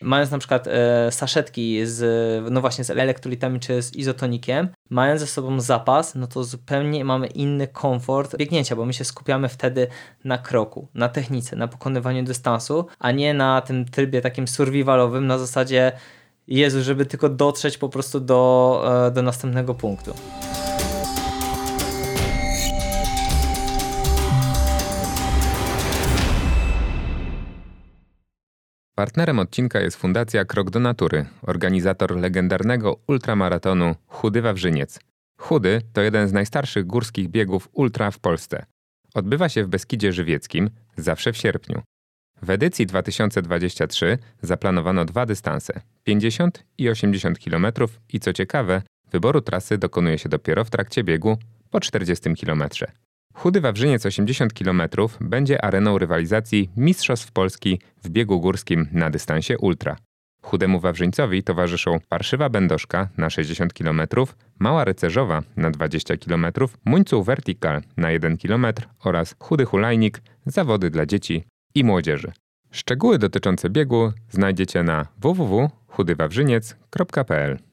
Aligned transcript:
mając 0.00 0.30
na 0.30 0.38
przykład 0.38 0.66
e, 0.66 1.12
saszetki 1.12 1.86
z, 1.86 2.50
no 2.50 2.60
właśnie 2.60 2.84
z 2.84 2.90
elektrolitami 2.90 3.60
czy 3.60 3.82
z 3.82 3.94
izotonikiem, 3.94 4.68
mając 4.90 5.20
ze 5.20 5.26
sobą 5.26 5.60
zapas, 5.60 6.14
no 6.14 6.26
to 6.26 6.44
zupełnie 6.44 7.04
mamy 7.04 7.26
inny 7.26 7.68
komfort 7.68 8.36
biegnięcia, 8.36 8.76
bo 8.76 8.84
my 8.84 8.92
się 8.92 9.04
skupiamy 9.04 9.48
wtedy 9.48 9.86
na 10.24 10.38
kroku, 10.38 10.88
na 10.94 11.08
technice, 11.08 11.56
na 11.56 11.68
pokonywaniu 11.68 12.24
dystansu, 12.24 12.86
a 12.98 13.10
nie 13.10 13.34
na 13.34 13.60
tym 13.60 13.84
trybie 13.84 14.20
takim 14.20 14.48
survivalowym 14.48 15.26
na 15.26 15.38
zasadzie 15.38 15.92
Jezu, 16.48 16.82
żeby 16.82 17.06
tylko 17.06 17.28
dotrzeć 17.28 17.78
po 17.78 17.88
prostu 17.88 18.20
do, 18.20 19.06
e, 19.06 19.10
do 19.10 19.22
następnego 19.22 19.74
punktu. 19.74 20.14
Partnerem 28.98 29.38
odcinka 29.38 29.80
jest 29.80 29.96
Fundacja 29.96 30.44
Krok 30.44 30.70
do 30.70 30.80
Natury, 30.80 31.26
organizator 31.42 32.16
legendarnego 32.16 32.96
ultramaratonu 33.06 33.94
Chudy 34.06 34.42
Wawrzyniec. 34.42 35.00
Chudy 35.40 35.82
to 35.92 36.00
jeden 36.00 36.28
z 36.28 36.32
najstarszych 36.32 36.86
górskich 36.86 37.28
biegów 37.28 37.68
ultra 37.72 38.10
w 38.10 38.18
Polsce. 38.18 38.66
Odbywa 39.14 39.48
się 39.48 39.64
w 39.64 39.68
Beskidzie 39.68 40.12
Żywieckim, 40.12 40.70
zawsze 40.96 41.32
w 41.32 41.36
sierpniu. 41.36 41.82
W 42.42 42.50
edycji 42.50 42.86
2023 42.86 44.18
zaplanowano 44.42 45.04
dwa 45.04 45.26
dystanse 45.26 45.80
50 46.04 46.64
i 46.78 46.88
80 46.88 47.38
km 47.38 47.66
i 48.12 48.20
co 48.20 48.32
ciekawe, 48.32 48.82
wyboru 49.12 49.40
trasy 49.40 49.78
dokonuje 49.78 50.18
się 50.18 50.28
dopiero 50.28 50.64
w 50.64 50.70
trakcie 50.70 51.04
biegu 51.04 51.38
po 51.70 51.80
40 51.80 52.34
km. 52.34 52.64
Chudy 53.38 53.60
Wawrzyniec 53.60 54.06
80 54.06 54.52
km 54.52 54.82
będzie 55.20 55.64
areną 55.64 55.98
rywalizacji 55.98 56.70
Mistrzostw 56.76 57.32
Polski 57.32 57.80
w 58.04 58.08
biegu 58.08 58.40
górskim 58.40 58.88
na 58.92 59.10
dystansie 59.10 59.58
ultra. 59.58 59.96
Chudemu 60.42 60.80
Wawrzyńcowi 60.80 61.42
towarzyszą 61.42 61.98
Parszywa 62.08 62.48
Będoszka 62.48 63.08
na 63.16 63.30
60 63.30 63.72
km, 63.72 64.02
Mała 64.58 64.84
Rycerzowa 64.84 65.42
na 65.56 65.70
20 65.70 66.16
km, 66.16 66.46
Muńcu 66.84 67.22
Vertical 67.22 67.82
na 67.96 68.10
1 68.10 68.38
km 68.38 68.66
oraz 69.04 69.34
Chudy 69.38 69.64
Hulajnik, 69.64 70.20
zawody 70.46 70.90
dla 70.90 71.06
dzieci 71.06 71.44
i 71.74 71.84
młodzieży. 71.84 72.32
Szczegóły 72.70 73.18
dotyczące 73.18 73.70
biegu 73.70 74.12
znajdziecie 74.30 74.82
na 74.82 75.06
www.chudywawrzyniec.pl 75.18 77.67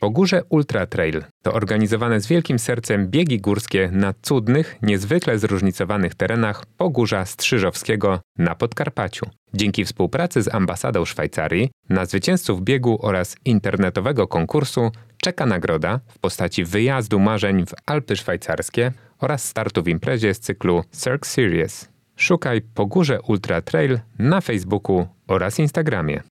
Pogórze 0.00 0.42
Ultra 0.48 0.86
Trail 0.86 1.24
to 1.42 1.52
organizowane 1.52 2.20
z 2.20 2.26
wielkim 2.26 2.58
sercem 2.58 3.08
biegi 3.08 3.40
górskie 3.40 3.90
na 3.92 4.14
cudnych, 4.22 4.76
niezwykle 4.82 5.38
zróżnicowanych 5.38 6.14
terenach 6.14 6.66
Pogórza 6.66 7.24
Strzyżowskiego 7.24 8.20
na 8.38 8.54
Podkarpaciu. 8.54 9.26
Dzięki 9.54 9.84
współpracy 9.84 10.42
z 10.42 10.54
ambasadą 10.54 11.04
Szwajcarii 11.04 11.70
na 11.88 12.06
zwycięzców 12.06 12.62
biegu 12.62 12.98
oraz 13.02 13.36
internetowego 13.44 14.26
konkursu 14.28 14.90
czeka 15.16 15.46
nagroda 15.46 16.00
w 16.08 16.18
postaci 16.18 16.64
wyjazdu 16.64 17.18
marzeń 17.18 17.66
w 17.66 17.74
Alpy 17.86 18.16
Szwajcarskie 18.16 18.92
oraz 19.18 19.48
startu 19.48 19.82
w 19.82 19.88
imprezie 19.88 20.34
z 20.34 20.40
cyklu 20.40 20.84
Cirque 20.92 21.28
Series. 21.28 21.88
Szukaj 22.16 22.60
Pogórze 22.74 23.20
Ultra 23.20 23.62
Trail 23.62 24.00
na 24.18 24.40
Facebooku 24.40 25.06
oraz 25.26 25.58
Instagramie. 25.58 26.22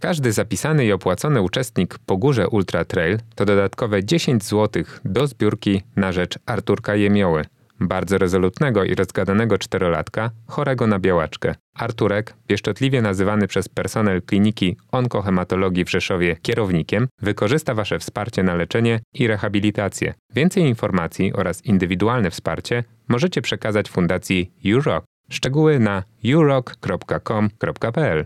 Każdy 0.00 0.32
zapisany 0.32 0.84
i 0.84 0.92
opłacony 0.92 1.42
uczestnik 1.42 1.98
Pogórze 1.98 2.48
Ultra 2.48 2.84
Trail 2.84 3.18
to 3.34 3.44
dodatkowe 3.44 4.04
10 4.04 4.44
zł 4.44 4.82
do 5.04 5.26
zbiórki 5.26 5.82
na 5.96 6.12
rzecz 6.12 6.38
Arturka 6.46 6.94
Jemioły, 6.94 7.44
bardzo 7.80 8.18
rezolutnego 8.18 8.84
i 8.84 8.94
rozgadanego 8.94 9.58
czterolatka, 9.58 10.30
chorego 10.46 10.86
na 10.86 10.98
białaczkę. 10.98 11.54
Arturek, 11.74 12.34
pieszczotliwie 12.46 13.02
nazywany 13.02 13.48
przez 13.48 13.68
personel 13.68 14.22
kliniki 14.22 14.76
onkohematologii 14.92 15.84
w 15.84 15.90
Rzeszowie 15.90 16.36
kierownikiem, 16.42 17.08
wykorzysta 17.22 17.74
Wasze 17.74 17.98
wsparcie 17.98 18.42
na 18.42 18.54
leczenie 18.54 19.00
i 19.14 19.26
rehabilitację. 19.26 20.14
Więcej 20.34 20.62
informacji 20.62 21.32
oraz 21.32 21.64
indywidualne 21.64 22.30
wsparcie 22.30 22.84
możecie 23.08 23.42
przekazać 23.42 23.90
Fundacji 23.90 24.52
UROC. 24.76 25.04
Szczegóły 25.30 25.78
na 25.78 26.02
urock.com.pl 26.34 28.24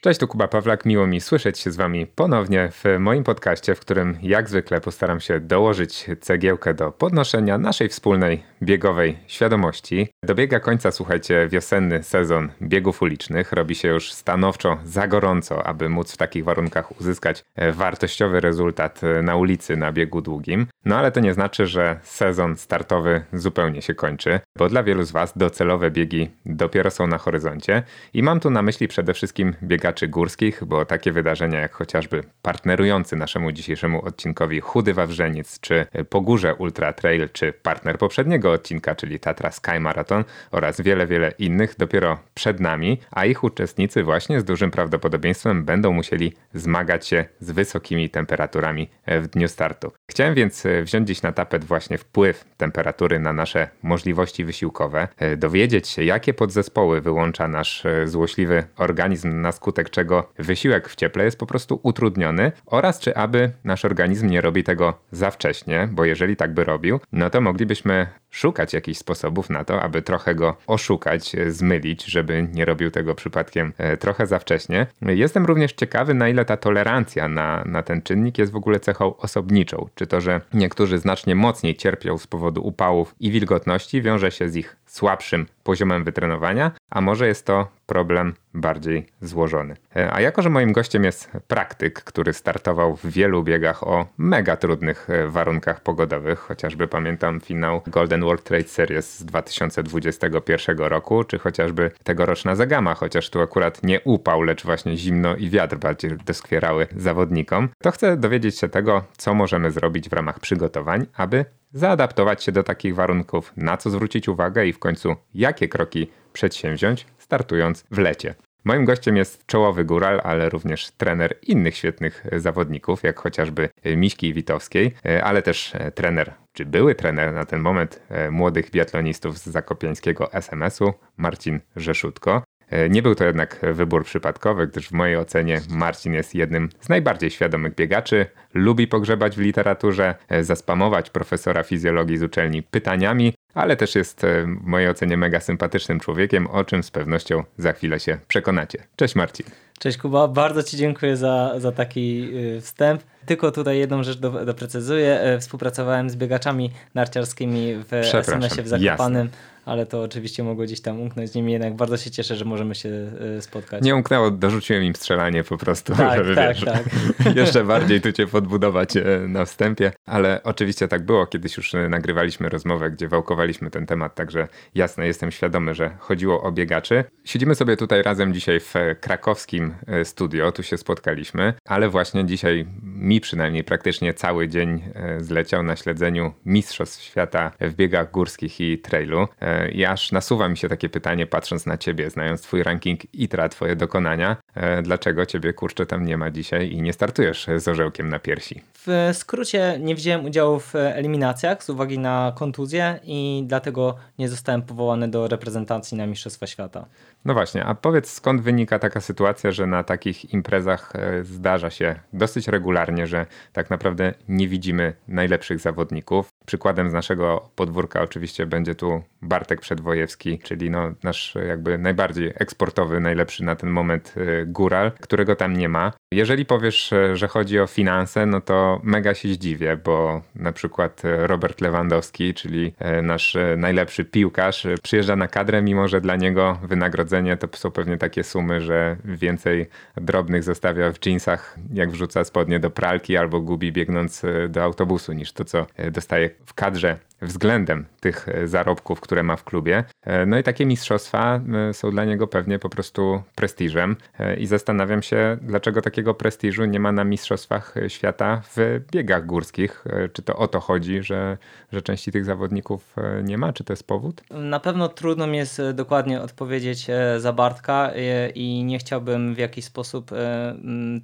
Cześć, 0.00 0.20
tu 0.20 0.28
Kuba 0.28 0.48
Pawlak. 0.48 0.86
Miło 0.86 1.06
mi 1.06 1.20
słyszeć 1.20 1.58
się 1.58 1.70
z 1.70 1.76
Wami 1.76 2.06
ponownie 2.06 2.68
w 2.72 2.98
moim 2.98 3.24
podcaście, 3.24 3.74
w 3.74 3.80
którym 3.80 4.18
jak 4.22 4.48
zwykle 4.48 4.80
postaram 4.80 5.20
się 5.20 5.40
dołożyć 5.40 6.06
cegiełkę 6.20 6.74
do 6.74 6.92
podnoszenia 6.92 7.58
naszej 7.58 7.88
wspólnej 7.88 8.42
biegowej 8.62 9.18
świadomości. 9.26 10.08
Dobiega 10.24 10.60
końca, 10.60 10.90
słuchajcie, 10.90 11.48
wiosenny 11.48 12.02
sezon 12.02 12.48
biegów 12.62 13.02
ulicznych. 13.02 13.52
Robi 13.52 13.74
się 13.74 13.88
już 13.88 14.12
stanowczo 14.12 14.78
za 14.84 15.08
gorąco, 15.08 15.66
aby 15.66 15.88
móc 15.88 16.12
w 16.12 16.16
takich 16.16 16.44
warunkach 16.44 17.00
uzyskać 17.00 17.44
wartościowy 17.72 18.40
rezultat 18.40 19.00
na 19.22 19.36
ulicy 19.36 19.76
na 19.76 19.92
biegu 19.92 20.20
długim. 20.20 20.66
No 20.84 20.96
ale 20.96 21.12
to 21.12 21.20
nie 21.20 21.34
znaczy, 21.34 21.66
że 21.66 22.00
sezon 22.02 22.56
startowy 22.56 23.24
zupełnie 23.32 23.82
się 23.82 23.94
kończy, 23.94 24.40
bo 24.58 24.68
dla 24.68 24.82
wielu 24.82 25.02
z 25.02 25.12
Was 25.12 25.38
docelowe 25.38 25.90
biegi 25.90 26.30
dopiero 26.46 26.90
są 26.90 27.06
na 27.06 27.18
horyzoncie 27.18 27.82
i 28.14 28.22
mam 28.22 28.40
tu 28.40 28.50
na 28.50 28.62
myśli 28.62 28.88
przede 28.88 29.14
wszystkim 29.14 29.54
biegaczy 29.62 29.87
biegaczy 29.88 30.08
górskich, 30.08 30.64
bo 30.64 30.84
takie 30.84 31.12
wydarzenia 31.12 31.60
jak 31.60 31.72
chociażby 31.72 32.24
partnerujący 32.42 33.16
naszemu 33.16 33.52
dzisiejszemu 33.52 34.04
odcinkowi 34.04 34.60
Chudy 34.60 34.94
Wawrzeniec, 34.94 35.60
czy 35.60 35.86
Pogórze 36.08 36.54
Ultra 36.54 36.92
Trail, 36.92 37.28
czy 37.32 37.52
partner 37.52 37.98
poprzedniego 37.98 38.52
odcinka, 38.52 38.94
czyli 38.94 39.20
Tatra 39.20 39.50
Sky 39.50 39.80
Marathon 39.80 40.24
oraz 40.50 40.80
wiele, 40.80 41.06
wiele 41.06 41.32
innych 41.38 41.74
dopiero 41.78 42.18
przed 42.34 42.60
nami, 42.60 43.00
a 43.10 43.24
ich 43.24 43.44
uczestnicy 43.44 44.04
właśnie 44.04 44.40
z 44.40 44.44
dużym 44.44 44.70
prawdopodobieństwem 44.70 45.64
będą 45.64 45.92
musieli 45.92 46.32
zmagać 46.54 47.06
się 47.06 47.24
z 47.40 47.50
wysokimi 47.50 48.10
temperaturami 48.10 48.90
w 49.06 49.26
dniu 49.26 49.48
startu. 49.48 49.92
Chciałem 50.10 50.34
więc 50.34 50.64
wziąć 50.82 51.08
dziś 51.08 51.22
na 51.22 51.32
tapet 51.32 51.64
właśnie 51.64 51.98
wpływ 51.98 52.44
temperatury 52.56 53.18
na 53.18 53.32
nasze 53.32 53.68
możliwości 53.82 54.44
wysiłkowe, 54.44 55.08
dowiedzieć 55.36 55.88
się, 55.88 56.04
jakie 56.04 56.34
podzespoły 56.34 57.00
wyłącza 57.00 57.48
nasz 57.48 57.84
złośliwy 58.04 58.64
organizm 58.76 59.40
na 59.40 59.52
skutek 59.52 59.90
czego 59.90 60.32
wysiłek 60.38 60.88
w 60.88 60.96
cieple 60.96 61.24
jest 61.24 61.38
po 61.38 61.46
prostu 61.46 61.80
utrudniony 61.82 62.52
oraz 62.66 63.00
czy 63.00 63.16
aby 63.16 63.50
nasz 63.64 63.84
organizm 63.84 64.26
nie 64.26 64.40
robi 64.40 64.64
tego 64.64 64.98
za 65.10 65.30
wcześnie, 65.30 65.88
bo 65.92 66.04
jeżeli 66.04 66.36
tak 66.36 66.54
by 66.54 66.64
robił, 66.64 67.00
no 67.12 67.30
to 67.30 67.40
moglibyśmy 67.40 68.06
szukać 68.30 68.72
jakichś 68.72 68.98
sposobów 68.98 69.50
na 69.50 69.64
to, 69.64 69.82
aby 69.82 70.02
trochę 70.02 70.34
go 70.34 70.56
oszukać, 70.66 71.36
zmylić, 71.48 72.04
żeby 72.04 72.48
nie 72.52 72.64
robił 72.64 72.90
tego 72.90 73.14
przypadkiem 73.14 73.72
e, 73.78 73.96
trochę 73.96 74.26
za 74.26 74.38
wcześnie. 74.38 74.86
Jestem 75.02 75.46
również 75.46 75.72
ciekawy, 75.72 76.14
na 76.14 76.28
ile 76.28 76.44
ta 76.44 76.56
tolerancja 76.56 77.28
na, 77.28 77.62
na 77.66 77.82
ten 77.82 78.02
czynnik 78.02 78.38
jest 78.38 78.52
w 78.52 78.56
ogóle 78.56 78.80
cechą 78.80 79.16
osobniczą. 79.16 79.88
Czy 79.94 80.06
to, 80.06 80.20
że 80.20 80.40
niektórzy 80.54 80.98
znacznie 80.98 81.34
mocniej 81.34 81.76
cierpią 81.76 82.18
z 82.18 82.26
powodu 82.26 82.66
upałów 82.66 83.14
i 83.20 83.30
wilgotności, 83.30 84.02
wiąże 84.02 84.30
się 84.30 84.48
z 84.48 84.56
ich 84.56 84.76
słabszym 84.98 85.46
poziomem 85.62 86.04
wytrenowania, 86.04 86.70
a 86.90 87.00
może 87.00 87.26
jest 87.26 87.46
to 87.46 87.68
problem 87.86 88.34
bardziej 88.54 89.06
złożony. 89.20 89.74
E, 89.96 90.12
a 90.12 90.20
jako, 90.20 90.42
że 90.42 90.50
moim 90.50 90.72
gościem 90.72 91.04
jest 91.04 91.30
praktyk, 91.48 92.04
który 92.04 92.32
startował 92.32 92.96
w 92.96 93.06
wielu 93.06 93.42
biegach 93.42 93.86
o 93.86 94.06
mega 94.18 94.56
trudnych 94.56 95.10
e, 95.10 95.28
warunkach 95.28 95.80
pogodowych, 95.80 96.38
chociażby 96.38 96.88
pamiętam 96.88 97.40
finał 97.40 97.82
Golden 97.86 98.20
World 98.20 98.44
Trade 98.44 98.68
Series 98.68 99.18
z 99.18 99.24
2021 99.24 100.78
roku, 100.78 101.24
czy 101.24 101.38
chociażby 101.38 101.90
tegoroczna 102.04 102.56
Zagama, 102.56 102.94
chociaż 102.94 103.30
tu 103.30 103.40
akurat 103.40 103.82
nie 103.82 104.00
upał, 104.00 104.42
lecz 104.42 104.64
właśnie 104.64 104.96
zimno 104.96 105.36
i 105.36 105.50
wiatr 105.50 105.76
bardziej 105.76 106.10
doskwierały 106.26 106.86
zawodnikom, 106.96 107.68
to 107.82 107.90
chcę 107.90 108.16
dowiedzieć 108.16 108.58
się 108.58 108.68
tego, 108.68 109.04
co 109.16 109.34
możemy 109.34 109.70
zrobić 109.70 110.08
w 110.08 110.12
ramach 110.12 110.40
przygotowań, 110.40 111.06
aby 111.16 111.44
zaadaptować 111.72 112.44
się 112.44 112.52
do 112.52 112.62
takich 112.62 112.94
warunków, 112.94 113.52
na 113.56 113.76
co 113.76 113.90
zwrócić 113.90 114.28
uwagę 114.28 114.66
i 114.66 114.72
w 114.72 114.78
końcu 114.78 115.16
jakie 115.34 115.68
kroki 115.68 116.10
przedsięwziąć, 116.32 117.06
startując 117.18 117.84
w 117.90 117.98
lecie. 117.98 118.34
Moim 118.64 118.84
gościem 118.84 119.16
jest 119.16 119.46
czołowy 119.46 119.84
góral, 119.84 120.20
ale 120.24 120.48
również 120.48 120.90
trener 120.90 121.38
innych 121.42 121.76
świetnych 121.76 122.24
zawodników, 122.36 123.02
jak 123.02 123.20
chociażby 123.20 123.68
Miśki 123.96 124.34
Witowskiej, 124.34 124.94
ale 125.22 125.42
też 125.42 125.72
trener, 125.94 126.34
czy 126.52 126.66
były 126.66 126.94
trener 126.94 127.32
na 127.32 127.44
ten 127.44 127.60
moment 127.60 128.02
młodych 128.30 128.70
biatlonistów 128.70 129.38
z 129.38 129.46
zakopiańskiego 129.46 130.32
SMS-u, 130.32 130.94
Marcin 131.16 131.60
Rzeszutko. 131.76 132.42
E, 132.70 132.88
nie 132.88 133.02
był 133.02 133.14
to 133.14 133.24
jednak 133.24 133.60
wybór 133.72 134.04
przypadkowy, 134.04 134.66
gdyż 134.66 134.88
w 134.88 134.92
mojej 134.92 135.16
ocenie 135.16 135.60
Marcin 135.70 136.14
jest 136.14 136.34
jednym 136.34 136.68
z 136.80 136.88
najbardziej 136.88 137.30
świadomych 137.30 137.74
biegaczy, 137.74 138.26
lubi 138.54 138.86
pogrzebać 138.86 139.36
w 139.36 139.40
literaturze, 139.40 140.14
e, 140.28 140.44
zaspamować 140.44 141.10
profesora 141.10 141.62
fizjologii 141.62 142.18
z 142.18 142.22
uczelni 142.22 142.62
pytaniami, 142.62 143.32
ale 143.54 143.76
też 143.76 143.94
jest 143.94 144.24
e, 144.24 144.42
w 144.42 144.66
mojej 144.66 144.88
ocenie 144.88 145.16
mega 145.16 145.40
sympatycznym 145.40 146.00
człowiekiem, 146.00 146.46
o 146.46 146.64
czym 146.64 146.82
z 146.82 146.90
pewnością 146.90 147.44
za 147.58 147.72
chwilę 147.72 148.00
się 148.00 148.18
przekonacie. 148.28 148.78
Cześć 148.96 149.14
Marcin. 149.14 149.46
Cześć 149.78 149.98
Kuba, 149.98 150.28
bardzo 150.28 150.62
Ci 150.62 150.76
dziękuję 150.76 151.16
za, 151.16 151.54
za 151.58 151.72
taki 151.72 152.32
wstęp. 152.60 153.02
Tylko 153.26 153.52
tutaj 153.52 153.78
jedną 153.78 154.02
rzecz 154.02 154.18
do, 154.18 154.44
doprecyzuję. 154.44 155.38
Współpracowałem 155.40 156.10
z 156.10 156.16
biegaczami 156.16 156.70
narciarskimi 156.94 157.74
w 157.74 157.92
SMS-ie 157.92 158.62
w 158.62 158.68
Zakopanym. 158.68 159.26
Jasne 159.26 159.57
ale 159.68 159.86
to 159.86 160.02
oczywiście 160.02 160.42
mogło 160.42 160.64
gdzieś 160.64 160.80
tam 160.80 161.00
umknąć. 161.00 161.34
Niemniej 161.34 161.52
jednak 161.52 161.74
bardzo 161.74 161.96
się 161.96 162.10
cieszę, 162.10 162.36
że 162.36 162.44
możemy 162.44 162.74
się 162.74 162.88
e, 163.36 163.42
spotkać. 163.42 163.82
Nie 163.82 163.96
umknęło, 163.96 164.30
dorzuciłem 164.30 164.84
im 164.84 164.94
strzelanie 164.94 165.44
po 165.44 165.58
prostu, 165.58 165.94
tak, 165.94 166.18
żeby 166.18 166.34
tak, 166.34 166.56
wiesz, 166.56 166.64
tak. 166.64 166.84
jeszcze 167.36 167.64
bardziej 167.64 168.00
tu 168.00 168.12
cię 168.12 168.26
podbudować 168.26 168.96
e, 168.96 169.02
na 169.28 169.44
wstępie, 169.44 169.92
ale 170.06 170.40
oczywiście 170.44 170.88
tak 170.88 171.04
było. 171.04 171.26
Kiedyś 171.26 171.56
już 171.56 171.74
e, 171.74 171.88
nagrywaliśmy 171.88 172.48
rozmowę, 172.48 172.90
gdzie 172.90 173.08
wałkowaliśmy 173.08 173.70
ten 173.70 173.86
temat, 173.86 174.14
także 174.14 174.48
jasne, 174.74 175.06
jestem 175.06 175.30
świadomy, 175.30 175.74
że 175.74 175.90
chodziło 175.98 176.42
o 176.42 176.52
biegaczy. 176.52 177.04
Siedzimy 177.24 177.54
sobie 177.54 177.76
tutaj 177.76 178.02
razem 178.02 178.34
dzisiaj 178.34 178.60
w 178.60 178.74
krakowskim 179.00 179.74
studio, 180.04 180.52
tu 180.52 180.62
się 180.62 180.76
spotkaliśmy, 180.76 181.54
ale 181.64 181.88
właśnie 181.88 182.24
dzisiaj 182.24 182.66
mi 182.82 183.20
przynajmniej 183.20 183.64
praktycznie 183.64 184.14
cały 184.14 184.48
dzień 184.48 184.82
zleciał 185.18 185.62
na 185.62 185.76
śledzeniu 185.76 186.32
Mistrzostw 186.44 187.02
Świata 187.02 187.50
w 187.60 187.74
biegach 187.74 188.10
górskich 188.10 188.60
i 188.60 188.78
trailu. 188.78 189.28
I 189.72 189.84
aż 189.84 190.12
nasuwa 190.12 190.48
mi 190.48 190.56
się 190.56 190.68
takie 190.68 190.88
pytanie, 190.88 191.26
patrząc 191.26 191.66
na 191.66 191.78
ciebie, 191.78 192.10
znając 192.10 192.42
twój 192.42 192.62
ranking 192.62 193.14
ITRA, 193.14 193.48
twoje 193.48 193.76
dokonania, 193.76 194.36
e, 194.54 194.82
dlaczego 194.82 195.26
ciebie 195.26 195.52
kurczę 195.52 195.86
tam 195.86 196.04
nie 196.04 196.16
ma 196.16 196.30
dzisiaj 196.30 196.72
i 196.72 196.82
nie 196.82 196.92
startujesz 196.92 197.46
z 197.56 197.68
orzełkiem 197.68 198.08
na 198.08 198.18
piersi? 198.18 198.62
W 198.86 199.10
skrócie 199.12 199.78
nie 199.80 199.94
wziąłem 199.94 200.24
udziału 200.24 200.60
w 200.60 200.74
eliminacjach 200.74 201.64
z 201.64 201.70
uwagi 201.70 201.98
na 201.98 202.32
kontuzję 202.36 203.00
i 203.04 203.44
dlatego 203.46 203.96
nie 204.18 204.28
zostałem 204.28 204.62
powołany 204.62 205.08
do 205.08 205.28
reprezentacji 205.28 205.96
na 205.96 206.06
Mistrzostwa 206.06 206.46
Świata. 206.46 206.86
No 207.24 207.34
właśnie, 207.34 207.64
a 207.64 207.74
powiedz 207.74 208.12
skąd 208.12 208.40
wynika 208.42 208.78
taka 208.78 209.00
sytuacja, 209.00 209.50
że 209.52 209.66
na 209.66 209.84
takich 209.84 210.32
imprezach 210.32 210.92
e, 210.94 211.24
zdarza 211.24 211.70
się 211.70 212.00
dosyć 212.12 212.48
regularnie, 212.48 213.06
że 213.06 213.26
tak 213.52 213.70
naprawdę 213.70 214.14
nie 214.28 214.48
widzimy 214.48 214.92
najlepszych 215.08 215.60
zawodników. 215.60 216.28
Przykładem 216.48 216.90
z 216.90 216.92
naszego 216.92 217.50
podwórka 217.56 218.02
oczywiście 218.02 218.46
będzie 218.46 218.74
tu 218.74 219.02
Bartek 219.22 219.60
Przedwojewski, 219.60 220.38
czyli 220.38 220.70
no 220.70 220.92
nasz 221.02 221.34
jakby 221.48 221.78
najbardziej 221.78 222.32
eksportowy, 222.34 223.00
najlepszy 223.00 223.44
na 223.44 223.56
ten 223.56 223.70
moment 223.70 224.14
e, 224.16 224.46
góral, 224.46 224.92
którego 224.92 225.36
tam 225.36 225.56
nie 225.56 225.68
ma. 225.68 225.92
Jeżeli 226.12 226.44
powiesz, 226.44 226.92
e, 226.92 227.16
że 227.16 227.28
chodzi 227.28 227.60
o 227.60 227.66
finanse, 227.66 228.26
no 228.26 228.40
to 228.40 228.80
mega 228.82 229.14
się 229.14 229.28
zdziwię, 229.28 229.76
bo 229.76 230.22
na 230.34 230.52
przykład 230.52 231.02
Robert 231.04 231.60
Lewandowski, 231.60 232.34
czyli 232.34 232.74
nasz 233.02 233.36
najlepszy 233.56 234.04
piłkarz, 234.04 234.66
przyjeżdża 234.82 235.16
na 235.16 235.28
kadrę, 235.28 235.62
mimo 235.62 235.88
że 235.88 236.00
dla 236.00 236.16
niego 236.16 236.58
wynagrodzenie 236.62 237.36
to 237.36 237.48
są 237.56 237.70
pewnie 237.70 237.98
takie 237.98 238.24
sumy, 238.24 238.60
że 238.60 238.96
więcej 239.04 239.66
drobnych 239.96 240.42
zostawia 240.42 240.92
w 240.92 241.06
jeansach, 241.06 241.58
jak 241.74 241.90
wrzuca 241.90 242.24
spodnie 242.24 242.60
do 242.60 242.70
pralki 242.70 243.16
albo 243.16 243.40
gubi 243.40 243.72
biegnąc 243.72 244.22
do 244.48 244.62
autobusu, 244.62 245.12
niż 245.12 245.32
to, 245.32 245.44
co 245.44 245.66
dostaje 245.92 246.37
w 246.46 246.54
kadrze 246.54 246.98
względem 247.22 247.86
tych 248.00 248.28
e, 248.28 248.48
zarobków, 248.48 249.00
które 249.00 249.22
ma 249.22 249.36
w 249.36 249.44
klubie. 249.44 249.84
No 250.26 250.38
i 250.38 250.42
takie 250.42 250.66
mistrzostwa 250.66 251.40
są 251.72 251.90
dla 251.90 252.04
niego 252.04 252.26
pewnie 252.26 252.58
po 252.58 252.68
prostu 252.68 253.22
prestiżem 253.34 253.96
i 254.38 254.46
zastanawiam 254.46 255.02
się, 255.02 255.38
dlaczego 255.42 255.82
takiego 255.82 256.14
prestiżu 256.14 256.64
nie 256.64 256.80
ma 256.80 256.92
na 256.92 257.04
mistrzostwach 257.04 257.74
świata 257.88 258.42
w 258.56 258.80
biegach 258.92 259.26
górskich. 259.26 259.84
Czy 260.12 260.22
to 260.22 260.36
o 260.36 260.48
to 260.48 260.60
chodzi, 260.60 261.02
że, 261.02 261.38
że 261.72 261.82
części 261.82 262.12
tych 262.12 262.24
zawodników 262.24 262.96
nie 263.22 263.38
ma? 263.38 263.52
Czy 263.52 263.64
to 263.64 263.72
jest 263.72 263.86
powód? 263.86 264.22
Na 264.30 264.60
pewno 264.60 264.88
trudno 264.88 265.26
mi 265.26 265.38
jest 265.38 265.62
dokładnie 265.74 266.20
odpowiedzieć 266.20 266.86
za 267.18 267.32
Bartka 267.32 267.90
e, 267.94 268.30
i 268.30 268.64
nie 268.64 268.78
chciałbym 268.78 269.34
w 269.34 269.38
jakiś 269.38 269.64
sposób. 269.64 270.12
E, 270.12 270.54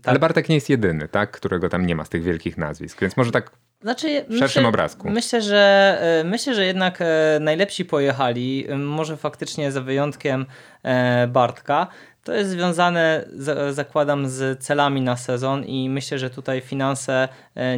tak... 0.03 0.11
Ale 0.11 0.19
Bartek 0.19 0.49
nie 0.49 0.55
jest 0.55 0.71
jedyny, 0.71 1.09
tak? 1.09 1.31
Którego 1.31 1.69
tam 1.69 1.87
nie 1.87 1.97
ma 1.97 2.05
z 2.05 2.09
tych 2.09 2.23
wielkich 2.23 2.59
nazwisk, 2.59 3.01
więc 3.01 3.17
może 3.17 3.33
tak 3.33 3.51
znaczy, 3.85 4.25
w 4.29 4.39
szerszym 4.39 4.63
myślę, 4.63 4.69
obrazku. 4.69 5.11
Myślę 5.11 5.43
że, 5.43 5.99
e, 6.21 6.25
myślę, 6.25 6.55
że 6.55 6.67
jednak 6.67 6.99
najlepsi 7.41 7.85
pojechali, 7.85 8.67
może 8.77 9.17
faktycznie 9.17 9.73
za 9.73 9.81
wyjątkiem 9.81 10.47
Bartka. 11.29 11.87
To 12.25 12.33
jest 12.35 12.51
związane, 12.51 13.25
zakładam, 13.71 14.29
z 14.29 14.61
celami 14.65 15.01
na 15.01 15.17
sezon 15.17 15.65
i 15.65 15.91
myślę, 15.91 16.19
że 16.19 16.31
tutaj 16.31 16.61
finanse 16.61 17.13
e, 17.23 17.29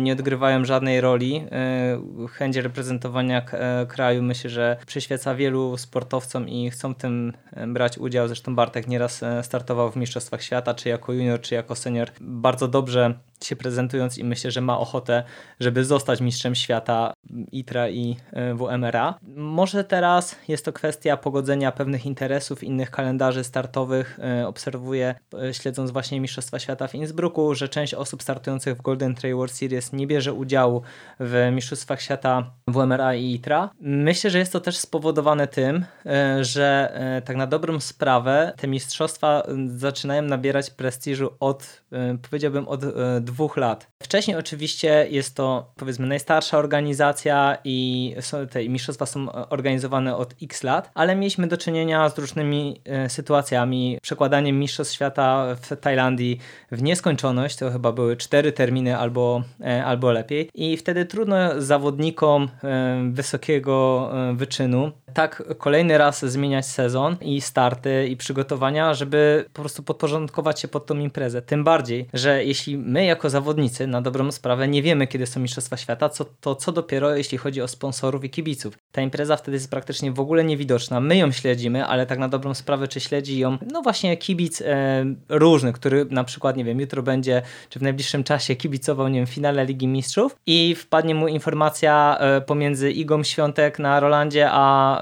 nie 0.01 0.13
odgrywają 0.13 0.65
żadnej 0.65 1.01
roli. 1.01 1.45
E, 1.53 2.29
chęć 2.29 2.57
reprezentowania 2.57 3.45
e, 3.53 3.87
kraju 3.87 4.23
myślę, 4.23 4.51
że 4.51 4.77
przyświeca 4.87 5.35
wielu 5.35 5.77
sportowcom 5.77 6.49
i 6.49 6.71
chcą 6.71 6.95
w 6.95 6.97
tym 6.97 7.33
brać 7.67 7.99
udział. 7.99 8.27
Zresztą 8.27 8.55
Bartek 8.55 8.89
nieraz 8.89 9.25
startował 9.43 9.91
w 9.91 9.97
Mistrzostwach 9.97 10.43
Świata, 10.43 10.75
czy 10.75 10.89
jako 10.89 11.13
junior, 11.13 11.41
czy 11.41 11.55
jako 11.55 11.75
senior. 11.75 12.11
Bardzo 12.21 12.69
dobrze 12.69 13.15
się 13.45 13.57
prezentując 13.57 14.19
i 14.19 14.25
myślę, 14.25 14.51
że 14.51 14.61
ma 14.61 14.79
ochotę, 14.79 15.23
żeby 15.61 15.85
zostać 15.85 16.21
mistrzem 16.21 16.55
świata 16.55 17.13
ITRA 17.53 17.89
i 17.89 18.17
WMRA. 18.55 19.19
Może 19.37 19.85
teraz 19.85 20.37
jest 20.49 20.65
to 20.65 20.73
kwestia 20.73 21.17
pogodzenia 21.17 21.73
pewnych 21.73 22.07
interesów, 22.07 22.65
innych 22.65 22.91
kalendarzy 22.91 23.45
startowych, 23.45 24.19
obserwuję, 24.47 25.15
e, 25.35 25.55
śledząc 25.55 25.91
właśnie 25.91 26.21
Mistrzostwa 26.21 26.59
Świata 26.59 26.89
w 26.89 26.95
Innsbrucku, 26.95 27.55
że 27.55 27.69
część 27.69 27.95
osób 27.95 28.23
startujących 28.23 28.77
w 28.77 28.83
Golden 28.83 29.15
Trail 29.15 29.37
World 29.37 29.53
Series 29.53 29.66
nie 29.93 30.07
bierze 30.07 30.33
udziału 30.33 30.83
w 31.21 31.49
Mistrzostwach 31.53 32.03
Świata 32.03 32.51
WMRA 32.69 33.15
i 33.15 33.35
ITRA. 33.35 33.71
Myślę, 33.81 34.31
że 34.31 34.39
jest 34.39 34.53
to 34.53 34.61
też 34.61 34.77
spowodowane 34.77 35.47
tym, 35.47 35.85
e, 36.07 36.45
że 36.45 36.93
e, 36.95 37.23
tak 37.23 37.37
na 37.37 37.47
dobrą 37.47 37.81
sprawę 37.81 38.53
te 38.57 38.69
mistrzostwa 38.69 39.43
zaczynają 39.67 40.23
nabierać 40.23 40.71
prestiżu 40.71 41.31
od, 41.41 41.83
powiedziałbym, 42.31 42.69
od 42.69 42.85
dwóch 43.21 43.57
lat. 43.57 43.89
Wcześniej 44.03 44.37
oczywiście 44.37 45.07
jest 45.11 45.37
to, 45.37 45.73
powiedzmy, 45.77 46.07
najstarsza 46.07 46.59
organizacja 46.59 47.59
i 47.65 48.15
te 48.51 48.69
mistrzostwa 48.69 49.07
są 49.07 49.33
organizowane 49.33 50.17
od 50.17 50.35
x 50.43 50.63
lat, 50.63 50.91
ale 50.95 51.17
mieliśmy 51.17 51.47
do 51.47 51.57
czynienia 51.57 52.09
z 52.09 52.19
różnymi 52.19 52.81
sytuacjami, 53.09 53.99
przekładanie 54.03 54.53
Mistrzostw 54.53 54.95
Świata 54.95 55.57
w 55.61 55.77
Tajlandii 55.77 56.39
w 56.73 56.83
nieskończoność, 56.83 57.57
to 57.57 57.71
chyba 57.71 57.93
były 57.93 58.17
cztery 58.17 58.53
terminy 58.53 58.99
albo, 58.99 59.43
e, 59.56 59.56
albo 59.85 60.13
lepiej. 60.13 60.51
I 60.55 60.77
wtedy 60.77 61.05
trudno 61.05 61.63
zawodnikom 61.63 62.49
e, 62.65 63.11
wysokiego 63.13 64.11
e, 64.13 64.35
wyczynu 64.35 64.93
tak 65.15 65.43
kolejny 65.59 65.99
raz 65.99 66.25
zmieniać 66.25 66.67
sezon 66.67 67.17
i 67.21 67.41
starty 67.41 68.09
i 68.09 68.17
przygotowania, 68.17 68.95
żeby 68.95 69.45
po 69.53 69.63
prostu 69.63 69.83
podporządkować 69.83 70.61
się 70.61 70.69
pod 70.69 70.87
tą 70.87 70.99
imprezę. 70.99 71.43
Tym 71.43 71.65
bardziej, 71.65 72.09
że 72.15 72.45
jeśli 72.45 72.79
my 72.79 73.05
jako 73.05 73.31
zawodnicy 73.31 73.87
na 73.87 74.03
dobrą 74.03 74.33
sprawę 74.33 74.69
nie 74.69 74.83
wiemy, 74.83 75.07
kiedy 75.07 75.27
są 75.27 75.41
Mistrzostwa 75.41 75.77
Świata, 75.77 76.09
co, 76.09 76.25
to 76.41 76.55
co 76.55 76.73
dopiero 76.73 77.17
jeśli 77.17 77.39
chodzi 77.39 77.63
o 77.63 77.69
sponsorów 77.69 78.25
i 78.25 78.31
kibiców. 78.31 78.79
Ta 78.93 79.03
impreza 79.03 79.37
wtedy 79.37 79.57
jest 79.57 79.71
praktycznie 79.71 80.13
w 80.13 80.21
ogóle 80.21 80.45
niewidoczna. 80.45 81.01
My 81.01 81.17
ją 81.17 81.33
śledzimy, 81.33 81.87
ale 81.87 82.07
tak 82.07 82.19
na 82.19 82.29
dobrą 82.29 82.55
sprawę, 82.55 82.89
czy 82.89 83.01
śledzi 83.01 83.39
ją, 83.39 83.59
no 83.73 83.83
właśnie 83.83 84.17
kibic 84.17 84.61
e, 84.61 85.05
różny, 85.29 85.73
który 85.73 86.07
na 86.11 86.25
przykład, 86.25 86.57
nie 86.57 86.65
wiem, 86.65 86.81
jutro 86.81 87.03
będzie, 87.03 87.43
czy 87.69 87.79
w 87.79 87.83
najbliższym 87.83 88.25
czasie 88.25 88.57
kibicował, 88.57 89.09
nie 89.09 89.19
wiem, 89.19 89.27
finale 89.27 89.65
Ligi 89.65 89.89
Mistrzów 89.89 90.37
i 90.47 90.75
wpadnie 90.75 91.15
mu 91.15 91.29
informacja 91.29 92.19
e, 92.21 92.41
pomiędzy 92.41 92.93
Igą 92.93 93.23
Świątek 93.23 93.79
na 93.79 94.01
Rolandzie, 94.01 94.49
a 94.51 94.97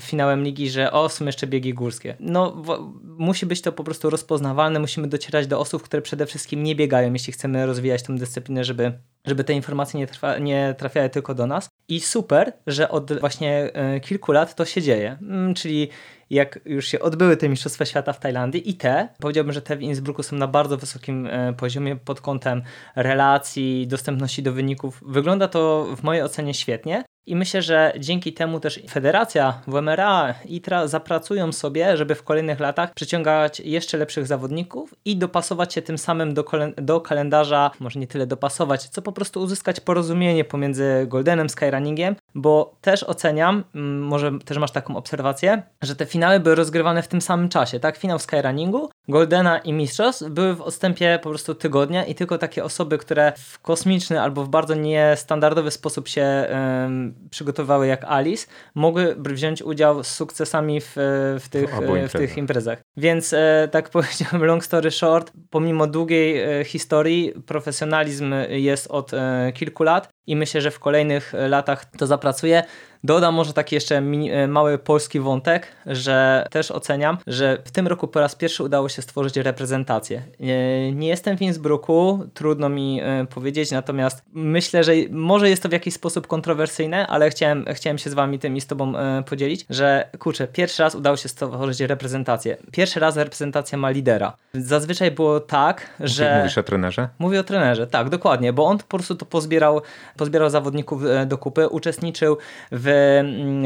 finałem 0.00 0.44
ligi, 0.44 0.70
że 0.70 0.92
o, 0.92 1.08
są 1.08 1.26
jeszcze 1.26 1.46
biegi 1.46 1.74
górskie. 1.74 2.16
No, 2.20 2.62
musi 3.02 3.46
być 3.46 3.62
to 3.62 3.72
po 3.72 3.84
prostu 3.84 4.10
rozpoznawalne, 4.10 4.80
musimy 4.80 5.08
docierać 5.08 5.46
do 5.46 5.60
osób, 5.60 5.82
które 5.82 6.02
przede 6.02 6.26
wszystkim 6.26 6.62
nie 6.62 6.76
biegają, 6.76 7.12
jeśli 7.12 7.32
chcemy 7.32 7.66
rozwijać 7.66 8.02
tę 8.02 8.14
dyscyplinę, 8.16 8.64
żeby 8.64 8.92
żeby 9.26 9.44
te 9.44 9.52
informacje 9.52 10.00
nie, 10.00 10.06
trwa, 10.06 10.38
nie 10.38 10.74
trafiały 10.78 11.10
tylko 11.10 11.34
do 11.34 11.46
nas. 11.46 11.68
I 11.88 12.00
super, 12.00 12.52
że 12.66 12.88
od 12.88 13.20
właśnie 13.20 13.70
e, 13.72 14.00
kilku 14.00 14.32
lat 14.32 14.54
to 14.54 14.64
się 14.64 14.82
dzieje. 14.82 15.18
Mm, 15.22 15.54
czyli 15.54 15.88
jak 16.30 16.60
już 16.64 16.86
się 16.86 17.00
odbyły 17.00 17.36
te 17.36 17.48
Mistrzostwa 17.48 17.84
Świata 17.84 18.12
w 18.12 18.20
Tajlandii 18.20 18.70
i 18.70 18.74
te, 18.74 19.08
powiedziałbym, 19.20 19.52
że 19.52 19.62
te 19.62 19.76
w 19.76 19.82
Innsbrucku 19.82 20.22
są 20.22 20.36
na 20.36 20.46
bardzo 20.46 20.76
wysokim 20.76 21.26
e, 21.26 21.52
poziomie 21.52 21.96
pod 21.96 22.20
kątem 22.20 22.62
relacji, 22.96 23.86
dostępności 23.86 24.42
do 24.42 24.52
wyników. 24.52 25.02
Wygląda 25.06 25.48
to 25.48 25.86
w 25.96 26.02
mojej 26.02 26.22
ocenie 26.22 26.54
świetnie. 26.54 27.04
I 27.26 27.36
myślę, 27.36 27.62
że 27.62 27.92
dzięki 27.98 28.32
temu 28.32 28.60
też 28.60 28.80
Federacja, 28.90 29.62
WMRA, 29.66 30.34
ITRA 30.44 30.86
zapracują 30.86 31.52
sobie, 31.52 31.96
żeby 31.96 32.14
w 32.14 32.22
kolejnych 32.22 32.60
latach 32.60 32.94
przyciągać 32.94 33.60
jeszcze 33.60 33.98
lepszych 33.98 34.26
zawodników 34.26 34.94
i 35.04 35.16
dopasować 35.16 35.74
się 35.74 35.82
tym 35.82 35.98
samym 35.98 36.34
do, 36.34 36.44
do 36.76 37.00
kalendarza, 37.00 37.70
może 37.80 38.00
nie 38.00 38.06
tyle 38.06 38.26
dopasować, 38.26 38.88
co 38.88 39.02
po 39.02 39.12
prostu 39.12 39.40
uzyskać 39.40 39.80
porozumienie 39.80 40.44
pomiędzy 40.44 41.06
Goldenem 41.08 41.48
Skyrunningiem 41.48 42.16
bo 42.34 42.76
też 42.80 43.02
oceniam, 43.02 43.64
może 44.00 44.38
też 44.44 44.58
masz 44.58 44.70
taką 44.70 44.96
obserwację, 44.96 45.62
że 45.82 45.96
te 45.96 46.06
finały 46.06 46.40
były 46.40 46.54
rozgrywane 46.54 47.02
w 47.02 47.08
tym 47.08 47.20
samym 47.20 47.48
czasie, 47.48 47.80
tak? 47.80 47.96
Finał 47.96 48.18
Skyrunningu, 48.18 48.90
Goldena 49.08 49.58
i 49.58 49.72
Mistrzostw 49.72 50.28
były 50.28 50.54
w 50.54 50.62
odstępie 50.62 51.18
po 51.22 51.28
prostu 51.28 51.54
tygodnia 51.54 52.04
i 52.04 52.14
tylko 52.14 52.38
takie 52.38 52.64
osoby, 52.64 52.98
które 52.98 53.32
w 53.36 53.58
kosmiczny 53.58 54.20
albo 54.20 54.44
w 54.44 54.48
bardzo 54.48 54.74
niestandardowy 54.74 55.70
sposób 55.70 56.08
się 56.08 56.46
um, 56.50 57.14
przygotowały 57.30 57.86
jak 57.86 58.04
Alice, 58.04 58.46
mogły 58.74 59.16
wziąć 59.18 59.62
udział 59.62 60.04
z 60.04 60.08
sukcesami 60.08 60.80
w, 60.80 60.92
w, 61.40 61.48
tych, 61.50 61.70
w, 61.70 62.08
w 62.08 62.12
tych 62.12 62.36
imprezach. 62.36 62.82
Więc 62.96 63.32
e, 63.32 63.68
tak 63.72 63.90
powiedziałem, 63.96 64.44
long 64.44 64.64
story 64.64 64.90
short, 64.90 65.32
pomimo 65.50 65.86
długiej 65.86 66.60
e, 66.60 66.64
historii, 66.64 67.32
profesjonalizm 67.46 68.34
jest 68.48 68.86
od 68.86 69.14
e, 69.14 69.52
kilku 69.54 69.82
lat 69.82 70.08
i 70.26 70.36
myślę, 70.36 70.60
że 70.60 70.70
w 70.70 70.78
kolejnych 70.78 71.34
e, 71.34 71.48
latach 71.48 71.84
to 71.84 72.06
zapracuje. 72.06 72.62
Dodam 73.04 73.34
może 73.34 73.52
taki 73.52 73.74
jeszcze 73.74 73.96
e, 73.96 74.48
mały 74.48 74.78
polski 74.78 75.20
wątek, 75.20 75.66
że 75.86 76.46
też 76.50 76.70
oceniam, 76.70 77.18
że 77.26 77.58
w 77.64 77.70
tym 77.70 77.88
roku 77.88 78.08
po 78.08 78.20
raz 78.20 78.34
pierwszy 78.34 78.62
udało 78.62 78.88
się 78.88 79.02
stworzyć 79.02 79.36
reprezentację. 79.36 80.22
E, 80.40 80.92
nie 80.92 81.08
jestem 81.08 81.36
w 81.36 81.42
Innsbrucku, 81.42 82.26
trudno 82.34 82.68
mi 82.68 83.00
powiedzieć, 83.34 83.70
natomiast 83.70 84.22
myślę, 84.32 84.84
że 84.84 84.92
może 85.10 85.50
jest 85.50 85.62
to 85.62 85.68
w 85.68 85.72
jakiś 85.72 85.94
sposób 85.94 86.26
kontrowersyjne, 86.26 87.06
ale 87.06 87.30
chciałem, 87.30 87.64
chciałem 87.74 87.98
się 87.98 88.10
z 88.10 88.14
wami 88.14 88.38
tym 88.38 88.56
i 88.56 88.60
z 88.60 88.66
tobą 88.66 88.92
podzielić, 89.26 89.66
że 89.70 90.08
kurczę, 90.18 90.46
pierwszy 90.46 90.82
raz 90.82 90.94
udało 90.94 91.16
się 91.16 91.28
stworzyć 91.28 91.80
reprezentację. 91.80 92.56
Pierwszy 92.72 93.00
raz 93.00 93.16
reprezentacja 93.16 93.78
ma 93.78 93.90
lidera. 93.90 94.36
Zazwyczaj 94.54 95.10
było 95.10 95.40
tak, 95.40 95.90
że... 96.00 96.38
Mówisz 96.38 96.58
o 96.58 96.62
trenerze? 96.62 97.08
Mówię 97.18 97.40
o 97.40 97.44
trenerze, 97.44 97.86
tak, 97.86 98.08
dokładnie, 98.08 98.52
bo 98.52 98.64
on 98.66 98.78
po 98.78 98.84
prostu 98.84 99.14
to 99.14 99.26
pozbierał 99.26 99.82
pozbierał 100.16 100.50
zawodników 100.50 101.04
e, 101.04 101.26
do 101.26 101.38
kupy, 101.38 101.68
uczestniczył 101.68 102.36
w, 102.72 102.93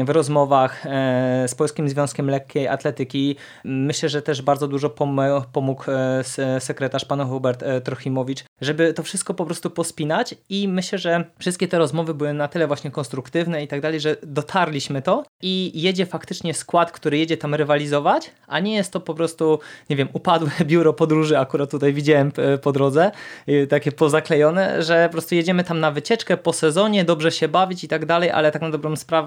w 0.05 0.09
rozmowach 0.09 0.85
e, 0.85 1.47
z 1.47 1.55
Polskim 1.55 1.89
Związkiem 1.89 2.29
Lekkiej 2.29 2.67
Atletyki. 2.67 3.35
Myślę, 3.63 4.09
że 4.09 4.21
też 4.21 4.41
bardzo 4.41 4.67
dużo 4.67 4.89
pomógł 5.51 5.83
e, 5.91 6.59
sekretarz 6.59 7.05
pan 7.05 7.29
Hubert 7.29 7.63
Trochimowicz, 7.83 8.43
żeby 8.61 8.93
to 8.93 9.03
wszystko 9.03 9.33
po 9.33 9.45
prostu 9.45 9.69
pospinać 9.69 10.35
i 10.49 10.67
myślę, 10.67 10.97
że 10.97 11.23
wszystkie 11.39 11.67
te 11.67 11.77
rozmowy 11.77 12.13
były 12.13 12.33
na 12.33 12.47
tyle 12.47 12.67
właśnie 12.67 12.91
konstruktywne 12.91 13.63
i 13.63 13.67
tak 13.67 13.81
dalej, 13.81 13.99
że 13.99 14.15
dotarliśmy 14.23 15.01
to 15.01 15.23
i 15.41 15.71
jedzie 15.81 16.05
faktycznie 16.05 16.53
skład, 16.53 16.91
który 16.91 17.17
jedzie 17.17 17.37
tam 17.37 17.55
rywalizować, 17.55 18.31
a 18.47 18.59
nie 18.59 18.75
jest 18.75 18.93
to 18.93 18.99
po 18.99 19.13
prostu, 19.13 19.59
nie 19.89 19.95
wiem, 19.95 20.07
upadłe 20.13 20.49
biuro 20.65 20.93
podróży, 20.93 21.37
akurat 21.37 21.71
tutaj 21.71 21.93
widziałem 21.93 22.31
po 22.61 22.71
drodze, 22.71 23.11
takie 23.69 23.91
pozaklejone, 23.91 24.83
że 24.83 25.07
po 25.07 25.11
prostu 25.11 25.35
jedziemy 25.35 25.63
tam 25.63 25.79
na 25.79 25.91
wycieczkę, 25.91 26.37
po 26.37 26.53
sezonie, 26.53 27.05
dobrze 27.05 27.31
się 27.31 27.47
bawić 27.47 27.83
i 27.83 27.87
tak 27.87 28.05
dalej, 28.05 28.31
ale 28.31 28.51
tak 28.51 28.61
na 28.61 28.69
dobrą 28.69 28.95
sprawę 28.95 29.18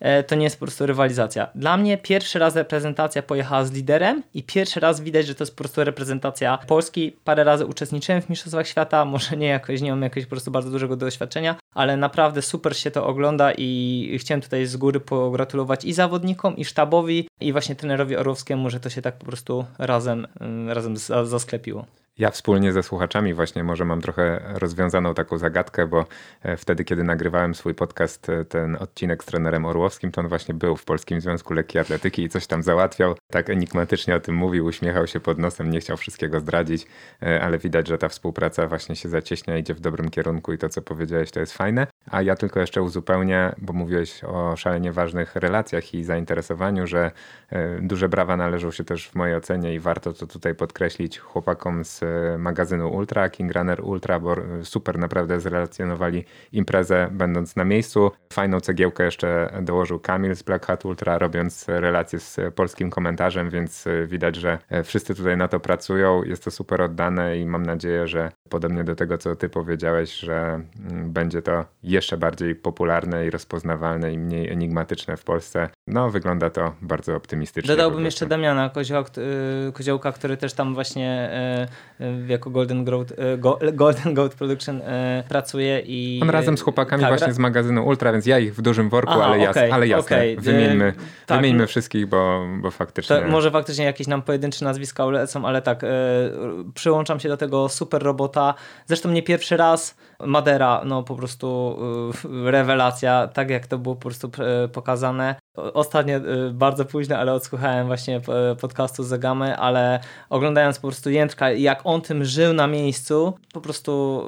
e, 0.00 0.22
to 0.22 0.34
nie 0.34 0.44
jest 0.44 0.60
po 0.60 0.66
prostu 0.66 0.86
rywalizacja. 0.86 1.48
Dla 1.54 1.76
mnie 1.76 1.98
pierwszy 1.98 2.38
raz 2.38 2.56
reprezentacja 2.56 3.22
pojechała 3.22 3.64
z 3.64 3.72
liderem 3.72 4.22
i 4.34 4.42
pierwszy 4.42 4.80
raz 4.80 5.00
widać, 5.00 5.26
że 5.26 5.34
to 5.34 5.44
jest 5.44 5.52
po 5.52 5.58
prostu 5.58 5.84
reprezentacja 5.84 6.58
Polski. 6.66 7.16
Parę 7.24 7.44
razy 7.44 7.66
uczestniczyłem 7.66 8.22
w 8.22 8.28
Mistrzostwach 8.28 8.68
Świata, 8.68 9.04
może 9.14 9.36
nie 9.36 9.46
jakoś, 9.46 9.80
nie 9.80 9.90
mam 9.90 10.02
jakiegoś 10.02 10.26
po 10.26 10.30
prostu 10.30 10.50
bardzo 10.50 10.70
dużego 10.70 10.96
doświadczenia, 10.96 11.56
ale 11.74 11.96
naprawdę 11.96 12.42
super 12.42 12.76
się 12.76 12.90
to 12.90 13.06
ogląda 13.06 13.52
i 13.58 14.18
chciałem 14.20 14.40
tutaj 14.40 14.66
z 14.66 14.76
góry 14.76 15.00
pogratulować 15.00 15.84
i 15.84 15.92
zawodnikom, 15.92 16.56
i 16.56 16.64
sztabowi, 16.64 17.28
i 17.40 17.52
właśnie 17.52 17.74
trenerowi 17.74 18.16
Orłowskiemu, 18.16 18.70
że 18.70 18.80
to 18.80 18.90
się 18.90 19.02
tak 19.02 19.18
po 19.18 19.26
prostu 19.26 19.64
razem, 19.78 20.26
mm, 20.40 20.70
razem 20.70 20.96
zasklepiło. 21.24 21.86
Ja 22.18 22.30
wspólnie 22.30 22.72
ze 22.72 22.82
słuchaczami 22.82 23.34
właśnie 23.34 23.64
może 23.64 23.84
mam 23.84 24.00
trochę 24.00 24.40
rozwiązaną 24.54 25.14
taką 25.14 25.38
zagadkę, 25.38 25.86
bo 25.86 26.06
e, 26.42 26.56
wtedy, 26.56 26.84
kiedy 26.84 27.04
nagrywałem 27.04 27.54
swój 27.54 27.74
podcast, 27.74 28.28
e, 28.28 28.44
ten 28.44 28.76
odcinek 28.80 29.22
z 29.24 29.26
trenerem 29.26 29.64
Orłowskim, 29.64 30.12
to 30.12 30.20
on 30.20 30.28
właśnie 30.28 30.54
był 30.54 30.76
w 30.76 30.84
Polskim 30.84 31.20
Związku 31.20 31.54
Lekkiej 31.54 31.80
Atletyki 31.80 32.22
i 32.22 32.28
coś 32.28 32.46
tam 32.46 32.62
załatwiał. 32.62 33.14
Tak 33.32 33.50
enigmatycznie 33.50 34.16
o 34.16 34.20
tym 34.20 34.34
mówił, 34.34 34.66
uśmiechał 34.66 35.06
się 35.06 35.20
pod 35.20 35.38
nosem, 35.38 35.70
nie 35.70 35.80
chciał 35.80 35.96
wszystkiego 35.96 36.40
zdradzić, 36.40 36.86
e, 37.22 37.42
ale 37.42 37.58
widać, 37.58 37.88
że 37.88 37.98
ta 37.98 38.08
współpraca 38.08 38.66
właśnie 38.66 38.96
się 38.96 39.08
zacieśnia, 39.08 39.58
idzie 39.58 39.74
w 39.74 39.80
dobrym 39.80 40.10
kierunku 40.10 40.52
i 40.52 40.58
to, 40.58 40.68
co 40.68 40.82
powiedziałeś, 40.82 41.30
to 41.30 41.40
jest 41.40 41.52
fajne. 41.52 41.86
A 42.10 42.22
ja 42.22 42.36
tylko 42.36 42.60
jeszcze 42.60 42.82
uzupełnię, 42.82 43.54
bo 43.58 43.72
mówiłeś 43.72 44.24
o 44.24 44.56
szalenie 44.56 44.92
ważnych 44.92 45.36
relacjach 45.36 45.94
i 45.94 46.04
zainteresowaniu, 46.04 46.86
że 46.86 47.10
duże 47.80 48.08
brawa 48.08 48.36
należą 48.36 48.70
się 48.70 48.84
też 48.84 49.08
w 49.08 49.14
mojej 49.14 49.36
ocenie 49.36 49.74
i 49.74 49.80
warto 49.80 50.12
to 50.12 50.26
tutaj 50.26 50.54
podkreślić 50.54 51.18
chłopakom 51.18 51.84
z 51.84 52.00
magazynu 52.38 52.92
Ultra, 52.94 53.28
King 53.28 53.52
Runner 53.52 53.80
Ultra, 53.84 54.20
bo 54.20 54.36
super 54.62 54.98
naprawdę 54.98 55.40
zrelacjonowali 55.40 56.24
imprezę 56.52 57.08
będąc 57.12 57.56
na 57.56 57.64
miejscu. 57.64 58.10
Fajną 58.32 58.60
cegiełkę 58.60 59.04
jeszcze 59.04 59.58
dołożył 59.62 60.00
Kamil 60.00 60.36
z 60.36 60.42
Black 60.42 60.66
Hat 60.66 60.84
Ultra, 60.84 61.18
robiąc 61.18 61.68
relacje 61.68 62.20
z 62.20 62.54
polskim 62.54 62.90
komentarzem, 62.90 63.50
więc 63.50 63.84
widać, 64.06 64.36
że 64.36 64.58
wszyscy 64.84 65.14
tutaj 65.14 65.36
na 65.36 65.48
to 65.48 65.60
pracują. 65.60 66.22
Jest 66.22 66.44
to 66.44 66.50
super 66.50 66.82
oddane 66.82 67.38
i 67.38 67.46
mam 67.46 67.66
nadzieję, 67.66 68.06
że 68.06 68.32
podobnie 68.48 68.84
do 68.84 68.94
tego, 68.94 69.18
co 69.18 69.36
ty 69.36 69.48
powiedziałeś, 69.48 70.12
że 70.12 70.60
mm, 70.90 71.12
będzie 71.12 71.42
to 71.42 71.64
jeszcze 71.98 72.16
bardziej 72.16 72.54
popularne 72.54 73.26
i 73.26 73.30
rozpoznawalne 73.30 74.12
i 74.12 74.18
mniej 74.18 74.50
enigmatyczne 74.50 75.16
w 75.16 75.24
Polsce. 75.24 75.68
No, 75.86 76.10
wygląda 76.10 76.50
to 76.50 76.74
bardzo 76.82 77.16
optymistycznie. 77.16 77.68
Dodałbym 77.68 78.04
jeszcze 78.04 78.26
Damiana 78.26 78.70
Koziołka, 79.72 80.12
który 80.12 80.36
też 80.36 80.52
tam 80.52 80.74
właśnie 80.74 81.30
jako 82.26 82.50
Golden 82.50 82.84
Goat, 82.84 83.12
Golden 83.72 84.14
Goat 84.14 84.34
Production 84.34 84.80
pracuje 85.28 85.82
i... 85.86 86.20
On 86.22 86.30
razem 86.30 86.58
z 86.58 86.62
chłopakami 86.62 87.02
tak, 87.02 87.18
właśnie 87.18 87.32
z 87.32 87.38
magazynu 87.38 87.86
Ultra, 87.86 88.12
więc 88.12 88.26
ja 88.26 88.38
ich 88.38 88.54
w 88.54 88.62
dużym 88.62 88.88
worku, 88.88 89.12
Aha, 89.12 89.24
ale, 89.24 89.50
okay, 89.50 89.72
ale 89.72 89.88
jasne, 89.88 90.16
okay. 90.16 90.36
wymieńmy, 90.38 90.92
tak, 91.26 91.40
wymieńmy 91.40 91.66
wszystkich, 91.66 92.06
bo, 92.06 92.46
bo 92.60 92.70
faktycznie... 92.70 93.20
może 93.20 93.50
faktycznie 93.50 93.84
jakieś 93.84 94.06
nam 94.06 94.22
pojedyncze 94.22 94.64
nazwiska 94.64 95.06
ulecą, 95.06 95.46
ale 95.46 95.62
tak, 95.62 95.82
przyłączam 96.74 97.20
się 97.20 97.28
do 97.28 97.36
tego 97.36 97.68
super 97.68 98.02
robota. 98.02 98.54
Zresztą 98.86 99.10
nie 99.10 99.22
pierwszy 99.22 99.56
raz 99.56 99.96
Madera, 100.26 100.82
no 100.84 101.02
po 101.02 101.16
prostu 101.16 101.78
rewelacja, 102.44 103.28
tak 103.28 103.50
jak 103.50 103.66
to 103.66 103.78
było 103.78 103.94
po 103.94 104.00
prostu 104.00 104.30
pokazane. 104.72 105.34
Ostatnio 105.74 106.16
y, 106.16 106.50
bardzo 106.52 106.84
późno, 106.84 107.16
ale 107.16 107.32
odsłuchałem 107.32 107.86
właśnie 107.86 108.20
podcastu 108.60 109.04
Zagamy, 109.04 109.56
ale 109.56 110.00
oglądając 110.30 110.78
po 110.78 110.88
prostu 110.88 111.10
Jędrka, 111.10 111.50
jak 111.50 111.80
on 111.84 112.00
tym 112.00 112.24
żył 112.24 112.52
na 112.52 112.66
miejscu, 112.66 113.38
po 113.52 113.60
prostu 113.60 114.22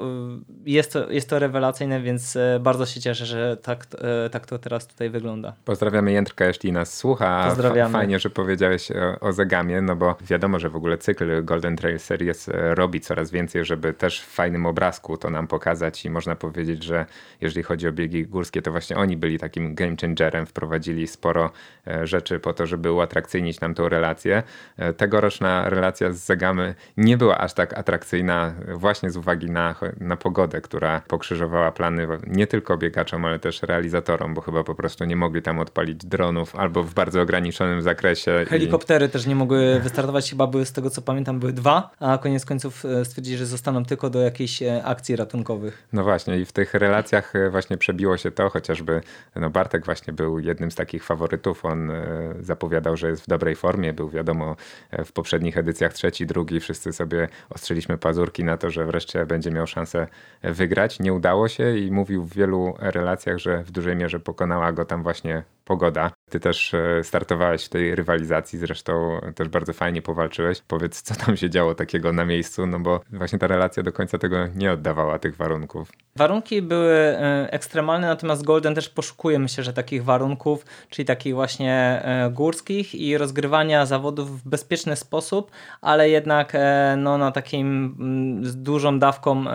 y, 0.65 0.69
jest 0.69 0.93
to, 0.93 1.11
jest 1.11 1.29
to 1.29 1.39
rewelacyjne, 1.39 2.01
więc 2.01 2.35
y, 2.35 2.59
bardzo 2.59 2.85
się 2.85 3.01
cieszę, 3.01 3.25
że 3.25 3.57
tak, 3.57 3.87
tak 4.31 4.45
to 4.45 4.59
teraz 4.59 4.87
tutaj 4.87 5.09
wygląda. 5.09 5.53
Pozdrawiamy 5.65 6.11
Jędrka, 6.11 6.45
jeśli 6.45 6.71
nas 6.71 6.97
słucha. 6.97 7.45
Pozdrawiamy. 7.47 7.93
Fajnie, 7.93 8.19
że 8.19 8.29
powiedziałeś 8.29 8.91
o, 8.91 9.19
o 9.27 9.33
Zagamie, 9.33 9.81
no 9.81 9.95
bo 9.95 10.15
wiadomo, 10.21 10.59
że 10.59 10.69
w 10.69 10.75
ogóle 10.75 10.97
cykl 10.97 11.43
Golden 11.43 11.75
Trail 11.75 11.99
Series 11.99 12.49
robi 12.53 13.01
coraz 13.01 13.31
więcej, 13.31 13.65
żeby 13.65 13.93
też 13.93 14.21
w 14.21 14.25
fajnym 14.25 14.65
obrazku 14.65 15.17
to 15.17 15.29
nam 15.29 15.47
pokazać 15.47 16.05
i 16.05 16.09
można 16.09 16.35
powiedzieć, 16.35 16.83
że 16.83 17.05
jeżeli 17.41 17.63
chodzi 17.63 17.87
o 17.87 17.91
biegi 17.91 18.27
górskie, 18.27 18.61
to 18.61 18.71
właśnie 18.71 18.95
oni 18.95 19.17
byli 19.17 19.39
takim 19.39 19.75
game 19.75 19.95
changerem, 20.01 20.45
wprowadzili 20.45 21.07
sporo 21.21 21.51
e, 21.87 22.07
rzeczy 22.07 22.39
po 22.39 22.53
to, 22.53 22.65
żeby 22.65 22.91
uatrakcyjnić 22.91 23.61
nam 23.61 23.73
tą 23.73 23.89
relację. 23.89 24.43
E, 24.77 24.93
tegoroczna 24.93 25.69
relacja 25.69 26.11
z 26.11 26.17
Zegamy 26.17 26.75
nie 26.97 27.17
była 27.17 27.37
aż 27.37 27.53
tak 27.53 27.77
atrakcyjna 27.77 28.53
właśnie 28.73 29.11
z 29.11 29.17
uwagi 29.17 29.51
na, 29.51 29.75
na 29.99 30.17
pogodę, 30.17 30.61
która 30.61 31.01
pokrzyżowała 31.07 31.71
plany 31.71 32.07
nie 32.27 32.47
tylko 32.47 32.77
biegaczom, 32.77 33.25
ale 33.25 33.39
też 33.39 33.61
realizatorom, 33.61 34.33
bo 34.33 34.41
chyba 34.41 34.63
po 34.63 34.75
prostu 34.75 35.05
nie 35.05 35.15
mogli 35.15 35.41
tam 35.41 35.59
odpalić 35.59 36.05
dronów 36.05 36.55
albo 36.55 36.83
w 36.83 36.93
bardzo 36.93 37.21
ograniczonym 37.21 37.81
zakresie. 37.81 38.45
Helikoptery 38.47 39.05
i... 39.05 39.09
też 39.09 39.25
nie 39.25 39.35
mogły 39.35 39.79
wystartować, 39.79 40.29
chyba 40.29 40.47
były 40.47 40.65
z 40.65 40.71
tego 40.71 40.89
co 40.89 41.01
pamiętam 41.01 41.39
były 41.39 41.53
dwa, 41.53 41.91
a 41.99 42.17
koniec 42.17 42.45
końców 42.45 42.85
e, 42.85 43.05
stwierdzili, 43.05 43.37
że 43.37 43.45
zostaną 43.45 43.85
tylko 43.85 44.09
do 44.09 44.21
jakichś 44.21 44.63
akcji 44.83 45.15
ratunkowych. 45.15 45.87
No 45.93 46.03
właśnie 46.03 46.39
i 46.39 46.45
w 46.45 46.51
tych 46.51 46.73
relacjach 46.73 47.33
właśnie 47.51 47.77
przebiło 47.77 48.17
się 48.17 48.31
to, 48.31 48.49
chociażby 48.49 49.01
no 49.35 49.49
Bartek 49.49 49.85
właśnie 49.85 50.13
był 50.13 50.39
jednym 50.39 50.71
z 50.71 50.75
takich 50.75 51.00
faworytów. 51.03 51.65
On 51.65 51.91
e, 51.91 52.03
zapowiadał, 52.39 52.97
że 52.97 53.09
jest 53.09 53.23
w 53.23 53.27
dobrej 53.27 53.55
formie. 53.55 53.93
Był 53.93 54.09
wiadomo 54.09 54.55
e, 54.91 55.05
w 55.05 55.11
poprzednich 55.11 55.57
edycjach 55.57 55.93
trzeci, 55.93 56.25
drugi. 56.25 56.59
Wszyscy 56.59 56.93
sobie 56.93 57.27
ostrzeliśmy 57.49 57.97
pazurki 57.97 58.43
na 58.43 58.57
to, 58.57 58.69
że 58.69 58.85
wreszcie 58.85 59.25
będzie 59.25 59.51
miał 59.51 59.67
szansę 59.67 60.07
wygrać. 60.43 60.99
Nie 60.99 61.13
udało 61.13 61.47
się 61.47 61.77
i 61.77 61.91
mówił 61.91 62.23
w 62.23 62.33
wielu 62.33 62.73
relacjach, 62.79 63.37
że 63.37 63.63
w 63.63 63.71
dużej 63.71 63.95
mierze 63.95 64.19
pokonała 64.19 64.71
go 64.71 64.85
tam 64.85 65.03
właśnie 65.03 65.43
pogoda. 65.71 66.11
Ty 66.29 66.39
też 66.39 66.73
e, 66.73 67.03
startowałeś 67.03 67.65
w 67.65 67.69
tej 67.69 67.95
rywalizacji, 67.95 68.59
zresztą 68.59 69.19
też 69.35 69.49
bardzo 69.49 69.73
fajnie 69.73 70.01
powalczyłeś. 70.01 70.61
Powiedz, 70.67 71.01
co 71.01 71.15
tam 71.15 71.37
się 71.37 71.49
działo 71.49 71.75
takiego 71.75 72.13
na 72.13 72.25
miejscu, 72.25 72.67
no 72.67 72.79
bo 72.79 73.01
właśnie 73.11 73.39
ta 73.39 73.47
relacja 73.47 73.83
do 73.83 73.91
końca 73.91 74.17
tego 74.17 74.47
nie 74.55 74.71
oddawała 74.71 75.19
tych 75.19 75.35
warunków. 75.35 75.91
Warunki 76.15 76.61
były 76.61 77.17
ekstremalne, 77.49 78.07
natomiast 78.07 78.43
Golden 78.43 78.75
też 78.75 78.89
poszukuje, 78.89 79.39
myślę, 79.39 79.63
że 79.63 79.73
takich 79.73 80.03
warunków, 80.03 80.65
czyli 80.89 81.05
takich 81.05 81.33
właśnie 81.33 82.01
e, 82.03 82.29
górskich 82.31 82.95
i 82.95 83.17
rozgrywania 83.17 83.85
zawodów 83.85 84.41
w 84.41 84.49
bezpieczny 84.49 84.95
sposób, 84.95 85.51
ale 85.81 86.09
jednak 86.09 86.51
e, 86.55 86.95
no, 86.97 87.17
na 87.17 87.31
takim 87.31 87.95
mm, 87.99 88.45
z 88.45 88.63
dużą 88.63 88.99
dawką 88.99 89.45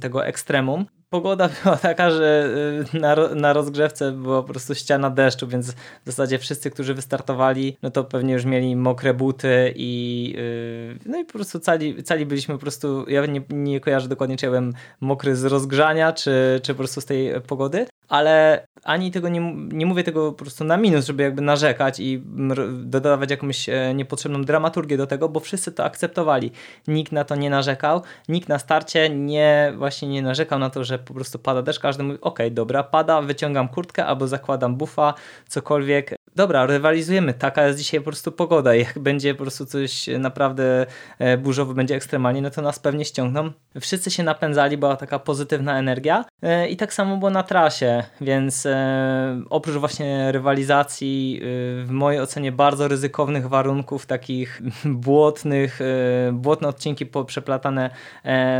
tego 0.00 0.26
ekstremum 0.26 0.86
pogoda 1.12 1.48
była 1.62 1.76
taka, 1.76 2.10
że 2.10 2.50
y, 2.94 2.98
na, 2.98 3.16
na 3.34 3.52
rozgrzewce 3.52 4.12
była 4.12 4.42
po 4.42 4.48
prostu 4.48 4.74
ściana 4.74 5.10
deszczu, 5.10 5.48
więc 5.48 5.72
w 5.72 6.06
zasadzie 6.06 6.38
wszyscy, 6.38 6.70
którzy 6.70 6.94
wystartowali, 6.94 7.76
no 7.82 7.90
to 7.90 8.04
pewnie 8.04 8.34
już 8.34 8.44
mieli 8.44 8.76
mokre 8.76 9.14
buty 9.14 9.72
i 9.76 10.32
yy, 10.36 10.98
no 11.06 11.18
i 11.18 11.24
po 11.24 11.32
prostu 11.32 11.60
cali, 11.60 12.02
cali 12.02 12.26
byliśmy 12.26 12.54
po 12.54 12.60
prostu, 12.60 13.10
ja 13.10 13.26
nie, 13.26 13.42
nie 13.50 13.80
kojarzę 13.80 14.08
dokładnie, 14.08 14.36
czy 14.36 14.46
ja 14.46 14.50
byłem 14.50 14.72
mokry 15.00 15.36
z 15.36 15.44
rozgrzania, 15.44 16.12
czy, 16.12 16.60
czy 16.62 16.74
po 16.74 16.78
prostu 16.78 17.00
z 17.00 17.04
tej 17.04 17.40
pogody, 17.40 17.86
ale 18.12 18.66
ani 18.84 19.10
tego 19.10 19.28
nie, 19.28 19.40
nie 19.54 19.86
mówię 19.86 20.04
tego 20.04 20.32
po 20.32 20.38
prostu 20.38 20.64
na 20.64 20.76
minus, 20.76 21.06
żeby 21.06 21.22
jakby 21.22 21.42
narzekać 21.42 22.00
i 22.00 22.22
dodawać 22.84 23.30
jakąś 23.30 23.68
e, 23.68 23.94
niepotrzebną 23.94 24.44
dramaturgię 24.44 24.96
do 24.96 25.06
tego, 25.06 25.28
bo 25.28 25.40
wszyscy 25.40 25.72
to 25.72 25.84
akceptowali. 25.84 26.50
Nikt 26.88 27.12
na 27.12 27.24
to 27.24 27.36
nie 27.36 27.50
narzekał, 27.50 28.02
nikt 28.28 28.48
na 28.48 28.58
starcie 28.58 29.10
nie 29.10 29.72
właśnie 29.76 30.08
nie 30.08 30.22
narzekał 30.22 30.58
na 30.58 30.70
to, 30.70 30.84
że 30.84 30.98
po 30.98 31.14
prostu 31.14 31.38
pada 31.38 31.62
deszcz, 31.62 31.80
każdy 31.80 32.02
mówi, 32.02 32.18
ok, 32.20 32.38
dobra, 32.50 32.82
pada, 32.82 33.22
wyciągam 33.22 33.68
kurtkę 33.68 34.06
albo 34.06 34.28
zakładam 34.28 34.76
bufa, 34.76 35.14
cokolwiek, 35.48 36.14
dobra, 36.36 36.66
rywalizujemy, 36.66 37.34
taka 37.34 37.66
jest 37.66 37.78
dzisiaj 37.78 38.00
po 38.00 38.04
prostu 38.04 38.32
pogoda. 38.32 38.74
Jak 38.74 38.98
będzie 38.98 39.34
po 39.34 39.42
prostu 39.42 39.66
coś 39.66 40.06
naprawdę 40.18 40.86
e, 41.18 41.38
burzowe, 41.38 41.74
będzie 41.74 41.94
ekstremalnie, 41.94 42.42
no 42.42 42.50
to 42.50 42.62
nas 42.62 42.78
pewnie 42.78 43.04
ściągną. 43.04 43.50
Wszyscy 43.80 44.10
się 44.10 44.22
napędzali, 44.22 44.78
była 44.78 44.96
taka 44.96 45.18
pozytywna 45.18 45.78
energia 45.78 46.24
e, 46.42 46.68
i 46.68 46.76
tak 46.76 46.94
samo 46.94 47.16
było 47.16 47.30
na 47.30 47.42
trasie, 47.42 48.02
więc 48.20 48.66
e, 48.66 49.42
oprócz 49.50 49.76
właśnie 49.76 50.32
rywalizacji, 50.32 51.40
w 51.84 51.90
mojej 51.90 52.20
ocenie 52.20 52.52
bardzo 52.52 52.88
ryzykownych 52.88 53.48
warunków, 53.48 54.06
takich 54.06 54.62
błotnych, 54.84 55.80
błotne 56.32 56.68
odcinki 56.68 57.06
przeplatane 57.26 57.90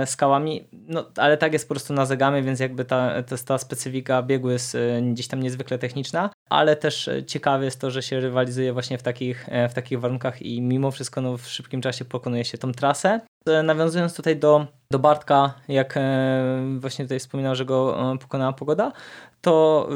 skałami, 0.07 0.69
no 0.73 1.05
ale 1.17 1.37
tak 1.37 1.53
jest 1.53 1.69
po 1.69 1.75
prostu 1.75 1.95
na 1.95 2.07
zegamy, 2.07 2.43
więc 2.43 2.61
jakby 2.61 2.85
ta, 2.85 3.13
ta, 3.47 3.59
specyfika 3.59 4.23
biegu 4.23 4.51
jest 4.51 4.77
gdzieś 5.13 5.29
tam 5.29 5.43
niezwykle 5.43 5.79
techniczna, 5.79 6.31
ale 6.51 6.77
też 6.77 7.11
ciekawe 7.27 7.62
ciekawe 7.63 7.67
jest 7.67 7.81
to, 7.81 7.91
że 7.91 8.03
się 8.03 8.21
rywalizuje 8.21 8.73
właśnie 8.73 8.99
w 8.99 9.03
takich, 9.03 9.49
e, 9.49 9.69
w 9.69 9.75
takich 9.75 10.01
warunkach 10.01 10.43
i 10.43 10.61
mimo 10.61 10.91
wszystko 10.91 11.21
no, 11.21 11.37
w 11.37 11.47
szybkim 11.47 11.81
czasie 11.81 12.05
pokonuje 12.05 12.45
się 12.45 12.59
tą 12.59 12.73
trasę. 12.73 13.21
E, 13.47 13.63
nawiązując 13.63 14.15
tutaj 14.17 14.37
do, 14.37 14.67
do 14.91 14.99
Bartka, 14.99 15.55
jak 15.69 15.97
e, 15.97 16.79
właśnie 16.79 17.05
tutaj 17.05 17.19
wspominał, 17.19 17.55
że 17.55 17.65
go 17.65 17.97
pokonała 18.21 18.53
pogoda, 18.53 18.93
to 19.41 19.89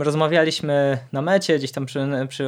rozmawialiśmy 0.00 0.98
na 1.12 1.22
mecie, 1.22 1.58
gdzieś 1.58 1.72
tam 1.72 1.86
przy, 1.86 2.00
przy, 2.28 2.46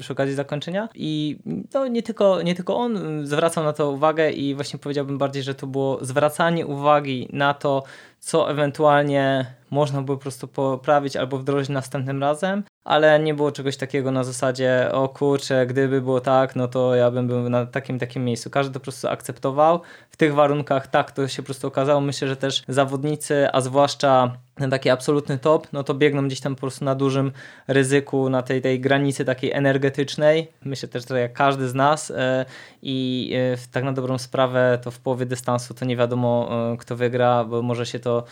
przy 0.00 0.12
okazji 0.12 0.34
zakończenia 0.34 0.88
i 0.94 1.38
no, 1.74 1.88
nie, 1.88 2.02
tylko, 2.02 2.42
nie 2.42 2.54
tylko 2.54 2.76
on 2.76 3.26
zwracał 3.26 3.64
na 3.64 3.72
to 3.72 3.90
uwagę 3.90 4.30
i 4.30 4.54
właśnie 4.54 4.78
powiedziałbym 4.78 5.18
bardziej, 5.18 5.42
że 5.42 5.54
to 5.54 5.66
było 5.66 5.98
zwracanie 6.04 6.66
uwagi 6.66 7.28
na 7.32 7.54
to, 7.54 7.82
co 8.20 8.50
ewentualnie 8.50 9.46
można 9.70 10.02
było 10.02 10.16
po 10.16 10.22
prostu 10.22 10.48
poprawić 10.48 11.16
albo 11.16 11.38
wdrożyć 11.38 11.68
następnym 11.68 12.22
razem, 12.22 12.62
ale 12.86 13.20
nie 13.20 13.34
było 13.34 13.52
czegoś 13.52 13.76
takiego 13.76 14.10
na 14.10 14.24
zasadzie, 14.24 14.88
o 14.92 15.08
kurczę, 15.08 15.66
gdyby 15.66 16.00
było 16.00 16.20
tak, 16.20 16.56
no 16.56 16.68
to 16.68 16.94
ja 16.94 17.10
bym 17.10 17.26
był 17.26 17.48
na 17.48 17.66
takim 17.66 17.98
takim 17.98 18.24
miejscu. 18.24 18.50
Każdy 18.50 18.74
to 18.74 18.80
po 18.80 18.84
prostu 18.84 19.08
akceptował. 19.08 19.80
W 20.10 20.16
tych 20.16 20.34
warunkach 20.34 20.86
tak 20.86 21.12
to 21.12 21.28
się 21.28 21.42
po 21.42 21.46
prostu 21.46 21.66
okazało. 21.66 22.00
Myślę, 22.00 22.28
że 22.28 22.36
też 22.36 22.62
zawodnicy, 22.68 23.48
a 23.52 23.60
zwłaszcza 23.60 24.36
ten 24.54 24.70
taki 24.70 24.90
absolutny 24.90 25.38
top, 25.38 25.66
no 25.72 25.84
to 25.84 25.94
biegną 25.94 26.26
gdzieś 26.26 26.40
tam 26.40 26.54
po 26.54 26.60
prostu 26.60 26.84
na 26.84 26.94
dużym 26.94 27.32
ryzyku, 27.68 28.30
na 28.30 28.42
tej, 28.42 28.62
tej 28.62 28.80
granicy 28.80 29.24
takiej 29.24 29.52
energetycznej. 29.52 30.48
Myślę 30.64 30.88
też, 30.88 31.08
że 31.08 31.20
jak 31.20 31.32
każdy 31.32 31.68
z 31.68 31.74
nas 31.74 32.10
e, 32.10 32.44
i 32.82 33.32
e, 33.54 33.56
tak 33.72 33.84
na 33.84 33.92
dobrą 33.92 34.18
sprawę 34.18 34.78
to 34.82 34.90
w 34.90 35.00
połowie 35.00 35.26
dystansu 35.26 35.74
to 35.74 35.84
nie 35.84 35.96
wiadomo 35.96 36.48
e, 36.72 36.76
kto 36.76 36.96
wygra, 36.96 37.44
bo 37.44 37.62
może 37.62 37.86
się 37.86 37.98
to 37.98 38.24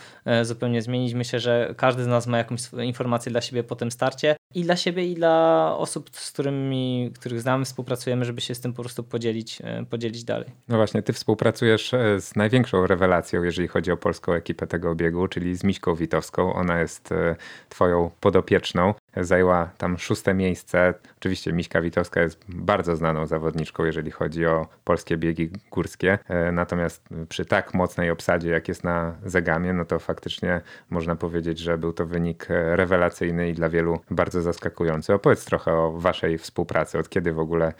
zupełnie 0.43 0.81
zmienić. 0.81 1.13
Myślę, 1.13 1.39
że 1.39 1.73
każdy 1.77 2.03
z 2.03 2.07
nas 2.07 2.27
ma 2.27 2.37
jakąś 2.37 2.73
informację 2.73 3.31
dla 3.31 3.41
siebie 3.41 3.63
po 3.63 3.75
tym 3.75 3.91
starcie 3.91 4.35
i 4.55 4.63
dla 4.63 4.75
siebie 4.75 5.05
i 5.05 5.15
dla 5.15 5.75
osób, 5.77 6.09
z 6.13 6.31
którymi, 6.31 7.11
których 7.19 7.41
znamy, 7.41 7.65
współpracujemy, 7.65 8.25
żeby 8.25 8.41
się 8.41 8.55
z 8.55 8.59
tym 8.59 8.73
po 8.73 8.81
prostu 8.81 9.03
podzielić, 9.03 9.61
podzielić 9.89 10.23
dalej. 10.23 10.49
No 10.67 10.77
właśnie, 10.77 11.01
ty 11.01 11.13
współpracujesz 11.13 11.91
z 12.19 12.35
największą 12.35 12.87
rewelacją, 12.87 13.43
jeżeli 13.43 13.67
chodzi 13.67 13.91
o 13.91 13.97
polską 13.97 14.33
ekipę 14.33 14.67
tego 14.67 14.91
obiegu, 14.91 15.27
czyli 15.27 15.55
z 15.55 15.63
Miśką 15.63 15.95
Witą 15.95 16.15
ona 16.53 16.79
jest 16.79 17.11
e, 17.11 17.35
twoją 17.69 18.11
podopieczną. 18.19 18.93
Zajęła 19.21 19.69
tam 19.77 19.97
szóste 19.97 20.33
miejsce. 20.33 20.93
Oczywiście 21.17 21.53
Miśka 21.53 21.81
Witowska 21.81 22.21
jest 22.21 22.45
bardzo 22.49 22.95
znaną 22.95 23.25
zawodniczką, 23.25 23.85
jeżeli 23.85 24.11
chodzi 24.11 24.45
o 24.45 24.67
polskie 24.83 25.17
biegi 25.17 25.49
górskie. 25.71 26.19
E, 26.29 26.51
natomiast 26.51 27.09
przy 27.29 27.45
tak 27.45 27.73
mocnej 27.73 28.11
obsadzie, 28.11 28.49
jak 28.49 28.67
jest 28.67 28.83
na 28.83 29.15
Zegamie, 29.25 29.73
no 29.73 29.85
to 29.85 29.99
faktycznie 29.99 30.61
można 30.89 31.15
powiedzieć, 31.15 31.59
że 31.59 31.77
był 31.77 31.93
to 31.93 32.05
wynik 32.05 32.51
e, 32.51 32.75
rewelacyjny 32.75 33.49
i 33.49 33.53
dla 33.53 33.69
wielu 33.69 33.99
bardzo 34.11 34.41
zaskakujący. 34.41 35.13
Opowiedz 35.13 35.45
trochę 35.45 35.73
o 35.73 35.91
waszej 35.91 36.37
współpracy. 36.37 36.99
Od 36.99 37.09
kiedy 37.09 37.33
w 37.33 37.39
ogóle 37.39 37.73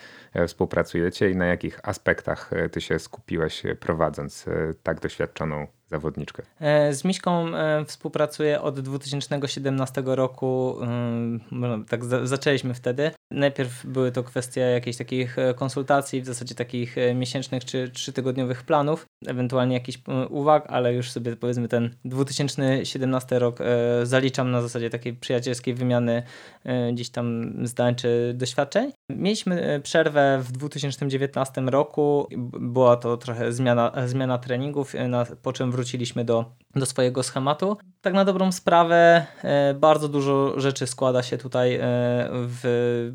współpracujecie 0.48 1.30
i 1.30 1.36
na 1.36 1.46
jakich 1.46 1.80
aspektach 1.84 2.52
ty 2.72 2.82
się 2.82 3.00
skupiłeś 3.00 3.64
prowadząc 3.80 4.46
tak 4.84 5.00
doświadczoną 5.00 5.68
zawodniczkę? 5.88 6.44
E, 6.60 6.94
z 6.94 7.06
Miśką 7.06 7.56
e, 7.56 7.86
współpracuję 7.86 8.62
od 8.62 8.80
2017 8.80 10.04
roku. 10.06 10.78
E, 10.84 11.84
tak 11.90 12.06
zaczęliśmy 12.06 12.74
wtedy. 12.74 13.12
Najpierw 13.32 13.86
były 13.86 14.12
to 14.12 14.24
kwestie 14.24 14.62
jakichś 14.62 14.98
takich 14.98 15.36
konsultacji, 15.56 16.22
w 16.22 16.26
zasadzie 16.26 16.56
takich 16.56 16.96
miesięcznych 17.16 17.66
czy 17.66 17.90
trzytygodniowych 17.90 18.64
planów, 18.64 19.06
ewentualnie 19.28 19.74
jakichś 19.74 20.00
uwag, 20.30 20.66
ale 20.68 20.94
już 20.94 21.12
sobie 21.12 21.36
powiedzmy 21.36 21.68
ten 21.68 21.96
2017 22.06 23.40
rok 23.40 23.60
zaliczam 24.04 24.52
na 24.52 24.62
zasadzie 24.62 24.90
takiej 24.90 25.14
przyjacielskiej 25.14 25.74
wymiany 25.74 26.24
gdzieś 26.94 27.10
tam 27.10 27.54
zdań 27.68 27.96
czy 27.96 28.34
doświadczeń. 28.36 28.92
Mieliśmy 29.10 29.82
przerwę 29.84 30.40
w 30.44 30.52
2019 30.52 31.62
roku. 31.62 32.28
Była 32.60 32.98
to 32.98 33.18
trochę 33.18 33.52
zmiana, 33.52 33.92
zmiana 34.06 34.38
treningów, 34.38 34.94
po 35.42 35.54
czym 35.54 35.72
wróciliśmy 35.76 36.26
do, 36.26 36.56
do 36.76 36.86
swojego 36.86 37.24
schematu. 37.24 37.78
Tak 38.02 38.14
na 38.14 38.26
dobrą 38.26 38.52
sprawę 38.52 39.26
e, 39.44 39.74
bardzo 39.74 40.10
dużo 40.10 40.60
rzeczy 40.60 40.88
składa 40.88 41.24
się 41.24 41.38
tutaj 41.38 41.76
e, 41.76 41.80
w 42.32 43.14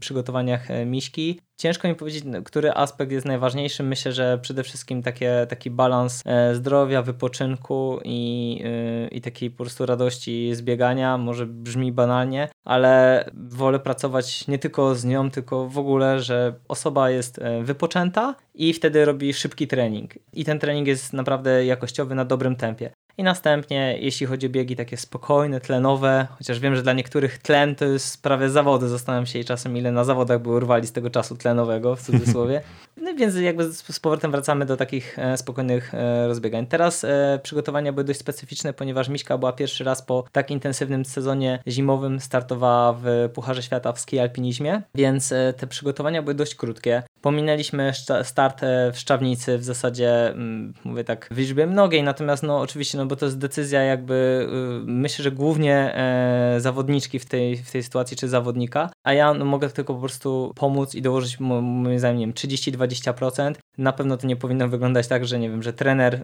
przygotowaniach 0.00 0.70
e, 0.70 0.86
miśki. 0.86 1.40
Ciężko 1.56 1.88
mi 1.88 1.94
powiedzieć, 1.94 2.24
który 2.44 2.72
aspekt 2.72 3.12
jest 3.12 3.26
najważniejszy. 3.26 3.82
Myślę, 3.82 4.12
że 4.12 4.38
przede 4.42 4.62
wszystkim 4.62 5.02
takie, 5.02 5.46
taki 5.48 5.70
balans 5.70 6.22
zdrowia, 6.52 7.02
wypoczynku 7.02 8.00
i, 8.04 8.62
i 9.10 9.20
takiej 9.20 9.50
po 9.50 9.56
prostu 9.56 9.86
radości 9.86 10.54
z 10.54 10.62
biegania. 10.62 11.18
Może 11.18 11.46
brzmi 11.46 11.92
banalnie, 11.92 12.48
ale 12.64 13.24
wolę 13.34 13.78
pracować 13.78 14.48
nie 14.48 14.58
tylko 14.58 14.94
z 14.94 15.04
nią, 15.04 15.30
tylko 15.30 15.68
w 15.68 15.78
ogóle, 15.78 16.20
że 16.20 16.54
osoba 16.68 17.10
jest 17.10 17.40
wypoczęta 17.62 18.34
i 18.54 18.72
wtedy 18.72 19.04
robi 19.04 19.34
szybki 19.34 19.66
trening. 19.66 20.14
I 20.32 20.44
ten 20.44 20.58
trening 20.58 20.86
jest 20.88 21.12
naprawdę 21.12 21.66
jakościowy 21.66 22.14
na 22.14 22.24
dobrym 22.24 22.56
tempie. 22.56 22.85
I 23.18 23.22
następnie, 23.22 23.98
jeśli 24.00 24.26
chodzi 24.26 24.46
o 24.46 24.50
biegi 24.50 24.76
takie 24.76 24.96
spokojne, 24.96 25.60
tlenowe, 25.60 26.26
chociaż 26.38 26.60
wiem, 26.60 26.76
że 26.76 26.82
dla 26.82 26.92
niektórych 26.92 27.38
tlen 27.38 27.74
to 27.74 27.84
jest 27.84 28.22
prawie 28.22 28.50
zawody. 28.50 28.88
Zastanawiam 28.88 29.26
się 29.26 29.44
czasem, 29.44 29.76
ile 29.76 29.92
na 29.92 30.04
zawodach 30.04 30.42
by 30.42 30.50
urwali 30.50 30.86
z 30.86 30.92
tego 30.92 31.10
czasu 31.10 31.36
tlenowego, 31.36 31.96
w 31.96 32.02
cudzysłowie. 32.02 32.60
No 33.02 33.14
więc 33.14 33.36
jakby 33.36 33.72
z 33.72 34.00
powrotem 34.00 34.30
wracamy 34.30 34.66
do 34.66 34.76
takich 34.76 35.18
e, 35.18 35.36
spokojnych 35.36 35.94
e, 35.94 36.26
rozbiegań. 36.26 36.66
Teraz 36.66 37.04
e, 37.04 37.40
przygotowania 37.42 37.92
były 37.92 38.04
dość 38.04 38.18
specyficzne, 38.18 38.72
ponieważ 38.72 39.08
Miśka 39.08 39.38
była 39.38 39.52
pierwszy 39.52 39.84
raz 39.84 40.02
po 40.02 40.24
tak 40.32 40.50
intensywnym 40.50 41.04
sezonie 41.04 41.62
zimowym, 41.68 42.20
startowała 42.20 42.92
w 42.92 43.28
Pucharze 43.34 43.62
Świata 43.62 43.92
w 43.92 44.00
ski 44.00 44.18
alpinizmie, 44.18 44.82
więc 44.94 45.34
te 45.56 45.66
przygotowania 45.66 46.22
były 46.22 46.34
dość 46.34 46.54
krótkie. 46.54 47.02
Pominęliśmy 47.26 47.92
start 48.22 48.60
w 48.92 48.98
Szczawnicy 48.98 49.58
w 49.58 49.64
zasadzie, 49.64 50.28
mm, 50.28 50.74
mówię 50.84 51.04
tak, 51.04 51.28
w 51.30 51.38
liczbie 51.38 51.66
mnogiej, 51.66 52.02
natomiast 52.02 52.42
no 52.42 52.60
oczywiście, 52.60 52.98
no 52.98 53.06
bo 53.06 53.16
to 53.16 53.26
jest 53.26 53.38
decyzja 53.38 53.82
jakby, 53.82 54.48
y, 54.84 54.84
myślę, 54.86 55.22
że 55.22 55.30
głównie 55.30 55.94
e, 55.94 56.60
zawodniczki 56.60 57.18
w 57.18 57.26
tej, 57.26 57.56
w 57.56 57.70
tej 57.70 57.82
sytuacji, 57.82 58.16
czy 58.16 58.28
zawodnika, 58.28 58.90
a 59.04 59.12
ja 59.12 59.34
no, 59.34 59.44
mogę 59.44 59.68
tylko 59.68 59.94
po 59.94 60.00
prostu 60.00 60.52
pomóc 60.56 60.94
i 60.94 61.02
dołożyć 61.02 61.40
moim 61.40 61.98
zdaniem 61.98 62.32
30-20%. 62.32 63.54
Na 63.78 63.92
pewno 63.92 64.16
to 64.16 64.26
nie 64.26 64.36
powinno 64.36 64.68
wyglądać 64.68 65.08
tak, 65.08 65.26
że 65.26 65.38
nie 65.38 65.50
wiem, 65.50 65.62
że 65.62 65.72
trener 65.72 66.14
e, 66.14 66.20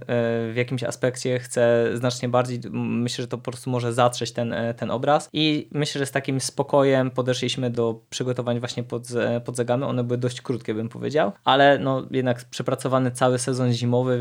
w 0.53 0.55
jakimś 0.57 0.83
aspekcie 0.83 1.39
chce 1.39 1.91
znacznie 1.95 2.29
bardziej, 2.29 2.61
myślę, 2.73 3.23
że 3.23 3.29
to 3.29 3.39
po 3.39 3.51
prostu 3.51 3.71
może 3.71 3.93
zatrzeć 3.93 4.33
ten, 4.33 4.53
e, 4.53 4.75
ten 4.75 4.91
obraz. 4.91 5.29
I 5.33 5.69
myślę, 5.73 5.99
że 5.99 6.07
z 6.07 6.11
takim 6.11 6.41
spokojem 6.41 7.11
podeszliśmy 7.11 7.71
do 7.71 8.01
przygotowań 8.11 8.61
właśnie 8.61 8.83
pod, 8.83 9.03
pod 9.45 9.57
zegamy, 9.57 9.87
one 9.87 10.05
były 10.05 10.19
dość 10.19 10.41
krótkie, 10.41 10.75
bym 10.75 10.89
powiedział, 10.93 11.33
ale 11.45 11.79
no 11.79 12.03
jednak 12.11 12.45
przepracowany 12.45 13.11
cały 13.11 13.39
sezon 13.39 13.73
zimowy 13.73 14.13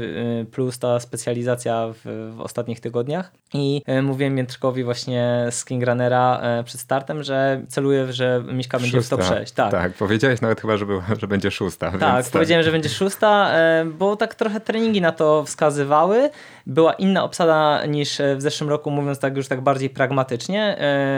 y, 0.42 0.46
plus 0.52 0.80
ta 0.80 1.00
specjalizacja 1.00 1.88
w, 1.94 2.32
w 2.36 2.42
ostatnich 2.42 2.80
tygodniach 2.80 3.32
i 3.54 3.82
y, 3.90 4.02
mówiłem 4.02 4.36
Miętrkowi 4.36 4.84
właśnie 4.84 5.48
z 5.52 5.66
King 5.66 5.84
Runnera 5.88 6.42
y, 6.60 6.64
przed 6.64 6.82
startem, 6.82 7.24
że 7.24 7.62
celuję, 7.68 8.14
że 8.14 8.44
Miśka 8.54 8.80
będzie 8.80 8.98
szósta. 8.98 9.18
w 9.18 9.20
top 9.20 9.38
6. 9.38 9.54
Tak. 9.54 9.72
tak, 9.72 9.94
powiedziałeś 9.94 10.42
nawet 10.42 10.62
chyba, 10.62 10.78
że, 10.78 10.86
był, 10.86 11.02
że 11.22 11.28
będzie 11.28 11.52
szósta. 11.52 11.92
Tak, 12.00 12.26
powiedziałem, 12.32 12.64
że 12.64 12.72
będzie 12.72 12.90
szósta, 12.90 13.52
bo 13.86 14.16
tak 14.16 14.36
trochę 14.36 14.60
treningi 14.60 15.02
na 15.02 15.12
to 15.12 15.44
wskazywały. 15.44 16.30
Była 16.65 16.93
inna 16.93 17.24
obsada 17.24 17.86
niż 17.86 18.21
w 18.36 18.41
zeszłym 18.41 18.69
roku, 18.69 18.91
mówiąc 18.91 19.19
tak 19.19 19.38
już 19.38 19.47
tak 19.47 19.62
bardziej 19.62 19.89
pragmatycznie. 19.89 20.78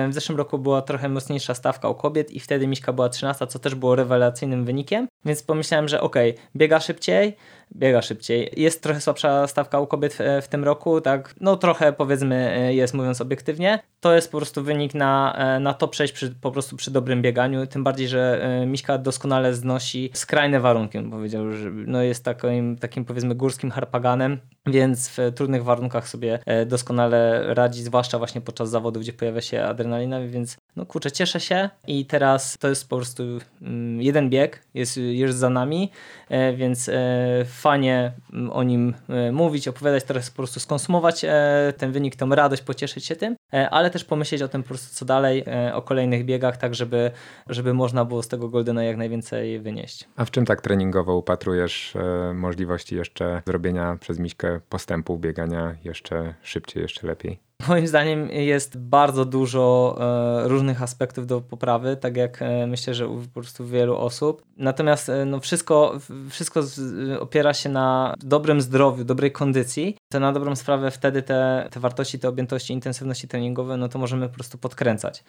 W 0.10 0.14
zeszłym 0.14 0.38
roku 0.38 0.60
była 0.60 0.82
trochę 0.82 1.10
mocniejsza 1.10 1.54
stawka 1.54 1.90
u 1.90 1.96
kobiet 1.96 2.32
i 2.32 2.40
wtedy 2.40 2.68
Miśka 2.68 2.94
była 2.94 3.10
13, 3.10 3.48
co 3.48 3.60
też 3.60 3.76
było 3.76 3.96
rewelacyjnym 3.96 4.66
wynikiem, 4.66 5.08
więc 5.26 5.44
pomyślałem, 5.44 5.88
że 5.88 6.02
okej, 6.02 6.32
okay, 6.32 6.44
biega 6.56 6.80
szybciej, 6.80 7.36
biega 7.76 8.02
szybciej. 8.02 8.54
Jest 8.58 8.84
trochę 8.84 9.02
słabsza 9.02 9.48
stawka 9.48 9.80
u 9.80 9.88
kobiet 9.88 10.14
w, 10.14 10.20
w, 10.42 10.48
tym 10.48 10.64
roku, 10.64 11.02
tak, 11.02 11.36
no 11.42 11.58
trochę 11.58 11.94
powiedzmy 11.94 12.70
jest, 12.74 12.94
mówiąc 12.94 13.22
obiektywnie. 13.22 13.80
To 14.00 14.16
jest 14.16 14.32
po 14.32 14.38
prostu 14.38 14.64
wynik 14.64 14.94
na, 14.94 15.38
na 15.60 15.74
to 15.74 15.88
przejść 15.88 16.14
przy, 16.14 16.36
po 16.42 16.52
prostu 16.52 16.78
przy 16.78 16.92
dobrym 16.92 17.22
bieganiu, 17.22 17.68
tym 17.68 17.84
bardziej, 17.84 18.08
że 18.08 18.40
e, 18.44 18.66
Miśka 18.66 18.98
doskonale 18.98 19.54
znosi 19.54 20.10
skrajne 20.14 20.60
warunki, 20.60 20.98
on 20.98 21.12
powiedział, 21.12 21.52
że 21.52 21.70
no 21.72 22.02
jest 22.02 22.26
takim, 22.26 22.78
takim 22.78 23.06
powiedzmy 23.06 23.36
górskim 23.36 23.72
harpaganem, 23.72 24.40
więc 24.66 25.10
w 25.10 25.18
trudnych 25.36 25.64
warunkach 25.64 26.10
sobie 26.10 26.40
e, 26.46 26.66
doskonale 26.66 27.54
radzi, 27.54 27.84
zwłaszcza 27.84 28.18
właśnie 28.18 28.42
podczas 28.42 28.70
zawodu, 28.70 29.00
gdzie 29.00 29.14
pojawia 29.14 29.42
się 29.42 29.64
adrenalina, 29.64 30.22
więc 30.28 30.58
no 30.76 30.86
kurczę, 30.86 31.12
cieszę 31.12 31.40
się 31.40 31.70
i 31.88 32.06
teraz 32.06 32.58
to 32.58 32.70
jest 32.70 32.90
po 32.90 32.96
prostu 32.96 33.24
mm, 33.62 34.02
jeden 34.02 34.30
bieg, 34.30 34.64
jest 34.74 34.98
już 34.98 35.34
za 35.34 35.50
nami, 35.50 35.92
e, 36.30 36.54
więc 36.54 36.90
fajnie 37.64 38.12
mm, 38.34 38.52
o 38.52 38.64
nim 38.64 38.94
mówić, 39.32 39.68
opowiadać, 39.68 40.04
teraz 40.04 40.30
po 40.30 40.36
prostu 40.36 40.60
skonsumować 40.60 41.26
ten 41.78 41.92
wynik, 41.92 42.16
tą 42.16 42.30
radość, 42.30 42.62
pocieszyć 42.62 43.06
się 43.06 43.16
tym, 43.16 43.36
ale 43.72 43.90
też 43.90 44.06
pomyśleć 44.06 44.42
o 44.42 44.48
tym 44.48 44.64
po 44.64 44.68
prostu 44.68 44.96
co 44.96 45.06
dalej, 45.06 45.46
o 45.74 45.82
kolejnych 45.82 46.26
biegach, 46.26 46.58
tak 46.58 46.76
żeby, 46.76 47.12
żeby 47.50 47.74
można 47.74 48.06
było 48.06 48.24
z 48.24 48.28
tego 48.28 48.50
Goldena 48.50 48.84
jak 48.84 48.98
najwięcej 48.98 49.60
wynieść. 49.60 50.08
A 50.16 50.26
w 50.26 50.32
czym 50.32 50.46
tak 50.46 50.62
treningowo 50.62 51.18
upatrujesz 51.18 51.96
e, 51.96 52.34
możliwości 52.34 52.96
jeszcze 52.96 53.42
zrobienia 53.48 53.98
przez 54.00 54.20
Miśkę 54.20 54.60
postępu, 54.70 55.18
biegania 55.18 55.76
jeszcze 55.84 56.34
szybciej, 56.44 56.84
jeszcze 56.84 57.08
lepiej? 57.08 57.40
Moim 57.68 57.88
zdaniem 57.88 58.30
jest 58.30 58.78
bardzo 58.78 59.26
dużo 59.26 59.96
e, 60.44 60.48
różnych 60.48 60.82
aspektów 60.82 61.28
do 61.28 61.42
poprawy, 61.42 61.98
tak 61.98 62.18
jak 62.18 62.42
e, 62.42 62.68
myślę, 62.68 62.94
że 62.94 63.08
u 63.08 63.22
po 63.22 63.42
prostu 63.42 63.68
wielu 63.68 63.98
osób. 63.98 64.44
Natomiast 64.58 65.10
e, 65.10 65.26
no 65.26 65.40
wszystko, 65.40 66.00
wszystko 66.30 66.62
opiera 67.20 67.54
się 67.54 67.70
na 67.70 68.16
dobrym 68.20 68.62
zdrowiu, 68.62 69.04
dobrej 69.04 69.32
kondycji. 69.32 69.98
To 70.12 70.20
na 70.20 70.32
dobrą 70.32 70.56
sprawę 70.56 70.92
wtedy 70.92 71.22
te, 71.22 71.68
te 71.72 71.80
wartości, 71.80 72.20
te 72.20 72.30
objętości, 72.30 72.74
intensywności 72.74 73.28
treningowe, 73.28 73.78
no 73.78 73.90
to 73.90 74.00
możemy 74.00 74.30
po 74.30 74.36
prostu 74.36 74.58
podkręcać. 74.58 75.24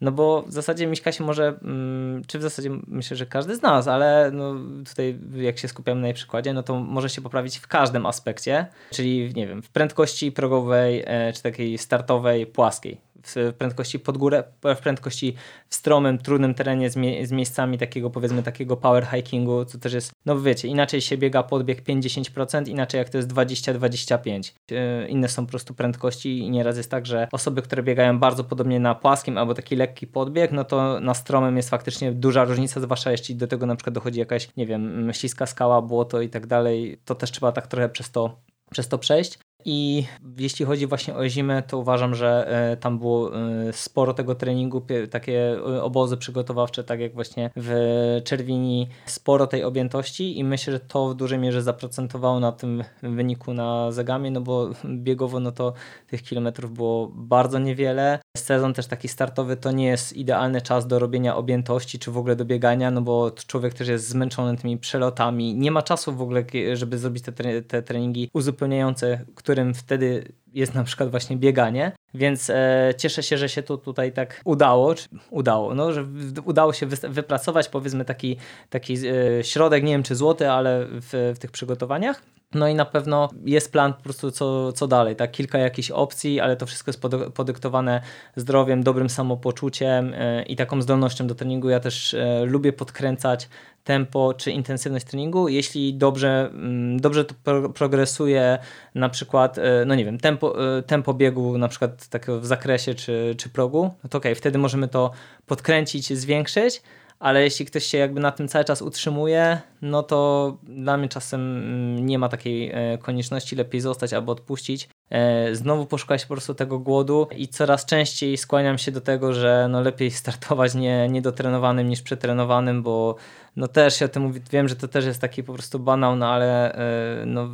No 0.00 0.12
bo 0.12 0.42
w 0.42 0.52
zasadzie 0.52 0.86
Miśka 0.86 1.12
się 1.12 1.24
może, 1.24 1.58
mm, 1.62 2.22
czy 2.26 2.38
w 2.38 2.42
zasadzie 2.42 2.70
myślę, 2.86 3.16
że 3.16 3.26
każdy 3.26 3.56
z 3.56 3.62
nas, 3.62 3.88
ale 3.88 4.30
no 4.34 4.54
tutaj 4.88 5.18
jak 5.34 5.58
się 5.58 5.68
skupiamy 5.68 6.00
na 6.00 6.06
jej 6.06 6.14
przykładzie, 6.14 6.52
no 6.52 6.62
to 6.62 6.80
może 6.80 7.08
się 7.08 7.22
poprawić 7.22 7.58
w 7.58 7.66
każdym 7.66 8.06
aspekcie, 8.06 8.66
czyli 8.90 9.32
nie 9.34 9.46
wiem, 9.46 9.62
w 9.62 9.68
prędkości 9.68 10.32
progowej, 10.32 11.04
czy 11.34 11.42
takiej 11.42 11.78
startowej, 11.82 12.46
płaskiej 12.46 13.00
w 13.26 13.54
prędkości 13.58 13.98
pod 13.98 14.18
górę, 14.18 14.44
w 14.76 14.78
prędkości 14.78 15.34
w 15.68 15.74
stromym, 15.74 16.18
trudnym 16.18 16.54
terenie 16.54 16.90
z, 16.90 16.96
mie 16.96 17.26
z 17.26 17.32
miejscami 17.32 17.78
takiego 17.78 18.10
powiedzmy 18.10 18.42
takiego 18.42 18.76
power 18.76 19.06
hikingu, 19.06 19.64
co 19.64 19.78
też 19.78 19.92
jest, 19.92 20.12
no 20.26 20.40
wiecie, 20.40 20.68
inaczej 20.68 21.00
się 21.00 21.16
biega 21.16 21.42
podbieg 21.42 21.82
5-10%, 21.82 22.68
inaczej 22.68 22.98
jak 22.98 23.08
to 23.08 23.18
jest 23.18 23.28
20-25%. 23.28 24.52
Yy, 24.70 25.08
inne 25.08 25.28
są 25.28 25.46
po 25.46 25.50
prostu 25.50 25.74
prędkości 25.74 26.38
i 26.38 26.50
nieraz 26.50 26.76
jest 26.76 26.90
tak, 26.90 27.06
że 27.06 27.28
osoby, 27.32 27.62
które 27.62 27.82
biegają 27.82 28.18
bardzo 28.18 28.44
podobnie 28.44 28.80
na 28.80 28.94
płaskim 28.94 29.38
albo 29.38 29.54
taki 29.54 29.76
lekki 29.76 30.06
podbieg, 30.06 30.52
no 30.52 30.64
to 30.64 31.00
na 31.00 31.14
stromym 31.14 31.56
jest 31.56 31.70
faktycznie 31.70 32.12
duża 32.12 32.44
różnica, 32.44 32.80
zwłaszcza 32.80 33.10
jeśli 33.10 33.36
do 33.36 33.46
tego 33.46 33.66
na 33.66 33.76
przykład 33.76 33.94
dochodzi 33.94 34.18
jakaś, 34.18 34.48
nie 34.56 34.66
wiem, 34.66 35.10
śliska 35.12 35.46
skała, 35.46 35.82
błoto 35.82 36.20
i 36.20 36.28
tak 36.28 36.46
dalej, 36.46 37.00
to 37.04 37.14
też 37.14 37.30
trzeba 37.30 37.52
tak 37.52 37.66
trochę 37.66 37.88
przez 37.88 38.10
to 38.10 38.40
przez 38.70 38.88
to 38.88 38.98
przejść. 38.98 39.38
I 39.64 40.04
jeśli 40.38 40.64
chodzi 40.64 40.86
właśnie 40.86 41.14
o 41.14 41.28
zimę, 41.28 41.62
to 41.62 41.78
uważam, 41.78 42.14
że 42.14 42.48
e, 42.72 42.76
tam 42.76 42.98
było 42.98 43.36
e, 43.36 43.72
sporo 43.72 44.14
tego 44.14 44.34
treningu, 44.34 44.82
takie 45.10 45.52
e, 45.52 45.82
obozy 45.82 46.16
przygotowawcze, 46.16 46.84
tak 46.84 47.00
jak 47.00 47.14
właśnie 47.14 47.50
w 47.56 48.20
Czerwini, 48.24 48.88
sporo 49.06 49.46
tej 49.46 49.64
objętości 49.64 50.38
i 50.38 50.44
myślę, 50.44 50.72
że 50.72 50.80
to 50.80 51.08
w 51.08 51.14
dużej 51.14 51.38
mierze 51.38 51.62
zaprocentowało 51.62 52.40
na 52.40 52.52
tym 52.52 52.84
wyniku 53.02 53.54
na 53.54 53.92
Zegamie, 53.92 54.30
no 54.30 54.40
bo 54.40 54.70
biegowo 54.84 55.40
no 55.40 55.52
to 55.52 55.72
tych 56.06 56.22
kilometrów 56.22 56.72
było 56.72 57.10
bardzo 57.14 57.58
niewiele. 57.58 58.18
Sezon 58.36 58.74
też 58.74 58.86
taki 58.86 59.08
startowy 59.08 59.56
to 59.56 59.72
nie 59.72 59.86
jest 59.86 60.12
idealny 60.12 60.62
czas 60.62 60.86
do 60.86 60.98
robienia 60.98 61.36
objętości, 61.36 61.98
czy 61.98 62.10
w 62.10 62.18
ogóle 62.18 62.36
do 62.36 62.44
biegania, 62.44 62.90
no 62.90 63.02
bo 63.02 63.30
człowiek 63.30 63.74
też 63.74 63.88
jest 63.88 64.08
zmęczony 64.08 64.56
tymi 64.56 64.78
przelotami, 64.78 65.54
nie 65.54 65.70
ma 65.70 65.82
czasu 65.82 66.12
w 66.12 66.22
ogóle, 66.22 66.44
żeby 66.74 66.98
zrobić 66.98 67.24
te, 67.24 67.62
te 67.62 67.82
treningi 67.82 68.30
uzupełniające, 68.32 69.24
które 69.34 69.49
którym 69.50 69.74
wtedy 69.74 70.32
jest 70.52 70.74
na 70.74 70.84
przykład 70.84 71.10
właśnie 71.10 71.36
bieganie, 71.36 71.92
więc 72.14 72.50
e, 72.50 72.94
cieszę 72.96 73.22
się, 73.22 73.38
że 73.38 73.48
się 73.48 73.62
to 73.62 73.76
tutaj 73.76 74.12
tak 74.12 74.40
udało, 74.44 74.94
czy 74.94 75.08
udało, 75.30 75.74
no, 75.74 75.92
że 75.92 76.04
w, 76.04 76.42
udało 76.44 76.72
się 76.72 76.86
wy, 76.86 77.08
wypracować 77.08 77.68
powiedzmy 77.68 78.04
taki, 78.04 78.36
taki 78.70 78.94
e, 78.94 79.44
środek, 79.44 79.84
nie 79.84 79.92
wiem 79.92 80.02
czy 80.02 80.14
złoty, 80.14 80.50
ale 80.50 80.86
w, 80.86 81.32
w 81.36 81.38
tych 81.38 81.50
przygotowaniach. 81.50 82.22
No 82.54 82.68
i 82.68 82.74
na 82.74 82.84
pewno 82.84 83.28
jest 83.44 83.72
plan 83.72 83.94
po 83.94 84.02
prostu 84.02 84.30
co, 84.30 84.72
co 84.72 84.86
dalej, 84.86 85.16
tak? 85.16 85.30
Kilka 85.30 85.58
jakichś 85.58 85.90
opcji, 85.90 86.40
ale 86.40 86.56
to 86.56 86.66
wszystko 86.66 86.88
jest 86.88 87.02
podyktowane 87.34 88.00
zdrowiem, 88.36 88.82
dobrym 88.82 89.10
samopoczuciem 89.10 90.14
e, 90.14 90.42
i 90.42 90.56
taką 90.56 90.82
zdolnością 90.82 91.26
do 91.26 91.34
treningu. 91.34 91.68
Ja 91.68 91.80
też 91.80 92.14
e, 92.14 92.44
lubię 92.44 92.72
podkręcać 92.72 93.48
tempo 93.84 94.34
czy 94.34 94.50
intensywność 94.50 95.06
treningu. 95.06 95.48
Jeśli 95.48 95.94
dobrze, 95.94 96.50
mm, 96.52 97.00
dobrze 97.00 97.24
to 97.24 97.34
progresuje 97.74 98.58
na 98.94 99.08
przykład, 99.08 99.58
e, 99.58 99.84
no 99.86 99.94
nie 99.94 100.04
wiem, 100.04 100.18
tempo, 100.18 100.56
tempo 100.86 101.14
biegu 101.14 101.58
na 101.58 101.68
przykład 101.68 102.08
takiego 102.08 102.40
w 102.40 102.46
zakresie 102.46 102.94
czy, 102.94 103.34
czy 103.38 103.48
progu, 103.48 103.90
no 104.04 104.10
to 104.10 104.18
ok, 104.18 104.24
wtedy 104.36 104.58
możemy 104.58 104.88
to 104.88 105.10
podkręcić, 105.46 106.18
zwiększyć, 106.18 106.82
ale 107.20 107.44
jeśli 107.44 107.66
ktoś 107.66 107.84
się 107.84 107.98
jakby 107.98 108.20
na 108.20 108.32
tym 108.32 108.48
cały 108.48 108.64
czas 108.64 108.82
utrzymuje, 108.82 109.60
no 109.82 110.02
to 110.02 110.58
dla 110.62 110.96
mnie 110.96 111.08
czasem 111.08 112.06
nie 112.06 112.18
ma 112.18 112.28
takiej 112.28 112.70
e, 112.70 112.98
konieczności, 112.98 113.56
lepiej 113.56 113.80
zostać 113.80 114.12
albo 114.12 114.32
odpuścić. 114.32 114.88
E, 115.10 115.54
znowu 115.54 115.86
poszukać 115.86 116.22
po 116.22 116.34
prostu 116.34 116.54
tego 116.54 116.78
głodu 116.78 117.28
i 117.36 117.48
coraz 117.48 117.86
częściej 117.86 118.36
skłaniam 118.36 118.78
się 118.78 118.92
do 118.92 119.00
tego, 119.00 119.32
że 119.32 119.66
no 119.70 119.80
lepiej 119.80 120.10
startować 120.10 120.74
nie, 120.74 121.08
niedotrenowanym 121.08 121.88
niż 121.88 122.02
przetrenowanym, 122.02 122.82
bo 122.82 123.16
no 123.60 123.68
też 123.68 123.98
się 123.98 124.04
o 124.04 124.08
tym 124.08 124.22
mówię, 124.22 124.40
wiem, 124.50 124.68
że 124.68 124.76
to 124.76 124.88
też 124.88 125.04
jest 125.04 125.20
taki 125.20 125.42
po 125.42 125.52
prostu 125.52 125.78
banał, 125.78 126.16
no 126.16 126.28
ale 126.28 126.72
e, 126.72 127.26
no 127.26 127.48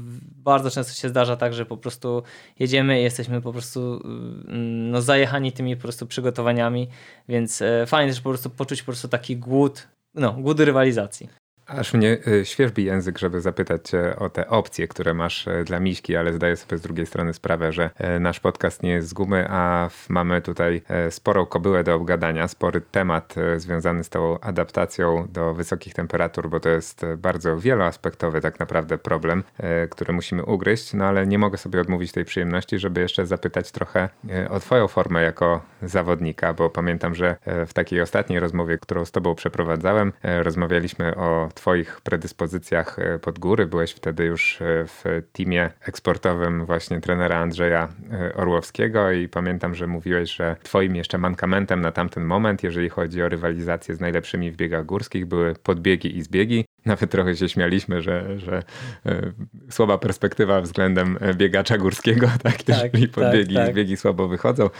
bardzo 0.44 0.70
często 0.70 0.92
się 0.92 1.08
zdarza 1.08 1.36
tak, 1.36 1.54
że 1.54 1.66
po 1.66 1.76
prostu 1.76 2.22
jedziemy 2.58 3.00
i 3.00 3.02
jesteśmy 3.02 3.40
po 3.40 3.52
prostu 3.52 4.00
mm, 4.04 4.90
no 4.90 5.02
zajechani 5.02 5.52
tymi 5.52 5.76
po 5.76 5.82
prostu 5.82 6.06
przygotowaniami, 6.06 6.88
więc 7.28 7.62
fajnie 7.86 8.12
też 8.12 8.20
po 8.20 8.30
prostu 8.30 8.50
poczuć 8.50 8.82
po 8.82 8.86
prostu 8.86 9.08
taki 9.08 9.36
głód, 9.36 9.88
no 10.14 10.32
głód 10.32 10.60
rywalizacji. 10.60 11.45
Aż 11.66 11.94
mnie 11.94 12.18
y, 12.28 12.44
świeżbi 12.44 12.84
język, 12.84 13.18
żeby 13.18 13.40
zapytać 13.40 13.88
cię 13.88 14.16
o 14.16 14.30
te 14.30 14.48
opcje, 14.48 14.88
które 14.88 15.14
masz 15.14 15.46
y, 15.46 15.64
dla 15.64 15.80
Miśki, 15.80 16.16
ale 16.16 16.32
zdaję 16.32 16.56
sobie 16.56 16.78
z 16.78 16.80
drugiej 16.80 17.06
strony 17.06 17.34
sprawę, 17.34 17.72
że 17.72 17.90
nasz 18.20 18.40
podcast 18.40 18.82
nie 18.82 18.90
jest 18.90 19.08
z 19.08 19.12
gumy, 19.12 19.46
a 19.50 19.90
mamy 20.08 20.42
tutaj 20.42 20.82
sporą 21.10 21.46
kobyłę 21.46 21.84
do 21.84 21.94
obgadania, 21.94 22.48
spory 22.48 22.80
temat 22.80 23.34
związany 23.56 24.04
z 24.04 24.08
tą 24.08 24.40
adaptacją 24.40 25.28
do 25.32 25.54
wysokich 25.54 25.94
temperatur, 25.94 26.48
bo 26.48 26.60
to 26.60 26.68
jest 26.68 27.06
bardzo 27.18 27.56
wieloaspektowy 27.58 28.40
tak 28.40 28.60
naprawdę 28.60 28.98
problem, 28.98 29.42
który 29.90 30.12
musimy 30.12 30.44
ugryźć, 30.44 30.94
no 30.94 31.04
ale 31.04 31.26
nie 31.26 31.38
mogę 31.38 31.58
sobie 31.58 31.80
odmówić 31.80 32.12
tej 32.12 32.24
przyjemności, 32.24 32.78
żeby 32.78 33.00
jeszcze 33.00 33.26
zapytać 33.26 33.70
trochę 33.72 34.08
o 34.50 34.60
twoją 34.60 34.88
formę 34.88 35.22
jako 35.22 35.60
zawodnika, 35.82 36.54
bo 36.54 36.70
pamiętam, 36.70 37.14
że 37.14 37.36
w 37.66 37.72
takiej 37.72 38.00
ostatniej 38.00 38.40
rozmowie, 38.40 38.78
którą 38.78 39.04
z 39.04 39.10
tobą 39.10 39.34
przeprowadzałem, 39.34 40.12
rozmawialiśmy 40.22 41.16
o 41.16 41.48
Twoich 41.56 42.00
predyspozycjach 42.00 42.98
e, 42.98 43.18
pod 43.18 43.38
góry. 43.38 43.66
Byłeś 43.66 43.92
wtedy 43.92 44.24
już 44.24 44.62
e, 44.62 44.64
w 44.86 45.22
teamie 45.32 45.70
eksportowym 45.80 46.66
właśnie 46.66 47.00
trenera 47.00 47.38
Andrzeja 47.38 47.88
e, 48.12 48.34
Orłowskiego 48.34 49.10
i 49.10 49.28
pamiętam, 49.28 49.74
że 49.74 49.86
mówiłeś, 49.86 50.36
że 50.36 50.56
Twoim 50.62 50.96
jeszcze 50.96 51.18
mankamentem 51.18 51.80
na 51.80 51.92
tamten 51.92 52.24
moment, 52.24 52.62
jeżeli 52.62 52.88
chodzi 52.88 53.22
o 53.22 53.28
rywalizację 53.28 53.94
z 53.94 54.00
najlepszymi 54.00 54.50
w 54.50 54.56
biegach 54.56 54.86
górskich, 54.86 55.26
były 55.26 55.54
podbiegi 55.54 56.18
i 56.18 56.22
zbiegi. 56.22 56.64
Nawet 56.86 57.10
trochę 57.10 57.36
się 57.36 57.48
śmialiśmy, 57.48 58.02
że, 58.02 58.38
że 58.38 58.62
słaba 59.70 59.98
perspektywa 59.98 60.60
względem 60.60 61.18
biegacza 61.34 61.78
górskiego, 61.78 62.26
tak? 62.42 62.62
tak 62.62 62.68
jeżeli 62.68 63.08
podbiegi 63.08 63.54
tak, 63.54 63.64
tak. 63.64 63.68
i 63.68 63.72
zbiegi 63.72 63.96
słabo 63.96 64.28
wychodzą. 64.28 64.70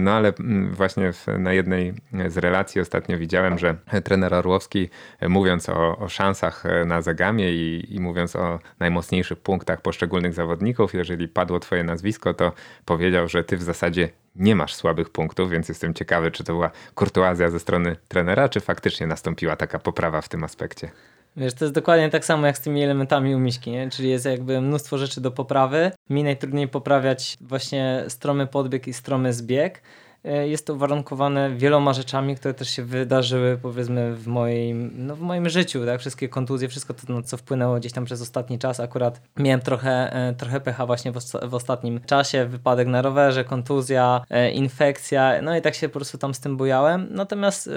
No 0.00 0.12
ale 0.12 0.32
mm, 0.40 0.74
właśnie 0.74 1.10
na 1.38 1.52
jednej 1.52 1.94
z 2.28 2.36
relacji 2.36 2.80
ostatnio 2.80 3.18
widziałem, 3.18 3.58
że 3.58 3.76
trener 4.04 4.34
Orłowski 4.34 4.88
mówiąc 5.28 5.68
o, 5.68 5.98
o 5.98 6.08
szansach 6.08 6.66
e, 6.66 6.84
na 6.84 7.02
Zagamie 7.02 7.52
i, 7.52 7.94
i 7.94 8.00
mówiąc 8.00 8.36
o 8.36 8.58
najmocniejszych 8.80 9.38
punktach 9.38 9.80
poszczególnych 9.80 10.34
zawodników, 10.34 10.94
jeżeli 10.94 11.28
padło 11.28 11.60
twoje 11.60 11.84
nazwisko, 11.84 12.34
to 12.34 12.52
powiedział, 12.84 13.28
że 13.28 13.44
ty 13.44 13.56
w 13.56 13.62
zasadzie 13.62 14.08
nie 14.36 14.56
masz 14.56 14.74
słabych 14.74 15.10
punktów, 15.10 15.50
więc 15.50 15.68
jestem 15.68 15.94
ciekawy, 15.94 16.30
czy 16.30 16.44
to 16.44 16.52
była 16.52 16.70
kurtuazja 16.94 17.50
ze 17.50 17.60
strony 17.60 17.96
trenera, 18.08 18.48
czy 18.48 18.60
faktycznie 18.60 19.06
nastąpiła 19.06 19.56
taka 19.56 19.78
poprawa 19.78 20.20
w 20.20 20.28
tym 20.28 20.44
aspekcie. 20.44 20.90
Wiesz, 21.36 21.54
to 21.54 21.64
jest 21.64 21.74
dokładnie 21.74 22.10
tak 22.10 22.24
samo 22.24 22.46
jak 22.46 22.58
z 22.58 22.60
tymi 22.60 22.82
elementami 22.82 23.34
u 23.34 23.38
Miśki, 23.38 23.70
nie? 23.70 23.90
czyli 23.90 24.10
jest 24.10 24.24
jakby 24.24 24.60
mnóstwo 24.60 24.98
rzeczy 24.98 25.20
do 25.20 25.30
poprawy. 25.30 25.90
Mi 26.10 26.24
najtrudniej 26.24 26.68
poprawiać 26.68 27.36
właśnie 27.40 28.04
stromy 28.08 28.46
podbieg 28.46 28.88
i 28.88 28.92
stromy 28.92 29.32
zbieg, 29.32 29.82
jest 30.24 30.66
to 30.66 30.74
uwarunkowane 30.74 31.56
wieloma 31.56 31.92
rzeczami, 31.92 32.36
które 32.36 32.54
też 32.54 32.70
się 32.70 32.84
wydarzyły 32.84 33.58
powiedzmy 33.62 34.14
w 34.14 34.26
moim, 34.26 34.90
no 34.94 35.16
w 35.16 35.20
moim 35.20 35.48
życiu, 35.48 35.86
tak? 35.86 36.00
Wszystkie 36.00 36.28
kontuzje, 36.28 36.68
wszystko 36.68 36.94
to, 36.94 37.00
no, 37.08 37.22
co 37.22 37.36
wpłynęło 37.36 37.76
gdzieś 37.76 37.92
tam 37.92 38.04
przez 38.04 38.22
ostatni 38.22 38.58
czas. 38.58 38.80
Akurat 38.80 39.20
miałem 39.36 39.60
trochę, 39.60 40.12
e, 40.12 40.34
trochę 40.34 40.60
pecha 40.60 40.86
właśnie 40.86 41.12
w, 41.12 41.18
w 41.42 41.54
ostatnim 41.54 42.00
czasie, 42.00 42.46
wypadek 42.46 42.88
na 42.88 43.02
rowerze, 43.02 43.44
kontuzja, 43.44 44.24
e, 44.30 44.50
infekcja, 44.50 45.42
no 45.42 45.56
i 45.56 45.62
tak 45.62 45.74
się 45.74 45.88
po 45.88 45.92
prostu 45.92 46.18
tam 46.18 46.34
z 46.34 46.40
tym 46.40 46.56
bujałem. 46.56 47.08
Natomiast 47.10 47.70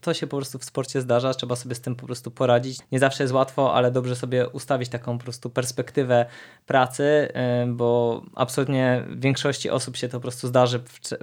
to 0.00 0.14
się 0.14 0.26
po 0.26 0.36
prostu 0.36 0.58
w 0.58 0.64
sporcie 0.64 1.00
zdarza, 1.00 1.34
trzeba 1.34 1.56
sobie 1.56 1.74
z 1.74 1.80
tym 1.80 1.96
po 1.96 2.06
prostu 2.06 2.30
poradzić. 2.30 2.78
Nie 2.92 2.98
zawsze 2.98 3.24
jest 3.24 3.34
łatwo, 3.34 3.74
ale 3.74 3.90
dobrze 3.90 4.16
sobie 4.16 4.48
ustawić 4.48 4.88
taką 4.88 5.18
po 5.18 5.24
prostu 5.24 5.50
perspektywę 5.50 6.26
pracy, 6.66 7.32
bo 7.66 8.22
absolutnie 8.34 9.04
większości 9.16 9.70
osób 9.70 9.96
się 9.96 10.08
to 10.08 10.12
po 10.12 10.20
prostu 10.20 10.48
zdarzy 10.48 10.80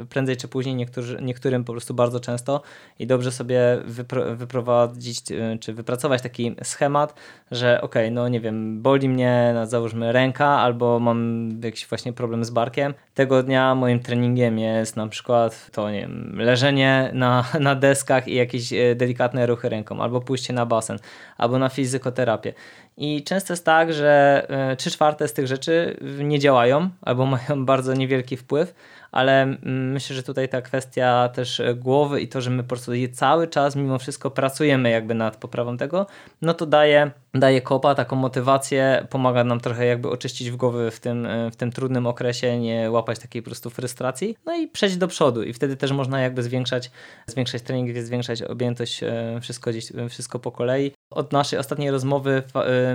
prędzej 0.10 0.38
czy 0.38 0.48
później 0.48 0.59
później, 0.60 0.76
niektórzy, 0.76 1.18
niektórym 1.22 1.64
po 1.64 1.74
prostu 1.74 1.94
bardzo 1.94 2.20
często 2.20 2.62
i 3.00 3.08
dobrze 3.08 3.32
sobie 3.32 3.62
wypro, 3.86 4.36
wyprowadzić 4.36 5.32
e, 5.32 5.58
czy 5.60 5.74
wypracować 5.74 6.22
taki 6.22 6.56
schemat, 6.64 7.14
że 7.52 7.82
ok, 7.82 7.96
no 8.12 8.28
nie 8.28 8.40
wiem, 8.40 8.82
boli 8.82 9.10
mnie, 9.10 9.52
no, 9.54 9.68
załóżmy 9.68 10.12
ręka 10.12 10.48
albo 10.48 11.00
mam 11.00 11.50
jakiś 11.64 11.88
właśnie 11.88 12.14
problem 12.14 12.46
z 12.46 12.50
barkiem. 12.50 12.94
Tego 13.14 13.44
dnia 13.44 13.76
moim 13.76 14.00
treningiem 14.00 14.60
jest 14.60 14.96
na 14.96 15.08
przykład 15.08 15.72
to, 15.72 15.92
nie 15.92 16.02
wiem, 16.02 16.36
leżenie 16.40 17.12
na, 17.14 17.46
na 17.60 17.76
deskach 17.76 18.28
i 18.28 18.36
jakieś 18.36 18.74
e, 18.74 18.96
delikatne 18.96 19.46
ruchy 19.46 19.70
ręką, 19.70 20.02
albo 20.02 20.22
pójście 20.22 20.54
na 20.54 20.66
basen, 20.66 20.98
albo 21.38 21.60
na 21.60 21.70
fizykoterapię. 21.70 22.54
I 22.98 23.24
często 23.24 23.54
jest 23.54 23.66
tak, 23.66 23.94
że 23.94 24.46
e, 24.50 24.76
trzy 24.76 24.92
czwarte 24.92 25.28
z 25.28 25.34
tych 25.34 25.48
rzeczy 25.48 25.98
nie 26.24 26.40
działają 26.40 26.90
albo 27.02 27.26
mają 27.36 27.66
bardzo 27.66 27.94
niewielki 27.94 28.38
wpływ, 28.38 28.74
ale 29.12 29.42
mm, 29.42 29.92
myślę, 29.92 30.16
że 30.16 30.24
tutaj 30.24 30.50
ta 30.50 30.62
kwestia 30.62 31.30
też 31.34 31.60
e, 31.60 31.76
głowy 31.76 32.22
i 32.22 32.28
to, 32.28 32.42
że 32.42 32.50
my 32.50 32.64
po 32.64 32.70
prostu 32.70 32.92
cały 33.14 33.48
czas 33.48 33.76
mimo 33.76 34.00
wszystko 34.00 34.32
pracujemy 34.32 34.90
jakby 34.90 35.14
nad 35.14 35.38
poprawą 35.38 35.78
tego, 35.78 36.06
no 36.42 36.54
to 36.54 36.66
daje, 36.66 37.12
daje 37.34 37.62
kopa, 37.62 37.96
taką 37.96 38.16
motywację, 38.16 39.08
pomaga 39.10 39.44
nam 39.44 39.60
trochę 39.60 39.86
jakby 39.86 40.10
oczyścić 40.10 40.52
w 40.52 40.56
głowy 40.56 40.92
w 40.92 41.00
tym, 41.00 41.26
e, 41.26 41.52
w 41.52 41.56
tym 41.56 41.72
trudnym 41.72 42.08
okresie, 42.08 42.60
nie 42.60 42.92
łapać 42.92 43.20
takiej 43.20 43.42
po 43.42 43.46
prostu 43.46 43.70
frustracji, 43.70 44.38
no 44.46 44.56
i 44.56 44.68
przejść 44.68 44.98
do 44.98 45.08
przodu 45.08 45.44
i 45.44 45.54
wtedy 45.54 45.78
też 45.78 45.92
można 45.92 46.22
jakby 46.22 46.44
zwiększać, 46.44 46.92
zwiększać 47.28 47.62
trening, 47.62 47.98
zwiększać 47.98 48.42
objętość, 48.42 49.02
wszystko 49.42 49.72
gdzieś, 49.72 49.92
wszystko 50.10 50.40
po 50.40 50.52
kolei. 50.52 50.92
Od 51.12 51.32
naszej 51.32 51.60
ostatniej 51.60 51.92
rozmowy 51.92 52.44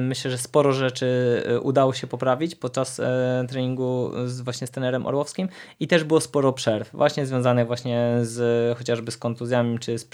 myślę, 0.00 0.30
że 0.30 0.38
sporo 0.38 0.72
rzeczy 0.72 1.42
udało 1.62 1.92
się 1.92 2.06
poprawić 2.06 2.54
podczas 2.54 3.00
treningu 3.48 4.10
z, 4.26 4.40
właśnie 4.40 4.66
z 4.66 4.70
trenerem 4.70 5.06
Orłowskim 5.06 5.48
i 5.80 5.88
też 5.88 6.04
było 6.04 6.20
sporo 6.20 6.52
przerw, 6.52 6.92
właśnie 6.92 7.26
związanych 7.26 7.66
właśnie 7.66 8.16
z 8.22 8.78
chociażby 8.78 9.10
z 9.10 9.16
kontuzjami 9.16 9.78
czy 9.78 9.98
z 9.98 10.08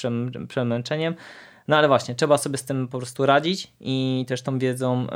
przemęczeniem. 0.49 1.15
No 1.69 1.77
ale 1.77 1.89
właśnie, 1.89 2.15
trzeba 2.15 2.39
sobie 2.39 2.59
z 2.59 2.65
tym 2.65 2.89
po 2.89 2.99
prostu 2.99 3.27
radzić 3.27 3.73
i 3.81 4.25
też 4.29 4.43
tą 4.43 4.59
wiedzą 4.59 5.07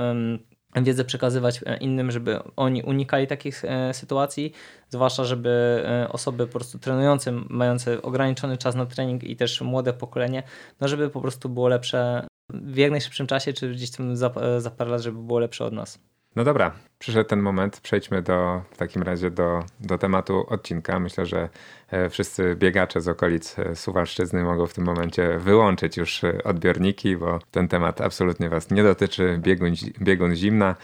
wiedzę 0.82 1.04
przekazywać 1.04 1.60
e, 1.66 1.76
innym, 1.76 2.10
żeby 2.10 2.38
oni 2.56 2.82
unikali 2.82 3.26
takich 3.26 3.64
e, 3.64 3.94
sytuacji, 3.94 4.52
zwłaszcza 4.88 5.24
żeby 5.24 5.84
e, 5.86 6.08
osoby 6.08 6.46
po 6.46 6.52
prostu 6.52 6.78
trenujące, 6.78 7.32
mające 7.48 8.02
ograniczony 8.02 8.58
czas 8.58 8.74
na 8.74 8.86
trening 8.86 9.24
i 9.24 9.36
też 9.36 9.60
młode 9.60 9.92
pokolenie, 9.92 10.42
no 10.80 10.88
żeby 10.88 11.10
po 11.10 11.20
prostu 11.20 11.48
było 11.48 11.68
lepsze 11.68 12.26
w 12.62 12.76
jak 12.76 12.90
najszybszym 12.90 13.26
czasie, 13.26 13.52
czy 13.52 13.72
gdzieś 13.72 13.90
tam 13.90 14.16
za, 14.16 14.30
za 14.58 14.70
parę 14.70 14.90
lat, 14.90 15.02
żeby 15.02 15.22
było 15.22 15.38
lepsze 15.38 15.64
od 15.64 15.72
nas. 15.72 15.98
No 16.36 16.44
dobra, 16.44 16.74
przyszedł 17.04 17.28
ten 17.28 17.40
moment. 17.40 17.80
Przejdźmy 17.80 18.22
do, 18.22 18.62
w 18.70 18.76
takim 18.76 19.02
razie 19.02 19.30
do, 19.30 19.64
do 19.80 19.98
tematu 19.98 20.46
odcinka. 20.48 21.00
Myślę, 21.00 21.26
że 21.26 21.48
e, 21.90 22.08
wszyscy 22.10 22.56
biegacze 22.56 23.00
z 23.00 23.08
okolic 23.08 23.58
e, 23.58 23.76
Suwalszczyzny 23.76 24.44
mogą 24.44 24.66
w 24.66 24.74
tym 24.74 24.84
momencie 24.84 25.38
wyłączyć 25.38 25.96
już 25.96 26.24
e, 26.24 26.44
odbiorniki, 26.44 27.16
bo 27.16 27.38
ten 27.50 27.68
temat 27.68 28.00
absolutnie 28.00 28.48
Was 28.48 28.70
nie 28.70 28.82
dotyczy. 28.82 29.38
Biegun, 29.42 29.72
biegun 30.00 30.34
zimna. 30.34 30.74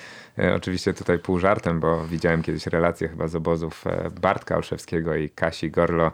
Oczywiście 0.56 0.94
tutaj 0.94 1.18
pół 1.18 1.38
żartem, 1.38 1.80
bo 1.80 2.06
widziałem 2.06 2.42
kiedyś 2.42 2.66
relacje 2.66 3.08
chyba 3.08 3.28
z 3.28 3.34
obozów 3.34 3.84
Bartka 4.20 4.56
Olszewskiego 4.56 5.16
i 5.16 5.30
Kasi 5.30 5.70
Gorlo. 5.70 6.12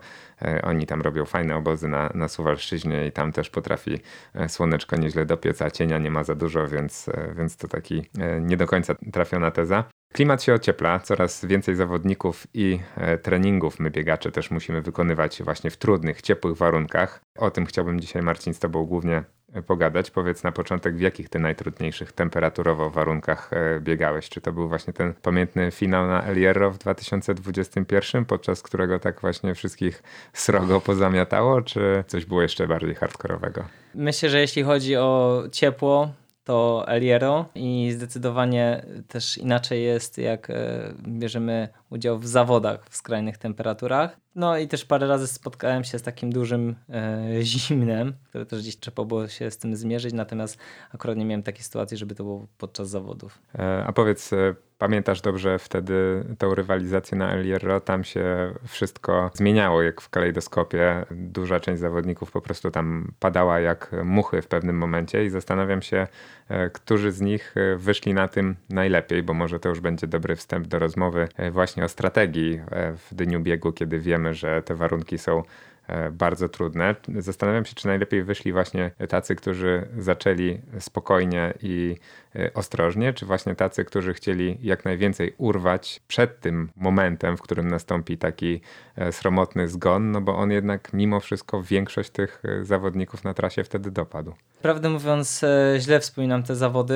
Oni 0.63 0.87
tam 0.87 1.03
robią 1.03 1.25
fajne 1.25 1.57
obozy 1.57 1.89
na, 1.89 2.11
na 2.15 2.29
Suwalszczyźnie 2.29 3.07
i 3.07 3.13
tam 3.13 3.33
też 3.33 3.51
potrafi 3.51 4.01
słoneczko 4.49 4.97
nieźle 4.97 5.25
dopiec, 5.25 5.63
a 5.63 5.71
cienia 5.71 5.99
nie 5.99 6.11
ma 6.11 6.25
za 6.25 6.35
dużo, 6.35 6.69
więc, 6.69 7.11
więc 7.37 7.57
to 7.57 7.69
taki 7.69 8.03
nie 8.41 8.57
do 8.57 8.67
końca 8.67 8.95
trafiona 9.13 9.51
teza. 9.51 9.85
Klimat 10.17 10.43
się 10.43 10.55
ociepla, 10.55 11.01
coraz 11.01 11.45
więcej 11.45 11.75
zawodników 11.75 12.47
i 12.55 12.79
e, 12.97 13.19
treningów 13.19 13.81
my 13.81 13.91
biegacze 13.91 14.33
też 14.33 14.51
musimy 14.51 14.83
wykonywać 14.83 15.43
właśnie 15.43 15.71
w 15.71 15.77
trudnych, 15.77 16.23
ciepłych 16.23 16.57
warunkach. 16.57 17.21
O 17.39 17.51
tym 17.51 17.67
chciałbym 17.67 18.01
dzisiaj 18.01 18.23
Marcin 18.23 18.55
z 18.55 18.59
Tobą 18.59 18.85
głównie 18.85 19.25
e, 19.53 19.63
pogadać. 19.63 20.11
Powiedz 20.11 20.43
na 20.43 20.53
początek, 20.53 20.97
w 20.97 21.01
jakich 21.01 21.29
Ty 21.29 21.39
najtrudniejszych 21.39 22.13
temperaturowo 22.13 22.91
warunkach 22.91 23.51
e, 23.53 23.81
biegałeś? 23.81 24.29
Czy 24.29 24.41
to 24.41 24.53
był 24.53 24.69
właśnie 24.69 24.93
ten 24.93 25.15
pamiętny 25.15 25.71
finał 25.71 26.07
na 26.07 26.23
El 26.23 26.37
Hierro 26.37 26.71
w 26.71 26.79
2021, 26.79 28.25
podczas 28.25 28.63
którego 28.63 28.99
tak 28.99 29.21
właśnie 29.21 29.55
wszystkich 29.55 30.03
srogo 30.33 30.81
pozamiatało, 30.81 31.63
czy 31.63 32.05
coś 32.07 32.25
było 32.25 32.43
jeszcze 32.43 32.67
bardziej 32.67 32.95
hardkorowego? 32.95 33.65
Myślę, 33.95 34.29
że 34.29 34.41
jeśli 34.41 34.63
chodzi 34.63 34.97
o 34.97 35.43
ciepło, 35.53 36.13
to 36.47 36.85
Eliero 36.89 37.45
i 37.55 37.93
zdecydowanie 37.93 38.87
też 39.09 39.39
inaczej 39.39 39.85
jest, 39.85 40.19
jak 40.19 40.51
e, 40.51 40.95
bierzemy 41.09 41.69
udział 41.91 42.19
w 42.19 42.27
zawodach 42.27 42.87
w 42.91 42.97
skrajnych 42.97 43.39
temperaturach. 43.39 44.17
No 44.35 44.59
i 44.59 44.69
też 44.69 44.85
parę 44.85 45.07
razy 45.07 45.27
spotkałem 45.27 45.85
się 45.85 45.99
z 45.99 46.03
takim 46.03 46.33
dużym 46.33 46.75
e, 46.89 47.29
zimnem, 47.43 48.13
które 48.29 48.47
też 48.47 48.63
gdzieś 48.63 48.79
trzeba 48.79 49.05
było 49.05 49.29
się 49.29 49.51
z 49.51 49.59
tym 49.59 49.77
zmierzyć, 49.77 50.13
natomiast 50.13 50.59
akurat 50.95 51.17
nie 51.17 51.25
miałem 51.25 51.43
takiej 51.43 51.63
sytuacji, 51.63 51.97
żeby 51.97 52.15
to 52.15 52.25
było 52.25 52.47
podczas 52.59 52.89
zawodów. 52.89 53.39
E, 53.59 53.85
a 53.87 53.93
powiedz, 53.93 54.33
e, 54.33 54.55
pamiętasz 54.79 55.21
dobrze 55.21 55.59
wtedy 55.59 56.25
tą 56.39 56.55
rywalizację 56.55 57.19
na 57.19 57.33
El 57.33 57.45
Hierro? 57.45 57.81
Tam 57.81 58.05
się 58.05 58.55
wszystko 58.67 59.31
zmieniało 59.35 59.83
jak 59.83 60.01
w 60.01 60.09
kalejdoskopie. 60.09 61.07
Duża 61.11 61.61
część 61.61 61.81
zawodników 61.81 62.31
po 62.31 62.41
prostu 62.41 62.71
tam 62.71 63.13
padała 63.21 63.61
jak 63.61 63.97
muchy 64.05 64.43
w 64.43 64.49
pewnym 64.49 64.79
momencie 64.79 65.25
i 65.25 65.31
zastanawiam 65.31 65.83
się, 65.83 66.07
e, 66.49 66.71
którzy 66.71 67.13
z 67.13 67.21
nich 67.21 67.55
e, 67.57 67.77
wyszli 67.77 68.15
na 68.15 68.29
tym 68.29 68.57
najlepiej, 68.71 69.23
bo 69.23 69.35
może 69.35 69.61
to 69.61 69.69
już 69.69 69.81
będzie 69.81 70.07
dobry 70.07 70.37
wstęp 70.37 70.67
do 70.67 70.79
rozmowy 70.79 71.29
e, 71.37 71.51
właśnie 71.77 71.85
o 71.85 71.89
strategii 71.89 72.61
w 72.97 73.15
dniu 73.15 73.41
biegu, 73.41 73.73
kiedy 73.73 73.99
wiemy, 73.99 74.35
że 74.35 74.63
te 74.63 74.75
warunki 74.75 75.19
są 75.19 75.43
E, 75.89 76.11
bardzo 76.11 76.49
trudne. 76.49 76.95
Zastanawiam 77.19 77.65
się, 77.65 77.75
czy 77.75 77.87
najlepiej 77.87 78.23
wyszli 78.23 78.53
właśnie 78.53 78.91
tacy, 79.09 79.37
którzy 79.37 79.89
zaczęli 79.99 80.59
spokojnie 80.79 81.55
i 81.63 81.95
e, 81.95 82.26
ostrożnie, 82.55 83.13
czy 83.13 83.27
właśnie 83.27 83.55
tacy, 83.55 83.85
którzy 83.85 84.15
chcieli 84.15 84.59
jak 84.63 84.85
najwięcej 84.85 85.35
urwać 85.39 86.01
przed 86.09 86.41
tym 86.41 86.69
momentem, 86.77 87.37
w 87.37 87.43
którym 87.43 87.69
nastąpi 87.69 88.19
taki 88.19 88.61
e, 88.97 89.13
sromotny 89.13 89.69
zgon, 89.69 90.11
no 90.11 90.21
bo 90.21 90.37
on 90.37 90.51
jednak 90.51 90.93
mimo 90.93 91.21
wszystko 91.21 91.63
większość 91.63 92.11
tych 92.11 92.43
zawodników 92.63 93.25
na 93.25 93.35
trasie 93.35 93.65
wtedy 93.65 93.91
dopadł. 93.91 94.35
Prawdę 94.63 94.89
mówiąc, 94.89 95.45
źle 95.79 96.01
wspominam 96.01 96.43
te 96.43 96.57
zawody, 96.57 96.95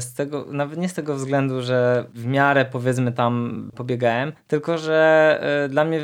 z 0.00 0.14
tego, 0.14 0.46
nawet 0.50 0.78
nie 0.78 0.88
z 0.88 0.94
tego 0.94 1.14
względu, 1.14 1.62
że 1.62 2.06
w 2.14 2.26
miarę 2.26 2.64
powiedzmy 2.64 3.12
tam 3.12 3.64
pobiegałem, 3.74 4.32
tylko 4.48 4.78
że 4.78 5.40
dla 5.70 5.84
mnie 5.84 6.00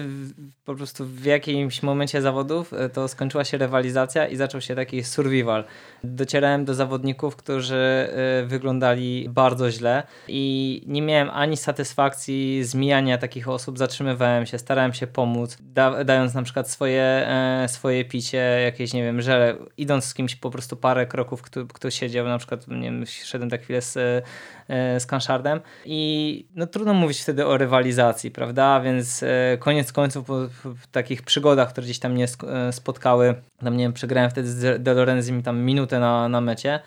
po 0.65 0.75
prostu 0.75 1.05
w 1.05 1.25
jakimś 1.25 1.83
momencie 1.83 2.23
zawodów 2.23 2.73
e, 2.73 2.89
to 2.89 3.09
skończyła 3.09 3.45
się 3.45 3.59
rywalizacja 3.59 4.27
i 4.27 4.37
zaczął 4.37 4.61
się 4.61 4.75
taki 4.75 5.05
survival. 5.05 5.65
Docierałem 6.05 6.65
do 6.65 6.75
zawodników, 6.75 7.37
którzy 7.37 7.75
e, 7.75 8.47
wyglądali 8.62 9.29
bardzo 9.29 9.70
źle 9.70 10.03
i 10.29 10.83
nie 10.87 11.03
miałem 11.03 11.31
ani 11.31 11.57
satysfakcji 11.57 12.64
z 12.64 12.75
mijania 12.75 13.18
takich 13.18 13.48
osób, 13.48 13.79
zatrzymywałem 13.79 14.46
się, 14.46 14.59
starałem 14.59 14.92
się 14.92 15.07
pomóc, 15.07 15.59
da 15.61 16.05
dając 16.05 16.35
na 16.35 16.42
przykład 16.42 16.70
swoje, 16.70 17.03
e, 17.03 17.66
swoje 17.68 18.05
picie, 18.05 18.38
jakieś, 18.64 18.92
nie 18.92 19.03
wiem, 19.03 19.22
żele, 19.22 19.57
idąc 19.77 20.05
z 20.05 20.14
kimś 20.14 20.37
po 20.37 20.51
prostu 20.51 20.77
parę 20.77 21.07
kroków, 21.07 21.42
kto, 21.42 21.66
kto 21.66 21.90
siedział, 21.90 22.27
na 22.27 22.38
przykład, 22.38 22.68
nie 22.68 22.83
wiem, 22.83 23.05
szedłem 23.07 23.51
tak 23.51 23.62
chwilę 23.62 23.83
z, 23.83 24.25
z 24.98 25.07
Kanszardem. 25.07 25.61
I 25.85 26.46
no 26.55 26.66
trudno 26.66 26.94
mówić 26.94 27.20
wtedy 27.20 27.46
o 27.46 27.57
rywalizacji, 27.57 28.31
prawda, 28.31 28.81
więc 28.81 29.25
koniec 29.59 29.92
końców 29.92 30.27
po, 30.27 30.35
po 30.62 30.75
takich 30.92 31.22
przygodach, 31.22 31.68
które 31.68 31.85
gdzieś 31.85 31.98
tam 31.98 32.12
mnie 32.12 32.27
e, 32.48 32.72
spotkały, 32.72 33.35
tam 33.64 33.77
nie 33.77 33.85
wiem, 33.85 33.92
przegrałem 33.92 34.31
wtedy 34.31 34.48
z 34.48 34.83
De 34.83 34.94
Lorenzim 34.94 35.42
tam 35.42 35.59
minutę 35.59 36.01
na, 36.01 36.29
na 36.29 36.40
mecie, 36.40 36.81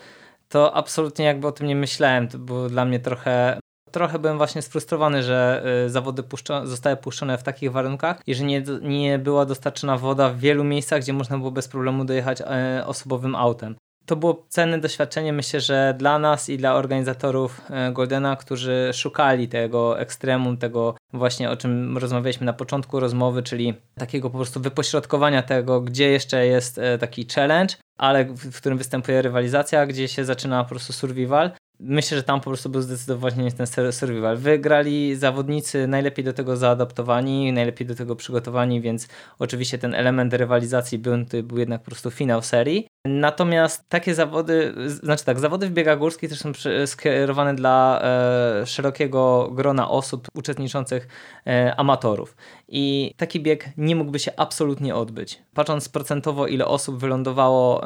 to 0.49 0.75
absolutnie 0.75 1.25
jakby 1.25 1.47
o 1.47 1.51
tym 1.51 1.67
nie 1.67 1.75
myślałem, 1.75 2.27
to 2.27 2.37
było 2.37 2.69
dla 2.69 2.85
mnie 2.85 2.99
trochę 2.99 3.59
trochę 3.91 4.19
byłem 4.19 4.37
właśnie 4.37 4.61
sfrustrowany, 4.61 5.23
że 5.23 5.63
y, 5.85 5.89
zawody 5.89 6.23
puszczo 6.23 6.67
zostały 6.67 6.97
puszczone 6.97 7.37
w 7.37 7.43
takich 7.43 7.71
warunkach 7.71 8.21
i 8.27 8.35
że 8.35 8.43
nie, 8.43 8.63
nie 8.81 9.19
była 9.19 9.45
dostarczona 9.45 9.97
woda 9.97 10.29
w 10.29 10.39
wielu 10.39 10.63
miejscach, 10.63 11.01
gdzie 11.01 11.13
można 11.13 11.37
było 11.37 11.51
bez 11.51 11.67
problemu 11.67 12.05
dojechać 12.05 12.41
y, 12.41 12.45
osobowym 12.85 13.35
autem. 13.35 13.75
To 14.05 14.15
było 14.15 14.45
cenne 14.49 14.79
doświadczenie, 14.79 15.33
myślę, 15.33 15.59
że 15.59 15.95
dla 15.97 16.19
nas 16.19 16.49
i 16.49 16.57
dla 16.57 16.75
organizatorów 16.75 17.61
e, 17.69 17.91
Goldena, 17.91 18.35
którzy 18.35 18.91
szukali 18.93 19.47
tego 19.47 19.99
ekstremum, 19.99 20.57
tego 20.57 20.95
właśnie 21.13 21.49
o 21.49 21.57
czym 21.57 21.97
rozmawialiśmy 21.97 22.45
na 22.45 22.53
początku 22.53 22.99
rozmowy, 22.99 23.43
czyli 23.43 23.73
takiego 23.95 24.29
po 24.29 24.37
prostu 24.37 24.59
wypośrodkowania 24.59 25.41
tego, 25.41 25.81
gdzie 25.81 26.09
jeszcze 26.09 26.47
jest 26.47 26.77
e, 26.77 26.97
taki 26.97 27.27
challenge, 27.35 27.75
ale 27.97 28.25
w 28.25 28.57
którym 28.57 28.77
występuje 28.77 29.21
rywalizacja, 29.21 29.85
gdzie 29.85 30.07
się 30.07 30.25
zaczyna 30.25 30.63
po 30.63 30.69
prostu 30.69 30.93
survival 30.93 31.51
myślę, 31.79 32.17
że 32.17 32.23
tam 32.23 32.39
po 32.39 32.43
prostu 32.43 32.69
był 32.69 32.81
zdecydowanie 32.81 33.51
ten 33.51 33.67
survival. 33.91 34.37
Wygrali 34.37 35.15
zawodnicy 35.15 35.87
najlepiej 35.87 36.25
do 36.25 36.33
tego 36.33 36.57
zaadaptowani, 36.57 37.53
najlepiej 37.53 37.87
do 37.87 37.95
tego 37.95 38.15
przygotowani, 38.15 38.81
więc 38.81 39.07
oczywiście 39.39 39.77
ten 39.77 39.93
element 39.93 40.33
rywalizacji 40.33 40.99
był, 40.99 41.13
był 41.43 41.57
jednak 41.57 41.81
po 41.81 41.85
prostu 41.85 42.11
finał 42.11 42.41
serii. 42.41 42.87
Natomiast 43.05 43.89
takie 43.89 44.15
zawody, 44.15 44.73
znaczy 44.87 45.25
tak, 45.25 45.39
zawody 45.39 45.67
w 45.67 45.71
biegach 45.71 45.99
górskich 45.99 46.29
też 46.29 46.39
są 46.39 46.51
skierowane 46.85 47.55
dla 47.55 48.01
e, 48.03 48.65
szerokiego 48.65 49.49
grona 49.51 49.89
osób 49.89 50.27
uczestniczących 50.33 51.07
e, 51.47 51.75
amatorów. 51.75 52.35
I 52.67 53.13
taki 53.17 53.39
bieg 53.39 53.69
nie 53.77 53.95
mógłby 53.95 54.19
się 54.19 54.31
absolutnie 54.37 54.95
odbyć. 54.95 55.41
Patrząc 55.53 55.89
procentowo, 55.89 56.47
ile 56.47 56.65
osób 56.65 56.99
wylądowało, 56.99 57.81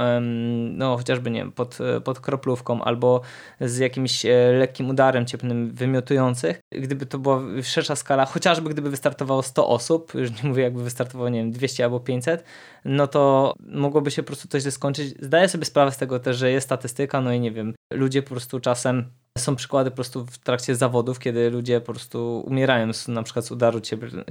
no 0.72 0.98
chociażby 0.98 1.32
nie 1.32 1.52
pod, 1.52 1.78
pod 2.04 2.20
kroplówką 2.20 2.84
albo 2.84 3.22
z 3.62 3.78
jakimś 3.78 4.26
e, 4.26 4.52
lekkim 4.60 4.90
udarem 4.90 5.26
cieplnym 5.26 5.72
wymiotujących, 5.72 6.60
gdyby 6.72 7.06
to 7.06 7.20
była 7.20 7.42
szersza 7.64 7.96
skala, 7.96 8.26
chociażby 8.26 8.70
gdyby 8.70 8.90
wystartowało 8.90 9.44
100 9.44 9.68
osób, 9.68 10.14
już 10.14 10.44
nie 10.44 10.50
mówię 10.50 10.64
jakby 10.64 10.84
wystartowało, 10.84 11.30
nie 11.30 11.40
wiem, 11.40 11.52
200 11.52 11.84
albo 11.84 12.00
500, 12.00 12.44
no 12.86 13.08
to 13.08 13.54
mogłoby 13.60 14.12
się 14.12 14.24
po 14.24 14.28
prostu 14.28 14.48
coś 14.48 14.64
skończyć. 14.64 15.09
Zdaję 15.19 15.50
sobie 15.50 15.65
sprawę 15.65 15.91
z 15.91 15.98
tego 15.98 16.19
też, 16.19 16.38
że 16.38 16.52
jest 16.52 16.67
statystyka, 16.67 17.22
no 17.22 17.34
i 17.34 17.39
nie 17.39 17.52
wiem, 17.52 17.74
ludzie 17.93 18.24
po 18.24 18.30
prostu 18.30 18.60
czasem 18.60 19.06
są 19.38 19.56
przykłady 19.56 19.89
po 19.89 19.95
prostu 19.95 20.26
w 20.26 20.38
trakcie 20.38 20.76
zawodów, 20.76 21.19
kiedy 21.19 21.50
ludzie 21.50 21.82
po 21.82 21.93
prostu 21.93 22.43
umierają 22.48 22.93
z, 22.93 23.08
na 23.08 23.24
przykład 23.24 23.45
z 23.45 23.52
udaru 23.52 23.82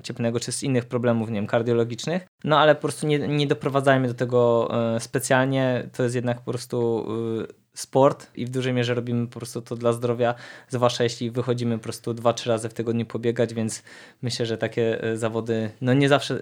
cieplnego 0.03 0.41
czy 0.41 0.53
z 0.53 0.63
innych 0.63 0.85
problemów, 0.85 1.29
nie 1.29 1.35
wiem, 1.35 1.47
kardiologicznych, 1.47 2.27
no 2.45 2.59
ale 2.59 2.75
po 2.75 2.81
prostu 2.81 3.07
nie, 3.07 3.19
nie 3.19 3.47
doprowadzajmy 3.47 4.09
do 4.09 4.15
tego 4.15 4.69
e, 4.95 5.01
specjalnie, 5.01 5.89
to 5.97 6.03
jest 6.03 6.15
jednak 6.15 6.39
po 6.39 6.51
prostu 6.51 7.07
e, 7.43 7.53
sport 7.75 8.31
i 8.35 8.47
w 8.47 8.51
dużej 8.51 8.73
mierze 8.73 8.95
robimy 8.95 9.27
po 9.27 9.39
prostu 9.39 9.63
to 9.63 9.77
dla 9.77 9.93
zdrowia, 9.93 10.35
zwłaszcza 10.69 11.05
jeśli 11.05 11.31
wychodzimy 11.31 11.79
po 11.79 11.85
prostu 11.85 12.15
dwa, 12.15 12.33
trzy 12.33 12.49
razy 12.49 12.69
w 12.69 12.75
tygodniu 12.75 13.07
pobiegać, 13.07 13.55
więc 13.55 13.83
myślę, 14.23 14.47
że 14.47 14.59
takie 14.59 15.03
e, 15.03 15.17
zawody, 15.17 15.71
no 15.81 15.95
nie 15.95 16.09
zawsze, 16.09 16.41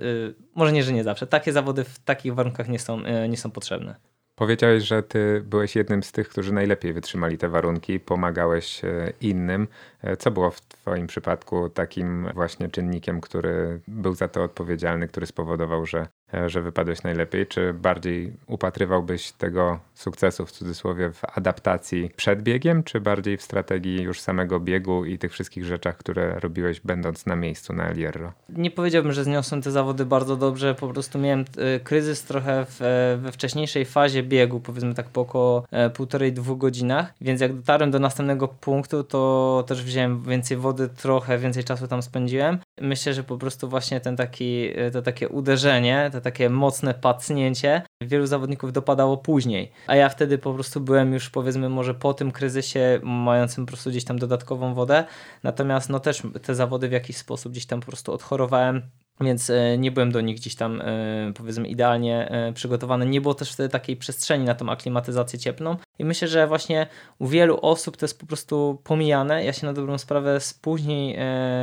może 0.55 0.73
nie, 0.73 0.83
że 0.83 0.93
nie 0.93 1.05
zawsze, 1.05 1.27
takie 1.27 1.53
zawody 1.53 1.85
w 1.85 1.99
takich 1.99 2.35
warunkach 2.35 2.69
nie 2.69 2.79
są, 2.79 3.01
nie 3.29 3.37
są 3.37 3.51
potrzebne. 3.51 3.97
Powiedziałeś, 4.39 4.85
że 4.85 5.03
ty 5.03 5.43
byłeś 5.45 5.77
jednym 5.77 6.03
z 6.03 6.13
tych, 6.13 6.29
którzy 6.29 6.53
najlepiej 6.53 6.93
wytrzymali 6.93 7.39
te 7.39 7.49
warunki, 7.49 8.01
pomagałeś 8.01 8.85
e, 8.85 9.13
innym. 9.21 9.69
E, 10.03 10.17
co 10.17 10.31
było 10.31 10.51
w 10.51 10.61
Twoim 10.61 11.07
przypadku 11.07 11.69
takim 11.69 12.29
właśnie 12.35 12.69
czynnikiem, 12.69 13.21
który 13.21 13.81
był 13.89 14.15
za 14.15 14.29
to 14.29 14.43
odpowiedzialny, 14.43 15.09
który 15.09 15.27
spowodował, 15.27 15.87
że 15.87 16.07
że 16.47 16.63
wypadłeś 16.63 17.03
najlepiej? 17.03 17.47
Czy 17.47 17.73
bardziej 17.73 18.33
upatrywałbyś 18.47 19.33
tego 19.33 19.79
sukcesu 19.95 20.47
w 20.47 20.53
cudzysłowie 20.53 21.13
w 21.13 21.23
adaptacji 21.39 22.11
przed 22.17 22.43
biegiem, 22.43 22.83
czy 22.83 23.01
bardziej 23.01 23.37
w 23.37 23.43
strategii 23.43 24.03
już 24.03 24.21
samego 24.21 24.61
biegu 24.61 25.05
i 25.05 25.19
tych 25.19 25.33
wszystkich 25.33 25.65
rzeczach, 25.65 25.97
które 25.97 26.41
robiłeś 26.41 26.81
będąc 26.81 27.27
na 27.27 27.37
miejscu 27.37 27.73
na 27.73 27.89
El 27.89 27.97
Hierro? 27.97 28.33
Nie 28.49 28.71
powiedziałbym, 28.71 29.13
że 29.13 29.25
zniosłem 29.25 29.63
te 29.63 29.71
zawody 29.71 30.07
bardzo 30.07 30.37
dobrze, 30.37 30.75
po 30.75 30.89
prostu 30.89 31.19
miałem 31.19 31.45
e, 31.59 31.81
kryzys 31.81 32.23
trochę 32.23 32.65
w, 32.65 32.83
e, 32.83 33.17
we 33.17 33.33
wcześniejszej 33.33 33.85
fazie 33.85 34.23
biegu, 34.23 34.61
powiedzmy 34.61 34.95
tak 34.95 35.09
po 35.09 35.21
około 35.21 35.67
półtorej, 35.95 36.33
dwóch 36.33 36.59
godzinach, 36.59 37.15
więc 37.21 37.41
jak 37.41 37.55
dotarłem 37.55 37.91
do 37.91 37.99
następnego 37.99 38.49
punktu, 38.49 39.05
to 39.05 39.65
też 39.69 39.83
wziąłem 39.83 40.23
więcej 40.23 40.57
wody, 40.57 40.89
trochę 40.89 41.39
więcej 41.39 41.65
czasu 41.65 41.89
tam 41.89 42.03
spędziłem. 42.03 42.59
Myślę, 42.81 43.15
że 43.15 43.25
po 43.25 43.39
prostu 43.39 43.69
właśnie 43.69 44.01
ten 44.01 44.17
taki, 44.17 44.69
to 44.93 45.03
takie 45.03 45.29
uderzenie, 45.29 46.11
to 46.13 46.21
takie 46.27 46.51
mocne 46.51 46.95
pacnięcie, 46.95 47.83
wielu 48.03 48.27
zawodników 48.27 48.73
dopadało 48.73 49.17
później, 49.17 49.73
a 49.87 49.97
ja 49.97 50.09
wtedy 50.09 50.39
po 50.39 50.55
prostu 50.55 50.81
byłem 50.81 51.13
już 51.13 51.31
powiedzmy 51.31 51.69
może 51.69 51.95
po 51.95 52.15
tym 52.15 52.33
kryzysie, 52.33 53.01
mającym 53.03 53.67
po 53.67 53.69
prostu 53.69 53.91
gdzieś 53.91 54.05
tam 54.05 54.19
dodatkową 54.19 54.75
wodę, 54.75 55.05
natomiast 55.43 55.89
no 55.91 56.01
też 56.01 56.23
te 56.43 56.55
zawody 56.55 56.89
w 56.89 56.93
jakiś 56.93 57.17
sposób 57.17 57.53
gdzieś 57.53 57.67
tam 57.67 57.81
po 57.81 57.87
prostu 57.87 58.13
odchorowałem, 58.13 58.83
więc 59.21 59.51
e, 59.51 59.79
nie 59.79 59.93
byłem 59.93 60.13
do 60.13 60.21
nich 60.21 60.37
gdzieś 60.37 60.55
tam 60.55 60.81
e, 60.81 61.33
powiedzmy 61.35 61.69
idealnie 61.69 62.29
e, 62.31 62.53
przygotowany. 62.53 63.07
Nie 63.07 63.21
było 63.21 63.35
też 63.35 63.53
wtedy 63.53 63.69
takiej 63.69 63.97
przestrzeni 63.97 64.45
na 64.45 64.55
tą 64.55 64.71
aklimatyzację 64.71 65.39
cieplną 65.39 65.77
i 65.99 66.05
myślę, 66.05 66.29
że 66.29 66.47
właśnie 66.47 66.87
u 67.19 67.27
wielu 67.27 67.59
osób 67.63 67.97
to 67.97 68.05
jest 68.05 68.21
po 68.21 68.27
prostu 68.27 68.79
pomijane. 68.85 69.45
Ja 69.45 69.53
się 69.53 69.67
na 69.67 69.73
dobrą 69.73 69.99
sprawę 69.99 70.39
później, 70.63 71.19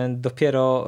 dopiero 0.10 0.88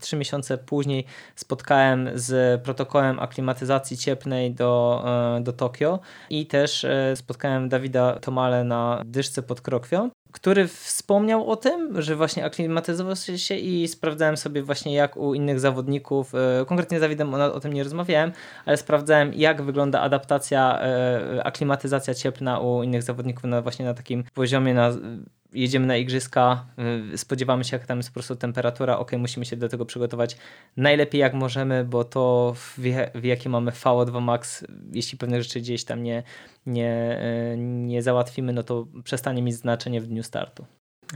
trzy 0.00 0.16
miesiące 0.16 0.58
później 0.58 1.04
spotkałem 1.34 2.10
z 2.14 2.62
protokołem 2.62 3.18
aklimatyzacji 3.18 3.96
cieplnej 3.96 4.54
do, 4.54 5.04
do 5.40 5.52
Tokio 5.52 6.00
i 6.30 6.46
też 6.46 6.86
spotkałem 7.14 7.68
Dawida 7.68 8.18
Tomale 8.20 8.64
na 8.64 9.02
dyszce 9.06 9.42
pod 9.42 9.60
Krokwią 9.60 10.10
który 10.36 10.68
wspomniał 10.68 11.50
o 11.50 11.56
tym, 11.56 12.02
że 12.02 12.16
właśnie 12.16 12.44
aklimatyzował 12.44 13.16
się 13.16 13.54
i 13.54 13.88
sprawdzałem 13.88 14.36
sobie 14.36 14.62
właśnie 14.62 14.94
jak 14.94 15.16
u 15.16 15.34
innych 15.34 15.60
zawodników, 15.60 16.34
e, 16.34 16.64
konkretnie 16.66 16.98
z 16.98 17.00
Dawidem 17.00 17.34
o 17.34 17.60
tym 17.60 17.72
nie 17.72 17.84
rozmawiałem, 17.84 18.32
ale 18.66 18.76
sprawdzałem 18.76 19.34
jak 19.34 19.62
wygląda 19.62 20.00
adaptacja, 20.00 20.80
e, 20.80 21.44
aklimatyzacja 21.44 22.14
cieplna 22.14 22.60
u 22.60 22.82
innych 22.82 23.02
zawodników 23.02 23.44
na 23.44 23.62
właśnie 23.62 23.84
na 23.84 23.94
takim 23.94 24.24
poziomie 24.34 24.74
na 24.74 24.92
jedziemy 25.56 25.86
na 25.86 25.96
igrzyska, 25.96 26.66
y, 27.14 27.18
spodziewamy 27.18 27.64
się, 27.64 27.76
jak 27.76 27.86
tam 27.86 27.98
jest 27.98 28.08
po 28.10 28.14
prostu 28.14 28.36
temperatura, 28.36 28.98
ok, 28.98 29.12
musimy 29.18 29.46
się 29.46 29.56
do 29.56 29.68
tego 29.68 29.86
przygotować 29.86 30.36
najlepiej 30.76 31.20
jak 31.20 31.34
możemy, 31.34 31.84
bo 31.84 32.04
to 32.04 32.54
w, 32.56 33.24
jakie 33.24 33.48
mamy 33.48 33.70
VO2 33.70 34.20
max, 34.20 34.64
jeśli 34.92 35.18
pewne 35.18 35.42
rzeczy 35.42 35.60
gdzieś 35.60 35.84
tam 35.84 36.02
nie, 36.02 36.22
nie, 36.66 37.20
y, 37.54 37.58
nie 37.58 38.02
załatwimy, 38.02 38.52
no 38.52 38.62
to 38.62 38.86
przestanie 39.04 39.42
mieć 39.42 39.54
znaczenie 39.54 40.00
w 40.00 40.06
dniu 40.06 40.22
startu. 40.22 40.66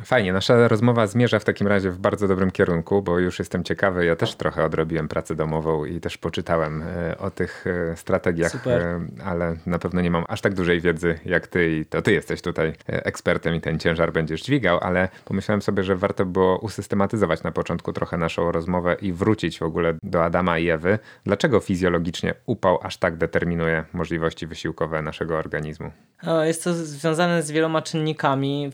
Fajnie, 0.04 0.32
nasza 0.32 0.68
rozmowa 0.68 1.06
zmierza 1.06 1.38
w 1.38 1.44
takim 1.44 1.66
razie 1.66 1.90
w 1.90 1.98
bardzo 1.98 2.28
dobrym 2.28 2.50
kierunku, 2.50 3.02
bo 3.02 3.18
już 3.18 3.38
jestem 3.38 3.64
ciekawy. 3.64 4.04
Ja 4.04 4.16
też 4.16 4.34
trochę 4.34 4.64
odrobiłem 4.64 5.08
pracę 5.08 5.34
domową 5.34 5.84
i 5.84 6.00
też 6.00 6.18
poczytałem 6.18 6.82
e, 6.82 7.18
o 7.18 7.30
tych 7.30 7.64
e, 7.66 7.96
strategiach, 7.96 8.52
Super. 8.52 8.82
E, 8.82 9.00
ale 9.24 9.56
na 9.66 9.78
pewno 9.78 10.00
nie 10.00 10.10
mam 10.10 10.24
aż 10.28 10.40
tak 10.40 10.54
dużej 10.54 10.80
wiedzy 10.80 11.18
jak 11.24 11.46
ty 11.46 11.76
i 11.76 11.86
to 11.86 12.02
ty 12.02 12.12
jesteś 12.12 12.42
tutaj 12.42 12.72
ekspertem 12.86 13.54
i 13.54 13.60
ten 13.60 13.78
ciężar 13.78 14.12
będziesz 14.12 14.42
dźwigał, 14.42 14.78
ale 14.82 15.08
pomyślałem 15.24 15.62
sobie, 15.62 15.82
że 15.82 15.96
warto 15.96 16.24
było 16.26 16.58
usystematyzować 16.58 17.42
na 17.42 17.52
początku 17.52 17.92
trochę 17.92 18.16
naszą 18.16 18.52
rozmowę 18.52 18.96
i 19.02 19.12
wrócić 19.12 19.58
w 19.58 19.62
ogóle 19.62 19.94
do 20.02 20.24
Adama 20.24 20.58
i 20.58 20.68
Ewy. 20.68 20.98
Dlaczego 21.24 21.60
fizjologicznie 21.60 22.34
upał 22.46 22.78
aż 22.82 22.96
tak 22.96 23.16
determinuje 23.16 23.84
możliwości 23.92 24.46
wysiłkowe 24.46 25.02
naszego 25.02 25.38
organizmu? 25.38 25.90
Jest 26.44 26.64
to 26.64 26.74
związane 26.74 27.42
z 27.42 27.50
wieloma 27.50 27.82
czynnikami. 27.82 28.70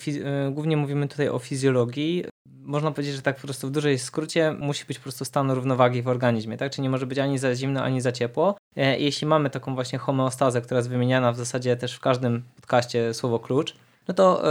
Głównie 0.53 0.77
mówimy 0.77 1.06
tutaj 1.09 1.29
o 1.29 1.39
fizjologii, 1.39 2.25
można 2.47 2.91
powiedzieć, 2.91 3.15
że 3.15 3.23
tak 3.23 3.37
po 3.37 3.43
prostu 3.43 3.69
w 3.69 3.71
dużej 3.71 3.99
skrócie 3.99 4.57
musi 4.59 4.85
być 4.85 4.99
po 4.99 5.03
prostu 5.03 5.25
stan 5.25 5.51
równowagi 5.51 6.03
w 6.03 6.09
organizmie, 6.09 6.57
tak? 6.57 6.73
Czyli 6.73 6.83
nie 6.83 6.91
może 6.91 7.07
być 7.07 7.19
ani 7.19 7.39
za 7.39 7.55
zimno, 7.55 7.83
ani 7.83 8.01
za 8.01 8.13
ciepło. 8.13 8.57
E, 8.77 8.99
jeśli 8.99 9.27
mamy 9.27 9.51
taką 9.51 9.75
właśnie 9.75 9.99
homeostazę, 9.99 10.61
która 10.61 10.79
jest 10.79 10.91
wymieniana 10.91 11.33
w 11.33 11.37
zasadzie 11.37 11.77
też 11.77 11.95
w 11.95 12.01
każdym 12.01 12.43
podcaście 12.57 13.15
słowo 13.15 13.39
klucz, 13.39 13.75
no 14.09 14.15
to 14.15 14.43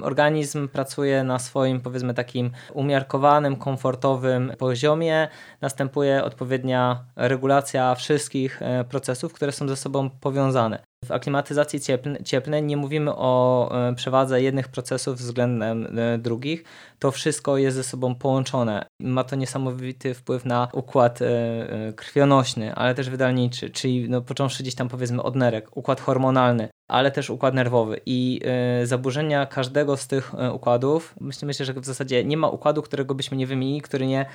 y, 0.00 0.04
organizm 0.04 0.68
pracuje 0.68 1.24
na 1.24 1.38
swoim, 1.38 1.80
powiedzmy, 1.80 2.14
takim 2.14 2.50
umiarkowanym, 2.72 3.56
komfortowym 3.56 4.52
poziomie. 4.58 5.28
Następuje 5.60 6.24
odpowiednia 6.24 7.04
regulacja 7.16 7.94
wszystkich 7.94 8.62
e, 8.62 8.84
procesów, 8.84 9.32
które 9.32 9.52
są 9.52 9.68
ze 9.68 9.76
sobą 9.76 10.10
powiązane. 10.10 10.82
W 11.04 11.10
aklimatyzacji 11.10 11.80
cieplnej 12.24 12.62
nie 12.62 12.76
mówimy 12.76 13.10
o 13.14 13.70
e, 13.88 13.94
przewadze 13.94 14.42
jednych 14.42 14.68
procesów 14.68 15.18
względem 15.18 15.98
e, 15.98 16.18
drugich. 16.18 16.64
To 16.98 17.10
wszystko 17.10 17.56
jest 17.56 17.76
ze 17.76 17.84
sobą 17.84 18.14
połączone. 18.14 18.86
Ma 19.00 19.24
to 19.24 19.36
niesamowity 19.36 20.14
wpływ 20.14 20.44
na 20.44 20.68
układ 20.72 21.22
e, 21.22 21.92
krwionośny, 21.96 22.74
ale 22.74 22.94
też 22.94 23.10
wydalniczy, 23.10 23.70
czyli 23.70 24.08
no, 24.08 24.20
począwszy 24.20 24.62
gdzieś 24.62 24.74
tam 24.74 24.88
powiedzmy 24.88 25.22
od 25.22 25.36
nerek, 25.36 25.76
układ 25.76 26.00
hormonalny, 26.00 26.68
ale 26.88 27.10
też 27.10 27.30
układ 27.30 27.54
nerwowy 27.54 28.00
i 28.06 28.40
zaburzenia 28.84 29.46
każdego 29.46 29.96
z 29.96 30.06
tych 30.06 30.32
układów, 30.52 31.14
myślę, 31.20 31.46
myślę, 31.46 31.66
że 31.66 31.72
w 31.72 31.84
zasadzie 31.84 32.24
nie 32.24 32.36
ma 32.36 32.48
układu, 32.48 32.82
którego 32.82 33.14
byśmy 33.14 33.36
nie 33.36 33.46
wymienili, 33.46 33.82
który 33.82 34.06
nie, 34.06 34.26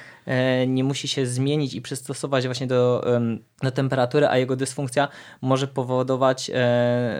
nie 0.68 0.84
musi 0.84 1.08
się 1.08 1.26
zmienić 1.26 1.74
i 1.74 1.82
przystosować 1.82 2.46
właśnie 2.46 2.68
do, 2.68 3.06
do 3.64 3.72
temperatury, 3.72 4.28
a 4.28 4.38
jego 4.38 4.56
dysfunkcja 4.56 5.08
może 5.42 5.68
powodować 5.68 6.52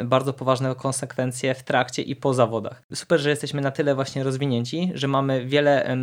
bardzo 0.06 0.34
poważne 0.34 0.76
konsekwencje 0.76 1.56
w 1.56 1.64
trakcie 1.64 2.02
i 2.02 2.16
po 2.16 2.34
zawodach. 2.34 2.84
Super, 2.94 3.20
że 3.20 3.30
jesteśmy 3.30 3.62
na 3.62 3.72
tyle 3.72 3.96
właśnie 3.96 4.24
rozwinięci, 4.24 4.92
że 4.94 5.08
mamy 5.08 5.46
wiele 5.46 5.98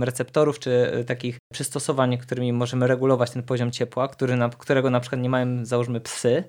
receptorów 0.00 0.58
czy 0.58 1.04
takich 1.06 1.38
przystosowań, 1.52 2.18
którymi 2.18 2.52
możemy 2.52 2.86
regulować 2.86 3.30
ten 3.30 3.42
poziom 3.42 3.70
ciepła, 3.70 4.08
który 4.08 4.36
na, 4.36 4.48
którego 4.48 4.90
na 4.90 5.00
przykład 5.00 5.22
nie 5.22 5.30
mają 5.30 5.64
załóżmy 5.64 6.00
psy 6.00 6.44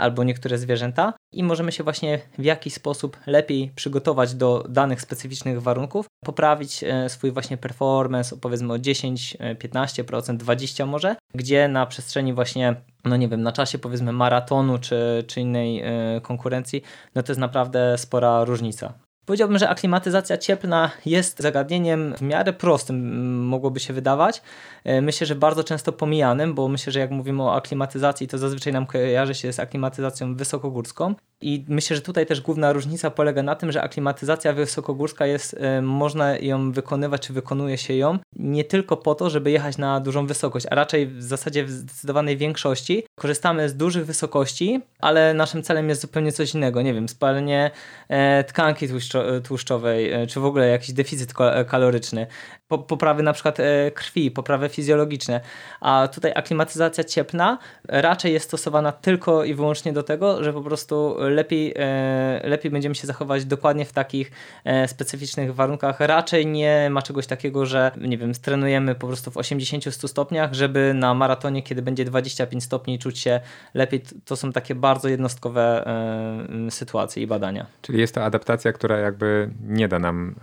albo 0.00 0.24
niektóre 0.24 0.58
zwierzęta 0.58 1.12
i 1.32 1.47
możemy 1.48 1.72
się 1.72 1.84
właśnie 1.84 2.20
w 2.38 2.44
jakiś 2.44 2.74
sposób 2.74 3.16
lepiej 3.26 3.72
przygotować 3.74 4.34
do 4.34 4.64
danych 4.68 5.00
specyficznych 5.00 5.62
warunków, 5.62 6.06
poprawić 6.24 6.84
swój 7.08 7.30
właśnie 7.32 7.56
performance, 7.56 8.36
powiedzmy 8.36 8.72
o 8.72 8.78
10, 8.78 9.36
15%, 9.58 10.36
20% 10.36 10.86
może, 10.86 11.16
gdzie 11.34 11.68
na 11.68 11.86
przestrzeni 11.86 12.32
właśnie 12.32 12.76
no 13.04 13.16
nie 13.16 13.28
wiem, 13.28 13.42
na 13.42 13.52
czasie 13.52 13.78
powiedzmy 13.78 14.12
maratonu 14.12 14.78
czy, 14.78 15.24
czy 15.26 15.40
innej 15.40 15.82
konkurencji, 16.22 16.82
no 17.14 17.22
to 17.22 17.32
jest 17.32 17.40
naprawdę 17.40 17.98
spora 17.98 18.44
różnica. 18.44 18.94
Powiedziałbym, 19.28 19.58
że 19.58 19.68
aklimatyzacja 19.68 20.38
cieplna 20.38 20.90
jest 21.06 21.42
zagadnieniem 21.42 22.14
w 22.16 22.22
miarę 22.22 22.52
prostym, 22.52 23.46
mogłoby 23.46 23.80
się 23.80 23.92
wydawać. 23.92 24.42
E, 24.84 25.00
myślę, 25.00 25.26
że 25.26 25.34
bardzo 25.34 25.64
często 25.64 25.92
pomijanym, 25.92 26.54
bo 26.54 26.68
myślę, 26.68 26.92
że 26.92 27.00
jak 27.00 27.10
mówimy 27.10 27.42
o 27.42 27.54
aklimatyzacji, 27.54 28.28
to 28.28 28.38
zazwyczaj 28.38 28.72
nam 28.72 28.86
kojarzy 28.86 29.34
się 29.34 29.52
z 29.52 29.58
aklimatyzacją 29.58 30.34
wysokogórską. 30.34 31.14
I 31.40 31.64
myślę, 31.68 31.96
że 31.96 32.02
tutaj 32.02 32.26
też 32.26 32.40
główna 32.40 32.72
różnica 32.72 33.10
polega 33.10 33.42
na 33.42 33.54
tym, 33.54 33.72
że 33.72 33.82
aklimatyzacja 33.82 34.52
wysokogórska 34.52 35.26
jest, 35.26 35.56
e, 35.60 35.82
można 35.82 36.38
ją 36.38 36.72
wykonywać, 36.72 37.26
czy 37.26 37.32
wykonuje 37.32 37.78
się 37.78 37.94
ją 37.94 38.18
nie 38.36 38.64
tylko 38.64 38.96
po 38.96 39.14
to, 39.14 39.30
żeby 39.30 39.50
jechać 39.50 39.78
na 39.78 40.00
dużą 40.00 40.26
wysokość, 40.26 40.66
a 40.70 40.74
raczej 40.74 41.06
w 41.06 41.22
zasadzie 41.22 41.64
w 41.64 41.70
zdecydowanej 41.70 42.36
większości 42.36 43.02
korzystamy 43.14 43.68
z 43.68 43.76
dużych 43.76 44.06
wysokości, 44.06 44.80
ale 45.00 45.34
naszym 45.34 45.62
celem 45.62 45.88
jest 45.88 46.00
zupełnie 46.00 46.32
coś 46.32 46.54
innego. 46.54 46.82
Nie 46.82 46.94
wiem, 46.94 47.08
spalenie 47.08 47.70
e, 48.08 48.44
tkanki 48.44 48.88
tłuszczo 48.88 49.40
tłuszczowej, 49.40 50.12
e, 50.12 50.26
czy 50.26 50.40
w 50.40 50.44
ogóle 50.44 50.68
jakiś 50.68 50.92
deficyt 50.92 51.34
kaloryczny, 51.68 52.26
poprawy 52.68 53.22
na 53.22 53.32
przykład 53.32 53.58
krwi, 53.94 54.30
poprawy 54.30 54.68
fizjologiczne. 54.68 55.40
A 55.80 56.08
tutaj 56.14 56.32
aklimatyzacja 56.34 57.04
cieplna 57.04 57.58
raczej 57.88 58.32
jest 58.32 58.46
stosowana 58.46 58.92
tylko 58.92 59.44
i 59.44 59.54
wyłącznie 59.54 59.92
do 59.92 60.02
tego, 60.02 60.44
że 60.44 60.52
po 60.52 60.62
prostu 60.62 61.16
lepiej, 61.18 61.74
e, 61.76 62.40
lepiej 62.44 62.70
będziemy 62.70 62.94
się 62.94 63.06
zachować 63.06 63.44
dokładnie 63.44 63.84
w 63.84 63.92
takich 63.92 64.30
e, 64.64 64.88
specyficznych 64.88 65.54
warunkach. 65.54 66.00
Raczej 66.00 66.46
nie 66.46 66.88
ma 66.90 67.02
czegoś 67.02 67.26
takiego, 67.26 67.66
że 67.66 67.90
nie 68.00 68.18
wiem, 68.18 68.32
trenujemy 68.34 68.94
po 68.94 69.06
prostu 69.06 69.30
w 69.30 69.34
80-100 69.34 70.08
stopniach, 70.08 70.54
żeby 70.54 70.94
na 70.94 71.14
maratonie, 71.14 71.62
kiedy 71.62 71.82
będzie 71.82 72.04
25 72.04 72.64
stopni, 72.64 72.98
czuć 72.98 73.18
się 73.18 73.40
lepiej. 73.74 74.02
To 74.24 74.36
są 74.36 74.52
takie 74.52 74.74
bardzo 74.74 75.08
jednostkowe 75.08 75.86
e, 75.86 76.70
sytuacje 76.70 77.22
i 77.22 77.26
badania. 77.26 77.66
Czyli 77.82 78.00
jest 78.00 78.14
to 78.14 78.24
adaptacja, 78.24 78.72
która 78.72 78.98
jakby 78.98 79.50
nie 79.62 79.88
da 79.88 79.98
nam 79.98 80.34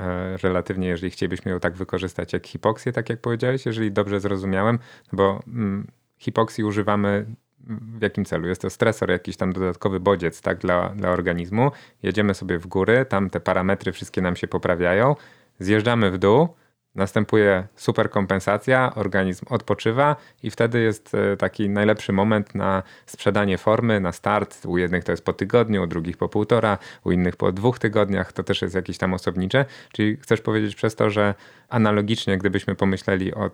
relatywnie, 0.43 0.87
jeżeli 0.87 1.11
chcielibyśmy 1.11 1.51
ją 1.51 1.59
tak 1.59 1.73
wykorzystać 1.73 2.14
jak 2.33 2.47
hipoksję, 2.47 2.91
tak 2.91 3.09
jak 3.09 3.21
powiedziałeś, 3.21 3.65
jeżeli 3.65 3.91
dobrze 3.91 4.19
zrozumiałem, 4.19 4.79
bo 5.13 5.39
mm, 5.47 5.87
hipoksji 6.17 6.63
używamy 6.63 7.25
w 7.67 8.01
jakim 8.01 8.25
celu? 8.25 8.47
Jest 8.47 8.61
to 8.61 8.69
stresor, 8.69 9.09
jakiś 9.11 9.37
tam 9.37 9.53
dodatkowy 9.53 9.99
bodziec 9.99 10.41
tak, 10.41 10.57
dla, 10.57 10.89
dla 10.89 11.09
organizmu. 11.09 11.71
Jedziemy 12.03 12.33
sobie 12.33 12.59
w 12.59 12.67
góry, 12.67 13.05
tam 13.09 13.29
te 13.29 13.39
parametry 13.39 13.91
wszystkie 13.91 14.21
nam 14.21 14.35
się 14.35 14.47
poprawiają, 14.47 15.15
zjeżdżamy 15.59 16.11
w 16.11 16.17
dół, 16.17 16.49
następuje 16.95 17.67
super 17.75 18.09
kompensacja, 18.09 18.95
organizm 18.95 19.45
odpoczywa 19.49 20.15
i 20.43 20.51
wtedy 20.51 20.81
jest 20.81 21.15
e, 21.15 21.37
taki 21.37 21.69
najlepszy 21.69 22.13
moment 22.13 22.55
na 22.55 22.83
sprzedanie 23.05 23.57
formy, 23.57 23.99
na 23.99 24.11
start. 24.11 24.65
U 24.65 24.77
jednych 24.77 25.03
to 25.03 25.11
jest 25.11 25.25
po 25.25 25.33
tygodniu, 25.33 25.83
u 25.83 25.87
drugich 25.87 26.17
po 26.17 26.29
półtora, 26.29 26.77
u 27.03 27.11
innych 27.11 27.35
po 27.35 27.51
dwóch 27.51 27.79
tygodniach, 27.79 28.33
to 28.33 28.43
też 28.43 28.61
jest 28.61 28.75
jakieś 28.75 28.97
tam 28.97 29.13
osobnicze. 29.13 29.65
Czyli 29.91 30.17
chcesz 30.17 30.41
powiedzieć 30.41 30.75
przez 30.75 30.95
to, 30.95 31.09
że 31.09 31.33
analogicznie, 31.69 32.37
gdybyśmy 32.37 32.75
pomyśleli 32.75 33.33
o 33.33 33.51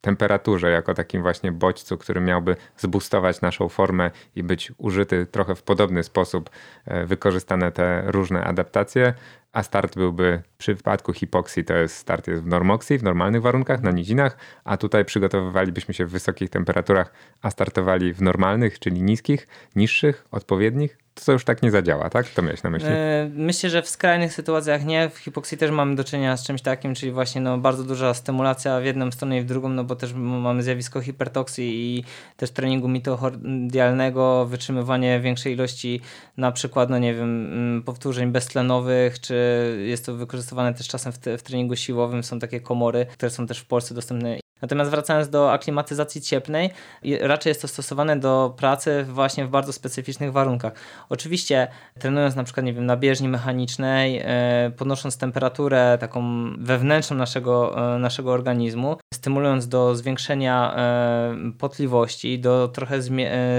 temperaturze 0.00 0.70
jako 0.70 0.94
takim 0.94 1.22
właśnie 1.22 1.52
bodźcu, 1.52 1.98
który 1.98 2.20
miałby 2.20 2.56
zbustować 2.76 3.40
naszą 3.40 3.68
formę 3.68 4.10
i 4.36 4.42
być 4.42 4.72
użyty 4.78 5.26
trochę 5.26 5.54
w 5.54 5.62
podobny 5.62 6.02
sposób, 6.02 6.50
e, 6.84 7.06
wykorzystane 7.06 7.72
te 7.72 8.02
różne 8.06 8.44
adaptacje, 8.44 9.14
a 9.54 9.62
start 9.62 9.96
byłby 9.96 10.42
przy 10.58 10.74
wypadku 10.74 11.12
hipoksji, 11.12 11.64
to 11.64 11.74
jest 11.74 11.96
start 11.96 12.28
jest 12.28 12.42
w 12.42 12.46
normoksji, 12.46 12.98
w 12.98 13.02
normalnych 13.02 13.42
warunkach, 13.42 13.82
na 13.82 13.90
nizinach, 13.90 14.36
a 14.64 14.76
tutaj 14.76 15.04
przygotowywalibyśmy 15.04 15.94
się 15.94 16.06
w 16.06 16.10
wysokich 16.10 16.50
temperaturach, 16.50 17.12
a 17.42 17.50
startowali 17.50 18.14
w 18.14 18.22
normalnych, 18.22 18.78
czyli 18.78 19.02
niskich, 19.02 19.48
niższych, 19.76 20.26
odpowiednich, 20.30 21.03
to 21.14 21.32
już 21.32 21.44
tak 21.44 21.62
nie 21.62 21.70
zadziała, 21.70 22.10
tak? 22.10 22.28
To 22.28 22.42
miałeś 22.42 22.62
na 22.62 22.70
myśli? 22.70 22.88
E, 22.90 23.30
myślę, 23.34 23.70
że 23.70 23.82
w 23.82 23.88
skrajnych 23.88 24.32
sytuacjach 24.32 24.84
nie. 24.84 25.10
W 25.10 25.18
hipoksji 25.18 25.58
też 25.58 25.70
mamy 25.70 25.96
do 25.96 26.04
czynienia 26.04 26.36
z 26.36 26.46
czymś 26.46 26.62
takim, 26.62 26.94
czyli 26.94 27.12
właśnie 27.12 27.40
no, 27.40 27.58
bardzo 27.58 27.84
duża 27.84 28.14
stymulacja 28.14 28.80
w 28.80 28.84
jedną 28.84 29.10
stronę 29.10 29.38
i 29.38 29.40
w 29.40 29.44
drugą, 29.44 29.68
no 29.68 29.84
bo 29.84 29.96
też 29.96 30.12
mamy 30.14 30.62
zjawisko 30.62 31.00
hipertoksji 31.00 31.96
i 31.98 32.04
też 32.36 32.50
treningu 32.50 32.88
mitochordialnego, 32.88 34.46
wytrzymywanie 34.46 35.20
większej 35.20 35.52
ilości 35.52 36.00
na 36.36 36.52
przykład, 36.52 36.90
no 36.90 36.98
nie 36.98 37.14
wiem, 37.14 37.46
mm, 37.52 37.82
powtórzeń 37.82 38.32
beztlenowych, 38.32 39.20
czy 39.20 39.36
jest 39.86 40.06
to 40.06 40.14
wykorzystywane 40.14 40.74
też 40.74 40.88
czasem 40.88 41.12
w, 41.12 41.18
te, 41.18 41.38
w 41.38 41.42
treningu 41.42 41.76
siłowym. 41.76 42.24
Są 42.24 42.38
takie 42.38 42.60
komory, 42.60 43.06
które 43.06 43.30
są 43.30 43.46
też 43.46 43.58
w 43.58 43.66
Polsce 43.66 43.94
dostępne 43.94 44.43
Natomiast 44.62 44.90
wracając 44.90 45.28
do 45.28 45.52
aklimatyzacji 45.52 46.20
cieplnej, 46.20 46.70
raczej 47.20 47.50
jest 47.50 47.62
to 47.62 47.68
stosowane 47.68 48.16
do 48.16 48.54
pracy 48.56 49.04
właśnie 49.08 49.46
w 49.46 49.48
bardzo 49.48 49.72
specyficznych 49.72 50.32
warunkach. 50.32 50.72
Oczywiście 51.08 51.68
trenując 51.98 52.36
na 52.36 52.44
przykład, 52.44 52.66
nie 52.66 52.72
wiem, 52.72 52.86
na 52.86 52.96
bieżni 52.96 53.28
mechanicznej, 53.28 54.20
e, 54.24 54.72
podnosząc 54.76 55.18
temperaturę 55.18 55.98
taką 56.00 56.50
wewnętrzną 56.58 57.16
naszego, 57.16 57.78
e, 57.94 57.98
naszego 57.98 58.32
organizmu, 58.32 58.96
stymulując 59.14 59.68
do 59.68 59.96
zwiększenia 59.96 60.74
e, 60.76 61.52
potliwości, 61.58 62.38
do 62.38 62.68
trochę 62.68 63.02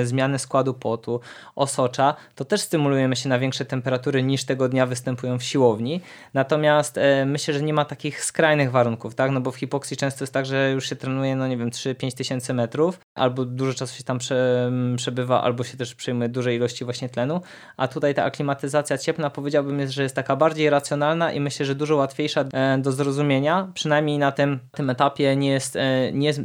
zmiany 0.04 0.40
składu 0.40 0.74
potu, 0.74 1.20
osocza, 1.56 2.16
to 2.36 2.46
też 2.46 2.62
stymulujemy 2.62 3.16
się 3.16 3.30
na 3.30 3.40
większe 3.40 3.66
temperatury 3.66 4.24
niż 4.24 4.44
tego 4.44 4.70
dnia 4.70 4.86
występują 4.86 5.40
w 5.40 5.44
siłowni. 5.44 6.02
Natomiast 6.34 7.00
myślę, 7.26 7.54
że 7.54 7.62
nie 7.62 7.74
ma 7.74 7.86
takich 7.86 8.26
skrajnych 8.26 8.72
warunków, 8.72 9.16
tak? 9.16 9.32
No 9.32 9.42
bo 9.42 9.52
w 9.52 9.56
hipoksji 9.56 9.98
często 9.98 10.24
jest 10.24 10.34
tak, 10.34 10.46
że 10.46 10.72
już 10.72 10.85
się 10.86 10.96
trenuje, 10.96 11.36
no 11.36 11.48
nie 11.48 11.58
wiem, 11.58 11.70
3-5 11.70 12.18
tysięcy 12.18 12.54
metrów, 12.54 13.00
albo 13.16 13.46
dużo 13.46 13.74
czasu 13.74 13.98
się 13.98 14.04
tam 14.04 14.20
prze, 14.20 14.72
przebywa, 14.96 15.42
albo 15.42 15.64
się 15.64 15.78
też 15.78 15.96
przyjmuje 15.96 16.30
duże 16.30 16.56
ilości 16.56 16.86
właśnie 16.86 17.10
tlenu, 17.10 17.42
a 17.78 17.88
tutaj 17.88 18.14
ta 18.14 18.24
aklimatyzacja 18.24 18.98
cieplna 18.98 19.30
powiedziałbym, 19.30 19.88
że 19.88 20.04
jest 20.04 20.16
taka 20.16 20.36
bardziej 20.36 20.70
racjonalna 20.70 21.32
i 21.32 21.40
myślę, 21.40 21.66
że 21.66 21.76
dużo 21.76 21.96
łatwiejsza 21.96 22.46
e, 22.54 22.78
do 22.78 22.92
zrozumienia, 22.92 23.72
przynajmniej 23.74 24.18
na 24.18 24.32
tym, 24.32 24.60
tym 24.72 24.90
etapie 24.90 25.36
nie 25.36 25.50
jest, 25.52 25.76
e, 25.76 26.12
nie 26.12 26.28
jest, 26.28 26.42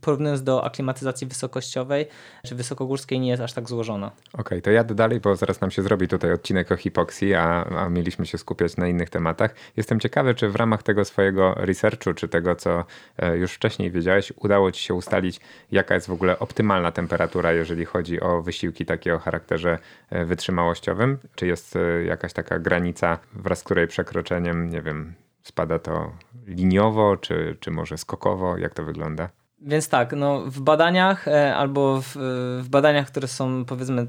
porównując 0.00 0.42
do 0.42 0.64
aklimatyzacji 0.64 1.26
wysokościowej 1.26 2.06
czy 2.46 2.54
wysokogórskiej, 2.54 3.20
nie 3.20 3.28
jest 3.28 3.42
aż 3.42 3.52
tak 3.52 3.68
złożona. 3.68 4.06
Okej, 4.06 4.40
okay, 4.40 4.62
to 4.62 4.70
jadę 4.70 4.94
dalej, 4.94 5.20
bo 5.20 5.36
zaraz 5.36 5.60
nam 5.60 5.70
się 5.70 5.82
zrobi 5.82 6.08
tutaj 6.08 6.32
odcinek 6.32 6.72
o 6.72 6.76
hipoksji, 6.76 7.34
a, 7.34 7.64
a 7.64 7.88
mieliśmy 7.88 8.26
się 8.26 8.38
skupiać 8.38 8.76
na 8.76 8.88
innych 8.88 9.10
tematach. 9.10 9.54
Jestem 9.76 10.00
ciekawy, 10.00 10.34
czy 10.34 10.48
w 10.48 10.56
ramach 10.56 10.82
tego 10.82 11.04
swojego 11.04 11.54
researchu, 11.56 12.14
czy 12.14 12.28
tego, 12.28 12.54
co 12.54 12.84
e, 13.18 13.36
już 13.36 13.52
wcześniej 13.52 13.81
wiedziałeś, 13.90 14.32
udało 14.36 14.72
Ci 14.72 14.82
się 14.82 14.94
ustalić, 14.94 15.40
jaka 15.72 15.94
jest 15.94 16.06
w 16.06 16.12
ogóle 16.12 16.38
optymalna 16.38 16.92
temperatura, 16.92 17.52
jeżeli 17.52 17.84
chodzi 17.84 18.20
o 18.20 18.42
wysiłki 18.42 18.86
takie 18.86 19.14
o 19.14 19.18
charakterze 19.18 19.78
e, 20.10 20.24
wytrzymałościowym? 20.24 21.18
Czy 21.34 21.46
jest 21.46 21.76
e, 21.76 22.04
jakaś 22.04 22.32
taka 22.32 22.58
granica, 22.58 23.18
wraz 23.32 23.58
z 23.58 23.64
której 23.64 23.86
przekroczeniem, 23.86 24.70
nie 24.70 24.82
wiem, 24.82 25.14
spada 25.42 25.78
to 25.78 26.12
liniowo, 26.46 27.16
czy, 27.16 27.56
czy 27.60 27.70
może 27.70 27.98
skokowo? 27.98 28.58
Jak 28.58 28.74
to 28.74 28.84
wygląda? 28.84 29.28
Więc 29.66 29.88
tak, 29.88 30.12
no 30.16 30.42
w 30.46 30.60
badaniach 30.60 31.28
e, 31.28 31.56
albo 31.56 32.00
w, 32.00 32.16
w, 32.62 32.68
badaniach, 32.68 33.06
które 33.06 33.28
są 33.28 33.64
powiedzmy 33.64 34.06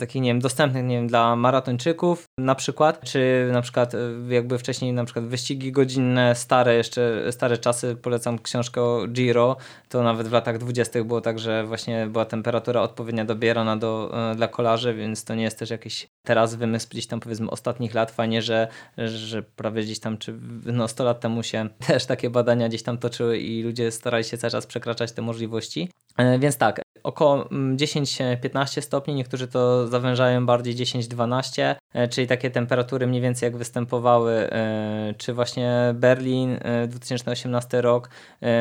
takie, 0.00 0.20
nie 0.20 0.30
wiem, 0.30 0.40
dostępne, 0.40 0.82
nie 0.82 0.96
wiem, 0.96 1.06
dla 1.06 1.36
maratończyków 1.36 2.24
na 2.38 2.54
przykład, 2.54 3.00
czy 3.00 3.50
na 3.52 3.62
przykład 3.62 3.94
e, 3.94 3.98
jakby 4.28 4.58
wcześniej 4.58 4.92
na 4.92 5.04
przykład 5.04 5.24
wyścigi 5.24 5.72
godzinne, 5.72 6.34
stare 6.34 6.74
jeszcze, 6.74 7.32
stare 7.32 7.58
czasy, 7.58 7.96
polecam 7.96 8.38
książkę 8.38 8.82
o 8.82 9.06
Giro, 9.08 9.56
to 9.88 10.02
nawet 10.02 10.28
w 10.28 10.32
latach 10.32 10.58
dwudziestych 10.58 11.04
było 11.04 11.20
tak, 11.20 11.38
że 11.38 11.64
właśnie 11.64 12.06
była 12.06 12.24
temperatura 12.24 12.80
odpowiednia 12.80 13.24
dobierana 13.24 13.76
do, 13.76 14.10
e, 14.30 14.34
dla 14.34 14.48
kolarzy, 14.48 14.94
więc 14.94 15.24
to 15.24 15.34
nie 15.34 15.42
jest 15.44 15.58
też 15.58 15.70
jakiś 15.70 16.08
teraz 16.26 16.54
wymysł 16.54 16.88
gdzieś 16.90 17.06
tam 17.06 17.20
powiedzmy 17.20 17.50
ostatnich 17.50 17.94
lat, 17.94 18.10
fajnie, 18.10 18.42
że, 18.42 18.68
że 18.98 19.42
prawie 19.42 19.82
gdzieś 19.82 20.00
tam, 20.00 20.18
czy 20.18 20.34
no 20.64 20.88
100 20.88 21.04
lat 21.04 21.20
temu 21.20 21.42
się 21.42 21.68
też 21.86 22.06
takie 22.06 22.30
badania 22.30 22.68
gdzieś 22.68 22.82
tam 22.82 22.98
toczyły 22.98 23.38
i 23.38 23.62
ludzie 23.62 23.90
starali 23.90 24.24
się 24.24 24.38
cały 24.38 24.50
czas 24.50 24.66
przekraczać 24.66 24.93
te 24.94 25.22
możliwości. 25.22 25.88
E, 26.16 26.38
więc 26.38 26.56
tak, 26.56 26.82
około 27.02 27.44
10-15 27.44 28.54
mm, 28.54 28.66
stopni, 28.66 29.14
niektórzy 29.14 29.48
to 29.48 29.86
zawężają 29.86 30.46
bardziej 30.46 30.74
10-12, 30.74 31.74
e, 31.94 32.08
czyli 32.08 32.26
takie 32.26 32.50
temperatury 32.50 33.06
mniej 33.06 33.22
więcej 33.22 33.46
jak 33.46 33.56
występowały, 33.56 34.32
e, 34.32 35.14
czy 35.18 35.32
właśnie 35.32 35.94
Berlin 35.94 36.58
2018 36.88 37.80
rok, 37.80 38.10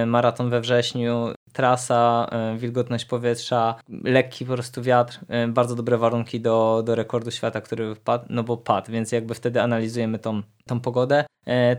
maraton 0.05 0.49
we 0.49 0.61
wrześniu, 0.61 1.33
trasa, 1.53 2.29
wilgotność 2.57 3.05
powietrza, 3.05 3.75
lekki 4.03 4.45
po 4.45 4.53
prostu 4.53 4.81
wiatr, 4.81 5.19
bardzo 5.47 5.75
dobre 5.75 5.97
warunki 5.97 6.41
do, 6.41 6.83
do 6.85 6.95
rekordu 6.95 7.31
świata, 7.31 7.61
który 7.61 7.95
wpadł, 7.95 8.25
no 8.29 8.43
bo 8.43 8.57
padł, 8.57 8.91
więc 8.91 9.11
jakby 9.11 9.33
wtedy 9.33 9.61
analizujemy 9.61 10.19
tą, 10.19 10.41
tą 10.65 10.79
pogodę. 10.79 11.25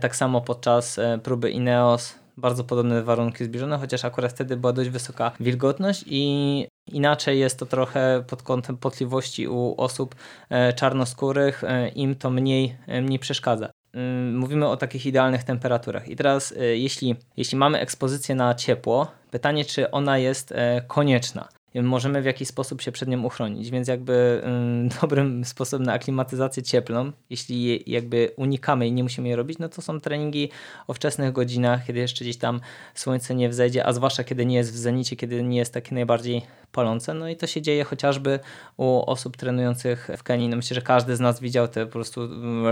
Tak 0.01 0.15
samo 0.15 0.41
podczas 0.41 0.99
próby 1.23 1.51
Ineos 1.51 2.24
bardzo 2.37 2.63
podobne 2.63 3.03
warunki 3.03 3.45
zbliżone, 3.45 3.77
chociaż 3.77 4.05
akurat 4.05 4.31
wtedy 4.31 4.57
była 4.57 4.73
dość 4.73 4.89
wysoka 4.89 5.31
wilgotność 5.39 6.03
i 6.07 6.67
inaczej 6.91 7.39
jest 7.39 7.59
to 7.59 7.65
trochę 7.65 8.23
pod 8.27 8.43
kątem 8.43 8.77
potliwości 8.77 9.47
u 9.47 9.75
osób 9.77 10.15
e, 10.49 10.73
czarnoskórych, 10.73 11.63
e, 11.63 11.89
im 11.89 12.15
to 12.15 12.29
mniej, 12.29 12.77
mniej 13.01 13.19
przeszkadza. 13.19 13.69
Mm, 13.93 14.37
mówimy 14.37 14.67
o 14.67 14.77
takich 14.77 15.05
idealnych 15.05 15.43
temperaturach. 15.43 16.07
I 16.07 16.15
teraz, 16.15 16.53
jeśli, 16.73 17.15
jeśli 17.37 17.57
mamy 17.57 17.79
ekspozycję 17.79 18.35
na 18.35 18.55
ciepło, 18.55 19.11
pytanie, 19.31 19.65
czy 19.65 19.91
ona 19.91 20.17
jest 20.17 20.53
konieczna 20.87 21.47
możemy 21.83 22.21
w 22.21 22.25
jakiś 22.25 22.47
sposób 22.47 22.81
się 22.81 22.91
przed 22.91 23.09
nią 23.09 23.23
uchronić. 23.23 23.69
Więc 23.69 23.87
jakby 23.87 24.41
dobrym 25.01 25.45
sposobem 25.45 25.85
na 25.85 25.93
aklimatyzację 25.93 26.63
cieplną, 26.63 27.11
jeśli 27.29 27.83
jakby 27.91 28.31
unikamy 28.37 28.87
i 28.87 28.91
nie 28.91 29.03
musimy 29.03 29.27
jej 29.27 29.35
robić, 29.35 29.59
no 29.59 29.69
to 29.69 29.81
są 29.81 29.99
treningi 29.99 30.49
o 30.87 30.93
wczesnych 30.93 31.31
godzinach, 31.31 31.85
kiedy 31.85 31.99
jeszcze 31.99 32.25
gdzieś 32.25 32.37
tam 32.37 32.61
słońce 32.93 33.35
nie 33.35 33.49
wzejdzie, 33.49 33.85
a 33.85 33.93
zwłaszcza 33.93 34.23
kiedy 34.23 34.45
nie 34.45 34.55
jest 34.55 34.73
w 34.73 34.77
zenicie, 34.77 35.15
kiedy 35.15 35.43
nie 35.43 35.57
jest 35.57 35.73
takie 35.73 35.95
najbardziej 35.95 36.41
palące. 36.71 37.13
No 37.13 37.29
i 37.29 37.35
to 37.35 37.47
się 37.47 37.61
dzieje 37.61 37.83
chociażby 37.83 38.39
u 38.77 39.01
osób 39.05 39.37
trenujących 39.37 40.09
w 40.17 40.23
Kenii. 40.23 40.49
No 40.49 40.55
myślę, 40.55 40.75
że 40.75 40.81
każdy 40.81 41.15
z 41.15 41.19
nas 41.19 41.39
widział 41.39 41.67
te 41.67 41.85
po 41.85 41.91
prostu 41.91 42.21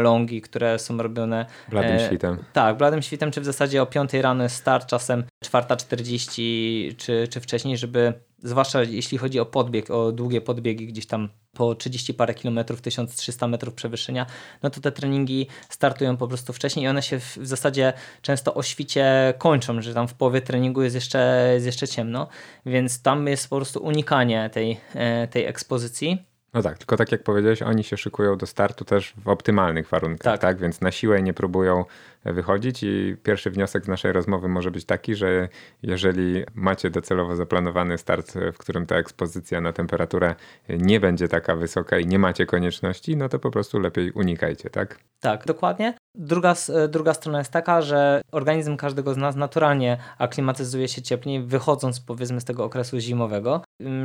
longi, 0.01 0.41
które 0.41 0.79
są 0.79 0.97
robione 0.97 1.45
bladym 1.69 1.95
e, 1.95 2.07
świtem. 2.07 2.37
Tak, 2.53 2.77
bladym 2.77 3.01
świtem, 3.01 3.31
czy 3.31 3.41
w 3.41 3.45
zasadzie 3.45 3.81
o 3.81 3.85
5 3.85 4.13
rano 4.13 4.49
start, 4.49 4.87
czasem 4.87 5.23
4.40 5.45 6.95
czy, 6.97 7.27
czy 7.27 7.39
wcześniej, 7.39 7.77
żeby 7.77 8.13
zwłaszcza 8.43 8.83
jeśli 8.83 9.17
chodzi 9.17 9.39
o 9.39 9.45
podbieg, 9.45 9.91
o 9.91 10.11
długie 10.11 10.41
podbiegi 10.41 10.87
gdzieś 10.87 11.05
tam 11.05 11.29
po 11.53 11.75
30 11.75 12.13
parę 12.13 12.33
kilometrów, 12.33 12.81
1300 12.81 13.47
metrów 13.47 13.73
przewyższenia, 13.73 14.25
no 14.63 14.69
to 14.69 14.81
te 14.81 14.91
treningi 14.91 15.47
startują 15.69 16.17
po 16.17 16.27
prostu 16.27 16.53
wcześniej 16.53 16.85
i 16.85 16.87
one 16.87 17.01
się 17.01 17.19
w, 17.19 17.37
zasadzie 17.41 17.93
często 18.21 18.53
o 18.53 18.63
świcie 18.63 19.33
kończą, 19.37 19.81
że 19.81 19.93
tam 19.93 20.07
w 20.07 20.13
połowie 20.13 20.41
treningu 20.41 20.81
jest 20.81 20.95
jeszcze, 20.95 21.51
jest 21.53 21.65
jeszcze 21.65 21.87
ciemno, 21.87 22.27
więc 22.65 23.01
tam 23.01 23.27
jest 23.27 23.49
po 23.49 23.55
prostu 23.55 23.83
unikanie 23.83 24.49
tej, 24.53 24.79
e, 24.93 25.27
tej 25.27 25.45
ekspozycji. 25.45 26.32
No 26.53 26.61
tak, 26.61 26.77
tylko 26.77 26.97
tak 26.97 27.11
jak 27.11 27.23
powiedziałeś, 27.23 27.61
oni 27.61 27.83
się 27.83 27.97
szykują 27.97 28.37
do 28.37 28.45
startu 28.45 28.85
też 28.85 29.13
w 29.17 29.27
optymalnych 29.27 29.89
warunkach, 29.89 30.33
tak? 30.33 30.41
tak? 30.41 30.57
Więc 30.57 30.81
na 30.81 30.91
siłę 30.91 31.21
nie 31.21 31.33
próbują 31.33 31.85
wychodzić 32.25 32.83
i 32.83 33.17
pierwszy 33.23 33.51
wniosek 33.51 33.85
z 33.85 33.87
naszej 33.87 34.13
rozmowy 34.13 34.47
może 34.47 34.71
być 34.71 34.85
taki, 34.85 35.15
że 35.15 35.49
jeżeli 35.83 36.43
macie 36.55 36.89
docelowo 36.89 37.35
zaplanowany 37.35 37.97
start, 37.97 38.33
w 38.53 38.57
którym 38.57 38.85
ta 38.85 38.95
ekspozycja 38.95 39.61
na 39.61 39.73
temperaturę 39.73 40.35
nie 40.69 40.99
będzie 40.99 41.27
taka 41.27 41.55
wysoka 41.55 41.99
i 41.99 42.07
nie 42.07 42.19
macie 42.19 42.45
konieczności, 42.45 43.17
no 43.17 43.29
to 43.29 43.39
po 43.39 43.51
prostu 43.51 43.79
lepiej 43.79 44.11
unikajcie, 44.11 44.69
tak? 44.69 44.99
Tak, 45.19 45.45
dokładnie. 45.45 45.93
Druga, 46.15 46.55
druga 46.89 47.13
strona 47.13 47.37
jest 47.37 47.51
taka, 47.51 47.81
że 47.81 48.21
organizm 48.31 48.77
każdego 48.77 49.13
z 49.13 49.17
nas 49.17 49.35
naturalnie 49.35 49.97
aklimatyzuje 50.17 50.87
się 50.87 51.01
cieplniej, 51.01 51.43
wychodząc 51.43 51.99
powiedzmy 51.99 52.41
z 52.41 52.45
tego 52.45 52.63
okresu 52.63 52.99
zimowego. 52.99 53.61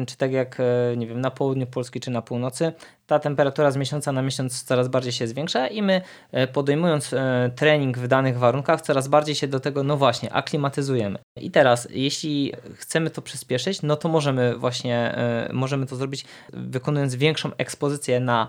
Czy 0.07 0.17
tak 0.17 0.33
jak 0.33 0.61
e, 0.61 0.97
nie 0.97 1.07
wiem, 1.07 1.21
na 1.21 1.31
południu 1.31 1.67
Polski 1.67 2.01
czy 2.01 2.11
na 2.11 2.23
północy, 2.23 2.73
ta 3.07 3.19
temperatura 3.19 3.71
z 3.71 3.77
miesiąca 3.77 4.13
na 4.13 4.23
miesiąc 4.23 4.63
coraz 4.63 4.89
bardziej 4.89 5.13
się 5.13 5.27
zwiększa 5.27 5.67
i 5.67 5.83
my 5.83 6.03
e, 6.33 6.47
podejmując 6.47 7.13
e, 7.13 7.51
trening 7.57 7.99
w 7.99 8.09
danych 8.09 8.39
warunkach 8.39 8.81
coraz 8.81 9.09
bardziej 9.09 9.35
się 9.35 9.49
do 9.49 9.61
tego, 9.61 9.83
no 9.83 9.97
właśnie, 9.97 10.33
aklimatyzujemy. 10.33 11.19
I 11.37 11.51
teraz, 11.51 11.89
jeśli 11.91 12.53
chcemy 12.75 13.11
to 13.11 13.23
przyspieszyć, 13.23 13.83
no 13.83 13.97
to 13.97 14.09
możemy 14.09 14.57
właśnie, 14.57 15.19
możemy 15.53 15.87
to 15.87 15.97
zrobić 15.97 16.25
wykonując 16.53 17.15
większą 17.15 17.51
ekspozycję 17.57 18.21
na, 18.21 18.47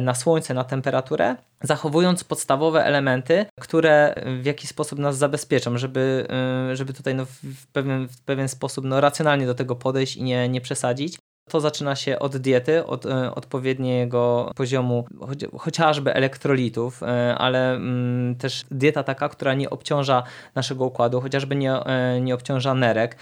na 0.00 0.14
słońce, 0.14 0.54
na 0.54 0.64
temperaturę, 0.64 1.36
zachowując 1.66 2.24
podstawowe 2.24 2.84
elementy, 2.84 3.46
które 3.60 4.14
w 4.42 4.44
jakiś 4.44 4.70
sposób 4.70 4.98
nas 4.98 5.18
zabezpieczą, 5.18 5.78
żeby, 5.78 6.26
y, 6.72 6.76
żeby 6.76 6.92
tutaj 6.92 7.14
no 7.14 7.26
w, 7.26 7.66
pewien, 7.72 8.08
w 8.08 8.20
pewien 8.22 8.48
sposób 8.48 8.84
no 8.84 9.00
racjonalnie 9.00 9.46
do 9.46 9.54
tego 9.54 9.76
podejść 9.76 10.16
i 10.16 10.22
nie, 10.22 10.48
nie 10.48 10.60
przesadzić. 10.60 11.18
To 11.50 11.60
zaczyna 11.60 11.96
się 11.96 12.18
od 12.18 12.36
diety, 12.36 12.86
od 12.86 13.06
y, 13.06 13.34
odpowiedniego 13.34 14.52
poziomu 14.56 15.06
chociażby 15.58 16.14
elektrolitów, 16.14 17.02
y, 17.02 17.06
ale 17.38 17.74
mm, 17.74 18.36
też 18.36 18.64
dieta 18.70 19.02
taka, 19.02 19.28
która 19.28 19.54
nie 19.54 19.70
obciąża 19.70 20.22
naszego 20.54 20.84
układu, 20.84 21.20
chociażby 21.20 21.56
nie, 21.56 21.74
nie 22.20 22.34
obciąża 22.34 22.74
nerek. 22.74 23.16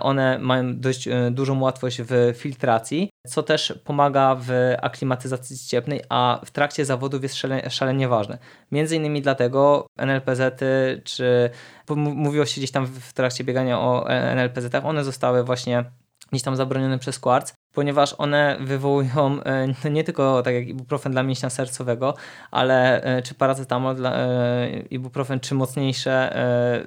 One 0.00 0.38
mają 0.38 0.80
dość 0.80 1.08
dużą 1.30 1.60
łatwość 1.60 2.02
w 2.02 2.32
filtracji, 2.36 3.10
co 3.26 3.42
też 3.42 3.74
pomaga 3.84 4.36
w 4.40 4.50
aklimatyzacji 4.82 5.56
cieplnej, 5.68 6.00
a 6.08 6.40
w 6.44 6.50
trakcie 6.50 6.84
zawodów 6.84 7.22
jest 7.22 7.34
szalenie, 7.34 7.70
szalenie 7.70 8.08
ważne. 8.08 8.38
Między 8.72 8.96
innymi 8.96 9.22
dlatego 9.22 9.86
NLPZ-y, 9.98 11.02
czy 11.04 11.50
mówiło 11.96 12.46
się 12.46 12.60
gdzieś 12.60 12.70
tam 12.70 12.86
w 12.86 13.12
trakcie 13.12 13.44
biegania 13.44 13.80
o 13.80 14.08
NLPZ-ach, 14.08 14.86
one 14.86 15.04
zostały 15.04 15.44
właśnie 15.44 15.84
gdzieś 16.30 16.42
tam 16.42 16.56
zabronione 16.56 16.98
przez 16.98 17.18
Quartz, 17.18 17.54
ponieważ 17.72 18.14
one 18.18 18.56
wywołują 18.60 19.42
e, 19.84 19.90
nie 19.90 20.04
tylko 20.04 20.42
tak 20.42 20.54
jak 20.54 20.68
ibuprofen 20.68 21.12
dla 21.12 21.22
mięśnia 21.22 21.50
sercowego, 21.50 22.14
ale 22.50 23.02
e, 23.02 23.22
czy 23.22 23.34
paracetamol 23.34 23.96
dla 23.96 24.16
e, 24.16 24.80
ibuprofen, 24.90 25.40
czy 25.40 25.54
mocniejsze, 25.54 26.36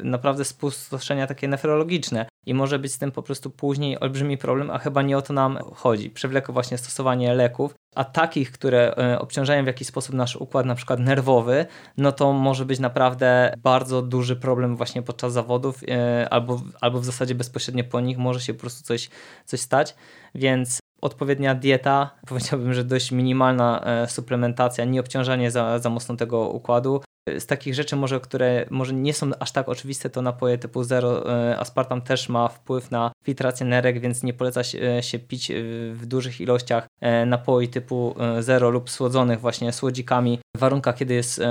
naprawdę 0.03 0.45
spustoszenia 0.45 1.27
takie 1.27 1.47
nefrologiczne 1.47 2.25
i 2.45 2.53
może 2.53 2.79
być 2.79 2.93
z 2.93 2.97
tym 2.97 3.11
po 3.11 3.23
prostu 3.23 3.49
później 3.49 3.99
olbrzymi 3.99 4.37
problem, 4.37 4.71
a 4.71 4.77
chyba 4.77 5.01
nie 5.01 5.17
o 5.17 5.21
to 5.21 5.33
nam 5.33 5.57
chodzi. 5.75 6.09
Przewlekłe 6.09 6.53
właśnie 6.53 6.77
stosowanie 6.77 7.33
leków, 7.33 7.75
a 7.95 8.03
takich, 8.03 8.51
które 8.51 8.95
obciążają 9.19 9.63
w 9.63 9.67
jakiś 9.67 9.87
sposób 9.87 10.15
nasz 10.15 10.35
układ 10.35 10.65
na 10.65 10.75
przykład 10.75 10.99
nerwowy, 10.99 11.65
no 11.97 12.11
to 12.11 12.33
może 12.33 12.65
być 12.65 12.79
naprawdę 12.79 13.53
bardzo 13.57 14.01
duży 14.01 14.35
problem 14.35 14.75
właśnie 14.75 15.01
podczas 15.01 15.33
zawodów 15.33 15.81
albo, 16.29 16.61
albo 16.81 16.99
w 16.99 17.05
zasadzie 17.05 17.35
bezpośrednio 17.35 17.83
po 17.83 17.99
nich 17.99 18.17
może 18.17 18.41
się 18.41 18.53
po 18.53 18.59
prostu 18.59 18.83
coś, 18.83 19.09
coś 19.45 19.59
stać, 19.59 19.95
więc 20.35 20.79
odpowiednia 21.01 21.55
dieta, 21.55 22.09
powiedziałbym, 22.29 22.73
że 22.73 22.83
dość 22.83 23.11
minimalna 23.11 23.81
e, 23.85 24.07
suplementacja, 24.07 24.85
nie 24.85 24.99
obciążanie 24.99 25.51
za, 25.51 25.79
za 25.79 25.89
mocno 25.89 26.15
tego 26.15 26.49
układu. 26.49 27.01
Z 27.37 27.45
takich 27.45 27.75
rzeczy 27.75 27.95
może, 27.95 28.19
które 28.19 28.65
może 28.69 28.93
nie 28.93 29.13
są 29.13 29.29
aż 29.39 29.51
tak 29.51 29.69
oczywiste, 29.69 30.09
to 30.09 30.21
napoje 30.21 30.57
typu 30.57 30.83
zero 30.83 31.33
e, 31.33 31.59
aspartam 31.59 32.01
też 32.01 32.29
ma 32.29 32.47
wpływ 32.47 32.91
na 32.91 33.11
filtrację 33.23 33.65
nerek, 33.65 33.99
więc 33.99 34.23
nie 34.23 34.33
poleca 34.33 34.63
się, 34.63 35.03
się 35.03 35.19
pić 35.19 35.51
w 35.93 36.05
dużych 36.05 36.41
ilościach 36.41 36.87
napoi 37.25 37.67
typu 37.67 38.15
zero 38.39 38.69
lub 38.69 38.89
słodzonych 38.89 39.39
właśnie 39.39 39.73
słodzikami 39.73 40.39
w 40.57 40.59
warunkach, 40.59 40.95
kiedy 40.95 41.13
jest 41.13 41.41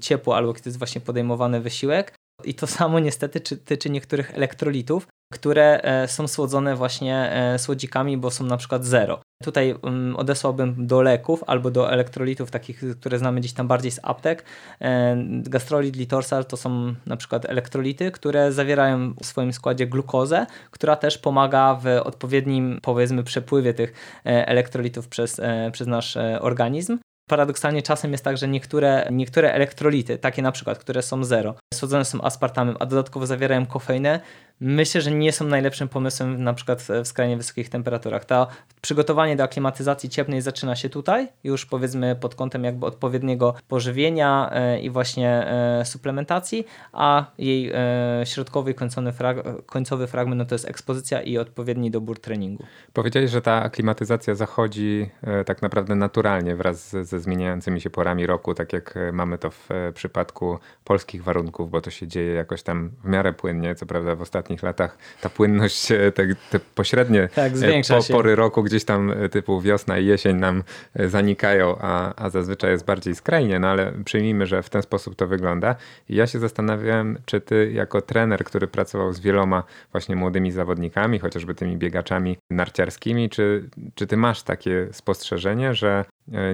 ciepło 0.00 0.36
albo 0.36 0.54
kiedy 0.54 0.68
jest 0.68 0.78
właśnie 0.78 1.00
podejmowany 1.00 1.60
wysiłek. 1.60 2.14
I 2.44 2.54
to 2.54 2.66
samo 2.66 3.00
niestety 3.00 3.40
tyczy 3.40 3.90
niektórych 3.90 4.34
elektrolitów, 4.34 5.06
które 5.32 5.82
e, 5.82 6.08
są 6.08 6.28
słodzone 6.28 6.76
właśnie 6.76 7.32
e, 7.32 7.58
słodzikami, 7.58 8.16
bo 8.16 8.30
są 8.30 8.44
na 8.44 8.56
przykład 8.56 8.84
zero. 8.84 9.20
Tutaj 9.42 9.74
mm, 9.82 10.16
odesłałbym 10.16 10.86
do 10.86 11.02
leków 11.02 11.44
albo 11.46 11.70
do 11.70 11.92
elektrolitów, 11.92 12.50
takich, 12.50 12.82
które 13.00 13.18
znamy 13.18 13.40
gdzieś 13.40 13.52
tam 13.52 13.68
bardziej 13.68 13.90
z 13.90 14.00
aptek. 14.02 14.44
E, 14.80 15.16
gastrolit, 15.26 15.96
litorsal 15.96 16.44
to 16.44 16.56
są 16.56 16.94
na 17.06 17.16
przykład 17.16 17.44
elektrolity, 17.44 18.10
które 18.10 18.52
zawierają 18.52 19.14
w 19.22 19.26
swoim 19.26 19.52
składzie 19.52 19.86
glukozę, 19.86 20.46
która 20.70 20.96
też 20.96 21.18
pomaga 21.18 21.74
w 21.74 21.86
odpowiednim, 22.04 22.78
powiedzmy, 22.82 23.24
przepływie 23.24 23.74
tych 23.74 24.20
elektrolitów 24.24 25.08
przez, 25.08 25.40
przez 25.72 25.86
nasz 25.86 26.18
organizm. 26.40 26.98
Paradoksalnie 27.28 27.82
czasem 27.82 28.12
jest 28.12 28.24
tak, 28.24 28.38
że 28.38 28.48
niektóre, 28.48 29.08
niektóre 29.12 29.52
elektrolity, 29.52 30.18
takie 30.18 30.42
na 30.42 30.52
przykład, 30.52 30.78
które 30.78 31.02
są 31.02 31.24
zero, 31.24 31.54
słodzone 31.74 32.04
są 32.04 32.22
aspartamem, 32.22 32.76
a 32.80 32.86
dodatkowo 32.86 33.26
zawierają 33.26 33.66
kofeinę, 33.66 34.20
myślę, 34.60 35.00
że 35.00 35.10
nie 35.10 35.32
są 35.32 35.44
najlepszym 35.44 35.88
pomysłem 35.88 36.44
na 36.44 36.54
przykład 36.54 36.82
w 36.82 37.06
skrajnie 37.08 37.36
wysokich 37.36 37.68
temperaturach. 37.68 38.24
To 38.24 38.48
przygotowanie 38.80 39.36
do 39.36 39.44
aklimatyzacji 39.44 40.08
cieplnej 40.08 40.42
zaczyna 40.42 40.76
się 40.76 40.88
tutaj, 40.88 41.28
już 41.44 41.66
powiedzmy 41.66 42.16
pod 42.16 42.34
kątem 42.34 42.64
jakby 42.64 42.86
odpowiedniego 42.86 43.54
pożywienia 43.68 44.50
e, 44.52 44.80
i 44.80 44.90
właśnie 44.90 45.30
e, 45.30 45.84
suplementacji, 45.84 46.66
a 46.92 47.24
jej 47.38 47.70
e, 47.74 48.22
środkowy 48.24 48.74
końcowy, 48.74 49.12
frag 49.12 49.66
końcowy 49.66 50.06
fragment 50.06 50.38
no 50.38 50.44
to 50.44 50.54
jest 50.54 50.68
ekspozycja 50.68 51.22
i 51.22 51.38
odpowiedni 51.38 51.90
dobór 51.90 52.20
treningu. 52.20 52.64
Powiedziałeś, 52.92 53.30
że 53.30 53.42
ta 53.42 53.62
aklimatyzacja 53.62 54.34
zachodzi 54.34 55.10
tak 55.46 55.62
naprawdę 55.62 55.94
naturalnie 55.94 56.56
wraz 56.56 56.90
ze 56.90 57.20
zmieniającymi 57.20 57.80
się 57.80 57.90
porami 57.90 58.26
roku, 58.26 58.54
tak 58.54 58.72
jak 58.72 58.94
mamy 59.12 59.38
to 59.38 59.50
w 59.50 59.68
przypadku 59.94 60.58
polskich 60.84 61.24
warunków, 61.24 61.70
bo 61.70 61.80
to 61.80 61.90
się 61.90 62.06
dzieje 62.06 62.34
jakoś 62.34 62.62
tam 62.62 62.90
w 63.04 63.08
miarę 63.08 63.32
płynnie, 63.32 63.74
co 63.74 63.86
prawda 63.86 64.14
w 64.16 64.22
ostatnich 64.22 64.47
ostatnich 64.48 64.62
latach 64.62 64.98
ta 65.20 65.28
płynność, 65.28 65.92
e, 65.92 66.12
te, 66.12 66.26
te 66.50 66.60
pośrednie 66.74 67.28
tak, 67.34 67.52
e, 67.62 67.82
po, 67.88 68.12
pory 68.12 68.36
roku 68.36 68.62
gdzieś 68.62 68.84
tam 68.84 69.10
e, 69.10 69.28
typu 69.28 69.60
wiosna 69.60 69.98
i 69.98 70.06
jesień 70.06 70.36
nam 70.36 70.62
zanikają, 70.94 71.76
a, 71.80 72.14
a 72.24 72.30
zazwyczaj 72.30 72.70
jest 72.70 72.84
bardziej 72.84 73.14
skrajnie, 73.14 73.58
no 73.58 73.68
ale 73.68 73.92
przyjmijmy, 74.04 74.46
że 74.46 74.62
w 74.62 74.70
ten 74.70 74.82
sposób 74.82 75.16
to 75.16 75.26
wygląda. 75.26 75.76
I 76.08 76.16
ja 76.16 76.26
się 76.26 76.38
zastanawiałem, 76.38 77.18
czy 77.26 77.40
ty 77.40 77.72
jako 77.72 78.02
trener, 78.02 78.44
który 78.44 78.66
pracował 78.66 79.12
z 79.12 79.20
wieloma 79.20 79.62
właśnie 79.92 80.16
młodymi 80.16 80.50
zawodnikami, 80.50 81.18
chociażby 81.18 81.54
tymi 81.54 81.76
biegaczami 81.76 82.38
narciarskimi, 82.50 83.30
czy, 83.30 83.70
czy 83.94 84.06
ty 84.06 84.16
masz 84.16 84.42
takie 84.42 84.88
spostrzeżenie, 84.92 85.74
że 85.74 86.04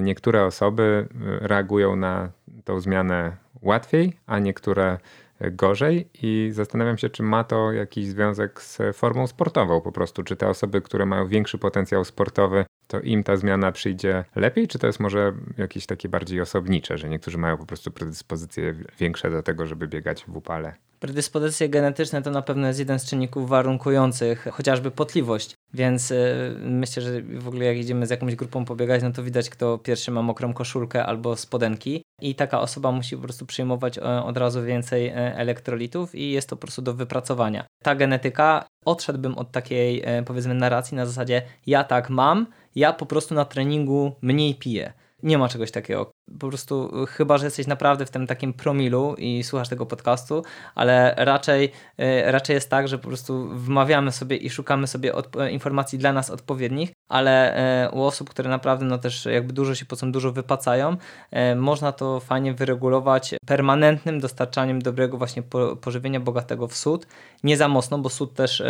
niektóre 0.01 0.45
osoby 0.45 1.07
reagują 1.41 1.95
na 1.95 2.29
tą 2.63 2.79
zmianę 2.79 3.37
łatwiej, 3.61 4.13
a 4.25 4.39
niektóre 4.39 4.97
gorzej 5.39 6.09
i 6.23 6.49
zastanawiam 6.53 6.97
się, 6.97 7.09
czy 7.09 7.23
ma 7.23 7.43
to 7.43 7.71
jakiś 7.71 8.07
związek 8.07 8.61
z 8.61 8.77
formą 8.93 9.27
sportową 9.27 9.81
po 9.81 9.91
prostu. 9.91 10.23
Czy 10.23 10.35
te 10.35 10.47
osoby, 10.47 10.81
które 10.81 11.05
mają 11.05 11.27
większy 11.27 11.57
potencjał 11.57 12.05
sportowy, 12.05 12.65
to 12.87 12.99
im 12.99 13.23
ta 13.23 13.37
zmiana 13.37 13.71
przyjdzie 13.71 14.25
lepiej, 14.35 14.67
czy 14.67 14.79
to 14.79 14.87
jest 14.87 14.99
może 14.99 15.33
jakieś 15.57 15.85
takie 15.85 16.09
bardziej 16.09 16.41
osobnicze, 16.41 16.97
że 16.97 17.09
niektórzy 17.09 17.37
mają 17.37 17.57
po 17.57 17.65
prostu 17.65 17.91
predyspozycje 17.91 18.75
większe 18.99 19.31
do 19.31 19.43
tego, 19.43 19.65
żeby 19.65 19.87
biegać 19.87 20.25
w 20.25 20.37
upale? 20.37 20.75
Predyspozycje 20.99 21.69
genetyczne 21.69 22.21
to 22.21 22.31
na 22.31 22.41
pewno 22.41 22.67
jest 22.67 22.79
jeden 22.79 22.99
z 22.99 23.05
czynników 23.05 23.49
warunkujących 23.49 24.47
chociażby 24.51 24.91
potliwość, 24.91 25.55
więc 25.73 26.11
y, 26.11 26.57
myślę, 26.61 27.03
że 27.03 27.21
w 27.21 27.47
ogóle 27.47 27.65
jak 27.65 27.77
idziemy 27.77 28.07
z 28.07 28.09
jakąś 28.09 28.35
grupą 28.35 28.65
pobiegać, 28.65 29.03
no 29.03 29.11
to 29.11 29.23
widać 29.23 29.49
kto 29.49 29.77
pierwszy 29.77 30.11
ma 30.11 30.21
mokrą 30.21 30.53
koszulkę 30.53 31.05
albo 31.05 31.35
spodenki 31.35 32.01
i 32.29 32.35
taka 32.35 32.59
osoba 32.59 32.91
musi 32.91 33.15
po 33.15 33.23
prostu 33.23 33.45
przyjmować 33.45 33.97
e, 33.97 34.01
od 34.23 34.37
razu 34.37 34.63
więcej 34.63 35.07
e, 35.07 35.35
elektrolitów 35.35 36.15
i 36.15 36.31
jest 36.31 36.49
to 36.49 36.55
po 36.55 36.61
prostu 36.61 36.81
do 36.81 36.93
wypracowania. 36.93 37.65
Ta 37.83 37.95
genetyka, 37.95 38.65
odszedłbym 38.85 39.37
od 39.37 39.51
takiej 39.51 40.01
e, 40.05 40.23
powiedzmy 40.23 40.53
narracji 40.53 40.97
na 40.97 41.05
zasadzie 41.05 41.41
ja 41.67 41.83
tak 41.83 42.09
mam, 42.09 42.47
ja 42.75 42.93
po 42.93 43.05
prostu 43.05 43.35
na 43.35 43.45
treningu 43.45 44.15
mniej 44.21 44.55
piję. 44.55 44.93
Nie 45.23 45.37
ma 45.37 45.49
czegoś 45.49 45.71
takiego. 45.71 46.11
Po 46.39 46.47
prostu 46.47 47.03
y, 47.03 47.07
chyba, 47.07 47.37
że 47.37 47.45
jesteś 47.45 47.67
naprawdę 47.67 48.05
w 48.05 48.11
tym 48.11 48.27
takim 48.27 48.53
promilu 48.53 49.15
i 49.17 49.43
słuchasz 49.43 49.69
tego 49.69 49.85
podcastu, 49.85 50.43
ale 50.75 51.15
raczej, 51.17 51.71
y, 51.99 52.31
raczej 52.31 52.53
jest 52.53 52.69
tak, 52.69 52.87
że 52.87 52.97
po 52.97 53.07
prostu 53.07 53.49
wmawiamy 53.49 54.11
sobie 54.11 54.37
i 54.37 54.49
szukamy 54.49 54.87
sobie 54.87 55.13
e, 55.39 55.51
informacji 55.51 55.99
dla 55.99 56.13
nas 56.13 56.29
odpowiednich, 56.29 56.91
ale 57.09 57.55
e, 57.85 57.91
u 57.91 58.03
osób, 58.03 58.29
które 58.29 58.49
naprawdę 58.49 58.85
no 58.85 58.97
też 58.97 59.25
jakby 59.25 59.53
dużo 59.53 59.75
się 59.75 59.85
pocą, 59.85 60.11
dużo 60.11 60.31
wypacają, 60.31 60.97
e, 61.31 61.55
można 61.55 61.91
to 61.91 62.19
fajnie 62.19 62.53
wyregulować 62.53 63.35
permanentnym 63.45 64.19
dostarczaniem 64.19 64.81
dobrego 64.81 65.17
właśnie 65.17 65.43
pożywienia 65.81 66.19
bogatego 66.19 66.67
w 66.67 66.75
sód. 66.75 67.07
Nie 67.43 67.57
za 67.57 67.67
mocno, 67.67 67.97
bo 67.97 68.09
sód 68.09 68.33
też 68.33 68.63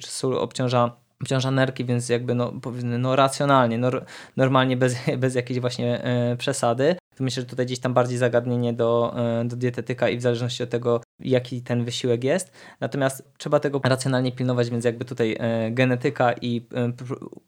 sól 0.00 0.38
obciąża 0.38 0.96
obciąża 1.20 1.50
nerki, 1.50 1.84
więc 1.84 2.08
jakby 2.08 2.34
no, 2.34 2.52
powiedzmy, 2.62 2.98
no 2.98 3.16
racjonalnie, 3.16 3.78
no, 3.78 3.90
normalnie 4.36 4.76
bez, 4.76 4.96
bez 5.18 5.34
jakiejś 5.34 5.60
właśnie 5.60 6.04
e, 6.04 6.36
przesady. 6.36 6.96
Myślę, 7.20 7.42
że 7.42 7.46
tutaj 7.46 7.66
gdzieś 7.66 7.78
tam 7.78 7.94
bardziej 7.94 8.18
zagadnienie 8.18 8.72
do, 8.72 9.14
e, 9.16 9.44
do 9.44 9.56
dietetyka 9.56 10.08
i 10.08 10.16
w 10.16 10.22
zależności 10.22 10.62
od 10.62 10.70
tego, 10.70 11.00
jaki 11.20 11.62
ten 11.62 11.84
wysiłek 11.84 12.24
jest. 12.24 12.52
Natomiast 12.80 13.32
trzeba 13.38 13.60
tego 13.60 13.80
racjonalnie 13.84 14.32
pilnować, 14.32 14.70
więc 14.70 14.84
jakby 14.84 15.04
tutaj 15.04 15.36
e, 15.38 15.70
genetyka 15.70 16.32
i 16.32 16.66
e, 16.74 16.92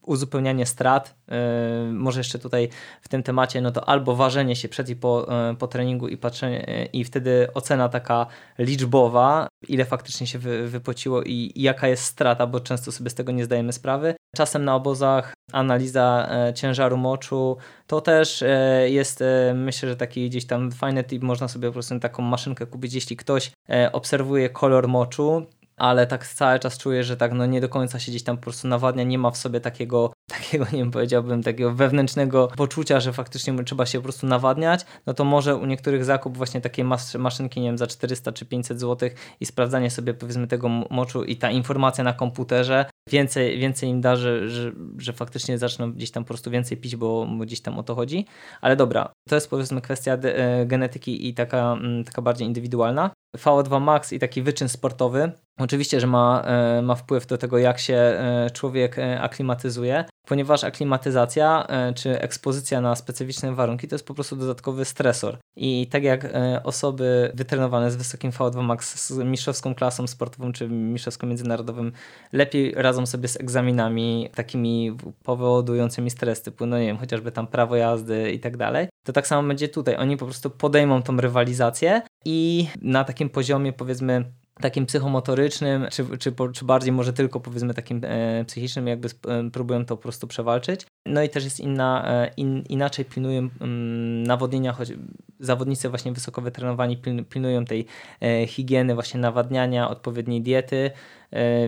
uzupełnianie 0.03 0.66
strat, 0.66 1.14
e, 1.29 1.93
może 1.93 2.20
jeszcze 2.20 2.39
tutaj 2.39 2.68
w 3.01 3.09
tym 3.09 3.23
temacie, 3.23 3.61
no 3.61 3.70
to 3.70 3.89
albo 3.89 4.16
ważenie 4.16 4.57
się 4.57 4.68
przed 4.68 4.89
i 4.89 4.97
po, 4.97 5.27
po 5.59 5.66
treningu 5.66 6.09
i 6.09 6.16
patrzenie 6.16 6.89
i 6.93 7.05
wtedy 7.05 7.49
ocena 7.55 7.89
taka 7.89 8.27
liczbowa, 8.59 9.49
ile 9.68 9.85
faktycznie 9.85 10.27
się 10.27 10.39
wy, 10.39 10.68
wypociło 10.68 11.23
i, 11.23 11.53
i 11.55 11.62
jaka 11.62 11.89
jest 11.89 12.05
strata, 12.05 12.47
bo 12.47 12.61
często 12.61 12.93
sobie 12.93 13.11
z 13.11 13.14
tego 13.14 13.33
nie 13.33 13.45
zdajemy 13.45 13.73
sprawy. 13.73 14.14
Czasem 14.37 14.64
na 14.64 14.75
obozach 14.75 15.35
analiza 15.53 16.29
ciężaru 16.55 16.97
moczu, 16.97 17.57
to 17.93 18.01
też 18.01 18.43
e, 18.43 18.90
jest 18.90 19.22
e, 19.22 19.55
myślę, 19.55 19.88
że 19.88 19.97
taki 19.97 20.28
gdzieś 20.28 20.47
tam 20.47 20.70
fajny 20.70 21.05
tip, 21.05 21.22
można 21.22 21.49
sobie 21.49 21.68
po 21.68 21.72
prostu 21.72 22.01
taką 22.01 22.22
maszynkę 22.22 22.66
kupić, 22.66 22.95
jeśli 22.95 23.16
ktoś 23.16 23.51
obserwuje 23.93 24.49
kolor 24.49 24.88
moczu, 24.88 25.47
ale 25.83 26.07
tak 26.07 26.26
cały 26.26 26.59
czas 26.59 26.78
czuję, 26.78 27.05
że 27.05 27.16
tak 27.16 27.33
no 27.33 27.47
nie 27.47 27.61
do 27.61 27.68
końca 27.68 27.99
się 27.99 28.12
gdzieś 28.12 28.22
tam 28.22 28.37
po 28.37 28.43
prostu 28.43 28.68
nawadnia, 28.68 29.05
nie 29.05 29.18
ma 29.18 29.30
w 29.30 29.37
sobie 29.37 29.61
takiego, 29.61 30.12
takiego 30.39 30.64
nie 30.64 30.78
wiem, 30.78 30.91
powiedziałbym, 30.91 31.43
takiego 31.43 31.72
wewnętrznego 31.72 32.49
poczucia, 32.57 33.01
że 33.01 33.12
faktycznie 33.12 33.64
trzeba 33.64 33.87
się 33.87 33.99
po 33.99 34.03
prostu 34.03 34.26
nawadniać, 34.26 34.87
no 35.07 35.14
to 35.14 35.24
może 35.24 35.57
u 35.57 35.66
niektórych 35.66 36.05
zakup 36.05 36.37
właśnie 36.37 36.61
takiej 36.61 36.85
mas 36.85 37.14
maszynki, 37.14 37.61
nie 37.61 37.68
wiem, 37.68 37.78
za 37.78 37.87
400 37.87 38.33
czy 38.33 38.47
500 38.47 38.80
zł 38.80 39.11
i 39.41 39.47
sprawdzanie 39.47 39.91
sobie 39.91 40.14
powiedzmy 40.14 40.47
tego 40.47 40.68
moczu 40.68 41.24
i 41.24 41.37
ta 41.37 41.51
informacja 41.51 42.05
na 42.05 42.12
komputerze 42.12 42.85
więcej, 43.11 43.59
więcej 43.59 43.89
im 43.89 44.01
da, 44.01 44.16
że, 44.16 44.49
że, 44.49 44.72
że 44.99 45.12
faktycznie 45.12 45.59
zaczną 45.59 45.93
gdzieś 45.93 46.11
tam 46.11 46.24
po 46.24 46.28
prostu 46.28 46.51
więcej 46.51 46.76
pić, 46.76 46.97
bo, 46.97 47.26
gdzieś 47.41 47.61
tam 47.61 47.78
o 47.78 47.83
to 47.83 47.95
chodzi. 47.95 48.26
Ale 48.61 48.76
dobra, 48.76 49.12
to 49.28 49.35
jest 49.35 49.51
powiedzmy 49.51 49.80
kwestia 49.80 50.12
e, 50.12 50.66
genetyki 50.66 51.28
i 51.28 51.35
taka, 51.35 51.76
taka 52.05 52.22
bardziej 52.22 52.49
indywidualna. 52.49 53.11
VO2 53.37 53.80
max 53.80 54.12
i 54.12 54.18
taki 54.18 54.43
wyczyn 54.43 54.68
sportowy 54.68 55.33
Oczywiście, 55.59 56.01
że 56.01 56.07
ma, 56.07 56.43
e, 56.45 56.83
ma 56.83 56.95
wpływ 56.95 57.26
do 57.26 57.39
tego, 57.39 57.59
jak 57.59 57.78
się 57.78 57.95
e, 57.95 58.51
człowiek 58.53 58.99
e, 58.99 59.20
aklimatyzuje, 59.20 60.05
ponieważ 60.26 60.64
aklimatyzacja 60.64 61.66
czy 61.95 62.20
ekspozycja 62.20 62.80
na 62.80 62.97
specyficzne 62.97 63.55
warunki 63.55 63.89
to 63.89 63.95
jest 63.95 64.07
po 64.07 64.14
prostu 64.14 64.37
dodatkowy 64.37 64.85
stresor. 64.85 65.39
I 65.57 65.87
tak 65.87 66.03
jak 66.03 66.28
osoby 66.64 67.33
wytrenowane 67.35 67.91
z 67.91 67.97
wysokim 67.97 68.30
VO2 68.30 68.62
max, 68.62 69.09
z 69.09 69.18
mistrzowską 69.18 69.74
klasą 69.74 70.07
sportową 70.07 70.53
czy 70.53 70.68
mistrzowską 70.68 71.26
międzynarodowym 71.26 71.93
lepiej 72.33 72.74
radzą 72.76 73.07
sobie 73.07 73.28
z 73.28 73.41
egzaminami 73.41 74.30
takimi 74.35 74.97
powodującymi 75.22 76.11
stres, 76.11 76.43
typu, 76.43 76.66
no 76.66 76.78
nie 76.78 76.87
wiem, 76.87 76.99
chociażby 76.99 77.33
tam 77.33 77.47
prawo 77.47 77.76
jazdy 77.76 78.33
i 78.33 78.41
tak 78.41 78.57
dalej, 78.57 78.89
to 79.05 79.12
tak 79.12 79.26
samo 79.26 79.48
będzie 79.48 79.68
tutaj. 79.68 79.96
Oni 79.96 80.16
po 80.16 80.24
prostu 80.24 80.50
podejmą 80.50 81.03
tą 81.03 81.16
rywalizację 81.16 82.03
i 82.24 82.68
na 82.82 83.05
takim 83.05 83.30
poziomie 83.30 83.72
powiedzmy 83.72 84.32
takim 84.61 84.86
psychomotorycznym, 84.86 85.86
czy, 85.90 86.18
czy, 86.18 86.34
czy 86.55 86.64
bardziej 86.64 86.92
może 86.92 87.12
tylko 87.12 87.40
powiedzmy 87.40 87.74
takim 87.74 88.00
e, 88.05 88.44
psychicznym, 88.44 88.86
jakby 88.86 89.09
e, 89.28 89.50
próbują 89.50 89.84
to 89.84 89.96
po 89.96 90.03
prostu 90.03 90.26
przewalczyć. 90.26 90.86
No 91.07 91.22
i 91.22 91.28
też 91.28 91.44
jest 91.44 91.61
inna, 91.61 92.05
e, 92.07 92.30
in, 92.36 92.62
inaczej 92.68 93.05
pilnują 93.05 93.48
mm, 93.61 94.22
nawodnienia, 94.22 94.72
choć 94.72 94.92
zawodnicy 95.40 95.88
właśnie 95.88 96.12
wysoko 96.12 96.42
wytrenowani 96.42 97.03
pilnują 97.28 97.64
tej 97.64 97.86
e, 98.20 98.46
higieny, 98.46 98.94
właśnie 98.94 99.20
nawadniania, 99.20 99.90
odpowiedniej 99.90 100.42
diety, 100.42 100.90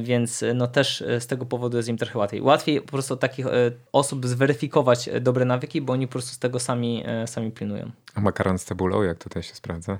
więc 0.00 0.44
no 0.54 0.66
też 0.66 1.04
z 1.18 1.26
tego 1.26 1.46
powodu 1.46 1.76
jest 1.76 1.88
im 1.88 1.96
trochę 1.96 2.18
łatwiej. 2.18 2.42
Łatwiej 2.42 2.80
po 2.80 2.92
prostu 2.92 3.16
takich 3.16 3.46
osób 3.92 4.26
zweryfikować 4.26 5.10
dobre 5.20 5.44
nawyki, 5.44 5.80
bo 5.80 5.92
oni 5.92 6.06
po 6.06 6.12
prostu 6.12 6.34
z 6.34 6.38
tego 6.38 6.60
sami, 6.60 7.04
sami 7.26 7.50
pilnują. 7.50 7.90
A 8.14 8.20
makaron 8.20 8.58
z 8.58 8.64
cebulą, 8.64 9.02
jak 9.02 9.18
tutaj 9.18 9.42
się 9.42 9.54
sprawdza? 9.54 9.98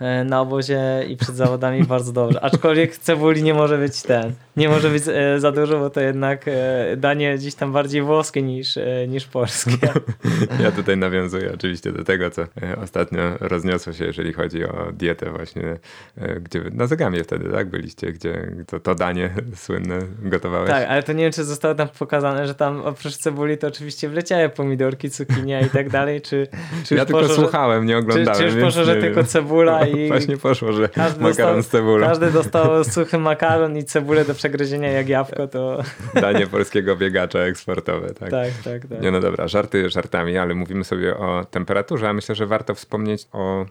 E, 0.00 0.24
na 0.24 0.40
obozie 0.40 1.04
i 1.08 1.16
przed 1.16 1.36
zawodami 1.36 1.84
bardzo 1.94 2.12
dobrze. 2.12 2.44
Aczkolwiek 2.44 2.96
cebuli 2.96 3.42
nie 3.42 3.54
może 3.54 3.78
być 3.78 4.02
ten, 4.02 4.32
nie 4.56 4.68
może 4.68 4.90
być 4.90 5.02
e, 5.08 5.40
za 5.40 5.52
dużo, 5.52 5.78
bo 5.78 5.90
to 5.90 6.00
jednak 6.00 6.48
e, 6.48 6.96
danie 6.96 7.34
gdzieś 7.38 7.54
tam 7.54 7.72
bardziej 7.72 8.02
włoskie 8.02 8.42
niż, 8.42 8.78
niż 9.08 9.26
polskie. 9.26 9.76
Ja 10.62 10.72
tutaj 10.72 10.96
nawiązuję 10.96 11.52
oczywiście 11.54 11.92
do 11.92 12.04
tego, 12.04 12.30
co 12.30 12.42
ostatnio 12.82 13.20
rozniosło 13.40 13.92
się, 13.92 14.04
jeżeli 14.04 14.32
chodzi 14.32 14.64
o 14.64 14.92
dietę 14.92 15.30
właśnie, 15.30 15.78
gdzie 16.40 16.60
na 16.72 16.86
Zagamie 16.86 17.24
wtedy, 17.24 17.50
tak, 17.50 17.70
byliście, 17.70 18.12
gdzie 18.12 18.50
to, 18.66 18.80
to 18.80 18.94
danie 18.94 19.30
słynne 19.54 19.98
gotowałeś. 20.22 20.70
Tak, 20.70 20.88
ale 20.88 21.02
to 21.02 21.12
nie 21.12 21.24
wiem, 21.24 21.32
czy 21.32 21.44
zostało 21.44 21.74
tam 21.74 21.88
pokazane, 21.98 22.46
że 22.46 22.54
tam 22.54 22.82
oprócz 22.82 23.16
cebuli 23.16 23.58
to 23.58 23.66
oczywiście 23.66 24.08
wleciały 24.08 24.48
pomidorki, 24.48 25.10
cukinia 25.10 25.60
i 25.60 25.70
tak 25.70 25.90
dalej, 25.90 26.20
czy... 26.20 26.46
czy 26.84 26.94
ja 26.94 27.04
tylko 27.04 27.20
poszło, 27.20 27.34
słuchałem, 27.34 27.86
nie 27.86 27.98
oglądałem. 27.98 28.40
Czy, 28.40 28.48
czy 28.48 28.54
już 28.54 28.64
poszło, 28.64 28.84
że 28.84 28.96
tylko 28.96 29.24
cebula 29.24 29.83
i 29.86 30.08
Właśnie 30.08 30.36
poszło, 30.36 30.72
że 30.72 30.88
makaron 30.96 31.20
dostał, 31.22 31.62
z 31.62 31.68
cebulą. 31.68 32.06
Każdy 32.06 32.30
dostał 32.30 32.84
suchy 32.94 33.18
makaron 33.18 33.76
i 33.76 33.84
cebulę 33.84 34.24
do 34.24 34.34
przegryzienia 34.34 34.92
jak 34.92 35.08
jabłko, 35.08 35.48
to... 35.48 35.82
Danie 36.14 36.46
polskiego 36.46 36.96
biegacza 36.96 37.38
eksportowe, 37.38 38.14
tak? 38.14 38.30
Tak, 38.30 38.52
tak, 38.64 38.86
tak. 38.86 39.00
Nie, 39.00 39.10
no 39.10 39.20
dobra, 39.20 39.48
żarty 39.48 39.90
żartami, 39.90 40.38
ale 40.38 40.54
mówimy 40.54 40.84
sobie 40.84 41.16
o 41.16 41.44
temperaturze, 41.50 42.08
a 42.08 42.12
myślę, 42.12 42.34
że 42.34 42.46
warto 42.46 42.74
wspomnieć 42.74 43.28
o 43.32 43.66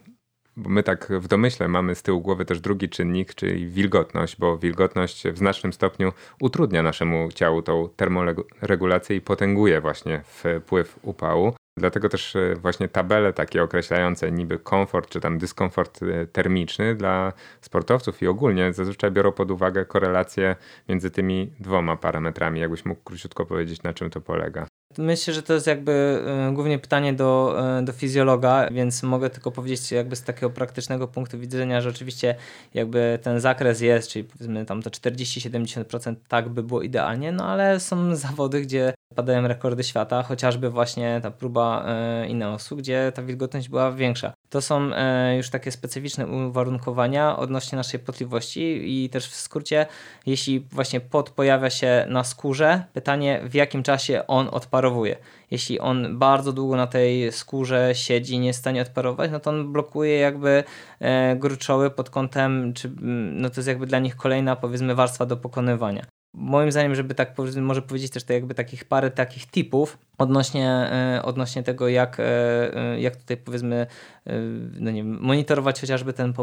bo 0.58 0.70
my 0.70 0.84
tak 0.84 1.12
w 1.20 1.28
domyśle 1.28 1.68
mamy 1.68 1.96
z 1.96 2.04
tyłu 2.04 2.22
głowy 2.22 2.46
też 2.46 2.60
drugi 2.60 2.90
czynnik, 2.90 3.36
czyli 3.36 3.68
wilgotność, 3.68 4.38
bo 4.38 4.58
wilgotność 4.58 5.28
w 5.28 5.38
znacznym 5.38 5.74
stopniu 5.74 6.14
utrudnia 6.42 6.84
naszemu 6.84 7.32
ciału 7.32 7.62
tą 7.62 7.90
termoregulację 7.96 9.16
i 9.16 9.22
potęguje 9.22 9.82
właśnie 9.82 10.22
wpływ 10.24 11.00
upału. 11.02 11.54
Dlatego 11.78 12.10
też 12.10 12.36
e, 12.36 12.56
właśnie 12.56 12.88
tabele 12.88 13.34
takie 13.34 13.64
określające 13.64 14.32
niby 14.32 14.60
komfort 14.60 15.10
czy 15.10 15.20
tam 15.20 15.38
dyskomfort 15.38 16.04
e, 16.04 16.28
termiczny 16.28 16.96
dla 16.96 17.34
sportowców 17.62 18.22
i 18.22 18.28
ogólnie 18.28 18.74
zazwyczaj 18.74 19.12
biorą 19.12 19.32
pod 19.32 19.52
uwagę 19.52 19.86
korelację 19.86 20.56
między 20.90 21.12
tymi 21.12 21.54
dwoma 21.60 21.98
parametrami. 21.98 22.60
Jakbyś 22.60 22.86
mógł 22.86 23.02
króciutko 23.04 23.46
powiedzieć, 23.46 23.84
na 23.84 23.94
czym 23.94 24.10
to 24.10 24.22
polega? 24.22 24.68
Myślę, 24.98 25.34
że 25.34 25.44
to 25.44 25.54
jest 25.54 25.68
jakby 25.68 26.24
y, 26.50 26.54
głównie 26.54 26.80
pytanie 26.80 27.14
do, 27.14 27.56
y, 27.80 27.86
do 27.86 27.92
fizjologa, 27.92 28.70
więc 28.72 29.04
mogę 29.04 29.30
tylko 29.30 29.52
powiedzieć 29.52 29.92
jakby 29.92 30.16
z 30.16 30.24
takiego 30.24 30.50
praktycznego 30.50 31.08
punktu 31.08 31.40
widzenia, 31.40 31.82
że 31.82 31.90
oczywiście 31.90 32.36
jakby 32.74 33.20
ten 33.22 33.40
zakres 33.40 33.82
jest, 33.82 34.10
czyli 34.10 34.26
powiedzmy 34.26 34.66
tam 34.66 34.82
to 34.82 34.90
40-70% 34.90 36.16
tak 36.28 36.50
by 36.50 36.64
było 36.64 36.82
idealnie, 36.82 37.32
no 37.32 37.46
ale 37.46 37.80
są 37.80 38.16
zawody, 38.16 38.62
gdzie 38.62 38.94
padają 39.16 39.48
rekordy 39.48 39.84
świata, 39.84 40.24
chociażby 40.24 40.70
właśnie 40.70 41.20
ta 41.24 41.32
próba 41.32 41.86
y, 42.24 42.28
Ineosu, 42.28 42.76
gdzie 42.76 43.12
ta 43.16 43.24
wilgotność 43.24 43.70
była 43.70 43.92
większa. 43.92 44.34
To 44.50 44.62
są 44.62 44.90
już 45.38 45.50
takie 45.50 45.72
specyficzne 45.72 46.28
uwarunkowania 46.28 47.38
odnośnie 47.38 47.76
naszej 47.76 48.00
potliwości 48.00 48.82
i 48.86 49.10
też 49.10 49.28
w 49.28 49.36
skrócie, 49.36 49.86
jeśli 50.26 50.60
właśnie 50.60 51.02
pot 51.02 51.30
pojawia 51.30 51.70
się 51.70 52.06
na 52.10 52.24
skórze, 52.24 52.84
pytanie 52.94 53.42
w 53.44 53.56
jakim 53.56 53.84
czasie 53.84 54.28
on 54.28 54.50
odparuje 54.52 54.73
odparowuje. 54.74 55.16
Jeśli 55.52 55.80
on 55.80 56.20
bardzo 56.20 56.54
długo 56.54 56.76
na 56.76 56.88
tej 56.88 57.32
skórze 57.32 57.96
siedzi, 57.96 58.40
nie 58.40 58.48
jest 58.48 58.60
w 58.60 58.62
stanie 58.62 58.82
odparować, 58.82 59.32
no 59.32 59.40
to 59.40 59.50
on 59.50 59.74
blokuje 59.74 60.18
jakby 60.20 60.64
e, 61.00 61.36
gruczoły 61.36 61.90
pod 61.90 62.10
kątem, 62.10 62.74
czy 62.74 62.92
no 63.34 63.50
to 63.50 63.56
jest 63.58 63.68
jakby 63.68 63.86
dla 63.86 64.00
nich 64.00 64.16
kolejna 64.16 64.56
powiedzmy 64.56 64.96
warstwa 64.96 65.26
do 65.26 65.38
pokonywania. 65.38 66.06
Moim 66.36 66.72
zdaniem, 66.72 66.96
żeby 66.96 67.16
tak 67.16 67.36
może 67.62 67.82
powiedzieć 67.82 68.12
też 68.12 68.24
to 68.24 68.34
jakby 68.34 68.54
takich 68.54 68.86
parę 68.86 69.12
takich 69.12 69.48
tipów 69.48 69.98
odnośnie, 70.18 70.70
e, 70.70 71.22
odnośnie 71.24 71.64
tego, 71.64 71.88
jak, 71.88 72.18
e, 72.20 73.00
jak 73.00 73.16
tutaj 73.16 73.38
powiedzmy 73.38 73.88
no 74.80 74.92
nie 74.92 75.04
wiem, 75.04 75.20
monitorować 75.22 75.82
chociażby 75.82 76.14
ten, 76.14 76.34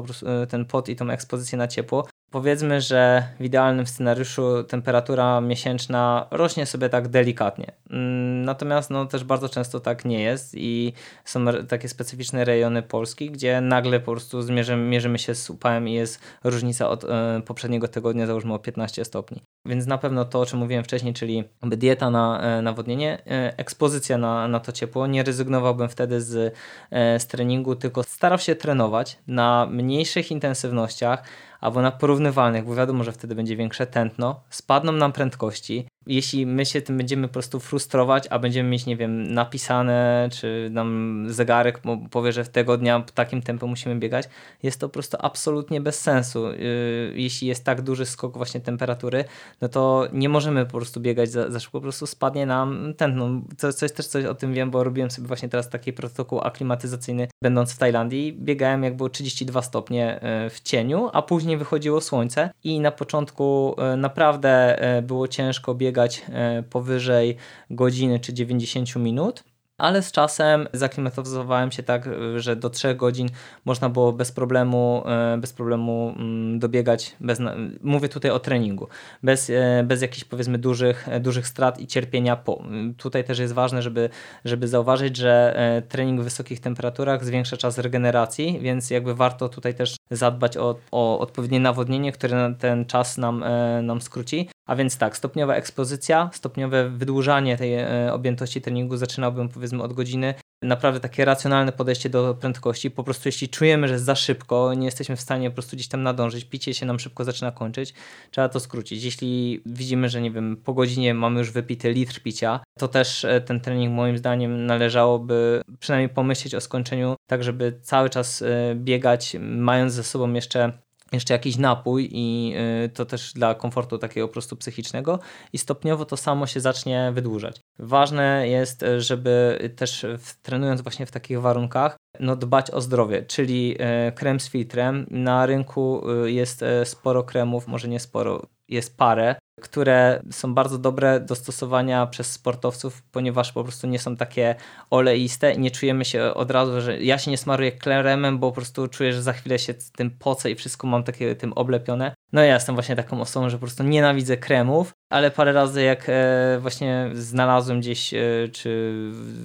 ten 0.48 0.64
pot 0.64 0.88
i 0.88 0.96
tą 0.96 1.10
ekspozycję 1.10 1.58
na 1.58 1.68
ciepło. 1.68 2.06
Powiedzmy, 2.30 2.80
że 2.80 3.22
w 3.40 3.44
idealnym 3.44 3.86
scenariuszu 3.86 4.64
temperatura 4.64 5.40
miesięczna 5.40 6.26
rośnie 6.30 6.66
sobie 6.66 6.88
tak 6.88 7.08
delikatnie. 7.08 7.72
Mm, 7.90 8.42
natomiast 8.42 8.90
no, 8.90 9.06
też 9.06 9.24
bardzo 9.24 9.48
często 9.48 9.80
tak 9.80 10.04
nie 10.04 10.22
jest 10.22 10.54
i 10.54 10.92
są 11.24 11.44
takie 11.68 11.88
specyficzne 11.88 12.44
rejony 12.44 12.82
Polski, 12.82 13.30
gdzie 13.30 13.60
nagle 13.60 14.00
po 14.00 14.12
prostu 14.12 14.42
zmierzymy, 14.42 14.88
mierzymy 14.88 15.18
się 15.18 15.34
z 15.34 15.50
upałem 15.50 15.88
i 15.88 15.92
jest 15.92 16.20
różnica 16.44 16.88
od 16.88 17.04
e, 17.04 17.42
poprzedniego 17.46 17.88
tygodnia, 17.88 18.26
załóżmy 18.26 18.54
o 18.54 18.58
15 18.58 19.04
stopni. 19.04 19.42
Więc 19.66 19.86
na 19.86 19.98
pewno 19.98 20.24
to, 20.24 20.40
o 20.40 20.46
czym 20.46 20.58
mówiłem 20.58 20.84
wcześniej, 20.84 21.14
czyli 21.14 21.44
dieta 21.62 22.10
na 22.10 22.40
e, 22.40 22.62
nawodnienie, 22.62 23.18
e, 23.26 23.58
ekspozycja 23.58 24.18
na, 24.18 24.48
na 24.48 24.60
to 24.60 24.72
ciepło. 24.72 25.06
Nie 25.06 25.22
rezygnowałbym 25.22 25.88
wtedy 25.88 26.20
z, 26.20 26.54
z 26.92 27.26
treningu, 27.26 27.76
tylko 27.76 28.02
starał 28.02 28.38
się 28.38 28.54
trenować 28.54 29.18
na 29.26 29.68
mniejszych 29.70 30.30
intensywnościach, 30.30 31.24
albo 31.60 31.82
na 31.82 31.90
porównywalnych, 31.90 32.64
bo 32.64 32.74
wiadomo, 32.74 33.04
że 33.04 33.12
wtedy 33.12 33.34
będzie 33.34 33.56
większe 33.56 33.86
tętno, 33.86 34.40
spadną 34.50 34.92
nam 34.92 35.12
prędkości, 35.12 35.86
jeśli 36.10 36.46
my 36.46 36.66
się 36.66 36.82
tym 36.82 36.96
będziemy 36.96 37.28
po 37.28 37.32
prostu 37.32 37.60
frustrować, 37.60 38.26
a 38.30 38.38
będziemy 38.38 38.68
mieć, 38.68 38.86
nie 38.86 38.96
wiem, 38.96 39.32
napisane, 39.32 40.28
czy 40.32 40.68
nam 40.72 41.24
zegarek 41.28 41.80
powie, 42.10 42.32
że 42.32 42.44
w 42.44 42.48
tego 42.48 42.76
dnia 42.76 43.04
takim 43.14 43.42
tempem 43.42 43.68
musimy 43.68 43.96
biegać, 43.96 44.28
jest 44.62 44.80
to 44.80 44.88
po 44.88 44.92
prostu 44.92 45.16
absolutnie 45.20 45.80
bez 45.80 46.00
sensu. 46.00 46.46
Yy, 46.46 47.12
jeśli 47.14 47.48
jest 47.48 47.64
tak 47.64 47.82
duży 47.82 48.06
skok 48.06 48.36
właśnie 48.36 48.60
temperatury, 48.60 49.24
no 49.60 49.68
to 49.68 50.08
nie 50.12 50.28
możemy 50.28 50.66
po 50.66 50.72
prostu 50.72 51.00
biegać 51.00 51.30
za, 51.30 51.50
za 51.50 51.60
szybko, 51.60 51.78
po 51.78 51.82
prostu 51.82 52.06
spadnie 52.06 52.46
nam 52.46 52.94
tętno. 52.96 53.28
To 53.58 53.66
jest 53.66 53.96
też 53.96 54.06
coś 54.06 54.24
o 54.24 54.34
tym 54.34 54.54
wiem, 54.54 54.70
bo 54.70 54.84
robiłem 54.84 55.10
sobie 55.10 55.28
właśnie 55.28 55.48
teraz 55.48 55.68
taki 55.68 55.92
protokół 55.92 56.40
aklimatyzacyjny, 56.40 57.28
będąc 57.42 57.72
w 57.72 57.78
Tajlandii. 57.78 58.32
Biegałem 58.32 58.84
jak 58.84 58.96
było 58.96 59.08
32 59.08 59.62
stopnie 59.62 60.20
yy, 60.42 60.50
w 60.50 60.60
cieniu, 60.60 61.10
a 61.12 61.22
później 61.22 61.56
wychodziło 61.56 62.00
słońce 62.00 62.50
i 62.64 62.80
na 62.80 62.90
początku 62.90 63.76
yy, 63.78 63.96
naprawdę 63.96 64.80
było 65.02 65.28
ciężko 65.28 65.74
biegać 65.74 65.99
biegać 66.00 66.22
e, 66.28 66.62
powyżej 66.62 67.36
godziny 67.70 68.20
czy 68.20 68.34
90 68.34 68.96
minut 68.96 69.44
ale 69.80 70.02
z 70.02 70.12
czasem 70.12 70.68
zaklimatyzowałem 70.72 71.72
się 71.72 71.82
tak, 71.82 72.08
że 72.36 72.56
do 72.56 72.70
3 72.70 72.94
godzin 72.94 73.28
można 73.64 73.88
było 73.88 74.12
bez 74.12 74.32
problemu, 74.32 75.02
e, 75.06 75.38
bez 75.38 75.52
problemu 75.52 76.14
mm, 76.16 76.58
dobiegać, 76.58 77.16
bez, 77.20 77.38
mówię 77.82 78.08
tutaj 78.08 78.30
o 78.30 78.38
treningu, 78.38 78.88
bez, 79.22 79.50
e, 79.50 79.84
bez 79.86 80.02
jakichś 80.02 80.24
powiedzmy 80.24 80.58
dużych, 80.58 81.06
dużych 81.20 81.46
strat 81.46 81.80
i 81.80 81.86
cierpienia. 81.86 82.36
Po. 82.36 82.62
Tutaj 82.96 83.24
też 83.24 83.38
jest 83.38 83.54
ważne, 83.54 83.82
żeby, 83.82 84.10
żeby 84.44 84.68
zauważyć, 84.68 85.16
że 85.16 85.54
trening 85.88 86.20
w 86.20 86.24
wysokich 86.24 86.60
temperaturach 86.60 87.24
zwiększa 87.24 87.56
czas 87.56 87.78
regeneracji, 87.78 88.58
więc 88.60 88.90
jakby 88.90 89.14
warto 89.14 89.48
tutaj 89.48 89.74
też 89.74 89.96
zadbać 90.10 90.56
o, 90.56 90.78
o 90.90 91.18
odpowiednie 91.18 91.60
nawodnienie, 91.60 92.12
które 92.12 92.54
ten 92.58 92.86
czas 92.86 93.18
nam, 93.18 93.44
nam 93.82 94.00
skróci. 94.00 94.48
A 94.70 94.76
więc 94.76 94.98
tak, 94.98 95.16
stopniowa 95.16 95.54
ekspozycja, 95.54 96.30
stopniowe 96.32 96.90
wydłużanie 96.90 97.56
tej 97.56 97.74
e, 97.74 98.12
objętości 98.12 98.60
treningu 98.60 98.96
zaczynałbym 98.96 99.48
powiedzmy 99.48 99.82
od 99.82 99.92
godziny. 99.92 100.34
Naprawdę 100.62 101.00
takie 101.00 101.24
racjonalne 101.24 101.72
podejście 101.72 102.08
do 102.08 102.34
prędkości. 102.34 102.90
Po 102.90 103.04
prostu 103.04 103.28
jeśli 103.28 103.48
czujemy, 103.48 103.88
że 103.88 103.98
za 103.98 104.14
szybko, 104.14 104.74
nie 104.74 104.84
jesteśmy 104.84 105.16
w 105.16 105.20
stanie 105.20 105.50
po 105.50 105.54
prostu 105.54 105.76
gdzieś 105.76 105.88
tam 105.88 106.02
nadążyć, 106.02 106.44
picie 106.44 106.74
się 106.74 106.86
nam 106.86 106.98
szybko 106.98 107.24
zaczyna 107.24 107.52
kończyć, 107.52 107.94
trzeba 108.30 108.48
to 108.48 108.60
skrócić. 108.60 109.04
Jeśli 109.04 109.62
widzimy, 109.66 110.08
że 110.08 110.20
nie 110.20 110.30
wiem, 110.30 110.56
po 110.64 110.74
godzinie 110.74 111.14
mamy 111.14 111.38
już 111.38 111.50
wypity 111.50 111.92
litr 111.92 112.22
picia, 112.22 112.60
to 112.78 112.88
też 112.88 113.24
e, 113.24 113.40
ten 113.40 113.60
trening 113.60 113.94
moim 113.94 114.18
zdaniem 114.18 114.66
należałoby 114.66 115.62
przynajmniej 115.80 116.08
pomyśleć 116.08 116.54
o 116.54 116.60
skończeniu, 116.60 117.16
tak 117.26 117.44
żeby 117.44 117.78
cały 117.82 118.10
czas 118.10 118.42
e, 118.42 118.74
biegać, 118.74 119.36
mając 119.40 119.92
ze 119.92 120.04
sobą 120.04 120.32
jeszcze 120.32 120.72
jeszcze 121.12 121.34
jakiś 121.34 121.56
napój 121.56 122.08
i 122.12 122.54
y, 122.84 122.88
to 122.88 123.04
też 123.04 123.32
dla 123.32 123.54
komfortu 123.54 123.98
takiego 123.98 124.28
po 124.28 124.32
prostu 124.32 124.56
psychicznego 124.56 125.18
i 125.52 125.58
stopniowo 125.58 126.04
to 126.04 126.16
samo 126.16 126.46
się 126.46 126.60
zacznie 126.60 127.12
wydłużać. 127.14 127.60
Ważne 127.78 128.48
jest, 128.48 128.84
żeby 128.98 129.58
też 129.76 130.06
trenując 130.42 130.80
właśnie 130.80 131.06
w 131.06 131.10
takich 131.10 131.40
warunkach, 131.40 131.96
no 132.20 132.36
dbać 132.36 132.70
o 132.70 132.80
zdrowie, 132.80 133.22
czyli 133.22 133.76
y, 134.08 134.12
krem 134.12 134.40
z 134.40 134.48
filtrem. 134.48 135.06
Na 135.10 135.46
rynku 135.46 136.10
y, 136.24 136.32
jest 136.32 136.64
sporo 136.84 137.22
kremów, 137.22 137.66
może 137.66 137.88
nie 137.88 138.00
sporo, 138.00 138.46
jest 138.70 138.96
parę, 138.96 139.34
które 139.60 140.22
są 140.30 140.54
bardzo 140.54 140.78
dobre 140.78 141.20
do 141.20 141.34
stosowania 141.34 142.06
przez 142.06 142.32
sportowców, 142.32 143.02
ponieważ 143.02 143.52
po 143.52 143.62
prostu 143.64 143.86
nie 143.86 143.98
są 143.98 144.16
takie 144.16 144.54
oleiste 144.90 145.52
i 145.52 145.58
nie 145.58 145.70
czujemy 145.70 146.04
się 146.04 146.34
od 146.34 146.50
razu, 146.50 146.80
że 146.80 147.02
ja 147.02 147.18
się 147.18 147.30
nie 147.30 147.38
smaruję 147.38 147.72
kremem, 147.72 148.38
bo 148.38 148.48
po 148.48 148.54
prostu 148.54 148.88
czuję, 148.88 149.12
że 149.12 149.22
za 149.22 149.32
chwilę 149.32 149.58
się 149.58 149.74
tym 149.96 150.10
pocę 150.10 150.50
i 150.50 150.54
wszystko 150.54 150.86
mam 150.86 151.04
takie 151.04 151.36
tym 151.36 151.52
oblepione. 151.52 152.14
No 152.32 152.42
ja 152.42 152.54
jestem 152.54 152.74
właśnie 152.74 152.96
taką 152.96 153.20
osobą, 153.20 153.50
że 153.50 153.56
po 153.56 153.60
prostu 153.60 153.82
nienawidzę 153.82 154.36
kremów, 154.36 154.92
ale 155.12 155.30
parę 155.30 155.52
razy 155.52 155.82
jak 155.82 156.06
e, 156.08 156.58
właśnie 156.60 157.10
znalazłem 157.12 157.80
gdzieś, 157.80 158.14
e, 158.14 158.18
czy 158.52 158.94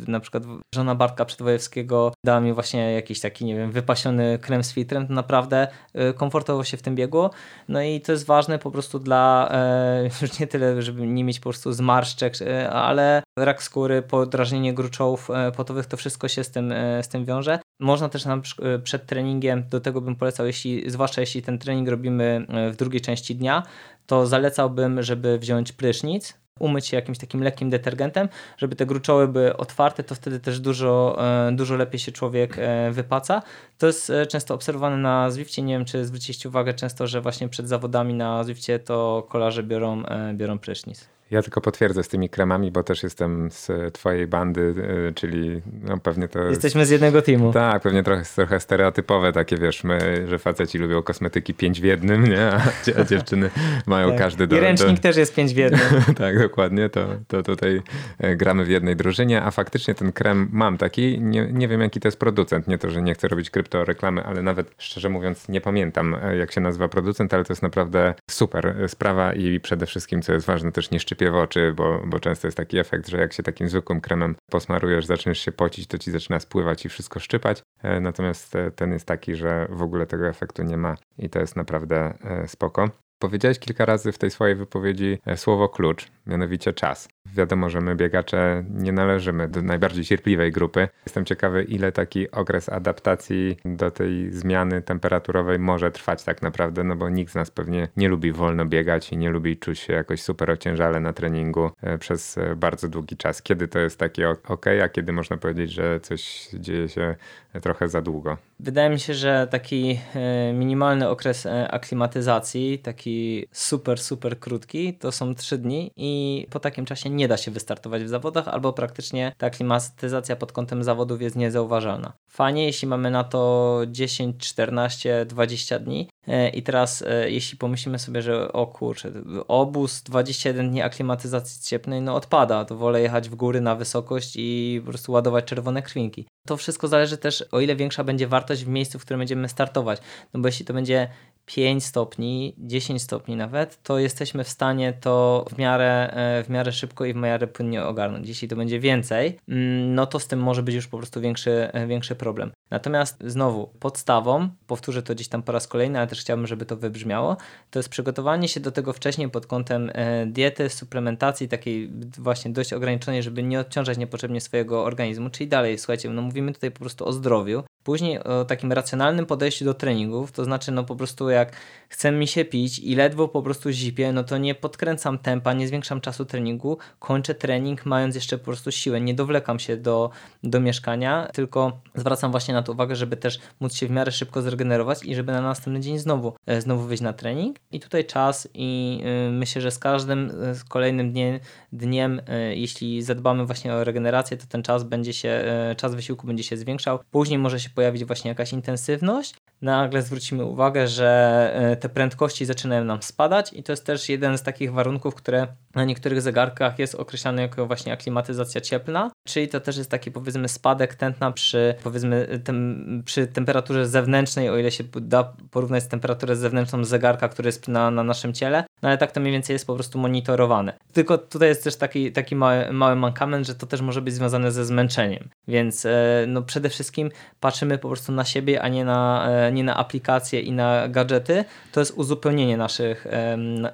na 0.08 0.20
przykład 0.20 0.44
żona 0.76 0.96
Bartka 0.96 1.26
Przedwojewskiego 1.26 2.14
dała 2.26 2.42
mi 2.42 2.54
właśnie 2.54 2.94
jakiś 2.94 3.20
taki, 3.20 3.46
nie 3.46 3.56
wiem, 3.56 3.72
wypasiony 3.72 4.40
krem 4.40 4.64
z 4.64 4.74
filtrem, 4.74 5.08
to 5.08 5.14
naprawdę 5.14 5.68
e, 5.94 6.14
komfortowo 6.14 6.64
się 6.64 6.78
w 6.78 6.82
tym 6.82 6.96
biegło. 6.96 7.30
No 7.68 7.82
i 7.82 8.02
to 8.02 8.12
jest 8.12 8.26
ważne 8.26 8.60
po 8.60 8.72
prostu 8.72 9.00
dla, 9.00 9.52
już 10.22 10.40
nie 10.40 10.48
tyle, 10.48 10.82
żeby 10.82 11.08
nie 11.08 11.24
mieć 11.24 11.40
po 11.40 11.50
prostu 11.50 11.74
zmarszczek, 11.74 12.34
ale 12.72 13.24
rak 13.40 13.64
skóry, 13.64 14.02
podrażnienie 14.02 14.74
gruczołów 14.74 15.30
potowych, 15.58 15.86
to 15.86 15.98
wszystko 15.98 16.28
się 16.28 16.44
z 16.44 16.52
tym, 16.52 16.74
z 17.02 17.08
tym 17.08 17.26
wiąże. 17.26 17.60
Można 17.80 18.10
też 18.10 18.26
nam 18.26 18.42
przed 18.84 19.06
treningiem, 19.06 19.64
do 19.70 19.80
tego 19.80 20.02
bym 20.02 20.16
polecał, 20.16 20.46
jeśli, 20.46 20.90
zwłaszcza 20.90 21.22
jeśli 21.22 21.42
ten 21.42 21.60
trening 21.60 21.90
robimy 21.90 22.46
w 22.72 22.76
drugiej 22.76 23.02
części 23.02 23.36
dnia, 23.36 23.64
to 24.06 24.28
zalecałbym, 24.28 25.04
żeby 25.04 25.40
wziąć 25.40 25.72
prysznic, 25.72 26.34
umyć 26.60 26.88
się 26.88 26.98
jakimś 26.98 27.18
takim 27.18 27.44
lekkim 27.44 27.70
detergentem, 27.70 28.30
żeby 28.58 28.76
te 28.76 28.86
gruczoły 28.86 29.28
były 29.28 29.58
otwarte, 29.58 30.04
to 30.04 30.16
wtedy 30.16 30.40
też 30.40 30.60
dużo, 30.60 31.18
e, 31.48 31.52
dużo 31.52 31.76
lepiej 31.76 32.00
się 32.00 32.12
człowiek 32.12 32.56
e, 32.58 32.92
wypaca. 32.92 33.42
To 33.78 33.88
jest 33.88 34.10
e, 34.10 34.26
często 34.26 34.54
obserwowane 34.54 34.98
na 34.98 35.32
Zwifcie, 35.32 35.62
nie 35.62 35.74
wiem 35.74 35.86
czy 35.86 36.06
zwróciliście 36.06 36.50
uwagę 36.50 36.74
często, 36.74 37.08
że 37.08 37.22
właśnie 37.22 37.50
przed 37.50 37.68
zawodami 37.68 38.14
na 38.14 38.44
Zwifcie 38.44 38.80
to 38.80 39.28
kolarze 39.30 39.64
biorą, 39.64 40.04
biorą 40.34 40.60
prysznic. 40.60 41.15
Ja 41.32 41.42
tylko 41.42 41.62
potwierdzę 41.62 42.04
z 42.04 42.08
tymi 42.08 42.30
kremami, 42.30 42.72
bo 42.72 42.84
też 42.84 43.04
jestem 43.04 43.52
z 43.52 43.94
twojej 43.94 44.28
bandy, 44.28 44.62
y, 45.10 45.14
czyli 45.14 45.62
no 45.84 45.98
pewnie 45.98 46.28
to... 46.28 46.40
Jesteśmy 46.40 46.86
z 46.86 46.90
jednego 46.90 47.22
teamu. 47.22 47.54
Tak, 47.54 47.82
pewnie 47.82 48.04
trochę, 48.04 48.24
trochę 48.36 48.60
stereotypowe 48.60 49.32
takie, 49.34 49.58
wiesz, 49.58 49.84
my, 49.84 50.26
że 50.28 50.40
faceci 50.40 50.78
lubią 50.78 51.04
kosmetyki 51.04 51.54
pięć 51.54 51.82
w 51.82 51.84
jednym, 51.84 52.28
nie? 52.28 52.52
A, 52.52 52.62
a 53.00 53.04
dziewczyny 53.04 53.50
mają 53.88 54.10
tak. 54.10 54.18
każdy 54.18 54.48
do... 54.48 54.58
I 54.58 54.60
ręcznik 54.60 54.96
do... 54.96 55.02
też 55.02 55.18
jest 55.18 55.36
pięć 55.36 55.54
w 55.54 55.58
jednym. 55.58 55.82
tak, 56.18 56.40
dokładnie, 56.40 56.90
to, 56.90 57.08
to 57.28 57.44
tutaj 57.44 57.82
e, 58.20 58.36
gramy 58.36 58.66
w 58.66 58.70
jednej 58.70 58.96
drużynie, 58.96 59.42
a 59.44 59.52
faktycznie 59.52 59.96
ten 59.96 60.12
krem 60.12 60.50
mam 60.52 60.78
taki, 60.78 61.20
nie, 61.22 61.50
nie 61.52 61.68
wiem 61.68 61.82
jaki 61.82 62.00
to 62.00 62.08
jest 62.08 62.20
producent, 62.20 62.68
nie 62.68 62.78
to, 62.78 62.90
że 62.90 63.02
nie 63.02 63.14
chcę 63.14 63.28
robić 63.28 63.50
kryptoreklamy, 63.50 64.24
ale 64.24 64.42
nawet 64.42 64.76
szczerze 64.78 65.10
mówiąc 65.10 65.50
nie 65.50 65.62
pamiętam 65.62 66.16
e, 66.24 66.38
jak 66.38 66.52
się 66.52 66.62
nazywa 66.62 66.88
producent, 66.88 67.34
ale 67.34 67.46
to 67.46 67.54
jest 67.54 67.64
naprawdę 67.64 68.14
super 68.32 68.76
sprawa 68.88 69.34
i 69.34 69.60
przede 69.60 69.86
wszystkim, 69.86 70.22
co 70.22 70.34
jest 70.34 70.46
ważne, 70.46 70.72
też 70.72 70.92
nie 70.92 71.00
szczypie 71.00 71.15
szczypie 71.16 71.32
w 71.32 71.36
oczy, 71.36 71.74
bo, 71.74 72.02
bo 72.06 72.20
często 72.20 72.48
jest 72.48 72.58
taki 72.58 72.78
efekt, 72.78 73.08
że 73.08 73.18
jak 73.18 73.34
się 73.34 73.44
takim 73.44 73.70
zwykłym 73.70 74.02
kremem 74.02 74.36
posmarujesz, 74.52 75.06
zaczniesz 75.06 75.40
się 75.40 75.52
pocić, 75.52 75.88
to 75.88 75.98
ci 75.98 76.12
zaczyna 76.12 76.40
spływać 76.40 76.86
i 76.86 76.90
wszystko 76.90 77.20
szczypać. 77.20 77.62
E, 77.84 78.00
natomiast 78.00 78.56
e, 78.56 78.72
ten 78.72 78.92
jest 78.94 79.06
taki, 79.06 79.36
że 79.36 79.68
w 79.70 79.82
ogóle 79.82 80.06
tego 80.06 80.28
efektu 80.28 80.64
nie 80.64 80.78
ma 80.78 80.96
i 81.18 81.30
to 81.30 81.40
jest 81.40 81.56
naprawdę 81.56 82.14
e, 82.24 82.48
spoko. 82.48 82.90
Powiedziałeś 83.26 83.60
kilka 83.60 83.86
razy 83.86 84.12
w 84.12 84.18
tej 84.18 84.32
swojej 84.32 84.56
wypowiedzi 84.56 85.18
słowo 85.36 85.70
klucz, 85.70 86.08
mianowicie 86.28 86.74
czas. 86.74 87.10
Wiadomo, 87.34 87.70
że 87.70 87.82
my 87.82 87.96
biegacze 87.96 88.64
nie 88.70 88.92
należymy 88.92 89.48
do 89.48 89.62
najbardziej 89.62 90.04
cierpliwej 90.04 90.52
grupy. 90.52 90.88
Jestem 91.06 91.26
ciekawy, 91.26 91.64
ile 91.64 91.92
taki 91.92 92.32
okres 92.32 92.70
adaptacji 92.70 93.58
do 93.66 93.92
tej 93.92 94.32
zmiany 94.32 94.82
temperaturowej 94.82 95.60
może 95.60 95.92
trwać 95.92 96.24
tak 96.24 96.42
naprawdę, 96.42 96.84
no 96.84 96.96
bo 96.96 97.10
nikt 97.10 97.32
z 97.32 97.36
nas 97.36 97.52
pewnie 97.52 97.88
nie 97.98 98.10
lubi 98.10 98.32
wolno 98.32 98.66
biegać 98.66 99.12
i 99.12 99.18
nie 99.18 99.30
lubi 99.30 99.58
czuć 99.58 99.80
się 99.80 99.94
jakoś 99.94 100.22
super 100.22 100.52
ociężale 100.52 101.00
na 101.00 101.14
treningu 101.14 101.72
e, 101.82 101.98
przez 101.98 102.38
e, 102.38 102.56
bardzo 102.56 102.90
długi 102.90 103.18
czas. 103.18 103.42
Kiedy 103.42 103.68
to 103.68 103.80
jest 103.80 104.00
takie 104.00 104.30
ok, 104.30 104.66
a 104.84 104.90
kiedy 104.90 105.14
można 105.14 105.38
powiedzieć, 105.38 105.72
że 105.72 106.00
coś 106.00 106.50
dzieje 106.54 106.90
się 106.90 107.16
trochę 107.62 107.90
za 107.90 108.02
długo? 108.02 108.38
Wydaje 108.60 108.90
mi 108.90 109.00
się, 109.00 109.14
że 109.14 109.48
taki 109.52 110.00
e, 110.16 110.54
minimalny 110.54 111.10
okres 111.10 111.48
aklimatyzacji, 111.70 112.80
taki 112.80 113.48
super, 113.52 114.00
super 114.00 114.40
krótki, 114.40 114.94
to 114.94 115.12
są 115.12 115.36
3 115.36 115.58
dni 115.58 115.92
i 115.96 116.46
po 116.50 116.60
takim 116.60 116.86
czasie 116.86 117.10
nie 117.10 117.28
da 117.28 117.38
się 117.38 117.52
wystartować 117.52 118.04
w 118.04 118.10
zawodach, 118.10 118.48
albo 118.48 118.74
praktycznie 118.74 119.32
ta 119.38 119.50
klimatyzacja 119.50 120.36
pod 120.36 120.52
kątem 120.52 120.84
zawodów 120.84 121.22
jest 121.22 121.36
niezauważalna. 121.36 122.14
Fajnie, 122.28 122.66
jeśli 122.66 122.88
mamy 122.88 123.12
na 123.12 123.24
to 123.24 123.82
10, 123.88 124.48
14, 124.48 125.26
20 125.26 125.80
dni, 125.80 126.10
E, 126.10 126.15
I 126.54 126.64
teraz, 126.64 127.02
e, 127.08 127.32
jeśli 127.32 127.58
pomyślimy 127.58 128.00
sobie, 128.00 128.22
że 128.22 128.54
o 128.54 128.68
kurczę, 128.68 129.12
obóz 129.48 130.02
21 130.02 130.70
dni 130.70 130.82
aklimatyzacji 130.82 131.62
cieplnej, 131.62 132.02
no 132.02 132.16
odpada, 132.16 132.66
to 132.66 132.76
wolę 132.76 133.02
jechać 133.02 133.30
w 133.30 133.36
góry 133.36 133.62
na 133.62 133.76
wysokość 133.76 134.34
i 134.36 134.82
po 134.86 134.90
prostu 134.90 135.12
ładować 135.12 135.46
czerwone 135.46 135.82
krwinki. 135.82 136.26
To 136.48 136.58
wszystko 136.58 136.88
zależy 136.88 137.18
też, 137.18 137.46
o 137.52 137.60
ile 137.60 137.76
większa 137.76 138.04
będzie 138.04 138.28
wartość 138.28 138.66
w 138.66 138.68
miejscu, 138.68 139.00
w 139.00 139.02
którym 139.02 139.20
będziemy 139.20 139.50
startować. 139.50 140.00
No 140.34 140.40
bo 140.40 140.48
jeśli 140.48 140.66
to 140.66 140.74
będzie 140.74 141.10
5 141.46 141.86
stopni, 141.86 142.56
10 142.58 143.02
stopni 143.02 143.36
nawet, 143.36 143.84
to 143.84 144.00
jesteśmy 144.00 144.44
w 144.44 144.50
stanie 144.50 144.94
to 144.94 145.46
w 145.52 145.58
miarę, 145.58 146.10
e, 146.14 146.44
w 146.44 146.50
miarę 146.50 146.72
szybko 146.72 147.06
i 147.06 147.14
w 147.14 147.16
miarę 147.16 147.48
płynnie 147.48 147.84
ogarnąć. 147.84 148.28
Jeśli 148.28 148.48
to 148.48 148.56
będzie 148.56 148.80
więcej, 148.80 149.40
mm, 149.50 149.96
no 149.96 150.06
to 150.06 150.20
z 150.20 150.28
tym 150.28 150.40
może 150.40 150.64
być 150.64 150.76
już 150.76 150.88
po 150.88 150.98
prostu 150.98 151.22
większy, 151.22 151.70
większy 151.88 152.16
problem. 152.16 152.52
Natomiast 152.70 153.24
znowu 153.26 153.68
podstawą, 153.80 154.50
powtórzę 154.68 155.04
to 155.04 155.16
gdzieś 155.16 155.28
tam 155.28 155.44
po 155.44 155.52
raz 155.52 155.68
kolejny, 155.68 156.00
ale 156.00 156.08
też 156.08 156.22
chciałbym, 156.22 156.48
żeby 156.48 156.66
to 156.66 156.78
wybrzmiało, 156.78 157.38
to 157.72 157.80
jest 157.80 157.90
przygotowanie 157.90 158.48
się 158.48 158.60
do 158.60 158.72
tego 158.72 158.94
wcześniej 158.94 159.30
pod 159.30 159.46
kątem 159.46 159.92
e, 159.94 160.26
diety, 160.26 160.70
suplementacji 160.70 161.48
takiej 161.48 161.92
właśnie 162.18 162.52
dość 162.52 162.74
ograniczonej, 162.74 163.24
żeby 163.24 163.44
nie 163.44 163.60
odciążać 163.60 163.98
niepotrzebnie 163.98 164.42
swojego 164.42 164.84
organizmu, 164.84 165.30
czyli 165.30 165.48
dalej, 165.48 165.78
słuchajcie, 165.78 166.10
no 166.10 166.22
mówimy 166.22 166.54
tutaj 166.54 166.72
po 166.72 166.80
prostu 166.80 167.08
o 167.08 167.14
zdrowiu, 167.14 167.64
Później 167.86 168.24
o 168.24 168.46
takim 168.46 168.72
racjonalnym 168.72 169.26
podejściu 169.26 169.66
do 169.66 169.74
treningów, 169.74 170.32
to 170.32 170.44
znaczy 170.44 170.72
no 170.72 170.84
po 170.84 170.96
prostu 170.96 171.30
jak 171.30 171.52
chce 171.90 172.12
mi 172.12 172.28
się 172.28 172.46
pić 172.46 172.80
i 172.80 172.96
ledwo 172.96 173.28
po 173.28 173.42
prostu 173.42 173.72
zipię, 173.72 174.12
no 174.12 174.24
to 174.24 174.38
nie 174.38 174.56
podkręcam 174.56 175.18
tempa, 175.18 175.54
nie 175.54 175.68
zwiększam 175.68 176.02
czasu 176.02 176.26
treningu, 176.26 176.78
kończę 177.00 177.36
trening 177.36 177.86
mając 177.86 178.16
jeszcze 178.16 178.38
po 178.38 178.46
prostu 178.46 178.72
siłę, 178.72 179.02
nie 179.02 179.14
dowlekam 179.14 179.60
się 179.60 179.78
do, 179.78 180.10
do 180.44 180.60
mieszkania, 180.60 181.28
tylko 181.34 181.80
zwracam 181.96 182.32
właśnie 182.32 182.54
na 182.54 182.64
to 182.64 182.72
uwagę, 182.72 182.96
żeby 182.96 183.18
też 183.18 183.40
móc 183.60 183.76
się 183.76 183.88
w 183.88 183.92
miarę 183.92 184.12
szybko 184.12 184.42
zregenerować 184.42 185.04
i 185.04 185.16
żeby 185.16 185.32
na 185.32 185.42
następny 185.42 185.80
dzień 185.80 186.00
znowu, 186.00 186.34
e, 186.46 186.62
znowu 186.62 186.84
wyjść 186.84 187.04
na 187.04 187.14
trening. 187.14 187.58
I 187.72 187.80
tutaj 187.80 188.06
czas 188.06 188.48
i 188.54 189.02
y, 189.28 189.32
myślę, 189.32 189.62
że 189.62 189.72
z 189.72 189.80
każdym 189.80 190.32
z 190.54 190.64
kolejnym 190.64 191.12
dniem, 191.12 191.40
dniem 191.74 192.22
jeśli 192.56 193.02
zadbamy 193.02 193.46
właśnie 193.46 193.74
o 193.74 193.84
regenerację, 193.84 194.38
to 194.38 194.46
ten 194.48 194.64
czas 194.64 194.84
będzie 194.84 195.14
się, 195.14 195.44
czas 195.78 195.96
wysiłku 195.96 196.28
będzie 196.28 196.44
się 196.44 196.58
zwiększał, 196.58 197.00
później 197.12 197.40
może 197.40 197.60
się 197.60 197.70
pojawić 197.76 198.06
właśnie 198.06 198.30
jakaś 198.30 198.54
intensywność, 198.54 199.36
nagle 199.62 200.02
zwrócimy 200.02 200.46
uwagę, 200.46 200.88
że 200.88 201.52
e, 201.56 201.76
te 201.76 201.90
prędkości 201.90 202.46
zaczynają 202.46 202.84
nam 202.84 203.02
spadać 203.02 203.54
i 203.54 203.64
to 203.64 203.72
jest 203.72 203.86
też 203.86 204.10
jeden 204.10 204.38
z 204.38 204.44
takich 204.44 204.74
warunków, 204.74 205.16
które 205.16 205.48
na 205.76 205.86
niektórych 205.86 206.22
zegarkach 206.22 206.80
jest 206.80 206.96
określany 206.96 207.42
jako 207.42 207.68
właśnie 207.68 207.94
aklimatyzacja 207.94 208.62
cieplna, 208.62 209.12
czyli 209.28 209.48
to 209.48 209.60
też 209.60 209.78
jest 209.78 209.92
taki 209.92 210.12
powiedzmy 210.12 210.50
spadek 210.50 210.96
tętna 210.96 211.32
przy 211.32 211.76
powiedzmy 211.84 212.40
tem, 212.44 213.04
przy 213.06 213.28
temperaturze 213.28 213.88
zewnętrznej, 213.88 214.50
o 214.50 214.58
ile 214.58 214.72
się 214.72 214.84
da 215.02 215.34
porównać 215.52 215.84
z 215.84 215.88
temperaturą 215.88 216.36
zewnętrzną 216.36 216.86
zegarka, 216.86 217.30
który 217.30 217.48
jest 217.48 217.68
na, 217.68 217.92
na 217.92 218.04
naszym 218.04 218.34
ciele, 218.34 218.64
no 218.82 218.90
ale 218.90 218.98
tak 218.98 219.12
to 219.12 219.20
mniej 219.20 219.34
więcej 219.34 219.54
jest 219.54 219.68
po 219.68 219.76
prostu 219.76 220.00
monitorowane. 220.00 220.74
Tylko 220.94 221.18
tutaj 221.18 221.50
jest 221.50 221.64
też 221.64 221.76
taki, 221.76 222.12
taki 222.12 222.36
mały, 222.36 222.74
mały 222.74 222.96
mankament, 222.96 223.48
że 223.48 223.56
to 223.56 223.68
też 223.68 223.82
może 223.82 224.02
być 224.02 224.14
związane 224.14 224.52
ze 224.52 224.66
zmęczeniem, 224.66 225.30
więc 225.48 225.86
e, 225.86 226.26
no 226.28 226.42
przede 226.42 226.70
wszystkim 226.70 227.10
patrzymy 227.40 227.65
po 227.78 227.88
prostu 227.88 228.12
na 228.12 228.26
siebie, 228.26 228.62
a 228.62 228.68
nie 228.68 228.86
na, 228.86 229.28
e, 229.30 229.52
nie 229.52 229.64
na 229.64 229.78
aplikacje 229.78 230.42
i 230.42 230.52
na 230.52 230.88
gadżety, 230.88 231.46
to 231.72 231.80
jest 231.80 231.92
uzupełnienie 231.92 232.58
naszych, 232.58 233.08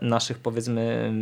naszych 0.02 0.40
powiedzmy 0.40 1.14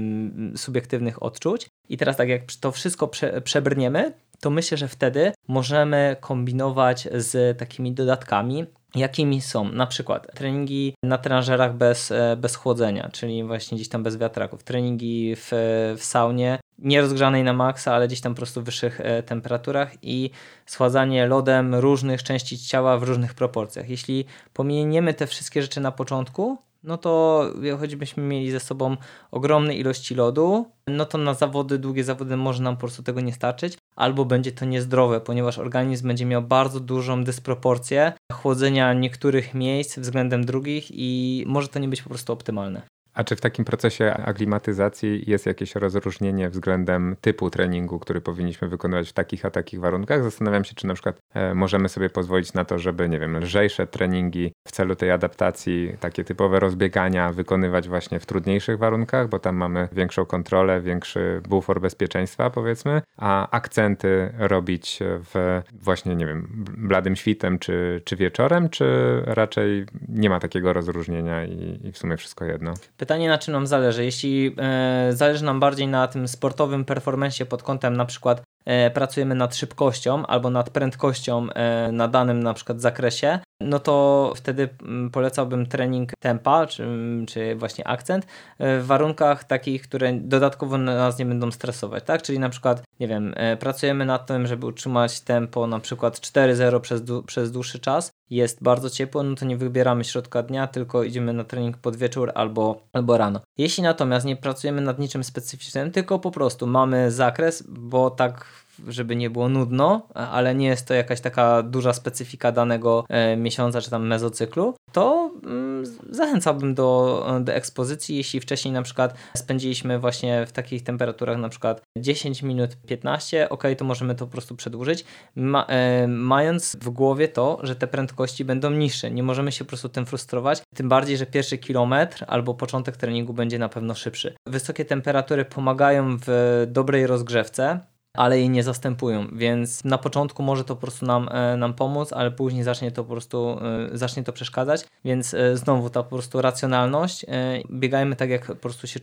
subiektywnych 0.56 1.24
odczuć. 1.24 1.70
I 1.90 1.98
teraz 1.98 2.18
tak 2.18 2.30
jak 2.30 2.42
to 2.62 2.72
wszystko 2.72 3.08
prze, 3.08 3.42
przebrniemy, 3.42 4.14
to 4.40 4.50
myślę, 4.50 4.78
że 4.78 4.88
wtedy 4.88 5.32
możemy 5.48 6.16
kombinować 6.20 7.08
z 7.14 7.58
takimi 7.58 7.92
dodatkami, 7.92 8.66
jakimi 8.96 9.42
są 9.42 9.72
na 9.72 9.88
przykład 9.88 10.36
treningi 10.36 10.94
na 11.04 11.18
trenażerach 11.18 11.76
bez, 11.76 12.12
e, 12.12 12.38
bez 12.38 12.56
chłodzenia, 12.56 13.10
czyli 13.12 13.44
właśnie 13.44 13.76
gdzieś 13.76 13.90
tam 13.90 14.04
bez 14.04 14.18
wiatraków, 14.18 14.64
treningi 14.64 15.36
w, 15.36 15.50
w 15.98 16.04
saunie, 16.04 16.60
nie 16.80 17.02
rozgrzanej 17.02 17.44
na 17.44 17.54
maksa, 17.54 17.94
ale 17.94 18.08
gdzieś 18.08 18.22
tam 18.22 18.34
po 18.34 18.38
prostu 18.38 18.62
w 18.62 18.64
wyższych 18.64 19.02
e, 19.02 19.24
temperaturach 19.24 19.92
i 20.02 20.30
schładzanie 20.66 21.28
lodem 21.28 21.76
różnych 21.76 22.24
części 22.24 22.58
ciała 22.58 22.98
w 22.98 23.04
różnych 23.04 23.34
proporcjach. 23.34 23.90
Jeśli 23.90 24.26
pominiemy 24.54 25.14
te 25.14 25.28
wszystkie 25.28 25.62
rzeczy 25.62 25.82
na 25.82 25.92
początku, 25.92 26.58
no 26.84 26.98
to 26.98 27.46
choćbyśmy 27.80 28.24
mieli 28.24 28.52
ze 28.52 28.60
sobą 28.60 28.98
ogromne 29.32 29.76
ilości 29.76 30.16
lodu, 30.16 30.66
no 30.88 31.06
to 31.06 31.18
na 31.18 31.34
zawody, 31.34 31.78
długie 31.78 32.04
zawody 32.04 32.38
może 32.38 32.64
nam 32.64 32.76
po 32.76 32.80
prostu 32.80 33.04
tego 33.04 33.22
nie 33.22 33.34
starczyć, 33.34 33.78
albo 33.96 34.26
będzie 34.26 34.52
to 34.52 34.66
niezdrowe, 34.66 35.22
ponieważ 35.22 35.60
organizm 35.60 36.08
będzie 36.08 36.26
miał 36.26 36.42
bardzo 36.42 36.80
dużą 36.80 37.24
dysproporcję 37.24 38.14
chłodzenia 38.34 38.94
niektórych 38.94 39.54
miejsc 39.54 40.00
względem 40.00 40.46
drugich 40.46 40.88
i 40.92 41.44
może 41.48 41.68
to 41.68 41.80
nie 41.80 41.88
być 41.88 42.02
po 42.02 42.10
prostu 42.10 42.34
optymalne. 42.34 42.82
A 43.20 43.24
czy 43.24 43.36
w 43.36 43.42
takim 43.42 43.66
procesie 43.66 44.14
aklimatyzacji 44.14 45.24
jest 45.28 45.46
jakieś 45.46 45.76
rozróżnienie 45.76 46.50
względem 46.50 47.16
typu 47.22 47.50
treningu, 47.50 48.00
który 48.00 48.22
powinniśmy 48.22 48.68
wykonywać 48.68 49.10
w 49.10 49.14
takich 49.14 49.46
a 49.46 49.50
takich 49.50 49.80
warunkach? 49.80 50.24
Zastanawiam 50.24 50.64
się, 50.64 50.76
czy 50.76 50.88
na 50.88 50.94
przykład 50.94 51.20
e, 51.34 51.54
możemy 51.54 51.90
sobie 51.90 52.10
pozwolić 52.10 52.54
na 52.54 52.66
to, 52.66 52.80
żeby, 52.80 53.10
nie 53.10 53.20
wiem, 53.20 53.38
lżejsze 53.38 53.88
treningi 53.88 54.54
w 54.68 54.72
celu 54.72 54.96
tej 54.96 55.12
adaptacji, 55.12 55.94
takie 56.00 56.24
typowe 56.24 56.60
rozbiegania 56.60 57.32
wykonywać 57.32 57.90
właśnie 57.90 58.20
w 58.20 58.26
trudniejszych 58.26 58.78
warunkach, 58.78 59.30
bo 59.30 59.40
tam 59.40 59.56
mamy 59.56 59.88
większą 59.92 60.26
kontrolę, 60.26 60.82
większy 60.82 61.42
bufor 61.50 61.82
bezpieczeństwa, 61.82 62.50
powiedzmy, 62.50 63.02
a 63.18 63.50
akcenty 63.50 64.34
robić 64.38 65.00
w 65.02 65.62
właśnie, 65.74 66.16
nie 66.16 66.26
wiem, 66.26 66.66
bladym 66.78 67.16
świtem 67.16 67.60
czy, 67.60 68.02
czy 68.06 68.16
wieczorem, 68.16 68.70
czy 68.70 68.86
raczej 69.26 69.86
nie 70.10 70.30
ma 70.30 70.40
takiego 70.40 70.74
rozróżnienia 70.74 71.46
i, 71.46 71.80
i 71.84 71.92
w 71.92 71.98
sumie 71.98 72.18
wszystko 72.18 72.46
jedno? 72.46 72.74
Pytanie 73.10 73.30
na 73.30 73.38
czym 73.38 73.52
nam 73.52 73.68
zależy. 73.68 74.06
Jeśli 74.06 74.56
e, 74.58 75.10
zależy 75.14 75.46
nam 75.46 75.60
bardziej 75.60 75.88
na 75.88 76.08
tym 76.08 76.28
sportowym 76.28 76.86
performensie 76.86 77.46
pod 77.46 77.64
kątem 77.64 77.98
na 77.98 78.06
przykład 78.06 78.42
e, 78.66 78.92
pracujemy 78.92 79.36
nad 79.36 79.56
szybkością 79.56 80.26
albo 80.26 80.50
nad 80.50 80.70
prędkością 80.70 81.50
e, 81.50 81.92
na 81.92 82.08
danym 82.08 82.44
na 82.44 82.54
przykład 82.54 82.82
zakresie, 82.82 83.40
no 83.62 83.80
to 83.80 84.34
wtedy 84.36 84.70
mm, 84.82 85.10
polecałbym 85.10 85.66
trening 85.66 86.12
tempa, 86.20 86.68
czy, 86.68 86.88
czy 87.28 87.56
właśnie 87.56 87.88
akcent 87.88 88.26
e, 88.58 88.80
w 88.80 88.86
warunkach 88.86 89.44
takich, 89.44 89.82
które 89.82 90.14
dodatkowo 90.14 90.78
nas 90.78 91.20
nie 91.20 91.26
będą 91.26 91.52
stresować, 91.52 92.04
tak? 92.04 92.22
Czyli 92.22 92.40
na 92.40 92.50
przykład, 92.50 92.84
nie 93.00 93.08
wiem, 93.08 93.34
e, 93.36 93.58
pracujemy 93.58 94.06
nad 94.06 94.28
tym, 94.28 94.48
żeby 94.48 94.66
utrzymać 94.66 95.22
tempo 95.22 95.68
na 95.68 95.80
przykład 95.80 96.20
4-0 96.20 96.80
przez, 96.80 97.02
przez 97.26 97.52
dłuższy 97.52 97.80
czas, 97.80 98.12
jest 98.30 98.64
bardzo 98.64 98.90
ciepło, 98.90 99.24
no 99.24 99.36
to 99.36 99.46
nie 99.46 99.58
wybieramy 99.58 100.04
środka 100.04 100.44
dnia, 100.44 100.68
tylko 100.68 101.04
idziemy 101.04 101.34
na 101.34 101.44
trening 101.44 101.78
pod 101.78 101.96
wieczór 101.96 102.32
albo, 102.36 102.82
albo 102.94 103.18
rano. 103.18 103.40
Jeśli 103.58 103.84
natomiast 103.84 104.26
nie 104.26 104.36
pracujemy 104.36 104.82
nad 104.82 105.00
niczym 105.00 105.24
specyficznym, 105.24 105.92
tylko 105.92 106.20
po 106.20 106.32
prostu 106.32 106.68
mamy 106.68 107.12
zakres, 107.12 107.64
bo 107.68 108.10
tak 108.10 108.46
żeby 108.88 109.16
nie 109.16 109.30
było 109.30 109.50
nudno, 109.50 110.08
ale 110.14 110.56
nie 110.56 110.68
jest 110.68 110.88
to 110.88 110.94
jakaś 110.94 111.22
taka 111.22 111.64
duża 111.64 111.94
specyfika 111.94 112.52
danego 112.52 113.06
e, 113.10 113.38
miesiąca 113.38 113.82
czy 113.82 113.90
tam 113.90 114.08
mezocyklu, 114.08 114.74
to 114.92 115.32
mm, 115.44 115.86
zachęcałbym 116.10 116.76
do, 116.76 117.26
do 117.42 117.54
ekspozycji, 117.54 118.18
jeśli 118.18 118.40
wcześniej 118.40 118.74
na 118.74 118.82
przykład 118.82 119.14
spędziliśmy 119.36 120.00
właśnie 120.00 120.46
w 120.46 120.52
takich 120.52 120.84
temperaturach 120.84 121.38
na 121.38 121.50
przykład 121.50 121.82
10 121.98 122.44
minut 122.44 122.76
15, 122.88 123.50
ok, 123.50 123.64
to 123.78 123.86
możemy 123.86 124.16
to 124.16 124.26
po 124.26 124.32
prostu 124.32 124.56
przedłużyć, 124.56 125.06
ma, 125.36 125.66
e, 125.66 126.08
mając 126.08 126.76
w 126.82 126.90
głowie 126.90 127.28
to, 127.28 127.60
że 127.64 127.76
te 127.76 127.88
prędkości 127.88 128.46
będą 128.46 128.70
niższe. 128.70 129.12
Nie 129.12 129.24
możemy 129.24 129.52
się 129.52 129.66
po 129.66 129.70
prostu 129.70 129.90
tym 129.90 130.06
frustrować, 130.06 130.62
tym 130.76 130.90
bardziej, 130.90 131.18
że 131.18 131.26
pierwszy 131.26 131.58
kilometr 131.58 132.26
albo 132.28 132.54
początek 132.54 132.98
treningu 132.98 133.34
będzie 133.34 133.60
na 133.60 133.70
pewno 133.70 133.96
szybszy. 133.96 134.36
Wysokie 134.48 134.86
temperatury 134.86 135.46
pomagają 135.46 136.18
w 136.26 136.64
dobrej 136.68 137.08
rozgrzewce, 137.08 137.80
ale 138.18 138.40
jej 138.40 138.50
nie 138.50 138.64
zastępują, 138.64 139.28
więc 139.34 139.84
na 139.84 139.98
początku 139.98 140.44
może 140.44 140.64
to 140.64 140.76
po 140.76 140.82
prostu 140.82 141.06
nam, 141.06 141.30
e, 141.32 141.58
nam 141.58 141.74
pomóc, 141.74 142.14
ale 142.14 142.32
później 142.32 142.64
zacznie 142.64 142.92
to 142.92 143.04
po 143.04 143.12
prostu 143.12 143.60
e, 143.94 143.98
zacznie 143.98 144.24
to 144.24 144.34
przeszkadzać, 144.34 144.86
więc 145.06 145.34
e, 145.34 145.58
znowu 145.58 145.90
ta 145.90 146.04
po 146.04 146.10
prostu 146.10 146.42
racjonalność, 146.42 147.26
biegajmy 147.72 148.16
tak 148.16 148.30
jak 148.30 148.46
po 148.46 148.56
prostu 148.56 148.88
się 148.88 149.00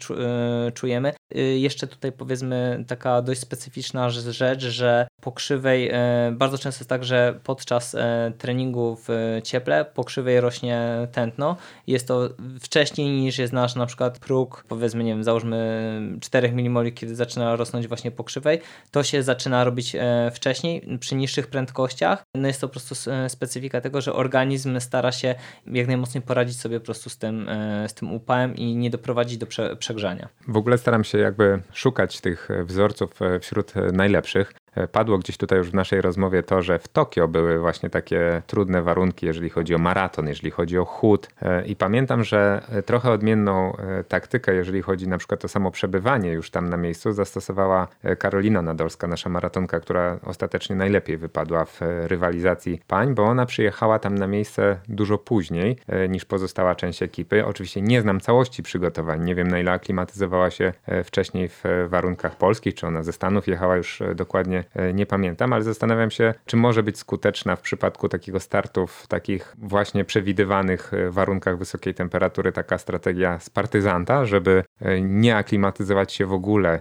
czujemy. 0.74 1.12
Jeszcze 1.57 1.86
tutaj 1.86 2.12
powiedzmy 2.12 2.84
taka 2.88 3.22
dość 3.22 3.40
specyficzna 3.40 4.11
rzecz, 4.11 4.62
że 4.62 5.09
po 5.20 5.32
krzywej 5.32 5.92
bardzo 6.32 6.59
często 6.59 6.80
jest 6.80 6.88
tak, 6.88 7.04
że 7.04 7.40
podczas 7.44 7.96
treningu 8.38 8.98
w 9.09 9.40
cieple 9.44 9.84
po 9.84 10.04
krzywej 10.04 10.40
rośnie 10.40 11.09
tętno. 11.12 11.57
Jest 11.86 12.09
to 12.09 12.28
wcześniej 12.61 13.11
niż 13.11 13.38
jest 13.38 13.52
nasz 13.52 13.74
na 13.74 13.86
przykład 13.86 14.18
próg, 14.18 14.64
powiedzmy 14.68 15.04
nie 15.04 15.11
wiem, 15.11 15.24
załóżmy 15.24 16.18
4 16.20 16.52
mmol, 16.52 16.92
kiedy 16.92 17.16
zaczyna 17.16 17.57
rosnąć 17.57 17.88
właśnie 17.88 18.11
po 18.11 18.24
krzywej, 18.24 18.61
to 18.97 19.03
się 19.03 19.22
zaczyna 19.22 19.64
robić 19.64 19.97
wcześniej, 20.34 20.99
przy 21.01 21.14
niższych 21.14 21.47
prędkościach. 21.47 22.22
No 22.34 22.49
jest 22.49 22.61
to 22.61 22.68
po 22.68 22.72
prostu 22.72 22.94
specyfika 23.28 23.80
tego, 23.80 24.01
że 24.01 24.12
organizm 24.12 24.80
stara 24.80 25.12
się 25.12 25.34
jak 25.66 25.86
najmocniej 25.86 26.22
poradzić 26.22 26.61
sobie 26.61 26.80
po 26.80 26.86
prostu 26.86 27.11
z 27.11 27.18
tym, 27.18 27.49
z 27.86 27.94
tym 27.94 28.12
upałem 28.12 28.57
i 28.57 28.76
nie 28.76 28.90
doprowadzić 28.90 29.38
do 29.38 29.47
prze, 29.47 29.76
przegrzania. 29.76 30.28
W 30.49 30.57
ogóle 30.57 30.78
staram 30.78 31.05
się 31.05 31.18
jakby 31.18 31.62
szukać 31.72 32.20
tych 32.20 32.49
wzorców 32.64 33.11
wśród 33.40 33.72
najlepszych. 33.92 34.53
Padło 34.92 35.18
gdzieś 35.18 35.36
tutaj 35.36 35.58
już 35.58 35.70
w 35.70 35.74
naszej 35.74 36.00
rozmowie 36.00 36.42
to, 36.42 36.62
że 36.62 36.78
w 36.78 36.88
Tokio 36.88 37.28
były 37.28 37.58
właśnie 37.58 37.90
takie 37.90 38.42
trudne 38.46 38.82
warunki, 38.82 39.26
jeżeli 39.26 39.50
chodzi 39.50 39.74
o 39.74 39.78
maraton, 39.78 40.28
jeżeli 40.28 40.50
chodzi 40.50 40.78
o 40.78 40.84
chód. 40.84 41.28
E, 41.42 41.66
I 41.66 41.76
pamiętam, 41.76 42.24
że 42.24 42.62
trochę 42.86 43.10
odmienną 43.10 43.76
e, 43.76 44.04
taktykę, 44.04 44.54
jeżeli 44.54 44.82
chodzi 44.82 45.08
na 45.08 45.18
przykład 45.18 45.44
o 45.44 45.48
samo 45.48 45.70
przebywanie 45.70 46.32
już 46.32 46.50
tam 46.50 46.68
na 46.68 46.76
miejscu, 46.76 47.12
zastosowała 47.12 47.88
e, 48.02 48.16
Karolina 48.16 48.62
Nadolska, 48.62 49.06
nasza 49.06 49.30
maratonka, 49.30 49.80
która 49.80 50.18
ostatecznie 50.22 50.76
najlepiej 50.76 51.16
wypadła 51.16 51.64
w 51.64 51.80
rywalizacji 52.06 52.80
pań, 52.86 53.14
bo 53.14 53.24
ona 53.24 53.46
przyjechała 53.46 53.98
tam 53.98 54.14
na 54.14 54.26
miejsce 54.26 54.78
dużo 54.88 55.18
później 55.18 55.76
niż 56.08 56.24
pozostała 56.24 56.74
część 56.74 57.02
ekipy. 57.02 57.46
Oczywiście 57.46 57.82
nie 57.82 58.00
znam 58.00 58.20
całości 58.20 58.62
przygotowań, 58.62 59.24
nie 59.24 59.34
wiem 59.34 59.48
na 59.48 59.58
ile 59.58 59.72
aklimatyzowała 59.72 60.50
się 60.50 60.72
wcześniej 61.04 61.48
w 61.48 61.62
warunkach 61.88 62.36
polskich, 62.36 62.74
czy 62.74 62.86
ona 62.86 63.02
ze 63.02 63.12
Stanów 63.12 63.46
jechała 63.46 63.76
już 63.76 64.02
dokładnie 64.14 64.58
E, 64.58 64.65
nie 64.94 65.06
pamiętam, 65.06 65.52
ale 65.52 65.62
zastanawiam 65.62 66.10
się, 66.10 66.34
czy 66.46 66.56
może 66.56 66.82
być 66.82 66.98
skuteczna 66.98 67.56
w 67.56 67.60
przypadku 67.60 68.08
takiego 68.08 68.40
startu 68.40 68.86
w 68.86 69.06
takich 69.06 69.56
właśnie 69.58 70.04
przewidywanych 70.04 70.94
e, 70.94 71.10
warunkach 71.10 71.58
wysokiej 71.58 71.94
temperatury 71.94 72.52
taka 72.52 72.78
strategia 72.78 73.38
z 73.38 73.50
partyzanta, 73.50 74.24
żeby 74.24 74.64
e, 74.80 75.00
nie 75.00 75.36
aklimatyzować 75.36 76.12
się 76.12 76.26
w 76.26 76.32
ogóle, 76.32 76.80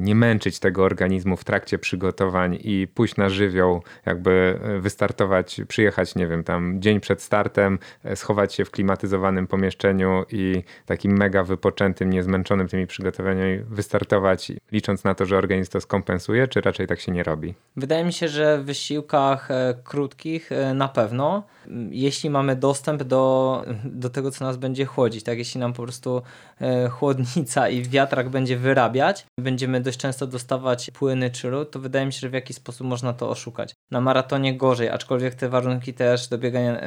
nie 0.00 0.14
męczyć 0.14 0.58
tego 0.58 0.84
organizmu 0.84 1.36
w 1.36 1.44
trakcie 1.44 1.78
przygotowań 1.78 2.58
i 2.60 2.88
pójść 2.94 3.16
na 3.16 3.28
żywioł, 3.28 3.82
jakby 4.06 4.60
wystartować, 4.80 5.60
przyjechać, 5.68 6.14
nie 6.14 6.26
wiem, 6.26 6.44
tam 6.44 6.82
dzień 6.82 7.00
przed 7.00 7.22
startem, 7.22 7.78
schować 8.14 8.54
się 8.54 8.64
w 8.64 8.70
klimatyzowanym 8.70 9.46
pomieszczeniu 9.46 10.24
i 10.30 10.62
takim 10.86 11.12
mega 11.18 11.44
wypoczętym, 11.44 12.10
niezmęczonym 12.10 12.68
tymi 12.68 12.86
przygotowaniami 12.86 13.58
wystartować, 13.58 14.52
licząc 14.72 15.04
na 15.04 15.14
to, 15.14 15.26
że 15.26 15.38
organizm 15.38 15.72
to 15.72 15.80
skompensuje, 15.80 16.48
czy 16.48 16.60
raczej 16.60 16.86
tak 16.86 17.00
się 17.00 17.12
nie 17.12 17.21
robi? 17.22 17.54
Wydaje 17.76 18.04
mi 18.04 18.12
się, 18.12 18.28
że 18.28 18.58
w 18.58 18.64
wysiłkach 18.64 19.50
e, 19.50 19.74
krótkich 19.84 20.52
e, 20.52 20.74
na 20.74 20.88
pewno, 20.88 21.42
jeśli 21.90 22.30
mamy 22.30 22.56
dostęp 22.56 23.02
do, 23.02 23.64
do 23.84 24.10
tego, 24.10 24.30
co 24.30 24.44
nas 24.44 24.56
będzie 24.56 24.84
chłodzić, 24.84 25.24
tak? 25.24 25.38
Jeśli 25.38 25.60
nam 25.60 25.72
po 25.72 25.82
prostu 25.82 26.22
e, 26.60 26.88
chłodnica 26.88 27.68
i 27.68 27.82
wiatrak 27.82 28.28
będzie 28.28 28.56
wyrabiać, 28.56 29.26
będziemy 29.38 29.80
dość 29.80 29.98
często 29.98 30.26
dostawać 30.26 30.90
płyny 30.90 31.30
czy 31.30 31.50
lód, 31.50 31.70
to 31.70 31.78
wydaje 31.78 32.06
mi 32.06 32.12
się, 32.12 32.20
że 32.20 32.28
w 32.28 32.32
jakiś 32.32 32.56
sposób 32.56 32.86
można 32.86 33.12
to 33.12 33.30
oszukać. 33.30 33.74
Na 33.90 34.00
maratonie 34.00 34.56
gorzej, 34.56 34.88
aczkolwiek 34.88 35.34
te 35.34 35.48
warunki 35.48 35.94
też 35.94 36.28
do 36.28 36.38
biegania 36.38 36.80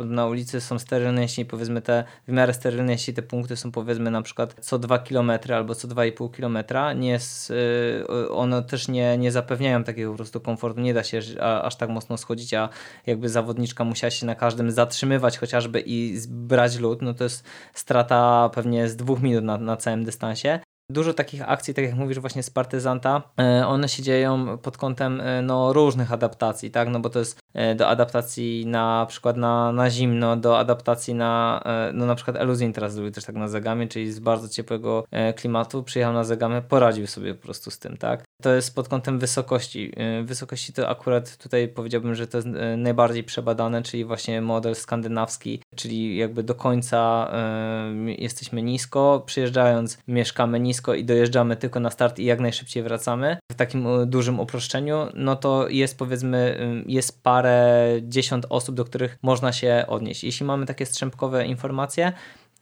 na 0.00 0.26
ulicy 0.26 0.60
są 0.60 0.78
sterylne, 0.78 1.22
jeśli 1.22 1.44
powiedzmy 1.44 1.82
te 1.82 2.04
w 2.28 2.32
miarę 2.32 2.54
sterylne, 2.54 2.92
jeśli 2.92 3.14
te 3.14 3.22
punkty 3.22 3.56
są 3.56 3.72
powiedzmy 3.72 4.10
na 4.10 4.22
przykład 4.22 4.54
co 4.60 4.78
2 4.78 4.98
km 4.98 5.30
albo 5.54 5.74
co 5.74 5.88
2,5 5.88 6.30
km, 6.30 6.58
nie 7.00 7.08
jest, 7.08 7.52
one 8.30 8.62
też 8.62 8.88
nie, 8.88 9.18
nie 9.18 9.32
zapewniają 9.32 9.84
takiego 9.84 10.10
po 10.10 10.16
prostu 10.16 10.40
komfortu, 10.40 10.80
nie 10.80 10.94
da 10.94 11.04
się 11.04 11.20
aż 11.62 11.76
tak 11.76 11.90
mocno 11.90 12.16
schodzić, 12.16 12.54
a 12.54 12.68
jakby 13.06 13.28
zawodniczka 13.28 13.84
musiała 13.84 14.10
się 14.10 14.17
na 14.26 14.34
każdym 14.34 14.70
zatrzymywać 14.70 15.38
chociażby 15.38 15.82
i 15.86 16.18
brać 16.28 16.78
lód, 16.78 17.02
no 17.02 17.14
to 17.14 17.24
jest 17.24 17.44
strata 17.74 18.50
pewnie 18.54 18.88
z 18.88 18.96
dwóch 18.96 19.22
minut 19.22 19.44
na, 19.44 19.58
na 19.58 19.76
całym 19.76 20.04
dystansie. 20.04 20.60
Dużo 20.90 21.14
takich 21.14 21.48
akcji, 21.50 21.74
tak 21.74 21.84
jak 21.84 21.94
mówisz 21.94 22.18
właśnie 22.18 22.42
z 22.42 22.50
partyzanta, 22.50 23.22
e, 23.40 23.66
one 23.66 23.88
się 23.88 24.02
dzieją 24.02 24.58
pod 24.58 24.76
kątem 24.76 25.20
e, 25.20 25.42
no, 25.42 25.72
różnych 25.72 26.12
adaptacji, 26.12 26.70
tak, 26.70 26.88
no 26.88 27.00
bo 27.00 27.10
to 27.10 27.18
jest 27.18 27.38
do 27.76 27.88
adaptacji 27.88 28.66
na 28.66 29.06
przykład 29.08 29.36
na, 29.36 29.72
na 29.72 29.90
zimno, 29.90 30.36
do 30.36 30.58
adaptacji 30.58 31.14
na, 31.14 31.62
no 31.92 32.06
na 32.06 32.14
przykład 32.14 32.36
Eluzin 32.36 32.72
teraz 32.72 32.94
zrobił 32.94 33.12
też 33.12 33.24
tak 33.24 33.36
na 33.36 33.48
Zegamie, 33.48 33.88
czyli 33.88 34.12
z 34.12 34.18
bardzo 34.20 34.48
ciepłego 34.48 35.04
klimatu, 35.36 35.82
przyjechał 35.82 36.14
na 36.14 36.24
Zegamę, 36.24 36.62
poradził 36.62 37.06
sobie 37.06 37.34
po 37.34 37.42
prostu 37.42 37.70
z 37.70 37.78
tym, 37.78 37.96
tak. 37.96 38.24
To 38.42 38.54
jest 38.54 38.74
pod 38.74 38.88
kątem 38.88 39.18
wysokości. 39.18 39.92
Wysokości 40.24 40.72
to 40.72 40.88
akurat 40.88 41.36
tutaj 41.36 41.68
powiedziałbym, 41.68 42.14
że 42.14 42.26
to 42.26 42.38
jest 42.38 42.48
najbardziej 42.76 43.24
przebadane, 43.24 43.82
czyli 43.82 44.04
właśnie 44.04 44.40
model 44.40 44.74
skandynawski, 44.74 45.62
czyli 45.76 46.16
jakby 46.16 46.42
do 46.42 46.54
końca 46.54 47.30
jesteśmy 48.18 48.62
nisko, 48.62 49.22
przyjeżdżając 49.26 49.98
mieszkamy 50.08 50.60
nisko, 50.60 50.94
i 50.94 51.04
dojeżdżamy 51.04 51.56
tylko 51.56 51.80
na 51.80 51.90
start 51.90 52.18
i 52.18 52.24
jak 52.24 52.40
najszybciej 52.40 52.82
wracamy, 52.82 53.38
w 53.52 53.54
takim 53.54 53.86
e, 53.86 54.06
dużym 54.06 54.40
uproszczeniu, 54.40 55.06
no 55.14 55.36
to 55.36 55.68
jest 55.68 55.98
powiedzmy, 55.98 56.58
jest 56.86 57.22
parę 57.38 57.86
dziesiąt 58.02 58.46
osób, 58.48 58.74
do 58.74 58.84
których 58.84 59.18
można 59.22 59.52
się 59.52 59.84
odnieść. 59.88 60.24
Jeśli 60.24 60.46
mamy 60.46 60.66
takie 60.66 60.86
strzępkowe 60.86 61.46
informacje, 61.46 62.12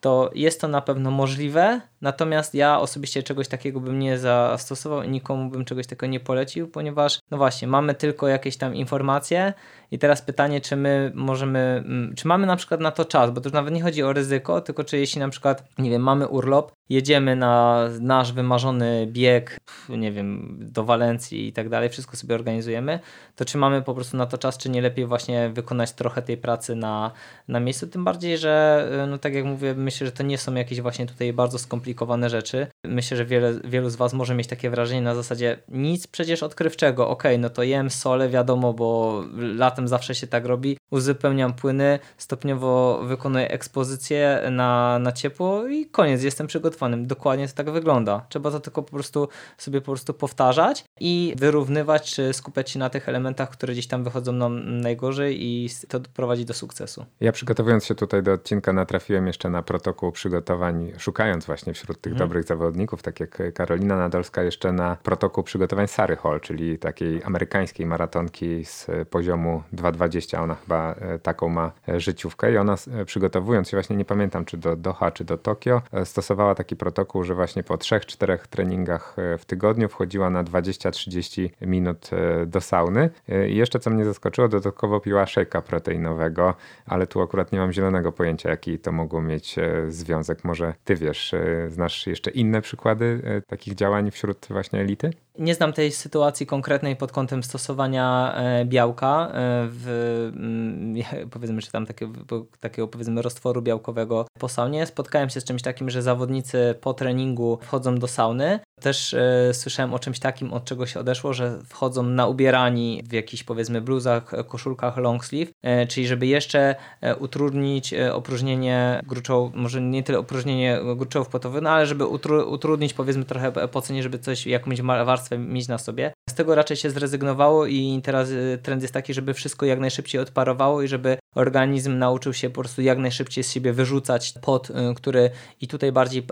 to 0.00 0.30
jest 0.34 0.60
to 0.60 0.68
na 0.68 0.80
pewno 0.80 1.10
możliwe, 1.10 1.80
natomiast 2.00 2.54
ja 2.54 2.80
osobiście 2.80 3.22
czegoś 3.22 3.48
takiego 3.48 3.80
bym 3.80 3.98
nie 3.98 4.18
zastosował 4.18 5.02
i 5.02 5.08
nikomu 5.08 5.50
bym 5.50 5.64
czegoś 5.64 5.86
takiego 5.86 6.06
nie 6.06 6.20
polecił, 6.20 6.68
ponieważ 6.68 7.18
no 7.30 7.36
właśnie, 7.36 7.68
mamy 7.68 7.94
tylko 7.94 8.28
jakieś 8.28 8.56
tam 8.56 8.74
informacje 8.74 9.52
i 9.90 9.98
teraz 9.98 10.22
pytanie, 10.22 10.60
czy 10.60 10.76
my 10.76 11.12
możemy, 11.14 11.58
mm, 11.58 12.14
czy 12.16 12.28
mamy 12.28 12.46
na 12.46 12.56
przykład 12.56 12.80
na 12.80 12.90
to 12.90 13.04
czas, 13.04 13.30
bo 13.30 13.40
to 13.40 13.48
już 13.48 13.54
nawet 13.54 13.74
nie 13.74 13.82
chodzi 13.82 14.02
o 14.02 14.12
ryzyko, 14.12 14.60
tylko 14.60 14.84
czy 14.84 14.98
jeśli 14.98 15.20
na 15.20 15.28
przykład, 15.28 15.64
nie 15.78 15.90
wiem, 15.90 16.02
mamy 16.02 16.28
urlop, 16.28 16.72
jedziemy 16.88 17.36
na 17.36 17.84
nasz 18.00 18.32
wymarzony 18.32 19.06
bieg, 19.10 19.56
nie 19.88 20.12
wiem, 20.12 20.58
do 20.60 20.84
Walencji 20.84 21.48
i 21.48 21.52
tak 21.52 21.68
dalej, 21.68 21.88
wszystko 21.88 22.16
sobie 22.16 22.34
organizujemy, 22.34 23.00
to 23.36 23.44
czy 23.44 23.58
mamy 23.58 23.82
po 23.82 23.94
prostu 23.94 24.16
na 24.16 24.26
to 24.26 24.38
czas, 24.38 24.58
czy 24.58 24.70
nie 24.70 24.82
lepiej 24.82 25.06
właśnie 25.06 25.50
wykonać 25.50 25.92
trochę 25.92 26.22
tej 26.22 26.36
pracy 26.36 26.74
na, 26.74 27.10
na 27.48 27.60
miejscu, 27.60 27.86
tym 27.86 28.04
bardziej, 28.04 28.38
że 28.38 28.86
no 29.08 29.18
tak 29.18 29.34
jak 29.34 29.44
mówię, 29.44 29.74
myślę, 29.74 30.06
że 30.06 30.12
to 30.12 30.22
nie 30.22 30.38
są 30.38 30.54
jakieś 30.54 30.80
właśnie 30.80 31.06
tutaj 31.06 31.32
bardzo 31.32 31.58
skomplikowane 31.58 31.86
rzeczy. 32.26 32.66
Myślę, 32.84 33.16
że 33.16 33.24
wiele, 33.24 33.54
wielu 33.64 33.90
z 33.90 33.96
Was 33.96 34.12
może 34.12 34.34
mieć 34.34 34.46
takie 34.46 34.70
wrażenie 34.70 35.02
na 35.02 35.14
zasadzie 35.14 35.58
nic 35.68 36.06
przecież 36.06 36.42
odkrywczego, 36.42 37.08
ok, 37.08 37.22
no 37.38 37.50
to 37.50 37.62
jem 37.62 37.90
sole, 37.90 38.28
wiadomo, 38.28 38.72
bo 38.72 39.22
latem 39.36 39.88
zawsze 39.88 40.14
się 40.14 40.26
tak 40.26 40.46
robi, 40.46 40.78
uzupełniam 40.90 41.52
płyny, 41.54 41.98
stopniowo 42.18 43.00
wykonuję 43.04 43.50
ekspozycję 43.50 44.42
na, 44.50 44.98
na 44.98 45.12
ciepło 45.12 45.68
i 45.68 45.86
koniec, 45.86 46.22
jestem 46.22 46.46
przygotowanym. 46.46 47.06
Dokładnie 47.06 47.48
to 47.48 47.54
tak 47.54 47.70
wygląda. 47.70 48.26
Trzeba 48.28 48.50
to 48.50 48.60
tylko 48.60 48.82
po 48.82 48.90
prostu 48.90 49.28
sobie 49.58 49.80
po 49.80 49.86
prostu 49.86 50.14
powtarzać 50.14 50.84
i 51.00 51.34
wyrównywać, 51.38 52.14
czy 52.14 52.32
skupiać 52.32 52.70
się 52.70 52.78
na 52.78 52.90
tych 52.90 53.08
elementach, 53.08 53.50
które 53.50 53.72
gdzieś 53.72 53.86
tam 53.86 54.04
wychodzą 54.04 54.32
nam 54.32 54.80
najgorzej 54.80 55.44
i 55.44 55.68
to 55.88 56.00
prowadzi 56.00 56.44
do 56.44 56.54
sukcesu. 56.54 57.04
Ja 57.20 57.32
przygotowując 57.32 57.84
się 57.84 57.94
tutaj 57.94 58.22
do 58.22 58.32
odcinka 58.32 58.72
natrafiłem 58.72 59.26
jeszcze 59.26 59.50
na 59.50 59.62
protokół 59.62 60.12
przygotowań, 60.12 60.92
szukając 60.98 61.46
właśnie 61.46 61.72
wśród 61.76 62.00
tych 62.00 62.12
mhm. 62.12 62.28
dobrych 62.28 62.44
zawodników, 62.44 63.02
tak 63.02 63.20
jak 63.20 63.42
Karolina 63.54 63.96
Nadolska, 63.96 64.42
jeszcze 64.42 64.72
na 64.72 64.96
protokół 65.02 65.44
przygotowań 65.44 65.88
Sary 65.88 66.16
Hall, 66.16 66.40
czyli 66.40 66.78
takiej 66.78 67.22
amerykańskiej 67.24 67.86
maratonki 67.86 68.64
z 68.64 68.86
poziomu 69.10 69.62
2,20. 69.74 70.42
Ona 70.42 70.54
chyba 70.54 70.92
e, 70.92 71.18
taką 71.18 71.48
ma 71.48 71.72
e, 71.88 72.00
życiówkę 72.00 72.52
i 72.52 72.56
ona 72.56 72.76
e, 72.92 73.04
przygotowując 73.04 73.68
się 73.68 73.76
właśnie, 73.76 73.96
nie 73.96 74.04
pamiętam 74.04 74.44
czy 74.44 74.56
do 74.56 74.76
Doha, 74.76 75.10
czy 75.10 75.24
do 75.24 75.38
Tokio, 75.38 75.82
stosowała 76.04 76.54
taki 76.54 76.76
protokół, 76.76 77.24
że 77.24 77.34
właśnie 77.34 77.62
po 77.62 77.74
3-4 77.74 78.38
treningach 78.38 79.16
w 79.38 79.44
tygodniu 79.44 79.88
wchodziła 79.88 80.30
na 80.30 80.44
20-30 80.44 81.48
minut 81.60 82.10
do 82.46 82.60
sauny. 82.60 83.10
I 83.48 83.56
jeszcze 83.56 83.78
co 83.78 83.90
mnie 83.90 84.04
zaskoczyło, 84.04 84.48
dodatkowo 84.48 85.00
piła 85.00 85.26
szejka 85.26 85.62
proteinowego, 85.62 86.54
ale 86.86 87.06
tu 87.06 87.22
akurat 87.22 87.52
nie 87.52 87.58
mam 87.58 87.72
zielonego 87.72 88.12
pojęcia, 88.12 88.50
jaki 88.50 88.78
to 88.78 88.92
mogło 88.92 89.22
mieć 89.22 89.56
związek. 89.88 90.44
Może 90.44 90.74
ty 90.84 90.96
wiesz, 90.96 91.34
znasz 91.70 92.06
jeszcze 92.06 92.30
inne 92.30 92.62
przykłady 92.62 93.22
takich 93.46 93.74
działań 93.74 94.10
wśród 94.10 94.46
właśnie 94.50 94.80
elity? 94.80 95.10
Nie 95.38 95.54
znam 95.54 95.72
tej 95.72 95.92
sytuacji 95.92 96.46
konkretnej 96.46 96.96
pod 96.96 97.12
kątem 97.12 97.42
stosowania 97.42 98.34
białka 98.64 99.32
w, 99.68 100.30
mm, 100.36 101.04
powiedzmy, 101.32 101.62
czy 101.62 101.72
tam 101.72 101.86
takiego, 101.86 102.46
takiego 102.60 102.88
powiedzmy 102.88 103.22
roztworu 103.22 103.62
białkowego 103.62 104.26
po 104.38 104.48
saunie. 104.48 104.86
Spotkałem 104.86 105.30
się 105.30 105.40
z 105.40 105.44
czymś 105.44 105.62
takim, 105.62 105.90
że 105.90 106.02
zawodnicy 106.02 106.74
po 106.80 106.94
treningu 106.94 107.58
wchodzą 107.62 107.98
do 107.98 108.08
sauny. 108.08 108.60
Też 108.80 109.14
e, 109.14 109.54
słyszałem 109.54 109.94
o 109.94 109.98
czymś 109.98 110.18
takim, 110.18 110.52
od 110.52 110.64
czego 110.64 110.86
się 110.86 111.00
odeszło, 111.00 111.32
że 111.32 111.58
wchodzą 111.64 112.02
na 112.02 112.26
ubierani 112.26 113.02
w 113.08 113.12
jakichś 113.12 113.42
powiedzmy 113.42 113.80
bluzach, 113.80 114.32
koszulkach 114.48 114.96
long 114.96 115.24
sleeve, 115.24 115.52
e, 115.62 115.86
czyli 115.86 116.06
żeby 116.06 116.26
jeszcze 116.26 116.74
e, 117.00 117.16
utrudnić 117.16 117.92
e, 117.92 118.14
opróżnienie 118.14 119.02
gruczołów, 119.06 119.54
może 119.54 119.80
nie 119.80 120.02
tyle 120.02 120.18
opróżnienie 120.18 120.78
gruczołów 120.96 121.28
potowych, 121.28 121.62
no 121.62 121.70
ale 121.70 121.86
żeby 121.86 122.06
utru, 122.06 122.50
utrudnić 122.50 122.94
powiedzmy 122.94 123.24
trochę 123.24 123.52
pocenie, 123.52 124.02
żeby 124.02 124.18
coś, 124.18 124.46
jakąś 124.46 124.82
warstwę 124.82 125.25
warstwę 125.30 125.38
mieć 125.38 125.68
na 125.68 125.78
sobie. 125.78 126.12
Z 126.30 126.34
tego 126.34 126.54
raczej 126.54 126.76
się 126.76 126.90
zrezygnowało 126.90 127.66
i 127.66 128.00
teraz 128.04 128.28
trend 128.62 128.82
jest 128.82 128.94
taki, 128.94 129.14
żeby 129.14 129.34
wszystko 129.34 129.66
jak 129.66 129.80
najszybciej 129.80 130.20
odparowało 130.20 130.82
i 130.82 130.88
żeby 130.88 131.18
organizm 131.34 131.98
nauczył 131.98 132.32
się 132.32 132.50
po 132.50 132.60
prostu 132.60 132.82
jak 132.82 132.98
najszybciej 132.98 133.44
z 133.44 133.52
siebie 133.52 133.72
wyrzucać 133.72 134.34
pot, 134.42 134.68
który 134.96 135.30
i 135.60 135.68
tutaj 135.68 135.92
bardziej 135.92 136.26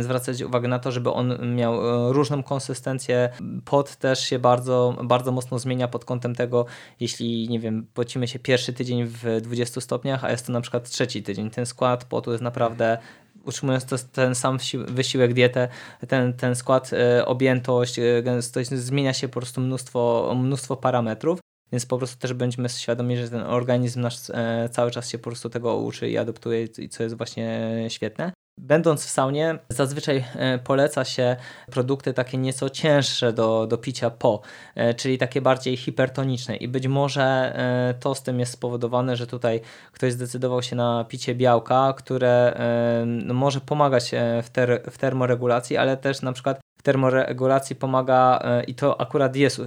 zwracać 0.00 0.42
uwagę 0.42 0.68
na 0.68 0.78
to, 0.78 0.92
żeby 0.92 1.10
on 1.10 1.54
miał 1.56 1.78
różną 2.12 2.42
konsystencję. 2.42 3.28
Pot 3.64 3.96
też 3.96 4.20
się 4.20 4.38
bardzo, 4.38 4.96
bardzo 5.04 5.32
mocno 5.32 5.58
zmienia 5.58 5.88
pod 5.88 6.04
kątem 6.04 6.34
tego, 6.34 6.66
jeśli, 7.00 7.48
nie 7.48 7.60
wiem, 7.60 7.86
pocimy 7.94 8.28
się 8.28 8.38
pierwszy 8.38 8.72
tydzień 8.72 9.04
w 9.04 9.40
20 9.42 9.80
stopniach, 9.80 10.24
a 10.24 10.30
jest 10.30 10.46
to 10.46 10.52
na 10.52 10.60
przykład 10.60 10.90
trzeci 10.90 11.22
tydzień. 11.22 11.50
Ten 11.50 11.66
skład 11.66 12.04
potu 12.04 12.32
jest 12.32 12.42
naprawdę 12.42 12.98
utrzymując 13.46 13.84
to, 13.84 13.96
ten 14.12 14.34
sam 14.34 14.58
wysiłek, 14.88 15.34
dietę, 15.34 15.68
ten, 16.08 16.32
ten 16.32 16.54
skład, 16.54 16.90
e, 16.92 17.26
objętość, 17.26 17.98
e, 17.98 18.22
gęstość, 18.22 18.70
zmienia 18.70 19.12
się 19.12 19.28
po 19.28 19.40
prostu 19.40 19.60
mnóstwo, 19.60 20.32
mnóstwo 20.36 20.76
parametrów. 20.76 21.38
Więc 21.72 21.86
po 21.86 21.98
prostu 21.98 22.18
też 22.18 22.32
będziemy 22.32 22.68
świadomi, 22.68 23.16
że 23.16 23.30
ten 23.30 23.42
organizm 23.42 24.00
nasz 24.00 24.30
e, 24.30 24.68
cały 24.72 24.90
czas 24.90 25.10
się 25.10 25.18
po 25.18 25.30
prostu 25.30 25.50
tego 25.50 25.76
uczy 25.76 26.10
i 26.10 26.18
adoptuje, 26.18 26.68
i 26.78 26.88
co 26.88 27.02
jest 27.02 27.16
właśnie 27.16 27.70
świetne. 27.88 28.32
Będąc 28.58 29.04
w 29.04 29.10
saunie, 29.10 29.58
zazwyczaj 29.68 30.24
e, 30.34 30.58
poleca 30.58 31.04
się 31.04 31.36
produkty 31.70 32.14
takie 32.14 32.38
nieco 32.38 32.70
cięższe 32.70 33.32
do, 33.32 33.66
do 33.66 33.78
picia 33.78 34.10
po, 34.10 34.40
e, 34.74 34.94
czyli 34.94 35.18
takie 35.18 35.40
bardziej 35.40 35.76
hipertoniczne. 35.76 36.56
I 36.56 36.68
być 36.68 36.86
może 36.86 37.22
e, 37.22 37.94
to 38.00 38.14
z 38.14 38.22
tym 38.22 38.40
jest 38.40 38.52
spowodowane, 38.52 39.16
że 39.16 39.26
tutaj 39.26 39.60
ktoś 39.92 40.12
zdecydował 40.12 40.62
się 40.62 40.76
na 40.76 41.04
picie 41.04 41.34
białka, 41.34 41.94
które 41.96 42.60
no, 43.06 43.34
może 43.34 43.60
pomagać 43.60 44.10
w, 44.42 44.50
ter, 44.50 44.82
w 44.90 44.98
termoregulacji, 44.98 45.76
ale 45.76 45.96
też 45.96 46.22
na 46.22 46.32
przykład 46.32 46.65
termoregulacji 46.82 47.76
pomaga 47.76 48.42
i 48.66 48.74
to 48.74 49.00
akurat 49.00 49.36
jest, 49.36 49.60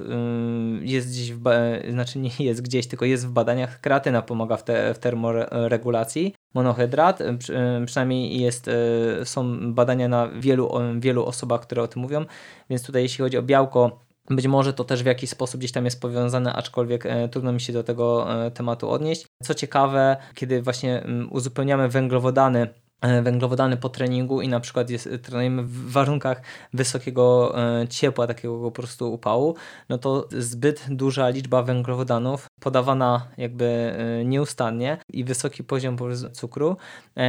jest 0.81 1.09
gdzieś, 1.09 1.33
w, 1.33 1.41
znaczy 1.89 2.19
nie 2.19 2.31
jest 2.39 2.61
gdzieś, 2.61 2.87
tylko 2.87 3.05
jest 3.05 3.27
w 3.27 3.31
badaniach, 3.31 3.81
kreatyna 3.81 4.21
pomaga 4.21 4.57
w, 4.57 4.63
te, 4.63 4.93
w 4.93 4.99
termoregulacji 4.99 6.35
monohydrat, 6.53 7.21
e, 7.21 7.37
e, 7.53 7.85
przynajmniej 7.85 8.41
jest, 8.41 8.67
e, 8.67 9.25
są 9.25 9.73
badania 9.73 10.07
na 10.07 10.27
wielu, 10.27 10.71
wielu 10.99 11.25
osobach, 11.25 11.61
które 11.61 11.81
o 11.83 11.87
tym 11.87 12.01
mówią, 12.01 12.25
więc 12.69 12.85
tutaj 12.85 13.01
jeśli 13.01 13.23
chodzi 13.23 13.37
o 13.37 13.43
białko, 13.43 14.05
być 14.29 14.47
może 14.47 14.73
to 14.73 14.83
też 14.83 15.03
w 15.03 15.05
jakiś 15.05 15.29
sposób 15.29 15.59
gdzieś 15.59 15.71
tam 15.71 15.85
jest 15.85 16.01
powiązane, 16.01 16.53
aczkolwiek 16.53 17.03
trudno 17.31 17.51
mi 17.51 17.61
się 17.61 17.73
do 17.73 17.83
tego 17.83 18.27
tematu 18.53 18.89
odnieść. 18.89 19.27
Co 19.43 19.53
ciekawe, 19.53 20.17
kiedy 20.35 20.61
właśnie 20.61 21.03
mm, 21.03 21.31
uzupełniamy 21.31 21.89
węglowodany 21.89 22.67
E, 22.67 22.88
węglowodany 23.01 23.77
po 23.77 23.89
treningu 23.89 24.41
i 24.41 24.47
na 24.47 24.59
przykład 24.59 24.89
jest, 24.89 25.09
trenujemy 25.21 25.63
w 25.63 25.91
warunkach 25.91 26.41
wysokiego 26.73 27.53
e, 27.81 27.87
ciepła, 27.87 28.27
takiego 28.27 28.59
po 28.61 28.71
prostu 28.71 29.13
upału, 29.13 29.55
no 29.89 29.97
to 29.97 30.27
zbyt 30.31 30.85
duża 30.89 31.29
liczba 31.29 31.63
węglowodanów 31.63 32.48
podawana 32.59 33.27
jakby 33.37 33.65
e, 33.65 34.25
nieustannie 34.25 34.97
i 35.13 35.23
wysoki 35.23 35.63
poziom 35.63 35.97
cukru 36.33 36.77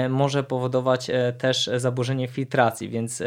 może 0.08 0.44
powodować 0.44 1.10
też 1.38 1.70
zaburzenie 1.76 2.28
filtracji, 2.28 2.88
więc 2.88 3.22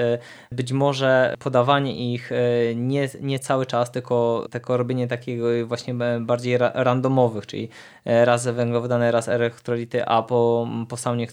być 0.51 0.71
może 0.71 1.35
podawanie 1.39 2.13
ich 2.13 2.31
nie, 2.75 3.09
nie 3.21 3.39
cały 3.39 3.65
czas, 3.65 3.91
tylko, 3.91 4.47
tylko 4.51 4.77
robienie 4.77 5.07
takiego 5.07 5.45
właśnie 5.65 5.95
bardziej 6.21 6.57
randomowych, 6.57 7.47
czyli 7.47 7.69
raz 8.05 8.47
węglowodany, 8.47 9.11
raz 9.11 9.27
elektrolity, 9.27 10.05
a 10.05 10.21
po, 10.21 10.67
po 10.89 10.97
saunie 10.97 11.27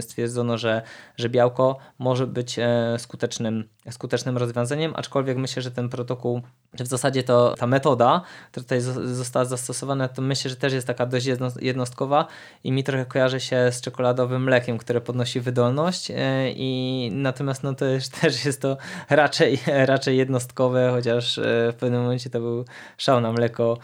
stwierdzono, 0.00 0.58
że, 0.58 0.82
że 1.16 1.28
białko 1.28 1.78
może 1.98 2.26
być 2.26 2.56
skutecznym, 2.98 3.68
skutecznym 3.90 4.36
rozwiązaniem, 4.36 4.92
aczkolwiek 4.96 5.36
myślę, 5.36 5.62
że 5.62 5.70
ten 5.70 5.88
protokół, 5.88 6.42
że 6.74 6.84
w 6.84 6.88
zasadzie 6.88 7.22
to 7.22 7.54
ta 7.58 7.66
metoda, 7.66 8.22
która 8.50 8.64
tutaj 8.64 8.80
została 9.04 9.44
zastosowana, 9.44 10.08
to 10.16 10.22
myślę, 10.22 10.50
że 10.50 10.56
też 10.56 10.72
jest 10.72 10.86
taka 10.86 11.06
dość 11.06 11.26
jednostkowa 11.60 12.26
i 12.64 12.72
mi 12.72 12.84
trochę 12.84 13.06
kojarzy 13.06 13.40
się 13.40 13.72
z 13.72 13.80
czekoladowym 13.80 14.44
mlekiem, 14.44 14.78
które 14.78 15.00
podnosi 15.00 15.40
wydolność 15.40 16.10
e, 16.10 16.14
i 16.50 17.10
natomiast 17.12 17.62
no 17.62 17.74
to 17.74 17.84
też 18.20 18.44
jest 18.44 18.62
to 18.62 18.76
raczej, 19.10 19.58
raczej 19.66 20.16
jednostkowe, 20.16 20.90
chociaż 20.90 21.38
e, 21.38 21.42
w 21.72 21.74
pewnym 21.74 22.02
momencie 22.02 22.30
to 22.30 22.40
był 22.40 22.64
szał 22.98 23.20
na 23.20 23.32
mleko 23.32 23.78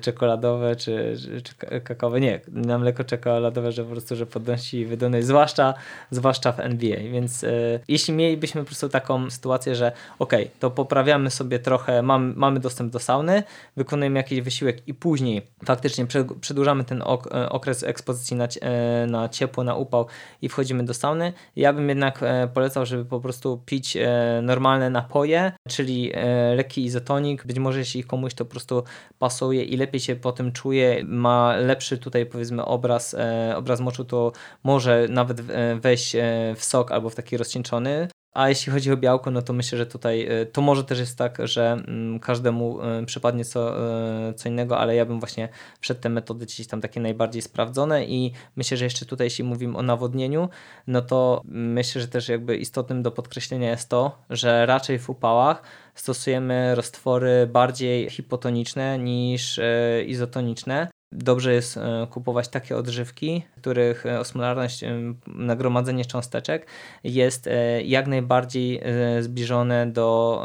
czekoladowe 0.00 0.76
czy, 0.76 1.16
czy, 1.42 1.80
kakaowe. 1.80 2.20
Nie, 2.20 2.40
na 2.48 2.78
mleko 2.78 3.04
czekoladowe, 3.04 3.72
że 3.72 3.84
po 3.84 3.90
prostu, 3.90 4.16
że 4.16 4.26
podnosi 4.26 4.86
wydolność, 4.86 5.26
zwłaszcza, 5.26 5.74
zwłaszcza 6.10 6.52
w 6.52 6.60
NBA. 6.60 6.98
Więc 7.12 7.44
e, 7.44 7.50
jeśli 7.88 8.14
mielibyśmy 8.14 8.60
po 8.60 8.66
prostu 8.66 8.88
taką 8.88 9.30
sytuację, 9.30 9.74
że 9.74 9.92
ok, 10.18 10.32
to 10.60 10.70
poprawiamy 10.70 11.30
sobie 11.30 11.58
trochę, 11.58 12.02
mam, 12.02 12.34
mamy 12.36 12.60
dostęp 12.60 12.92
do 12.92 12.98
sauny, 12.98 13.42
wykonujemy 13.76 14.18
jakiś 14.18 14.40
wysiłek 14.40 14.88
i 14.88 14.94
później 14.94 15.42
faktycznie 15.64 16.06
przedłużamy 16.40 16.84
ten 16.84 17.02
ok, 17.02 17.26
e, 17.34 17.48
okres 17.48 17.82
ekspozycji 17.82 18.36
na, 18.36 18.48
e, 18.60 19.06
na 19.06 19.28
ciepło, 19.28 19.64
na 19.64 19.74
upał 19.74 20.06
i 20.42 20.48
wchodzimy 20.48 20.84
do 20.84 20.94
sauny. 20.94 21.32
Ja 21.56 21.72
bym 21.72 21.88
jednak 21.88 22.22
e, 22.22 22.48
polecał, 22.54 22.86
żeby 22.86 23.04
po 23.04 23.20
prostu 23.20 23.62
pić 23.66 23.96
e, 23.96 24.40
normalne 24.42 24.90
napoje, 24.90 25.52
czyli 25.68 26.12
lekki 26.56 26.84
izotonik. 26.84 27.46
Być 27.46 27.58
może 27.58 27.78
jeśli 27.78 28.04
komuś 28.04 28.34
to 28.34 28.44
po 28.44 28.50
prostu 28.50 28.84
pasuje, 29.18 29.59
i 29.64 29.76
lepiej 29.76 30.00
się 30.00 30.16
po 30.16 30.32
tym 30.32 30.52
czuje, 30.52 31.04
ma 31.04 31.56
lepszy 31.56 31.98
tutaj 31.98 32.26
powiedzmy 32.26 32.64
obraz, 32.64 33.14
e, 33.14 33.54
obraz 33.56 33.80
moczu, 33.80 34.04
to 34.04 34.32
może 34.62 35.06
nawet 35.10 35.40
e, 35.40 35.76
wejść 35.76 36.14
e, 36.14 36.54
w 36.56 36.64
sok 36.64 36.92
albo 36.92 37.10
w 37.10 37.14
taki 37.14 37.36
rozcieńczony. 37.36 38.08
A 38.34 38.48
jeśli 38.48 38.72
chodzi 38.72 38.92
o 38.92 38.96
białko, 38.96 39.30
no 39.30 39.42
to 39.42 39.52
myślę, 39.52 39.78
że 39.78 39.86
tutaj 39.86 40.28
to 40.52 40.62
może 40.62 40.84
też 40.84 40.98
jest 40.98 41.18
tak, 41.18 41.38
że 41.44 41.72
mm, 41.72 42.20
każdemu 42.20 42.78
przypadnie 43.06 43.44
co, 43.44 43.74
co 44.36 44.48
innego, 44.48 44.78
ale 44.78 44.96
ja 44.96 45.06
bym 45.06 45.20
właśnie 45.20 45.48
przed 45.80 46.00
te 46.00 46.08
metody 46.08 46.46
gdzieś 46.46 46.66
tam 46.66 46.80
takie 46.80 47.00
najbardziej 47.00 47.42
sprawdzone 47.42 48.04
i 48.04 48.32
myślę, 48.56 48.76
że 48.76 48.84
jeszcze 48.84 49.06
tutaj 49.06 49.26
jeśli 49.26 49.44
mówimy 49.44 49.78
o 49.78 49.82
nawodnieniu, 49.82 50.48
no 50.86 51.02
to 51.02 51.42
myślę, 51.44 52.00
że 52.00 52.08
też 52.08 52.28
jakby 52.28 52.56
istotnym 52.56 53.02
do 53.02 53.10
podkreślenia 53.10 53.70
jest 53.70 53.88
to, 53.88 54.18
że 54.30 54.66
raczej 54.66 54.98
w 54.98 55.10
upałach 55.10 55.62
stosujemy 55.94 56.74
roztwory 56.74 57.48
bardziej 57.52 58.10
hipotoniczne 58.10 58.98
niż 58.98 59.58
e, 59.58 60.04
izotoniczne. 60.04 60.88
Dobrze 61.12 61.54
jest 61.54 61.76
e, 61.76 62.06
kupować 62.10 62.48
takie 62.48 62.76
odżywki, 62.76 63.42
których 63.56 64.06
e, 64.06 64.20
osmolarność, 64.20 64.84
nagromadzenie 65.26 66.04
cząsteczek 66.04 66.66
jest 67.04 67.48
jak 67.84 68.06
najbardziej 68.06 68.82
zbliżone 69.20 69.86
do, 69.86 70.44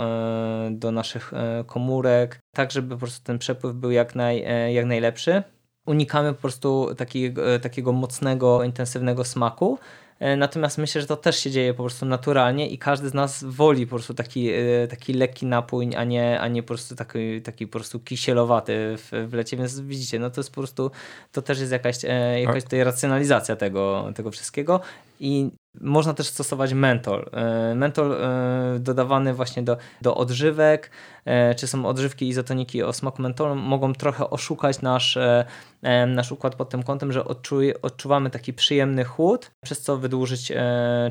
do 0.72 0.92
naszych 0.92 1.32
komórek, 1.66 2.40
tak 2.56 2.72
żeby 2.72 2.90
po 2.90 2.98
prostu 2.98 3.24
ten 3.24 3.40
przepływ 3.40 3.76
był 3.76 3.92
jak, 3.92 4.16
naj, 4.16 4.46
jak 4.74 4.86
najlepszy. 4.86 5.44
Unikamy 5.86 6.34
po 6.34 6.42
prostu 6.42 6.96
takiego, 6.98 7.60
takiego 7.60 7.92
mocnego, 7.92 8.64
intensywnego 8.64 9.24
smaku, 9.24 9.80
natomiast 10.38 10.78
myślę, 10.78 11.02
że 11.02 11.08
to 11.08 11.18
też 11.18 11.40
się 11.40 11.52
dzieje 11.52 11.74
po 11.74 11.84
prostu 11.84 12.06
naturalnie 12.06 12.68
i 12.68 12.78
każdy 12.78 13.10
z 13.10 13.14
nas 13.14 13.44
woli 13.44 13.88
po 13.88 13.96
prostu 13.96 14.14
taki, 14.14 14.50
e, 14.50 14.88
taki 14.90 15.14
lekki 15.14 15.46
napój, 15.46 15.96
a 15.96 16.04
nie, 16.04 16.40
a 16.40 16.48
nie 16.48 16.64
po 16.64 16.68
prostu 16.68 16.96
taki, 16.96 17.42
taki 17.42 17.68
po 17.68 17.80
prostu 17.80 18.00
kisielowaty 18.00 18.96
w, 18.98 19.28
w 19.30 19.34
lecie, 19.34 19.58
więc 19.58 19.80
widzicie, 19.80 20.20
no 20.20 20.30
to 20.30 20.40
jest 20.42 20.50
po 20.50 20.62
prostu, 20.62 20.92
to 21.32 21.42
też 21.42 21.60
jest 21.60 21.72
jakaś, 21.72 22.06
e, 22.06 22.42
jakaś 22.42 22.64
tutaj 22.64 22.84
racjonalizacja 22.84 23.56
tego, 23.56 24.12
tego 24.16 24.32
wszystkiego 24.32 24.80
i 25.20 25.52
można 25.82 26.14
też 26.14 26.28
stosować 26.28 26.74
mentol. 26.74 27.30
E, 27.34 27.76
mentol 27.76 28.14
e, 28.14 28.80
dodawany 28.80 29.34
właśnie 29.34 29.64
do, 29.64 29.78
do 30.02 30.16
odżywek, 30.16 30.92
e, 31.26 31.56
czy 31.56 31.68
są 31.68 31.86
odżywki 31.86 32.28
izotoniki 32.28 32.84
o 32.84 32.94
smaku 32.94 33.22
mentolu, 33.22 33.56
mogą 33.56 33.94
trochę 33.94 34.30
oszukać 34.30 34.82
nasz, 34.82 35.18
nasz 36.08 36.32
układ 36.32 36.56
pod 36.56 36.70
tym 36.70 36.84
kątem, 36.84 37.12
że 37.12 37.26
odczuj, 37.26 37.74
odczuwamy 37.82 38.30
taki 38.30 38.54
przyjemny 38.54 39.04
chłód, 39.04 39.52
przez 39.64 39.82
co 39.82 39.98
wydłużyć 39.98 40.52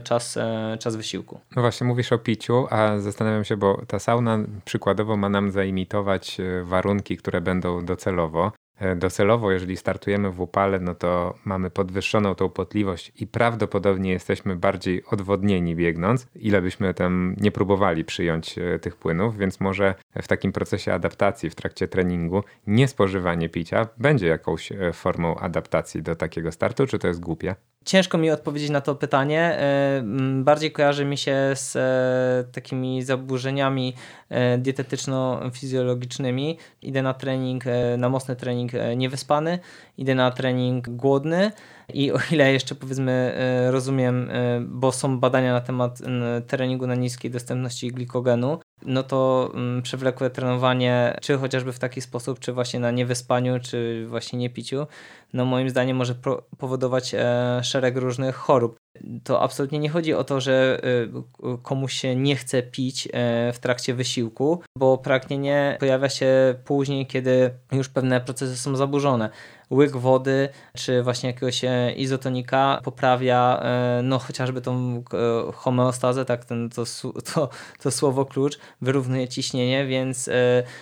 czas, 0.05 0.39
czas 0.79 0.97
wysiłku. 0.97 1.41
No 1.57 1.63
właśnie, 1.63 1.87
mówisz 1.87 2.13
o 2.13 2.19
piciu, 2.19 2.67
a 2.71 2.99
zastanawiam 2.99 3.45
się, 3.45 3.57
bo 3.57 3.83
ta 3.87 3.99
sauna 3.99 4.39
przykładowo 4.65 5.17
ma 5.17 5.29
nam 5.29 5.51
zaimitować 5.51 6.39
warunki, 6.65 7.17
które 7.17 7.41
będą 7.41 7.85
docelowo. 7.85 8.53
E, 8.79 8.97
docelowo, 8.97 9.53
jeżeli 9.53 9.77
startujemy 9.77 10.31
w 10.31 10.41
upale, 10.41 10.79
no 10.79 10.95
to 10.95 11.35
mamy 11.45 11.71
podwyższoną 11.71 12.35
tą 12.35 12.49
potliwość 12.49 13.13
i 13.21 13.27
prawdopodobnie 13.27 14.11
jesteśmy 14.11 14.57
bardziej 14.57 15.05
odwodnieni 15.05 15.77
biegnąc, 15.77 16.27
ile 16.35 16.63
byśmy 16.63 16.95
tam 16.95 17.37
nie 17.41 17.53
próbowali 17.53 18.05
przyjąć 18.05 18.59
e, 18.59 18.79
tych 18.79 18.97
płynów, 18.97 19.37
więc 19.37 19.61
może 19.61 19.95
w 20.23 20.29
takim 20.29 20.53
procesie 20.53 20.93
adaptacji 20.93 21.51
w 21.51 21.55
trakcie 21.55 21.89
treningu 21.89 22.45
niespożywanie 22.67 23.49
picia 23.49 23.89
będzie 23.99 24.27
jakąś 24.27 24.73
e, 24.73 24.93
formą 24.93 25.37
adaptacji 25.37 26.03
do 26.03 26.17
takiego 26.17 26.53
startu, 26.53 26.87
czy 26.87 26.99
to 26.99 27.09
jest 27.09 27.21
głupie? 27.21 27.55
Ciężko 27.85 28.19
mi 28.19 28.31
odpowiedzieć 28.31 28.71
na 28.71 28.81
to 28.81 28.95
pytanie. 28.95 29.59
Bardziej 30.35 30.73
kojarzy 30.73 31.05
mi 31.05 31.19
się 31.19 31.37
z 31.55 31.73
takimi 32.53 33.03
zaburzeniami 33.03 33.95
dietetyczno-fizjologicznymi. 34.59 36.57
Idę 36.83 37.03
na 37.03 37.15
trening, 37.15 37.65
na 37.99 38.09
mocny 38.09 38.37
trening 38.37 38.75
e, 38.75 38.97
niewyspany, 38.97 39.59
idę 39.99 40.15
na 40.15 40.31
trening 40.31 40.89
głodny 40.89 41.53
i 41.93 42.13
o 42.13 42.19
ile 42.31 42.53
jeszcze 42.53 42.75
powiedzmy 42.75 43.13
e, 43.13 43.71
rozumiem, 43.71 44.31
e, 44.31 44.61
bo 44.61 44.93
są 44.93 45.21
badania 45.21 45.53
na 45.53 45.61
temat 45.61 45.99
treningu 46.47 46.87
na 46.87 46.95
niskiej 46.95 47.31
dostępności 47.31 47.89
glikogenu, 47.89 48.59
no 48.83 49.03
to 49.03 49.53
przewlekłe 49.83 50.31
trenowanie, 50.31 51.17
czy 51.23 51.39
chociażby 51.39 51.73
w 51.73 51.79
taki 51.79 52.01
sposób, 52.01 52.39
czy 52.39 52.53
właśnie 52.53 52.81
na 52.81 52.91
niewyspaniu, 52.91 53.61
czy 53.61 54.07
właśnie 54.09 54.39
niepiciu, 54.39 54.87
no 55.33 55.45
moim 55.45 55.71
zdaniem 55.71 55.97
może 55.97 56.15
powodować 56.59 57.15
e, 57.15 57.61
szereg 57.63 57.97
różnych 57.97 58.37
chorób. 58.37 58.77
To 59.25 59.43
absolutnie 59.43 59.79
nie 59.79 59.89
chodzi 59.89 60.15
o 60.15 60.25
to, 60.25 60.41
że 60.41 60.81
e, 61.43 61.59
komuś 61.63 61.93
się 61.95 62.17
nie 62.17 62.37
chce 62.37 62.63
pić 62.63 63.09
e, 63.13 63.53
w 63.53 63.59
trakcie 63.59 63.95
wysiłku, 63.95 64.61
bo 64.79 64.99
pragnienie 64.99 65.77
pojawia 65.81 66.09
się 66.09 66.55
później, 66.65 67.07
kiedy 67.07 67.51
już 67.73 67.89
pewne 67.89 68.21
procesy 68.21 68.57
są 68.57 68.77
zaburzone. 68.77 69.31
Łyk 69.71 69.97
wody, 69.97 70.49
czy 70.77 71.03
właśnie 71.03 71.27
jakiegoś 71.31 71.65
e, 71.65 71.93
izotonika 71.93 72.81
poprawia 72.85 73.61
e, 73.63 74.01
no 74.03 74.19
chociażby 74.19 74.61
tą 74.61 75.05
homeostazę, 75.55 76.25
tak 76.25 76.45
ten, 76.45 76.71
to, 76.71 76.85
to, 77.35 77.49
to 77.83 77.91
słowo 77.91 78.25
klucz, 78.25 78.59
wyrównuje 78.81 79.29
ciśnienie, 79.29 79.87
więc 79.87 80.31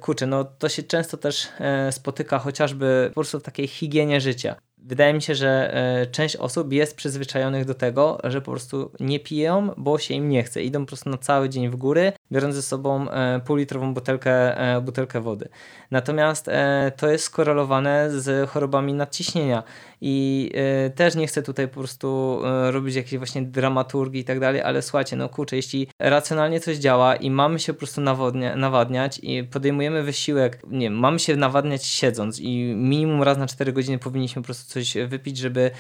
kurczę, 0.01 0.27
no 0.27 0.45
to 0.45 0.69
się 0.69 0.83
często 0.83 1.17
też 1.17 1.49
spotyka 1.91 2.39
chociażby 2.39 3.07
po 3.09 3.15
prostu 3.15 3.41
w 3.41 3.43
takiej 3.43 3.67
higienie 3.67 4.21
życia 4.21 4.57
wydaje 4.85 5.15
mi 5.15 5.23
się, 5.23 5.35
że 5.35 5.75
część 6.13 6.37
osób 6.37 6.73
jest 6.73 6.97
przyzwyczajonych 6.97 7.65
do 7.65 7.75
tego, 7.75 8.19
że 8.25 8.41
po 8.41 8.51
prostu 8.51 8.93
nie 9.01 9.21
piją, 9.21 9.71
bo 9.77 9.99
się 9.99 10.15
im 10.15 10.29
nie 10.29 10.43
chce. 10.43 10.63
Idą 10.63 10.81
po 10.81 10.87
prostu 10.87 11.11
na 11.11 11.19
cały 11.19 11.49
dzień 11.49 11.69
w 11.69 11.77
góry, 11.77 12.13
biorąc 12.33 12.55
ze 12.55 12.63
sobą 12.63 13.07
półlitrową 13.45 13.95
butelkę, 13.95 14.57
butelkę 14.83 15.21
wody. 15.21 15.49
Natomiast 15.91 16.51
to 16.97 17.09
jest 17.09 17.25
skorelowane 17.25 18.11
z 18.11 18.51
chorobami 18.51 18.95
nadciśnienia 18.95 19.63
i 20.01 20.51
też 20.95 21.15
nie 21.15 21.27
chcę 21.27 21.43
tutaj 21.43 21.69
po 21.69 21.75
prostu 21.75 22.39
robić 22.71 22.95
jakiejś 22.95 23.19
właśnie 23.19 23.43
dramaturgii 23.43 24.21
i 24.21 24.25
tak 24.25 24.41
dalej, 24.41 24.63
ale 24.63 24.83
słuchajcie, 24.83 25.17
no 25.17 25.29
kurczę, 25.29 25.57
jeśli 25.57 25.89
racjonalnie 25.99 26.61
coś 26.61 26.77
działa 26.77 27.17
i 27.17 27.31
mamy 27.31 27.59
się 27.59 27.73
po 27.73 27.79
prostu 27.79 28.01
nawadnia, 28.01 28.57
nawadniać 28.57 29.21
i 29.23 29.45
podejmujemy 29.45 30.03
wysiłek, 30.03 30.63
nie 30.71 30.91
mamy 30.91 31.19
się 31.19 31.37
nawadniać 31.37 31.87
siedząc 31.87 32.41
i 32.41 32.75
minimum 32.77 33.23
raz 33.23 33.39
na 33.39 33.47
4 33.47 33.73
godziny 33.73 33.99
powinniśmy 33.99 34.43
po 34.43 34.47
prostu 34.47 34.72
coś 34.73 34.95
wypić, 35.07 35.39
żeby, 35.39 35.71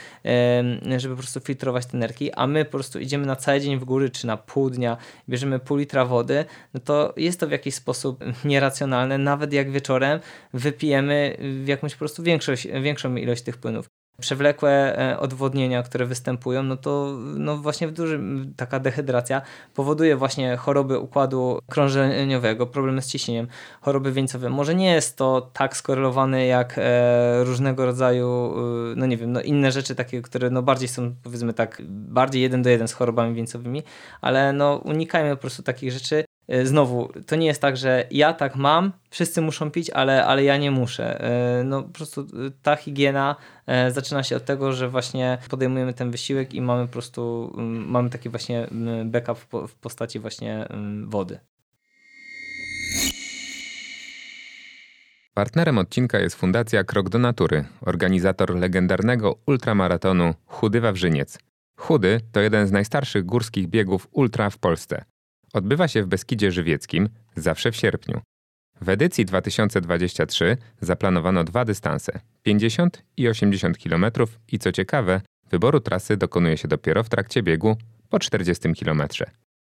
żeby 0.96 1.14
po 1.14 1.18
prostu 1.18 1.40
filtrować 1.40 1.86
te 1.86 1.96
nerki, 1.96 2.32
a 2.32 2.46
my 2.46 2.64
po 2.64 2.70
prostu 2.70 3.00
idziemy 3.00 3.26
na 3.26 3.36
cały 3.36 3.60
dzień 3.60 3.78
w 3.78 3.84
góry, 3.84 4.10
czy 4.10 4.26
na 4.26 4.36
pół 4.36 4.70
dnia, 4.70 4.96
bierzemy 5.28 5.58
pół 5.58 5.76
litra 5.76 6.04
wody, 6.04 6.44
no 6.74 6.80
to 6.80 7.14
jest 7.16 7.40
to 7.40 7.46
w 7.46 7.50
jakiś 7.50 7.74
sposób 7.74 8.24
nieracjonalne, 8.44 9.18
nawet 9.18 9.52
jak 9.52 9.70
wieczorem 9.70 10.20
wypijemy 10.54 11.36
jakąś 11.66 11.92
po 11.92 11.98
prostu 11.98 12.22
większość, 12.22 12.68
większą 12.82 13.16
ilość 13.16 13.42
tych 13.42 13.56
płynów 13.56 14.01
przewlekłe 14.20 14.98
e, 14.98 15.18
odwodnienia, 15.18 15.82
które 15.82 16.06
występują, 16.06 16.62
no 16.62 16.76
to 16.76 17.16
no 17.36 17.56
właśnie 17.56 17.88
w 17.88 17.92
dużym 17.92 18.54
taka 18.56 18.80
dehydracja 18.80 19.42
powoduje 19.74 20.16
właśnie 20.16 20.56
choroby 20.56 20.98
układu 20.98 21.58
krążeniowego, 21.70 22.66
problemy 22.66 23.02
z 23.02 23.06
ciśnieniem, 23.06 23.46
choroby 23.80 24.12
wieńcowe. 24.12 24.50
Może 24.50 24.74
nie 24.74 24.92
jest 24.92 25.16
to 25.16 25.50
tak 25.52 25.76
skorelowane 25.76 26.46
jak 26.46 26.74
e, 26.78 27.44
różnego 27.44 27.86
rodzaju, 27.86 28.54
e, 28.56 28.94
no 28.96 29.06
nie 29.06 29.16
wiem, 29.16 29.32
no 29.32 29.40
inne 29.40 29.72
rzeczy 29.72 29.94
takie, 29.94 30.22
które 30.22 30.50
no 30.50 30.62
bardziej 30.62 30.88
są 30.88 31.14
powiedzmy 31.22 31.52
tak, 31.52 31.82
bardziej 31.88 32.42
jeden 32.42 32.62
do 32.62 32.70
jeden 32.70 32.88
z 32.88 32.92
chorobami 32.92 33.34
wieńcowymi, 33.34 33.82
ale 34.20 34.52
no 34.52 34.76
unikajmy 34.84 35.30
po 35.36 35.40
prostu 35.40 35.62
takich 35.62 35.92
rzeczy 35.92 36.24
znowu, 36.64 37.12
to 37.26 37.36
nie 37.36 37.46
jest 37.46 37.60
tak, 37.60 37.76
że 37.76 38.04
ja 38.10 38.32
tak 38.32 38.56
mam, 38.56 38.92
wszyscy 39.10 39.40
muszą 39.40 39.70
pić, 39.70 39.90
ale, 39.90 40.26
ale 40.26 40.44
ja 40.44 40.56
nie 40.56 40.70
muszę. 40.70 41.20
E, 41.20 41.64
no 41.64 41.82
po 41.82 41.88
prostu 41.88 42.20
e, 42.20 42.24
ta 42.62 42.76
higiena 42.76 43.36
zaczyna 43.90 44.22
się 44.22 44.36
od 44.36 44.44
tego, 44.44 44.72
że 44.72 44.88
właśnie 44.88 45.38
podejmujemy 45.50 45.94
ten 45.94 46.10
wysiłek 46.10 46.54
i 46.54 46.60
mamy 46.60 46.86
po 46.86 46.92
prostu, 46.92 47.52
mamy 47.86 48.10
taki 48.10 48.28
właśnie 48.28 48.66
backup 49.04 49.38
w 49.68 49.74
postaci 49.74 50.18
właśnie 50.18 50.66
wody. 51.06 51.38
Partnerem 55.34 55.78
odcinka 55.78 56.18
jest 56.18 56.36
Fundacja 56.36 56.84
Krok 56.84 57.08
do 57.08 57.18
Natury, 57.18 57.64
organizator 57.80 58.56
legendarnego 58.56 59.38
ultramaratonu 59.46 60.34
Chudy 60.46 60.80
Wawrzyniec. 60.80 61.38
Chudy 61.76 62.20
to 62.32 62.40
jeden 62.40 62.66
z 62.66 62.72
najstarszych 62.72 63.24
górskich 63.24 63.68
biegów 63.68 64.08
ultra 64.12 64.50
w 64.50 64.58
Polsce. 64.58 65.04
Odbywa 65.52 65.88
się 65.88 66.02
w 66.02 66.06
Beskidzie 66.06 66.52
Żywieckim, 66.52 67.08
zawsze 67.36 67.72
w 67.72 67.76
sierpniu. 67.76 68.20
W 68.80 68.88
edycji 68.88 69.24
2023 69.24 70.56
zaplanowano 70.80 71.44
dwa 71.44 71.64
dystanse 71.64 72.20
50 72.42 73.02
i 73.16 73.28
80 73.28 73.78
km 73.78 74.06
i 74.52 74.58
co 74.58 74.72
ciekawe, 74.72 75.20
wyboru 75.50 75.80
trasy 75.80 76.16
dokonuje 76.16 76.56
się 76.56 76.68
dopiero 76.68 77.04
w 77.04 77.08
trakcie 77.08 77.42
biegu 77.42 77.76
po 78.08 78.18
40 78.18 78.68
km. 78.74 79.02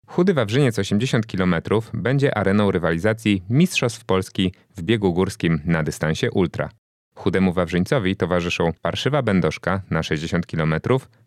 Chudy 0.06 0.34
Wawrzyniec 0.34 0.78
80 0.78 1.26
km 1.26 1.54
będzie 1.94 2.38
areną 2.38 2.70
rywalizacji 2.70 3.42
Mistrzostw 3.50 4.04
Polski 4.04 4.52
w 4.76 4.82
biegu 4.82 5.12
górskim 5.12 5.60
na 5.64 5.82
dystansie 5.82 6.30
ultra. 6.30 6.70
Chudemu 7.16 7.52
Wawrzyńcowi 7.52 8.16
towarzyszą 8.16 8.72
Parszywa 8.82 9.22
Będoszka 9.22 9.82
na 9.90 10.02
60 10.02 10.46
km, 10.46 10.74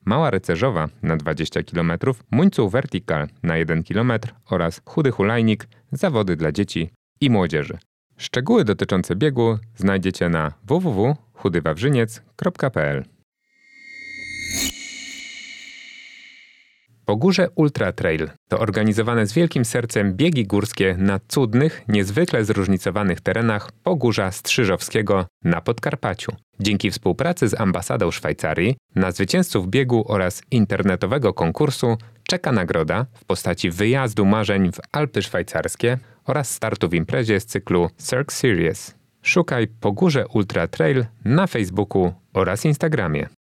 Mała 0.06 0.30
Rycerzowa 0.30 0.88
na 1.02 1.18
20 1.18 1.64
km, 1.64 1.94
Muńców 2.32 2.72
Vertical 2.72 3.28
na 3.44 3.58
1 3.58 3.84
km 3.84 4.12
oraz 4.50 4.82
Chudy 4.86 5.12
Hulajnik, 5.12 5.68
zawody 5.92 6.36
dla 6.36 6.52
dzieci 6.52 6.90
i 7.22 7.30
młodzieży. 7.30 7.78
Szczegóły 8.18 8.66
dotyczące 8.66 9.16
biegu 9.16 9.58
znajdziecie 9.76 10.30
na 10.30 10.52
www.chudywawrzyniec.pl 10.64 13.19
Pogórze 17.10 17.50
Ultra 17.56 17.92
Trail 17.92 18.30
to 18.48 18.60
organizowane 18.60 19.28
z 19.28 19.34
wielkim 19.34 19.66
sercem 19.66 20.14
biegi 20.14 20.46
górskie 20.46 20.96
na 20.98 21.20
cudnych, 21.28 21.84
niezwykle 21.88 22.46
zróżnicowanych 22.46 23.22
terenach 23.22 23.72
Pogórza 23.84 24.32
Strzyżowskiego 24.32 25.26
na 25.44 25.62
Podkarpaciu. 25.62 26.32
Dzięki 26.60 26.92
współpracy 26.92 27.48
z 27.48 27.62
ambasadą 27.62 28.12
Szwajcarii 28.12 28.78
na 28.96 29.12
zwycięzców 29.12 29.68
biegu 29.68 30.06
oraz 30.08 30.42
internetowego 30.52 31.34
konkursu 31.34 31.98
czeka 32.24 32.52
nagroda 32.52 33.06
w 33.14 33.26
postaci 33.26 33.72
wyjazdu 33.72 34.26
marzeń 34.26 34.72
w 34.72 34.80
Alpy 34.92 35.22
Szwajcarskie 35.22 35.98
oraz 36.26 36.52
startu 36.52 36.90
w 36.90 36.94
imprezie 36.94 37.40
z 37.40 37.46
cyklu 37.46 37.90
Cirque 37.98 38.34
Series. 38.34 38.96
Szukaj 39.22 39.68
Pogórze 39.68 40.28
Ultra 40.28 40.68
Trail 40.68 41.06
na 41.26 41.48
Facebooku 41.48 42.14
oraz 42.34 42.66
Instagramie. 42.66 43.39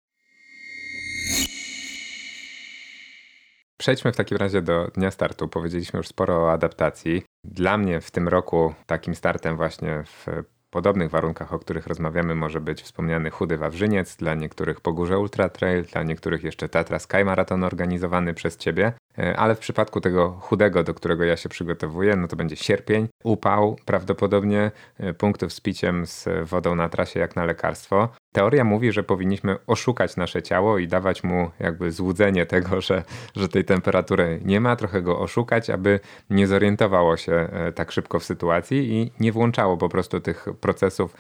Przejdźmy 3.78 4.12
w 4.12 4.16
takim 4.16 4.38
razie 4.38 4.62
do 4.62 4.88
dnia 4.88 5.12
startu. 5.12 5.48
Powiedzieliśmy 5.48 5.98
już 5.98 6.08
sporo 6.08 6.44
o 6.44 6.52
adaptacji. 6.52 7.24
Dla 7.44 7.78
mnie 7.78 8.02
w 8.02 8.12
tym 8.12 8.28
roku 8.28 8.74
takim 8.86 9.16
startem 9.16 9.58
właśnie 9.58 10.04
w 10.04 10.26
podobnych 10.70 11.12
warunkach, 11.12 11.54
o 11.54 11.60
których 11.60 11.88
rozmawiamy, 11.88 12.36
może 12.36 12.62
być 12.62 12.82
wspomniany 12.82 13.30
Chudy 13.30 13.58
Wawrzyniec, 13.58 14.16
dla 14.16 14.36
niektórych 14.36 14.82
Pogórze 14.82 15.20
Ultra 15.20 15.50
Trail, 15.50 15.86
dla 15.86 16.04
niektórych 16.04 16.44
jeszcze 16.44 16.70
Tatra 16.70 17.00
Sky 17.00 17.26
Marathon 17.26 17.64
organizowany 17.64 18.34
przez 18.34 18.58
Ciebie. 18.58 18.94
E, 19.20 19.38
ale 19.38 19.56
w 19.56 19.60
przypadku 19.60 20.02
tego 20.02 20.30
chudego, 20.30 20.84
do 20.84 20.94
którego 20.94 21.24
ja 21.24 21.38
się 21.38 21.50
przygotowuję, 21.50 22.16
no 22.16 22.28
to 22.28 22.36
będzie 22.36 22.56
sierpień, 22.56 23.08
upał, 23.24 23.76
prawdopodobnie 23.86 24.72
e, 25.00 25.14
punktów 25.14 25.54
z 25.54 25.62
piciem 25.62 26.06
z 26.06 26.26
wodą 26.44 26.76
na 26.76 26.90
trasie 26.90 27.20
jak 27.20 27.36
na 27.36 27.46
lekarstwo. 27.46 28.10
Teoria 28.32 28.64
mówi, 28.64 28.92
że 28.92 29.04
powinniśmy 29.04 29.58
oszukać 29.68 30.18
nasze 30.18 30.44
ciało 30.44 30.78
i 30.78 30.88
dawać 30.88 31.24
mu 31.24 31.52
jakby 31.60 31.92
złudzenie 31.92 32.46
tego, 32.46 32.82
że, 32.82 33.04
że 33.36 33.50
tej 33.50 33.66
temperatury 33.66 34.40
nie 34.46 34.62
ma, 34.62 34.76
trochę 34.76 35.02
go 35.02 35.20
oszukać, 35.20 35.70
aby 35.70 36.00
nie 36.30 36.48
zorientowało 36.48 37.18
się 37.18 37.34
e, 37.34 37.72
tak 37.72 37.92
szybko 37.92 38.20
w 38.20 38.24
sytuacji 38.24 38.94
i 38.94 39.12
nie 39.20 39.32
włączało 39.32 39.78
po 39.78 39.90
prostu 39.90 40.20
tych 40.20 40.46
procesów 40.62 41.16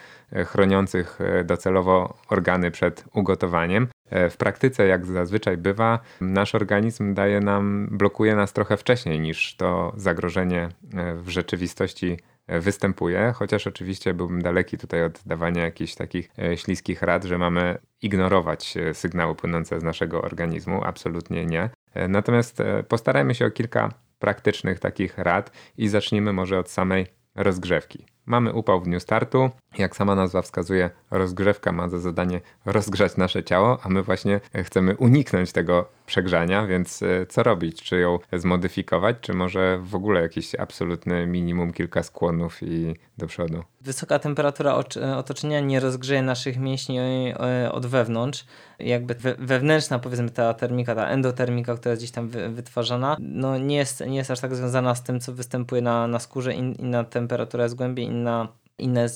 chroniących 0.45 1.19
docelowo 1.45 2.17
organy 2.29 2.71
przed 2.71 3.03
ugotowaniem. 3.13 3.87
W 4.11 4.37
praktyce, 4.37 4.87
jak 4.87 5.05
zazwyczaj 5.05 5.57
bywa, 5.57 5.99
nasz 6.21 6.55
organizm 6.55 7.13
daje 7.13 7.39
nam, 7.39 7.87
blokuje 7.91 8.35
nas 8.35 8.53
trochę 8.53 8.77
wcześniej 8.77 9.19
niż 9.19 9.55
to 9.55 9.93
zagrożenie 9.95 10.69
e, 10.93 11.15
w 11.15 11.29
rzeczywistości 11.29 12.19
e, 12.47 12.59
występuje, 12.59 13.33
chociaż 13.35 13.67
oczywiście 13.67 14.13
byłbym 14.13 14.41
daleki 14.41 14.77
tutaj 14.77 15.03
od 15.03 15.21
dawania 15.25 15.63
jakichś 15.63 15.95
takich 15.95 16.29
e, 16.39 16.57
śliskich 16.57 17.01
rad, 17.01 17.23
że 17.23 17.37
mamy 17.37 17.77
ignorować 18.01 18.77
sygnały 18.93 19.35
płynące 19.35 19.79
z 19.79 19.83
naszego 19.83 20.21
organizmu. 20.21 20.83
Absolutnie 20.83 21.45
nie. 21.45 21.69
Natomiast 22.09 22.63
postarajmy 22.87 23.35
się 23.35 23.45
o 23.45 23.51
kilka 23.51 23.93
praktycznych 24.19 24.79
takich 24.79 25.17
rad 25.17 25.51
i 25.77 25.87
zacznijmy 25.87 26.33
może 26.33 26.59
od 26.59 26.69
samej 26.69 27.07
rozgrzewki. 27.35 28.05
Mamy 28.27 28.53
upał 28.53 28.81
w 28.81 28.83
dniu 28.83 28.99
startu. 28.99 29.49
Jak 29.77 29.95
sama 29.95 30.15
nazwa 30.15 30.41
wskazuje, 30.41 30.89
rozgrzewka 31.11 31.71
ma 31.71 31.89
za 31.89 31.99
zadanie 31.99 32.41
rozgrzać 32.65 33.17
nasze 33.17 33.43
ciało, 33.43 33.77
a 33.83 33.89
my 33.89 34.03
właśnie 34.03 34.39
chcemy 34.53 34.97
uniknąć 34.97 35.51
tego 35.51 35.85
przegrzania, 36.05 36.67
więc 36.67 37.03
e, 37.03 37.25
co 37.25 37.43
robić? 37.43 37.83
Czy 37.83 37.99
ją 37.99 38.19
zmodyfikować, 38.33 39.17
czy 39.21 39.33
może 39.33 39.79
w 39.83 39.95
ogóle 39.95 40.21
jakiś 40.21 40.55
absolutny 40.55 41.27
minimum 41.27 41.73
kilka 41.73 42.03
skłonów 42.03 42.63
i 42.63 42.95
do 43.17 43.27
przodu? 43.27 43.63
Wysoka 43.81 44.19
temperatura 44.19 44.75
otoczenia 45.17 45.59
nie 45.59 45.79
rozgrzeje 45.79 46.21
naszych 46.21 46.57
mięśni 46.57 46.99
e, 46.99 47.71
od 47.71 47.85
wewnątrz. 47.85 48.45
Jakby 48.79 49.15
wewnętrzna, 49.39 49.99
powiedzmy, 49.99 50.29
ta 50.29 50.53
termika, 50.53 50.95
ta 50.95 51.07
endotermika, 51.07 51.75
która 51.75 51.91
jest 51.91 52.01
gdzieś 52.01 52.11
tam 52.11 52.29
wytwarzana, 52.29 53.17
no 53.19 53.57
nie 53.57 53.75
jest, 53.75 54.05
nie 54.07 54.17
jest 54.17 54.31
aż 54.31 54.39
tak 54.39 54.55
związana 54.55 54.95
z 54.95 55.03
tym, 55.03 55.19
co 55.19 55.33
występuje 55.33 55.81
na, 55.81 56.07
na 56.07 56.19
skórze. 56.19 56.53
In, 56.53 56.73
inna 56.73 57.03
temperatura 57.03 57.63
jest 57.63 57.75
głębiej, 57.75 58.05
inna 58.17 58.37
inne 58.79 59.07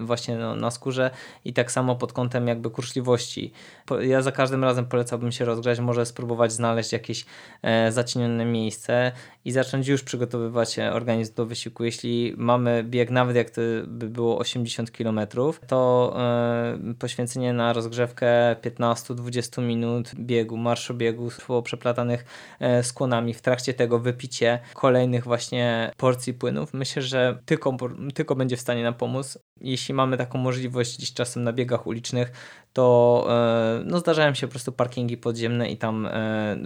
właśnie 0.00 0.36
no, 0.36 0.56
na 0.56 0.70
skórze 0.70 1.10
i 1.44 1.52
tak 1.52 1.72
samo 1.72 1.96
pod 1.96 2.12
kątem 2.12 2.48
jakby 2.48 2.70
kurczliwości. 2.70 3.52
Ja 4.00 4.22
za 4.22 4.32
każdym 4.32 4.64
razem 4.64 4.86
polecałbym 4.86 5.32
się 5.32 5.44
rozgrzać, 5.44 5.80
może 5.80 6.06
spróbować 6.06 6.52
znaleźć 6.52 6.92
jakieś 6.92 7.26
e, 7.62 7.92
zacienione 7.92 8.44
miejsce 8.44 9.12
i 9.44 9.52
zacząć 9.52 9.88
już 9.88 10.02
przygotowywać 10.02 10.78
e, 10.78 10.92
organizm 10.92 11.34
do 11.34 11.46
wysiłku. 11.46 11.84
Jeśli 11.84 12.34
mamy 12.36 12.84
bieg, 12.84 13.10
nawet 13.10 13.36
jak 13.36 13.50
to 13.50 13.60
by 13.86 14.08
było 14.08 14.38
80 14.38 14.90
km, 14.90 15.20
to 15.66 16.12
e, 16.18 16.94
poświęcenie 16.98 17.52
na 17.52 17.72
rozgrzewkę 17.72 18.56
15-20 18.62 19.62
minut 19.62 20.10
biegu, 20.14 20.56
marszu 20.56 20.94
biegu 20.94 21.28
po 21.46 21.62
przeplatanych 21.62 22.24
e, 22.60 22.82
skłonami, 22.82 23.34
w 23.34 23.42
trakcie 23.42 23.74
tego 23.74 23.98
wypicie 23.98 24.58
kolejnych 24.74 25.24
właśnie 25.24 25.90
porcji 25.96 26.34
płynów, 26.34 26.74
myślę, 26.74 27.02
że 27.02 27.38
tylko, 27.46 27.76
tylko 28.14 28.34
będzie 28.34 28.56
w 28.56 28.60
stanie 28.60 28.82
nam 28.82 28.94
pomóc. 29.00 29.38
Jeśli 29.60 29.94
mamy 29.94 30.16
taką 30.16 30.38
możliwość 30.38 30.96
gdzieś 30.96 31.14
czasem 31.14 31.44
na 31.44 31.52
biegach 31.52 31.86
ulicznych, 31.86 32.32
to 32.72 33.26
e, 33.30 33.82
no, 33.86 33.98
zdarzają 33.98 34.34
się 34.34 34.46
po 34.46 34.50
prostu 34.50 34.72
parkingi 34.72 35.16
podziemne 35.16 35.70
i 35.70 35.76
tam, 35.76 36.06
e, 36.06 36.56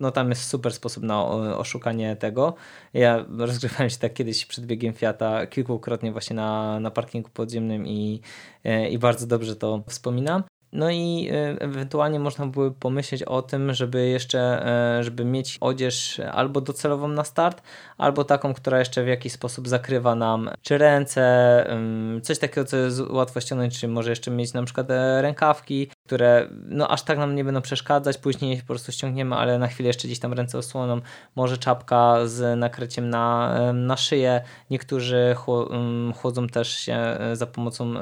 no, 0.00 0.10
tam 0.10 0.28
jest 0.30 0.48
super 0.48 0.72
sposób 0.72 1.04
na 1.04 1.24
oszukanie 1.58 2.16
tego. 2.16 2.54
Ja 2.94 3.24
rozgrywałem 3.38 3.90
się 3.90 3.98
tak 3.98 4.14
kiedyś 4.14 4.46
przed 4.46 4.66
biegiem 4.66 4.92
Fiata 4.94 5.46
kilkukrotnie 5.46 6.12
właśnie 6.12 6.36
na, 6.36 6.80
na 6.80 6.90
parkingu 6.90 7.30
podziemnym 7.30 7.86
i, 7.86 8.20
e, 8.64 8.88
i 8.88 8.98
bardzo 8.98 9.26
dobrze 9.26 9.56
to 9.56 9.82
wspominam. 9.88 10.42
No 10.72 10.90
i 10.90 11.28
e, 11.32 11.60
ewentualnie 11.60 12.20
można 12.20 12.46
by 12.46 12.72
pomyśleć 12.72 13.22
o 13.22 13.42
tym, 13.42 13.74
żeby 13.74 14.08
jeszcze, 14.08 14.66
e, 14.98 15.04
żeby 15.04 15.24
mieć 15.24 15.58
odzież 15.60 16.20
albo 16.32 16.60
docelową 16.60 17.08
na 17.08 17.24
start, 17.24 17.62
albo 17.98 18.24
taką, 18.24 18.54
która 18.54 18.78
jeszcze 18.78 19.04
w 19.04 19.08
jakiś 19.08 19.32
sposób 19.32 19.68
zakrywa 19.68 20.14
nam 20.14 20.50
czy 20.62 20.78
ręce, 20.78 21.26
coś 22.22 22.38
takiego, 22.38 22.64
co 22.64 22.76
jest 22.76 23.00
łatwo 23.00 23.40
ściągnąć, 23.40 23.80
czy 23.80 23.88
może 23.88 24.10
jeszcze 24.10 24.30
mieć 24.30 24.52
na 24.52 24.62
przykład 24.62 24.90
e, 24.90 25.22
rękawki, 25.22 25.90
które 26.06 26.48
no 26.68 26.88
aż 26.88 27.02
tak 27.02 27.18
nam 27.18 27.34
nie 27.34 27.44
będą 27.44 27.62
przeszkadzać, 27.62 28.18
później 28.18 28.58
po 28.60 28.66
prostu 28.66 28.92
ściągniemy, 28.92 29.36
ale 29.36 29.58
na 29.58 29.66
chwilę 29.66 29.86
jeszcze 29.86 30.08
gdzieś 30.08 30.18
tam 30.18 30.32
ręce 30.32 30.58
osłoną, 30.58 31.00
może 31.36 31.58
czapka 31.58 32.26
z 32.26 32.58
nakryciem 32.58 33.10
na, 33.10 33.54
na 33.72 33.96
szyję, 33.96 34.40
niektórzy 34.70 35.36
chłodzą 36.14 36.46
też 36.46 36.76
się 36.76 37.18
za 37.32 37.46
pomocą 37.46 37.94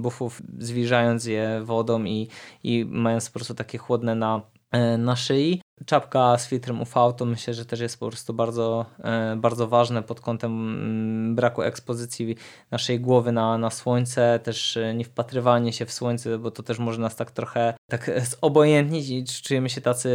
bufów, 0.00 0.42
zwilżając 0.58 1.24
je 1.24 1.60
wodą 1.64 2.01
i, 2.08 2.28
i 2.62 2.84
mając 2.88 3.30
po 3.30 3.34
prostu 3.34 3.54
takie 3.54 3.78
chłodne 3.78 4.14
na, 4.14 4.42
e, 4.70 4.98
na 4.98 5.16
szyi. 5.16 5.62
Czapka 5.86 6.38
z 6.38 6.48
filtrem 6.48 6.80
UV 6.80 7.12
to 7.16 7.24
myślę, 7.24 7.54
że 7.54 7.64
też 7.64 7.80
jest 7.80 8.00
po 8.00 8.08
prostu 8.08 8.34
bardzo, 8.34 8.86
e, 8.98 9.36
bardzo 9.36 9.68
ważne 9.68 10.02
pod 10.02 10.20
kątem 10.20 10.52
mm, 10.52 11.34
braku 11.34 11.62
ekspozycji 11.62 12.36
naszej 12.70 13.00
głowy 13.00 13.32
na, 13.32 13.58
na 13.58 13.70
słońce, 13.70 14.40
też 14.42 14.76
e, 14.76 14.94
nie 14.94 15.04
wpatrywanie 15.04 15.72
się 15.72 15.86
w 15.86 15.92
słońce, 15.92 16.38
bo 16.38 16.50
to 16.50 16.62
też 16.62 16.78
może 16.78 17.00
nas 17.00 17.16
tak 17.16 17.30
trochę 17.30 17.74
tak 17.90 18.10
zobojętnić 18.40 19.08
i 19.08 19.24
czujemy 19.42 19.70
się 19.70 19.80
tacy, 19.80 20.10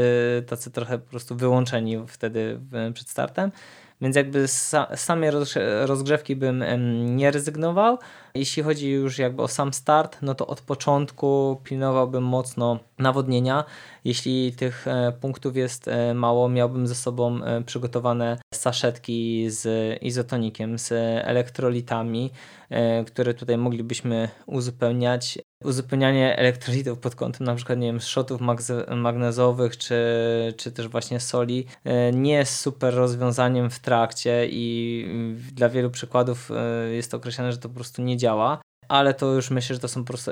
tacy 0.48 0.72
trochę 0.72 1.00
po 1.00 1.10
prostu 1.10 1.36
wyłączeni 1.36 1.98
wtedy 2.08 2.60
przed 2.94 3.10
startem. 3.10 3.52
Więc 4.02 4.16
jakby 4.16 4.48
z 4.48 4.76
samej 4.96 5.32
rozgrzewki 5.86 6.36
bym 6.36 6.64
nie 7.16 7.32
rezygnował. 7.32 7.98
Jeśli 8.38 8.64
chodzi 8.64 8.90
już 8.90 9.20
jakby 9.20 9.42
o 9.42 9.48
sam 9.48 9.74
start, 9.74 10.18
no 10.22 10.36
to 10.36 10.48
od 10.48 10.62
początku 10.62 11.62
pilnowałbym 11.64 12.24
mocno 12.24 12.80
nawodnienia. 13.00 13.64
Jeśli 14.06 14.54
tych 14.54 14.88
e, 14.88 15.12
punktów 15.22 15.58
jest 15.58 15.88
e, 15.88 16.14
mało, 16.14 16.50
miałbym 16.50 16.88
ze 16.88 16.96
sobą 16.96 17.44
e, 17.44 17.64
przygotowane 17.64 18.38
saszetki 18.54 19.50
z 19.50 19.98
izotonikiem, 20.04 20.80
z 20.80 20.92
elektrolitami, 21.26 22.32
które 23.08 23.34
tutaj 23.34 23.58
moglibyśmy 23.58 24.30
uzupełniać. 24.46 25.40
Uzupełnianie 25.64 26.38
elektrolitów 26.38 27.00
pod 27.00 27.16
kątem 27.16 27.48
na 27.48 27.56
przykład 27.56 27.80
nie 27.80 27.88
wiem, 27.88 28.00
szotów 28.00 28.42
magnezowych 28.96 29.78
czy, 29.78 29.96
czy 30.58 30.72
też 30.72 30.88
właśnie 30.88 31.20
soli 31.20 31.66
nie 32.14 32.34
jest 32.34 32.56
super 32.56 32.94
rozwiązaniem 32.94 33.70
w 33.70 33.80
trakcie 33.80 34.48
i 34.50 35.06
dla 35.52 35.70
wielu 35.70 35.90
przykładów 35.90 36.50
jest 36.92 37.14
określone, 37.14 37.52
że 37.52 37.58
to 37.58 37.70
po 37.70 37.76
prostu 37.76 38.02
nie 38.02 38.18
działa 38.18 38.27
ale 38.88 39.14
to 39.14 39.34
już 39.34 39.52
myślę, 39.52 39.76
że 39.76 39.80
to 39.80 39.88
są 39.88 40.04
po 40.04 40.08
prostu 40.08 40.32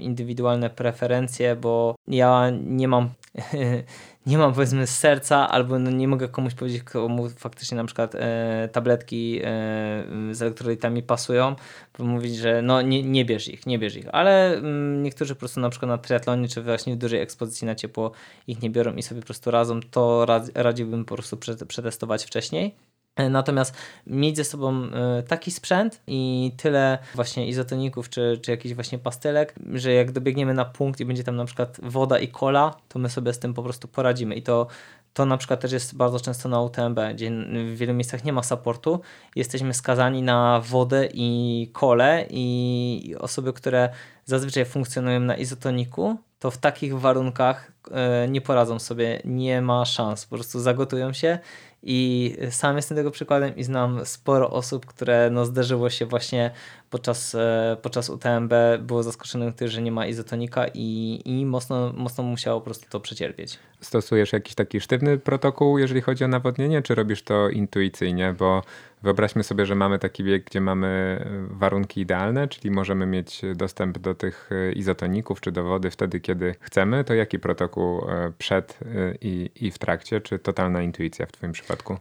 indywidualne 0.00 0.70
preferencje, 0.70 1.56
bo 1.56 1.94
ja 2.08 2.50
nie 2.64 2.88
mam 2.88 3.10
nie 4.26 4.38
mam 4.38 4.54
powiedzmy 4.54 4.86
serca, 4.86 5.48
albo 5.48 5.78
no 5.78 5.90
nie 5.90 6.08
mogę 6.08 6.28
komuś 6.28 6.54
powiedzieć, 6.54 6.82
komu 6.82 7.28
faktycznie 7.28 7.76
na 7.76 7.84
przykład 7.84 8.14
e, 8.14 8.68
tabletki 8.72 9.40
e, 9.44 10.04
z 10.30 10.42
elektrolitami 10.42 11.02
pasują, 11.02 11.56
bo 11.98 12.04
mówić, 12.04 12.36
że 12.36 12.62
no 12.62 12.82
nie, 12.82 13.02
nie 13.02 13.24
bierz 13.24 13.48
ich, 13.48 13.66
nie 13.66 13.78
bierz 13.78 13.96
ich, 13.96 14.06
ale 14.12 14.54
mm, 14.54 15.02
niektórzy 15.02 15.34
po 15.34 15.38
prostu 15.38 15.60
na 15.60 15.70
przykład 15.70 15.88
na 15.88 15.98
triatlonie, 15.98 16.48
czy 16.48 16.62
właśnie 16.62 16.94
w 16.94 16.98
dużej 16.98 17.20
ekspozycji 17.20 17.66
na 17.66 17.74
ciepło 17.74 18.12
ich 18.46 18.62
nie 18.62 18.70
biorą 18.70 18.94
i 18.94 19.02
sobie 19.02 19.20
po 19.20 19.26
prostu 19.26 19.50
radzą, 19.50 19.80
to 19.90 20.26
radziłbym 20.54 21.04
po 21.04 21.14
prostu 21.14 21.36
przetestować 21.68 22.24
wcześniej. 22.24 22.74
E, 23.16 23.28
natomiast 23.28 23.74
mieć 24.06 24.36
ze 24.36 24.44
sobą 24.44 24.84
e, 24.84 25.22
taki 25.22 25.50
sprzęt 25.50 26.00
i 26.06 26.52
tyle 26.56 26.98
właśnie 27.14 27.48
izotoników 27.48 28.08
czy, 28.10 28.40
czy 28.42 28.50
jakichś 28.50 28.74
właśnie 28.74 28.98
pastylek, 28.98 29.54
że 29.74 29.92
jak 29.92 30.12
dobiegniemy 30.12 30.54
na 30.54 30.64
punkt 30.64 31.00
i 31.00 31.04
będzie 31.04 31.24
tam 31.24 31.36
na 31.36 31.44
przykład 31.44 31.80
woda 31.82 32.18
i 32.18 32.28
kola, 32.28 32.74
to 32.88 32.98
my 32.98 33.10
sobie 33.10 33.32
z 33.32 33.38
tym 33.38 33.54
po 33.54 33.62
prostu 33.62 33.88
poradzimy 33.88 34.34
i 34.34 34.42
to 34.42 34.66
to 35.14 35.26
na 35.26 35.36
przykład 35.36 35.60
też 35.60 35.72
jest 35.72 35.96
bardzo 35.96 36.20
często 36.20 36.48
na 36.48 36.60
UTMB, 36.60 36.98
gdzie 37.14 37.30
w 37.54 37.76
wielu 37.76 37.94
miejscach 37.94 38.24
nie 38.24 38.32
ma 38.32 38.42
supportu. 38.42 39.00
Jesteśmy 39.36 39.74
skazani 39.74 40.22
na 40.22 40.60
wodę 40.60 41.08
i 41.14 41.70
kole 41.72 42.26
i 42.30 43.14
osoby, 43.18 43.52
które 43.52 43.88
zazwyczaj 44.24 44.64
funkcjonują 44.64 45.20
na 45.20 45.36
izotoniku, 45.36 46.16
to 46.38 46.50
w 46.50 46.58
takich 46.58 47.00
warunkach 47.00 47.72
e, 47.90 48.28
nie 48.28 48.40
poradzą 48.40 48.78
sobie, 48.78 49.20
nie 49.24 49.62
ma 49.62 49.84
szans. 49.84 50.26
Po 50.26 50.36
prostu 50.36 50.60
zagotują 50.60 51.12
się 51.12 51.38
i 51.82 52.36
sam 52.50 52.76
jestem 52.76 52.96
tego 52.96 53.10
przykładem 53.10 53.56
i 53.56 53.64
znam 53.64 54.06
sporo 54.06 54.50
osób, 54.50 54.86
które 54.86 55.30
no 55.30 55.46
zdarzyło 55.46 55.90
się 55.90 56.06
właśnie 56.06 56.50
podczas, 56.90 57.34
e, 57.34 57.76
podczas 57.82 58.10
UTMB, 58.10 58.52
było 58.80 59.02
zaskoczonych 59.02 59.54
tym, 59.54 59.68
że 59.68 59.82
nie 59.82 59.92
ma 59.92 60.06
izotonika 60.06 60.66
i, 60.74 61.20
i 61.24 61.46
mocno, 61.46 61.92
mocno 61.96 62.24
musiało 62.24 62.60
po 62.60 62.64
prostu 62.64 62.86
to 62.90 63.00
przecierpieć. 63.00 63.58
Stosujesz 63.80 64.32
jakiś 64.32 64.54
taki 64.54 64.80
sztywny 64.80 65.18
protokół, 65.18 65.78
jeżeli 65.78 66.00
chodzi 66.00 66.24
o 66.24 66.28
nawodnienie, 66.28 66.82
czy 66.82 66.94
robisz 66.94 67.22
to 67.22 67.48
intuicyjnie? 67.48 68.34
Bo 68.38 68.62
Wyobraźmy 69.02 69.44
sobie, 69.44 69.66
że 69.66 69.74
mamy 69.74 69.98
taki 69.98 70.24
bieg, 70.24 70.44
gdzie 70.44 70.60
mamy 70.60 70.86
e, 70.86 71.56
warunki 71.56 72.00
idealne, 72.00 72.48
czyli 72.48 72.70
możemy 72.70 73.06
mieć 73.06 73.42
dostęp 73.54 73.98
do 73.98 74.14
tych 74.14 74.50
e, 74.52 74.72
izotoników 74.72 75.40
czy 75.40 75.52
do 75.52 75.64
wody 75.64 75.90
wtedy, 75.90 76.20
kiedy 76.20 76.54
chcemy. 76.60 77.04
To 77.04 77.14
jaki 77.14 77.38
protokół 77.38 78.10
e, 78.10 78.32
przed 78.38 78.78
i, 79.20 79.50
i 79.60 79.70
w 79.70 79.78
trakcie? 79.78 80.20
Czy 80.20 80.38
totalna 80.38 80.82
intuicja 80.82 81.26
w 81.26 81.32
Twoim 81.32 81.52
przypadku? 81.52 81.98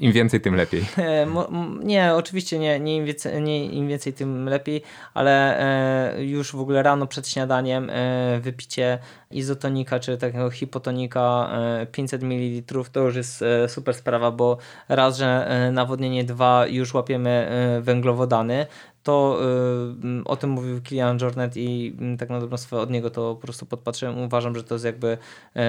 Im 0.00 0.12
więcej, 0.12 0.40
tym 0.40 0.54
lepiej. 0.54 0.84
Nie, 1.84 2.14
oczywiście 2.14 2.58
nie, 2.58 2.80
nie, 2.80 2.96
im, 2.96 3.04
więcej, 3.04 3.42
nie 3.42 3.66
im 3.66 3.88
więcej, 3.88 4.12
tym 4.12 4.48
lepiej, 4.48 4.82
ale 5.14 6.14
już 6.18 6.52
w 6.52 6.60
ogóle 6.60 6.82
rano 6.82 7.06
przed 7.06 7.28
śniadaniem 7.28 7.90
wypicie 8.40 8.98
izotonika 9.36 10.00
czy 10.00 10.18
takiego 10.18 10.50
hipotonika 10.50 11.50
500 11.92 12.22
ml 12.22 12.74
to 12.92 13.00
już 13.00 13.16
jest 13.16 13.44
super 13.68 13.94
sprawa, 13.94 14.30
bo 14.30 14.58
raz, 14.88 15.16
że 15.16 15.70
nawodnienie 15.72 16.04
nawodnienie 16.04 16.24
2 16.24 16.66
już 16.66 16.94
łapiemy 16.94 17.30
e, 17.30 17.80
węglowodany, 17.80 18.66
to 19.04 19.38
y, 20.20 20.24
o 20.24 20.36
tym 20.36 20.50
mówił 20.50 20.80
Kilian 20.82 21.18
Jornet 21.20 21.56
i 21.56 21.96
y, 22.14 22.16
tak 22.18 22.30
na 22.30 22.40
dobrą 22.40 22.56
sprawę 22.56 22.82
od 22.82 22.90
niego 22.90 23.10
to 23.10 23.34
po 23.34 23.40
prostu 23.40 23.66
podpatrzyłem. 23.66 24.18
Uważam, 24.18 24.56
że 24.56 24.64
to 24.64 24.74
jest 24.74 24.84
jakby 24.84 25.18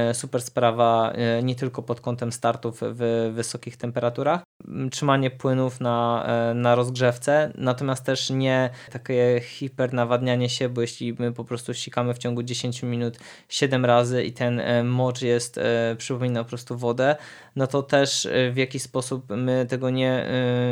y, 0.09 0.13
super 0.13 0.41
sprawa 0.41 1.13
y, 1.39 1.43
nie 1.43 1.55
tylko 1.55 1.83
pod 1.83 2.01
kątem 2.01 2.31
startów 2.31 2.79
w 2.81 3.31
wysokich 3.33 3.77
temperaturach, 3.77 4.43
trzymanie 4.91 5.31
płynów 5.31 5.79
na, 5.79 6.25
e, 6.27 6.53
na 6.53 6.75
rozgrzewce, 6.75 7.51
natomiast 7.55 8.05
też 8.05 8.29
nie 8.29 8.69
takie 8.91 9.41
hipernawadnianie 9.43 10.49
się, 10.49 10.69
bo 10.69 10.81
jeśli 10.81 11.15
my 11.19 11.33
po 11.33 11.45
prostu 11.45 11.73
ścikamy 11.73 12.13
w 12.13 12.17
ciągu 12.17 12.43
10 12.43 12.83
minut 12.83 13.17
7 13.49 13.85
razy 13.85 14.23
i 14.23 14.33
ten 14.33 14.61
mocz 14.83 15.21
jest, 15.21 15.59
przypomina 15.97 16.43
po 16.43 16.49
prostu 16.49 16.77
wodę, 16.77 17.15
no 17.55 17.67
to 17.67 17.83
też 17.83 18.27
w 18.51 18.57
jakiś 18.57 18.81
sposób 18.81 19.25
my 19.29 19.65
tego 19.69 19.89
nie, 19.89 20.25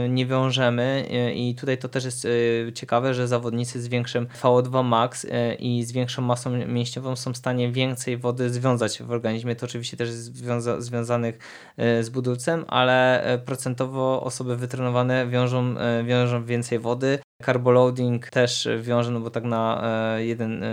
nie 0.09 0.25
wiążemy 0.25 1.05
i 1.35 1.55
tutaj 1.55 1.77
to 1.77 1.89
też 1.89 2.05
jest 2.05 2.27
ciekawe, 2.75 3.13
że 3.13 3.27
zawodnicy 3.27 3.81
z 3.81 3.87
większym 3.87 4.27
VO2 4.41 4.83
max 4.83 5.27
i 5.59 5.83
z 5.83 5.91
większą 5.91 6.21
masą 6.21 6.49
mięśniową 6.67 7.15
są 7.15 7.33
w 7.33 7.37
stanie 7.37 7.71
więcej 7.71 8.17
wody 8.17 8.49
związać 8.49 9.03
w 9.03 9.11
organizmie. 9.11 9.55
To 9.55 9.65
oczywiście 9.65 9.97
też 9.97 10.09
jest 10.09 10.35
związa 10.35 10.81
związanych 10.81 11.39
z 11.77 12.09
budulcem, 12.09 12.65
ale 12.67 13.23
procentowo 13.45 13.73
procentowo 13.73 14.23
osoby 14.23 14.57
wytrenowane 14.57 15.27
wiążą, 15.27 15.77
e, 15.77 16.03
wiążą 16.03 16.45
więcej 16.45 16.79
wody. 16.79 17.19
Carboloading 17.45 18.29
też 18.29 18.67
wiąże, 18.81 19.11
no 19.11 19.19
bo 19.19 19.29
tak 19.29 19.43
na, 19.43 19.81
e, 20.15 20.25
jeden, 20.25 20.63
e, 20.63 20.67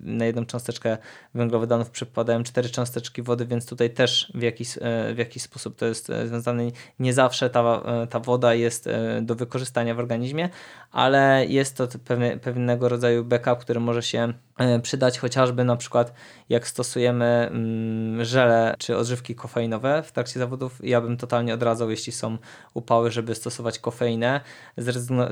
na 0.00 0.24
jedną 0.24 0.46
cząsteczkę 0.46 0.98
węglowodanów 1.34 1.90
przypadają 1.90 2.42
cztery 2.42 2.68
cząsteczki 2.68 3.22
wody, 3.22 3.46
więc 3.46 3.66
tutaj 3.66 3.90
też 3.90 4.32
w 4.34 4.42
jakiś, 4.42 4.78
w 5.14 5.18
jakiś 5.18 5.42
sposób 5.42 5.76
to 5.76 5.86
jest 5.86 6.12
związane. 6.24 6.62
Nie 6.98 7.12
zawsze 7.12 7.50
ta, 7.50 7.82
ta 8.10 8.20
woda 8.20 8.54
jest 8.54 8.88
do 9.22 9.34
wykorzystania 9.34 9.94
w 9.94 9.98
organizmie, 9.98 10.48
ale 10.92 11.46
jest 11.48 11.76
to 11.76 11.88
pewne, 12.04 12.38
pewnego 12.38 12.88
rodzaju 12.88 13.24
backup, 13.24 13.58
który 13.58 13.80
może 13.80 14.02
się 14.02 14.32
przydać 14.82 15.18
chociażby 15.18 15.64
na 15.64 15.76
przykład 15.76 16.12
jak 16.48 16.68
stosujemy 16.68 17.24
mm, 17.24 18.24
żele 18.24 18.74
czy 18.78 18.96
odżywki 18.96 19.34
kofeinowe 19.34 20.02
w 20.02 20.12
trakcie 20.12 20.40
zawodów. 20.40 20.80
Ja 20.82 21.00
bym 21.00 21.16
totalnie 21.16 21.54
odradzał, 21.54 21.90
jeśli 21.90 22.12
są 22.12 22.38
upały, 22.74 23.10
żeby 23.10 23.34
stosować 23.34 23.78
kofeinę. 23.78 24.40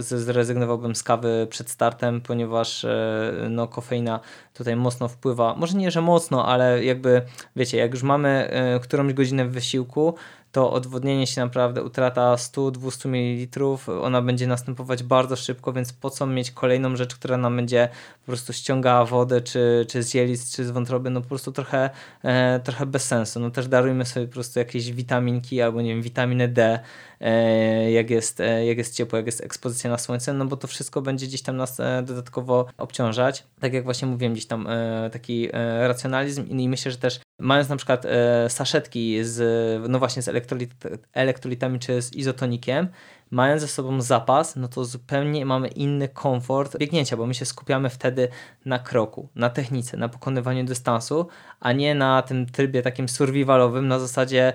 Zrezygnowałbym 0.09 0.84
z 0.93 1.03
kawy 1.03 1.47
przed 1.51 1.71
startem, 1.71 2.21
ponieważ 2.21 2.85
e, 2.85 3.33
no, 3.51 3.69
kofeina 3.69 4.21
tutaj 4.55 4.77
mocno 4.77 5.09
wpływa. 5.09 5.55
Może 5.55 5.79
nie, 5.79 5.91
że 5.91 6.01
mocno, 6.01 6.47
ale 6.47 6.85
jakby 6.85 7.23
wiecie, 7.57 7.79
jak 7.79 7.93
już 7.93 8.03
mamy 8.03 8.29
e, 8.29 8.81
którąś 8.81 9.13
godzinę 9.13 9.45
w 9.45 9.53
wysiłku, 9.53 10.15
to 10.55 10.73
odwodnienie 10.73 11.27
się 11.27 11.41
naprawdę, 11.41 11.83
utrata 11.83 12.35
100-200 12.35 13.09
ml, 13.09 13.65
ona 14.03 14.23
będzie 14.23 14.47
następować 14.47 15.03
bardzo 15.03 15.37
szybko, 15.37 15.73
więc 15.73 15.93
po 15.93 16.11
co 16.11 16.27
mieć 16.27 16.51
kolejną 16.51 16.97
rzecz, 16.97 17.15
która 17.15 17.37
nam 17.37 17.57
będzie 17.57 17.89
po 18.21 18.27
prostu 18.27 18.53
ściągała 18.53 19.05
wodę, 19.05 19.41
czy, 19.41 19.87
czy 19.89 20.03
z 20.03 20.15
jelis, 20.15 20.57
czy 20.57 20.65
z 20.65 20.71
wątroby, 20.71 21.11
no 21.11 21.21
po 21.21 21.29
prostu 21.29 21.53
trochę, 21.53 21.91
e, 22.23 22.61
trochę 22.61 22.87
bez 22.87 23.05
sensu. 23.05 23.41
No 23.41 23.51
też 23.51 23.69
darujmy 23.69 24.05
sobie 24.05 24.27
po 24.27 24.33
prostu 24.33 24.59
jakieś 24.59 24.93
witaminki 24.93 25.63
albo 25.63 25.83
nie 25.83 25.91
wiem, 25.91 26.03
witaminę 26.03 26.49
D, 26.49 26.81
e, 27.21 27.93
jak, 27.93 28.11
jest, 28.11 28.41
e, 28.41 28.67
jak 28.67 28.79
jest 28.79 28.97
ciepło, 28.97 29.17
jak 29.17 29.27
jest 29.27 29.41
ekspozycja 29.41 29.91
na 29.91 29.99
słońce, 29.99 30.33
no 30.33 30.45
bo 30.45 30.57
to 30.57 30.69
wszystko 30.69 31.03
będzie 31.03 31.27
gdzieś 31.27 31.43
tam 31.43 31.57
nas 31.57 31.81
e, 31.81 32.03
dodatkowo 32.03 32.67
obciążać. 32.79 33.45
Tak 33.61 33.73
jak 33.73 33.85
właśnie 33.85 34.09
mówiłem, 34.09 34.33
gdzieś 34.33 34.47
tam 34.47 34.67
e, 34.67 35.11
taki 35.13 35.49
e, 35.53 35.89
racjonalizm 35.89 36.49
i 36.49 36.69
myślę, 36.69 36.91
że 36.91 36.99
też 36.99 37.21
mając 37.39 37.69
na 37.69 37.77
przykład 37.77 38.05
e, 38.05 38.51
saszetki 38.51 39.25
z, 39.25 39.91
no 39.91 39.99
właśnie 39.99 40.23
z 40.23 40.29
elektrolit, 40.29 40.75
elektrolitami 41.13 41.79
czy 41.79 42.03
z 42.03 42.13
izotonikiem, 42.13 42.89
mając 43.31 43.63
ze 43.63 43.69
sobą 43.69 44.01
zapas, 44.01 44.57
no 44.57 44.69
to 44.69 44.85
zupełnie 44.85 45.47
mamy 45.47 45.69
inny 45.69 46.09
komfort 46.09 46.79
biegnięcia, 46.79 47.17
bo 47.17 47.27
my 47.27 47.35
się 47.35 47.45
skupiamy 47.45 47.91
wtedy 47.91 48.29
na 48.65 48.79
kroku, 48.79 49.29
na 49.35 49.51
technice, 49.51 49.97
na 49.97 50.09
pokonywaniu 50.09 50.65
dystansu, 50.65 51.29
a 51.61 51.73
nie 51.73 51.95
na 51.95 52.23
tym 52.23 52.47
trybie 52.47 52.83
takim 52.83 53.09
survivalowym 53.09 53.89
na 53.89 53.99
zasadzie 53.99 54.53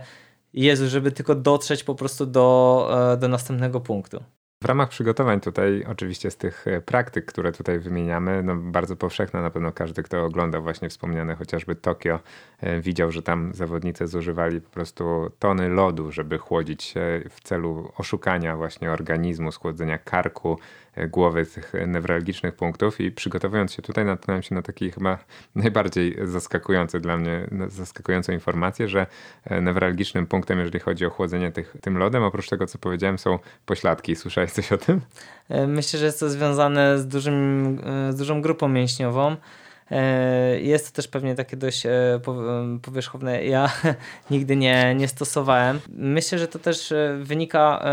Jezu, 0.53 0.89
żeby 0.89 1.11
tylko 1.11 1.35
dotrzeć 1.35 1.84
po 1.84 1.95
prostu 1.95 2.26
do, 2.26 2.89
e, 3.14 3.18
do 3.18 3.27
następnego 3.27 3.81
punktu. 3.81 4.23
W 4.64 4.65
ramach 4.65 4.90
przygotowań 4.90 5.41
tutaj, 5.41 5.86
oczywiście 5.88 6.31
z 6.31 6.38
tych 6.38 6.68
e, 6.68 6.81
praktyk, 6.81 7.26
które 7.26 7.52
tutaj 7.52 7.80
wymieniamy, 7.80 8.44
no 8.44 8.56
bardzo 8.56 8.95
powszechne 8.95 9.41
na 9.41 9.49
pewno 9.49 9.72
każdy, 9.72 10.03
kto 10.03 10.26
oglądał 10.26 10.64
właśnie 10.64 10.90
wspomniane 10.90 11.36
chociażby 11.36 11.76
Tokio, 11.76 12.19
e, 12.60 12.81
widział, 12.81 13.11
że 13.11 13.22
tam 13.22 13.53
zawodnicy 13.53 14.07
zużywali 14.07 14.61
po 14.61 14.69
prostu 14.69 15.31
tony 15.40 15.69
lodu, 15.69 16.11
żeby 16.11 16.38
chłodzić 16.38 16.84
się 16.84 17.22
w 17.30 17.41
celu 17.41 17.91
oszukania 17.98 18.57
właśnie 18.57 18.91
organizmu, 18.91 19.52
schłodzenia 19.52 19.98
karku, 19.98 20.60
głowy 21.07 21.45
tych 21.45 21.74
newralgicznych 21.88 22.56
punktów 22.56 23.02
i 23.02 23.11
przygotowując 23.11 23.74
się 23.74 23.82
tutaj 23.82 24.06
natknąłem 24.06 24.44
się 24.44 24.56
na 24.56 24.61
taki 24.61 24.91
chyba 24.91 25.18
najbardziej 25.56 26.18
zaskakujący 26.24 26.99
dla 26.99 27.18
mnie, 27.18 27.48
zaskakującą 27.68 28.34
informację, 28.34 28.88
że 28.88 29.07
newralgicznym 29.61 30.28
punktem, 30.28 30.60
jeżeli 30.60 30.80
chodzi 30.80 31.06
o 31.06 31.10
chłodzenie 31.10 31.52
tych, 31.52 31.76
tym 31.82 31.98
lodem, 31.98 32.24
oprócz 32.24 32.49
tego 32.49 32.68
co 32.68 32.78
powiedziałem 32.78 33.20
są 33.20 33.40
pośladki. 33.66 34.16
Słyszałeś 34.16 34.52
coś 34.52 34.72
o 34.72 34.78
tym? 34.78 35.02
E, 35.49 35.68
myślę, 35.68 35.99
że 35.99 36.06
jest 36.06 36.20
to 36.20 36.30
związane 36.30 36.99
z, 36.99 37.07
dużym, 37.07 37.80
e, 37.84 38.14
z 38.14 38.16
dużą 38.16 38.41
grupą 38.41 38.68
mięśniową. 38.68 39.36
E, 39.91 40.60
jest 40.60 40.90
to 40.90 40.95
też 40.95 41.07
pewnie 41.07 41.36
takie 41.36 41.57
dość 41.57 41.84
powierzchowne. 42.82 43.45
Ja 43.45 43.72
nigdy 44.32 44.56
nie, 44.56 44.95
nie 44.95 45.07
stosowałem. 45.07 45.80
Myślę, 45.90 46.40
że 46.40 46.48
to 46.48 46.60
też 46.60 46.94
wynika, 47.22 47.86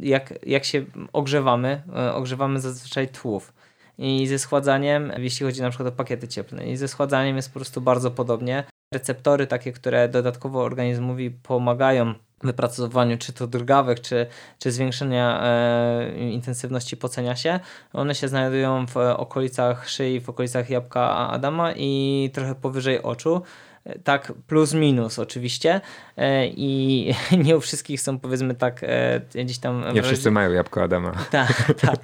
jak, 0.00 0.34
jak 0.46 0.64
się 0.64 0.84
ogrzewamy. 1.12 1.82
Ogrzewamy 2.14 2.60
zazwyczaj 2.60 3.08
tłów. 3.08 3.52
I 3.98 4.26
ze 4.26 4.38
schładzaniem, 4.38 5.12
jeśli 5.18 5.46
chodzi 5.46 5.62
na 5.62 5.70
przykład 5.70 5.88
o 5.88 5.96
pakiety 5.96 6.28
cieplne, 6.28 6.66
i 6.66 6.76
ze 6.76 6.88
schładzaniem 6.88 7.36
jest 7.36 7.48
po 7.48 7.58
prostu 7.58 7.80
bardzo 7.80 8.10
podobnie. 8.10 8.64
Receptory 8.94 9.46
takie, 9.46 9.72
które 9.72 10.08
dodatkowo 10.08 10.62
organizmowi 10.62 11.30
pomagają 11.30 12.14
wypracowaniu 12.42 13.18
czy 13.18 13.32
to 13.32 13.46
drgawek, 13.46 14.00
czy, 14.00 14.26
czy 14.58 14.72
zwiększenia 14.72 15.42
e, 15.42 16.30
intensywności 16.30 16.96
pocenia 16.96 17.36
się. 17.36 17.60
One 17.92 18.14
się 18.14 18.28
znajdują 18.28 18.86
w 18.86 18.96
okolicach 18.96 19.88
szyi, 19.88 20.20
w 20.20 20.28
okolicach 20.28 20.70
jabłka 20.70 21.28
Adama 21.30 21.72
i 21.76 22.30
trochę 22.34 22.54
powyżej 22.54 23.02
oczu 23.02 23.42
tak 24.04 24.32
plus 24.46 24.74
minus 24.74 25.18
oczywiście 25.18 25.80
e, 26.16 26.46
i 26.46 27.10
nie 27.44 27.56
u 27.56 27.60
wszystkich 27.60 28.00
są 28.00 28.18
powiedzmy 28.18 28.54
tak 28.54 28.80
e, 28.82 29.20
gdzieś 29.44 29.58
tam... 29.58 29.84
Nie 29.94 30.02
wszyscy 30.02 30.30
mają 30.30 30.50
jabłko 30.50 30.82
Adama. 30.82 31.12
Tak, 31.30 31.72
tak. 31.80 31.96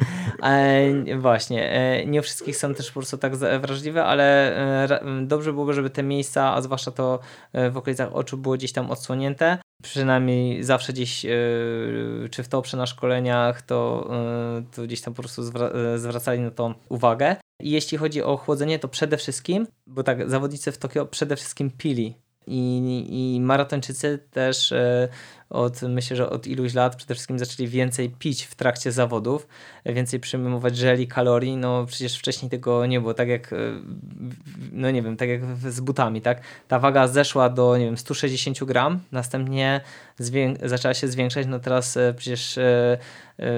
Właśnie. 1.18 1.70
E, 1.70 2.06
nie 2.06 2.20
u 2.20 2.22
wszystkich 2.22 2.56
są 2.56 2.74
też 2.74 2.86
po 2.86 3.00
prostu 3.00 3.18
tak 3.18 3.36
wrażliwe, 3.36 4.04
ale 4.04 4.56
dobrze 5.22 5.52
byłoby, 5.52 5.74
żeby 5.74 5.90
te 5.90 6.02
miejsca, 6.02 6.54
a 6.54 6.62
zwłaszcza 6.62 6.90
to 6.90 7.18
w 7.70 7.76
okolicach 7.76 8.14
oczu 8.16 8.36
było 8.36 8.54
gdzieś 8.54 8.72
tam 8.72 8.90
odsłonięte. 8.90 9.58
Przynajmniej 9.82 10.64
zawsze 10.64 10.92
gdzieś, 10.92 11.26
czy 12.30 12.42
w 12.42 12.48
to 12.48 12.62
przy 12.62 12.76
na 12.76 12.86
szkoleniach, 12.86 13.62
to, 13.62 14.10
to 14.74 14.82
gdzieś 14.82 15.00
tam 15.00 15.14
po 15.14 15.22
prostu 15.22 15.42
zwracali 15.96 16.40
na 16.40 16.50
to 16.50 16.74
uwagę. 16.88 17.36
I 17.60 17.70
jeśli 17.70 17.98
chodzi 17.98 18.22
o 18.22 18.36
chłodzenie, 18.36 18.78
to 18.78 18.88
przede 18.88 19.16
wszystkim, 19.16 19.66
bo 19.86 20.02
tak, 20.02 20.30
zawodnicy 20.30 20.72
w 20.72 20.78
Tokio 20.78 21.06
przede 21.06 21.36
wszystkim 21.36 21.70
pili. 21.70 22.14
I, 22.46 23.34
i 23.36 23.40
maratończycy 23.40 24.18
też 24.30 24.72
e, 24.72 25.08
od, 25.50 25.82
myślę, 25.82 26.16
że 26.16 26.30
od 26.30 26.46
iluś 26.46 26.74
lat 26.74 26.96
przede 26.96 27.14
wszystkim 27.14 27.38
zaczęli 27.38 27.68
więcej 27.68 28.10
pić 28.10 28.44
w 28.44 28.54
trakcie 28.54 28.92
zawodów, 28.92 29.48
więcej 29.86 30.20
przyjmować 30.20 30.76
żeli, 30.76 31.08
kalorii, 31.08 31.56
no 31.56 31.86
przecież 31.86 32.18
wcześniej 32.18 32.50
tego 32.50 32.86
nie 32.86 33.00
było, 33.00 33.14
tak 33.14 33.28
jak, 33.28 33.52
e, 33.52 33.56
no 34.72 34.90
nie 34.90 35.02
wiem, 35.02 35.16
tak 35.16 35.28
jak 35.28 35.40
z 35.70 35.80
butami, 35.80 36.20
tak? 36.20 36.40
Ta 36.68 36.78
waga 36.78 37.08
zeszła 37.08 37.48
do, 37.48 37.76
nie 37.76 37.84
wiem, 37.84 37.98
160 37.98 38.64
gram, 38.64 39.00
następnie 39.12 39.80
zaczęła 40.62 40.94
się 40.94 41.08
zwiększać, 41.08 41.46
no 41.46 41.58
teraz 41.58 41.96
e, 41.96 42.14
przecież 42.16 42.58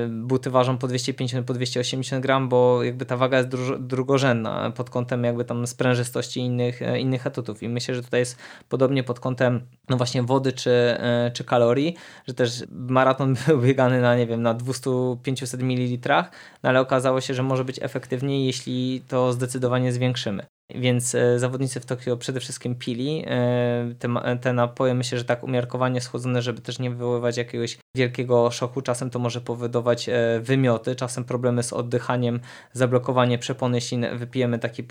buty 0.08 0.50
ważą 0.50 0.78
po 0.78 0.88
250, 0.88 1.46
po 1.46 1.54
280 1.54 2.22
gram, 2.22 2.48
bo 2.48 2.82
jakby 2.82 3.06
ta 3.06 3.16
waga 3.16 3.38
jest 3.38 3.50
drugorzędna 3.78 4.72
pod 4.76 4.90
kątem 4.90 5.24
jakby 5.24 5.44
tam 5.44 5.66
sprężystości 5.66 6.40
innych, 6.40 6.80
innych 6.98 7.26
atutów. 7.26 7.62
I 7.62 7.68
myślę, 7.68 7.94
że 7.94 8.02
tutaj 8.02 8.20
jest 8.20 8.36
podobnie 8.68 9.02
pod 9.02 9.20
kątem 9.20 9.60
no 9.88 9.96
właśnie 9.96 10.22
wody 10.22 10.52
czy, 10.52 10.70
e, 10.70 11.30
czy 11.34 11.44
kalorii, 11.44 11.77
że 12.26 12.34
też 12.34 12.64
maraton 12.70 13.34
był 13.46 13.60
biegany 13.60 14.00
na 14.00 14.16
nie 14.16 14.26
wiem, 14.26 14.42
na 14.42 14.54
200-500 14.54 15.62
ml, 15.62 16.24
no 16.62 16.68
ale 16.70 16.80
okazało 16.80 17.20
się, 17.20 17.34
że 17.34 17.42
może 17.42 17.64
być 17.64 17.78
efektywniej, 17.82 18.46
jeśli 18.46 19.02
to 19.08 19.32
zdecydowanie 19.32 19.92
zwiększymy. 19.92 20.46
Więc 20.74 21.14
e, 21.14 21.38
zawodnicy 21.38 21.80
w 21.80 21.86
Tokio 21.86 22.16
przede 22.16 22.40
wszystkim 22.40 22.74
pili 22.74 23.24
e, 23.26 23.94
te, 23.98 24.08
te 24.40 24.52
napoje, 24.52 24.94
myślę, 24.94 25.18
że 25.18 25.24
tak 25.24 25.44
umiarkowanie 25.44 26.00
schłodzone, 26.00 26.42
żeby 26.42 26.60
też 26.60 26.78
nie 26.78 26.90
wywoływać 26.90 27.36
jakiegoś 27.36 27.78
wielkiego 27.96 28.50
szoku. 28.50 28.82
Czasem 28.82 29.10
to 29.10 29.18
może 29.18 29.40
powodować 29.40 30.08
e, 30.08 30.40
wymioty, 30.40 30.96
czasem 30.96 31.24
problemy 31.24 31.62
z 31.62 31.72
oddychaniem, 31.72 32.40
zablokowanie 32.72 33.38
przepony, 33.38 33.76
jeśli 33.76 33.98
wypijemy 34.14 34.58
taki, 34.58 34.84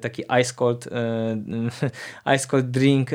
taki 0.00 0.22
ice 0.40 0.54
cold, 0.54 0.88
ice 2.36 2.48
cold 2.48 2.70
drink 2.70 3.10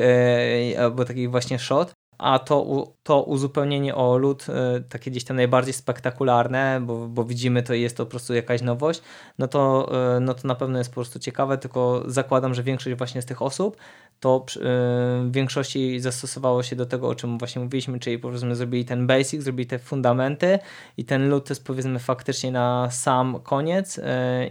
albo 0.79 1.05
taki 1.05 1.27
właśnie 1.27 1.59
shot 1.59 1.98
a 2.19 2.39
to, 2.39 2.87
to 3.03 3.23
uzupełnienie 3.23 3.95
o 3.95 4.17
lód, 4.17 4.45
e, 4.49 4.81
takie 4.89 5.11
gdzieś 5.11 5.23
tam 5.23 5.37
najbardziej 5.37 5.73
spektakularne, 5.73 6.81
bo, 6.81 7.07
bo 7.07 7.23
widzimy 7.23 7.63
to 7.63 7.73
i 7.73 7.81
jest 7.81 7.97
to 7.97 8.05
po 8.05 8.09
prostu 8.09 8.33
jakaś 8.33 8.61
nowość, 8.61 9.01
no 9.37 9.47
to, 9.47 9.91
e, 10.15 10.19
no 10.19 10.33
to 10.33 10.47
na 10.47 10.55
pewno 10.55 10.77
jest 10.77 10.89
po 10.89 10.93
prostu 10.93 11.19
ciekawe, 11.19 11.57
tylko 11.57 12.03
zakładam, 12.05 12.53
że 12.53 12.63
większość 12.63 12.97
właśnie 12.97 13.21
z 13.21 13.25
tych 13.25 13.41
osób 13.41 13.77
to 14.19 14.45
w 14.51 15.29
większości 15.31 15.99
zastosowało 15.99 16.63
się 16.63 16.75
do 16.75 16.85
tego, 16.85 17.09
o 17.09 17.15
czym 17.15 17.37
właśnie 17.37 17.61
mówiliśmy, 17.61 17.99
czyli 17.99 18.19
powiedzmy 18.19 18.55
zrobili 18.55 18.85
ten 18.85 19.07
basic, 19.07 19.43
zrobili 19.43 19.67
te 19.67 19.79
fundamenty 19.79 20.59
i 20.97 21.05
ten 21.05 21.29
lód 21.29 21.49
jest 21.49 21.65
powiedzmy 21.65 21.99
faktycznie 21.99 22.51
na 22.51 22.91
sam 22.91 23.39
koniec 23.43 23.99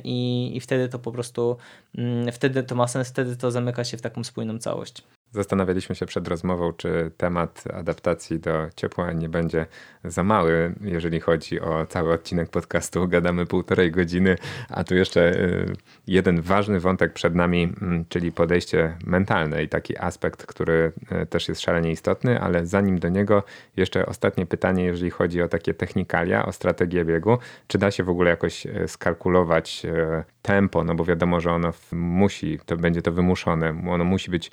i, 0.04 0.50
i 0.54 0.60
wtedy 0.60 0.88
to 0.88 0.98
po 0.98 1.12
prostu 1.12 1.56
mm, 1.98 2.32
wtedy 2.32 2.62
to 2.62 2.74
ma 2.74 2.88
sens, 2.88 3.08
wtedy 3.08 3.36
to 3.36 3.50
zamyka 3.50 3.84
się 3.84 3.96
w 3.96 4.02
taką 4.02 4.24
spójną 4.24 4.58
całość. 4.58 5.02
Zastanawialiśmy 5.32 5.94
się 5.94 6.06
przed 6.06 6.28
rozmową, 6.28 6.72
czy 6.72 7.10
temat 7.16 7.64
adaptacji 7.74 8.38
do 8.38 8.68
ciepła 8.76 9.12
nie 9.12 9.28
będzie 9.28 9.66
za 10.05 10.24
mały, 10.24 10.74
jeżeli 10.80 11.20
chodzi 11.20 11.60
o 11.60 11.86
cały 11.86 12.12
odcinek 12.12 12.50
podcastu. 12.50 13.09
Gadamy 13.09 13.46
półtorej 13.46 13.90
godziny, 13.90 14.36
a 14.68 14.84
tu 14.84 14.94
jeszcze 14.94 15.40
y, 15.40 15.72
jeden 16.06 16.42
ważny 16.42 16.80
wątek 16.80 17.12
przed 17.12 17.34
nami, 17.34 17.62
mm, 17.82 18.05
czyli 18.09 18.32
podejście 18.32 18.96
mentalne 19.06 19.62
i 19.62 19.68
taki 19.68 19.98
aspekt, 19.98 20.46
który 20.46 20.92
y, 21.22 21.26
też 21.26 21.48
jest 21.48 21.60
szalenie 21.60 21.90
istotny, 21.90 22.40
ale 22.40 22.66
zanim 22.66 22.98
do 22.98 23.09
niego, 23.09 23.42
jeszcze 23.76 24.06
ostatnie 24.06 24.46
pytanie, 24.46 24.84
jeżeli 24.84 25.10
chodzi 25.10 25.42
o 25.42 25.48
takie 25.48 25.74
technikalia, 25.74 26.46
o 26.46 26.52
strategię 26.52 27.05
biegu. 27.05 27.38
Czy 27.66 27.78
da 27.78 27.90
się 27.90 28.05
w 28.05 28.09
ogóle 28.09 28.30
jakoś 28.30 28.66
y, 28.66 28.88
skalkulować 28.88 29.86
tempo? 30.42 30.84
No 30.84 30.94
bo 30.94 31.05
wiadomo, 31.05 31.40
że 31.40 31.52
ono 31.52 31.72
musi, 31.92 32.59
to 32.66 32.76
będzie 32.76 33.02
to 33.02 33.12
wymuszone, 33.12 33.82
ono 33.88 34.05
musi 34.05 34.30
być 34.30 34.50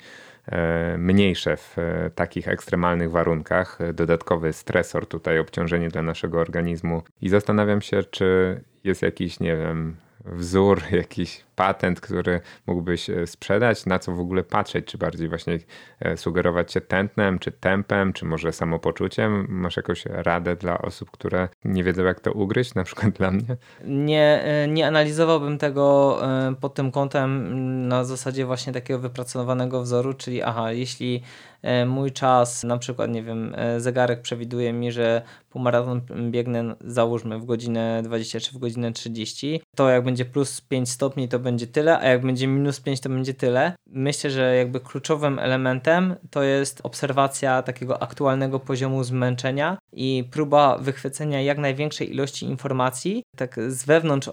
mniejsze 0.98 1.56
w 1.56 1.78
e, 1.78 2.10
takich 2.10 2.48
ekstremalnych 2.48 3.10
warunkach. 3.10 3.78
Dodatkowy 3.94 4.52
stresor, 4.52 5.06
tutaj 5.06 5.38
obciążenie 5.38 5.88
dla 5.88 6.02
naszego 6.02 6.40
organizmu. 6.40 7.02
I 7.20 7.28
zastanawiam 7.28 7.80
się, 7.80 8.02
czy 8.02 8.60
jest 8.84 9.02
jakiś, 9.02 9.40
nie 9.40 9.56
wiem, 9.56 9.96
wzór, 10.26 10.82
jakiś 10.92 11.44
patent, 11.56 12.00
który 12.00 12.40
mógłbyś 12.66 13.10
e, 13.10 13.26
sprzedać, 13.26 13.86
na 13.86 13.98
co 13.98 14.12
w 14.12 14.20
ogóle 14.20 14.42
patrzeć, 14.44 14.86
czy 14.86 14.98
bardziej 14.98 15.28
właśnie 15.28 15.58
e, 16.00 16.16
sugerować 16.16 16.72
się 16.72 16.80
tętnem, 16.80 17.38
czy 17.38 17.52
tempem, 17.52 18.12
czy 18.12 18.24
może 18.24 18.52
samopoczuciem? 18.52 19.46
Masz 19.48 19.76
jakąś 19.76 20.06
radę 20.06 20.56
dla 20.56 20.78
osób, 20.78 21.10
które 21.10 21.48
nie 21.64 21.84
wiedzą 21.84 22.04
jak 22.04 22.20
to 22.20 22.32
ugryźć, 22.32 22.74
na 22.74 22.84
przykład 22.84 23.10
dla 23.10 23.30
mnie? 23.30 23.56
Nie, 23.84 24.42
e, 24.44 24.68
nie 24.68 24.86
analizowałbym 24.86 25.58
tego 25.58 25.86
pod 26.60 26.74
tym 26.74 26.92
kątem 26.92 27.88
na 27.88 28.04
zasadzie 28.04 28.46
właśnie 28.46 28.72
takiego 28.72 29.00
wypracowanego 29.00 29.82
wzoru, 29.82 30.14
czyli 30.14 30.42
aha, 30.42 30.72
jeśli 30.72 31.22
mój 31.86 32.12
czas, 32.12 32.64
na 32.64 32.78
przykład, 32.78 33.10
nie 33.10 33.22
wiem, 33.22 33.56
zegarek 33.78 34.20
przewiduje 34.22 34.72
mi, 34.72 34.92
że 34.92 35.22
półmaraton 35.50 36.00
biegnę, 36.30 36.74
załóżmy, 36.80 37.38
w 37.38 37.44
godzinę 37.44 38.02
20 38.04 38.40
czy 38.40 38.52
w 38.52 38.58
godzinę 38.58 38.92
30, 38.92 39.60
to 39.76 39.90
jak 39.90 40.04
będzie 40.04 40.24
plus 40.24 40.60
5 40.60 40.90
stopni, 40.90 41.28
to 41.28 41.38
będzie 41.38 41.66
tyle, 41.66 41.98
a 41.98 42.08
jak 42.08 42.22
będzie 42.22 42.46
minus 42.46 42.80
5, 42.80 43.00
to 43.00 43.08
będzie 43.08 43.34
tyle. 43.34 43.72
Myślę, 43.86 44.30
że 44.30 44.56
jakby 44.56 44.80
kluczowym 44.80 45.38
elementem 45.38 46.16
to 46.30 46.42
jest 46.42 46.80
obserwacja 46.82 47.62
takiego 47.62 48.02
aktualnego 48.02 48.60
poziomu 48.60 49.04
zmęczenia 49.04 49.78
i 49.92 50.24
próba 50.30 50.78
wychwycenia 50.78 51.42
jak 51.42 51.58
największej 51.58 52.12
ilości 52.12 52.46
informacji, 52.46 53.22
tak 53.36 53.56
z 53.68 53.84
wewnątrz, 53.84 54.28
e, 54.28 54.32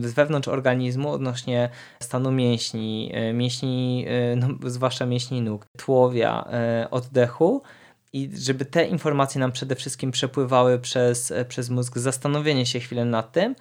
z 0.00 0.12
wewnątrz 0.12 0.48
organizmu 0.48 1.10
odnośnie 1.10 1.70
stanu 2.02 2.30
mięśni, 2.30 3.10
e, 3.14 3.32
mięśni, 3.32 4.04
e, 4.08 4.36
no, 4.36 4.48
zwłaszcza 4.70 5.06
mięśni 5.06 5.42
nóg, 5.42 5.66
tłowia, 6.40 6.90
oddechu 6.90 7.62
i 8.12 8.30
żeby 8.34 8.64
te 8.64 8.86
informacje 8.86 9.40
nam 9.40 9.52
przede 9.52 9.74
wszystkim 9.74 10.10
przepływały 10.10 10.78
przez, 10.78 11.32
przez 11.48 11.70
mózg, 11.70 11.98
zastanowienie 11.98 12.66
się 12.66 12.80
chwilę 12.80 13.04
nad 13.04 13.32
tym, 13.32 13.54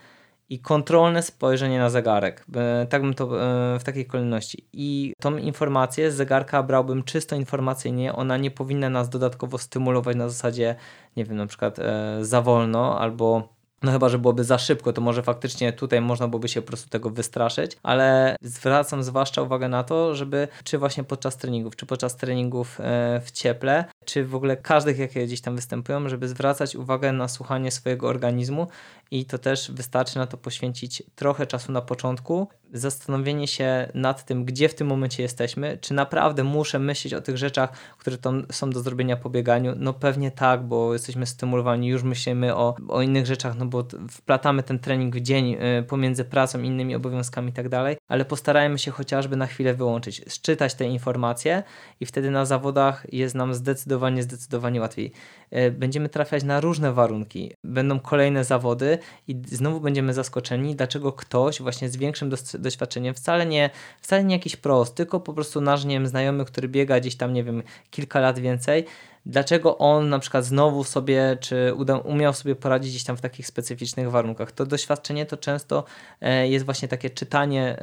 i 0.52 0.60
kontrolne 0.60 1.24
spojrzenie 1.24 1.80
na 1.80 1.90
zegarek. 1.90 2.46
Tak 2.90 3.02
bym 3.02 3.14
to 3.14 3.24
e, 3.24 3.80
w 3.80 3.84
takiej 3.84 4.06
kolejności. 4.06 4.68
I 4.74 5.14
tą 5.20 5.38
informację 5.38 6.12
z 6.12 6.16
zegarka 6.16 6.64
brałbym 6.64 7.04
czysto 7.04 7.36
informacyjnie. 7.36 8.14
Ona 8.14 8.38
nie 8.38 8.52
powinna 8.52 8.90
nas 8.90 9.10
dodatkowo 9.10 9.58
stymulować 9.58 10.16
na 10.16 10.30
zasadzie, 10.30 10.76
nie 11.18 11.26
wiem, 11.26 11.38
na 11.38 11.48
przykład 11.48 11.80
e, 11.80 12.18
za 12.22 12.42
wolno 12.42 13.00
albo 13.00 13.54
no 13.84 13.92
chyba, 13.92 14.10
że 14.10 14.20
byłoby 14.20 14.44
za 14.44 14.58
szybko, 14.58 14.94
to 14.94 15.02
może 15.02 15.24
faktycznie 15.24 15.74
tutaj 15.74 16.02
można 16.02 16.28
byłoby 16.28 16.48
się 16.48 16.62
po 16.62 16.68
prostu 16.68 16.90
tego 16.90 17.10
wystraszyć, 17.10 17.78
ale 17.84 18.36
zwracam 18.42 19.04
zwłaszcza 19.04 19.42
uwagę 19.42 19.68
na 19.68 19.84
to, 19.84 20.16
żeby 20.16 20.48
czy 20.64 20.78
właśnie 20.78 21.04
podczas 21.04 21.38
treningów, 21.38 21.76
czy 21.76 21.86
podczas 21.86 22.16
treningów 22.16 22.80
e, 22.80 23.22
w 23.26 23.32
cieple, 23.32 23.86
czy 24.06 24.26
w 24.26 24.36
ogóle 24.36 24.58
każdych, 24.58 25.00
jakie 25.00 25.26
gdzieś 25.26 25.42
tam 25.42 25.56
występują, 25.56 26.10
żeby 26.10 26.28
zwracać 26.28 26.76
uwagę 26.76 27.12
na 27.12 27.28
słuchanie 27.28 27.72
swojego 27.72 28.08
organizmu 28.08 28.68
i 29.12 29.26
to 29.26 29.38
też 29.38 29.72
wystarczy 29.72 30.18
na 30.18 30.28
to 30.28 30.38
poświęcić 30.38 31.04
trochę 31.16 31.48
czasu 31.48 31.72
na 31.72 31.82
początku, 31.82 32.48
zastanowienie 32.74 33.48
się 33.48 33.92
nad 33.94 34.26
tym, 34.26 34.46
gdzie 34.46 34.70
w 34.70 34.76
tym 34.76 34.88
momencie 34.88 35.24
jesteśmy, 35.24 35.78
czy 35.82 35.94
naprawdę 35.94 36.44
muszę 36.44 36.80
myśleć 36.80 37.14
o 37.14 37.22
tych 37.22 37.38
rzeczach, 37.38 37.72
które 37.98 38.18
tam 38.18 38.46
są 38.52 38.70
do 38.70 38.82
zrobienia 38.82 39.18
po 39.18 39.30
bieganiu. 39.30 39.74
No 39.78 39.94
pewnie 39.94 40.32
tak, 40.32 40.64
bo 40.64 40.94
jesteśmy 40.94 41.26
stymulowani, 41.26 41.88
już 41.88 42.04
myślimy 42.04 42.56
o, 42.56 42.76
o 42.88 43.02
innych 43.02 43.26
rzeczach, 43.26 43.58
no 43.58 43.66
bo 43.66 43.84
wplatamy 44.12 44.64
ten 44.64 44.80
trening 44.80 45.16
w 45.16 45.22
dzień 45.22 45.54
y, 45.80 45.84
pomiędzy 45.84 46.26
pracą, 46.26 46.62
innymi 46.62 46.96
obowiązkami 46.96 47.50
i 47.50 47.54
tak 47.54 47.70
dalej, 47.70 47.98
ale 48.08 48.26
postarajmy 48.26 48.80
się 48.80 48.92
chociażby 48.92 49.36
na 49.36 49.48
chwilę 49.48 49.74
wyłączyć, 49.74 50.22
szczytać 50.28 50.74
te 50.74 50.86
informacje 50.86 51.64
i 52.00 52.06
wtedy 52.06 52.32
na 52.32 52.46
zawodach 52.46 53.06
jest 53.14 53.36
nam 53.36 53.54
zdecydowanie, 53.54 54.24
zdecydowanie 54.24 54.82
łatwiej. 54.82 55.12
Y, 55.56 55.72
będziemy 55.72 56.10
trafiać 56.10 56.44
na 56.44 56.60
różne 56.60 56.94
warunki, 56.94 57.54
będą 57.64 58.00
kolejne 58.00 58.44
zawody 58.44 58.98
i 59.28 59.42
znowu 59.46 59.80
będziemy 59.80 60.14
zaskoczeni, 60.14 60.76
dlaczego 60.76 61.14
ktoś 61.14 61.62
właśnie 61.62 61.90
z 61.90 61.98
większym 61.98 62.32
doświadczeniem, 62.60 63.14
wcale 63.14 63.46
nie, 63.46 63.70
wcale 64.02 64.24
nie 64.24 64.36
jakiś 64.36 64.56
prost, 64.56 64.96
tylko 64.96 65.20
po 65.20 65.34
prostu 65.34 65.62
nasz, 65.62 65.86
nie 65.86 65.96
wiem, 65.96 66.08
znajomy, 66.08 66.46
który 66.46 66.68
biega 66.68 67.00
gdzieś 67.00 67.16
tam, 67.16 67.34
nie 67.34 67.44
wiem, 67.44 67.64
kilka 67.92 68.20
lat 68.20 68.40
więcej, 68.40 68.86
dlaczego 69.26 69.78
on 69.78 70.10
na 70.10 70.20
przykład 70.20 70.46
znowu 70.46 70.84
sobie, 70.84 71.38
czy 71.40 71.74
uda, 71.74 71.98
umiał 71.98 72.34
sobie 72.34 72.56
poradzić 72.56 72.92
gdzieś 72.92 73.04
tam 73.04 73.18
w 73.18 73.22
takich 73.22 73.48
specyficznych 73.48 74.12
warunkach. 74.12 74.52
To 74.52 74.66
doświadczenie 74.66 75.26
to 75.26 75.38
często 75.38 75.84
e, 76.22 76.48
jest 76.48 76.66
właśnie 76.66 76.88
takie 76.88 77.10
czytanie 77.10 77.78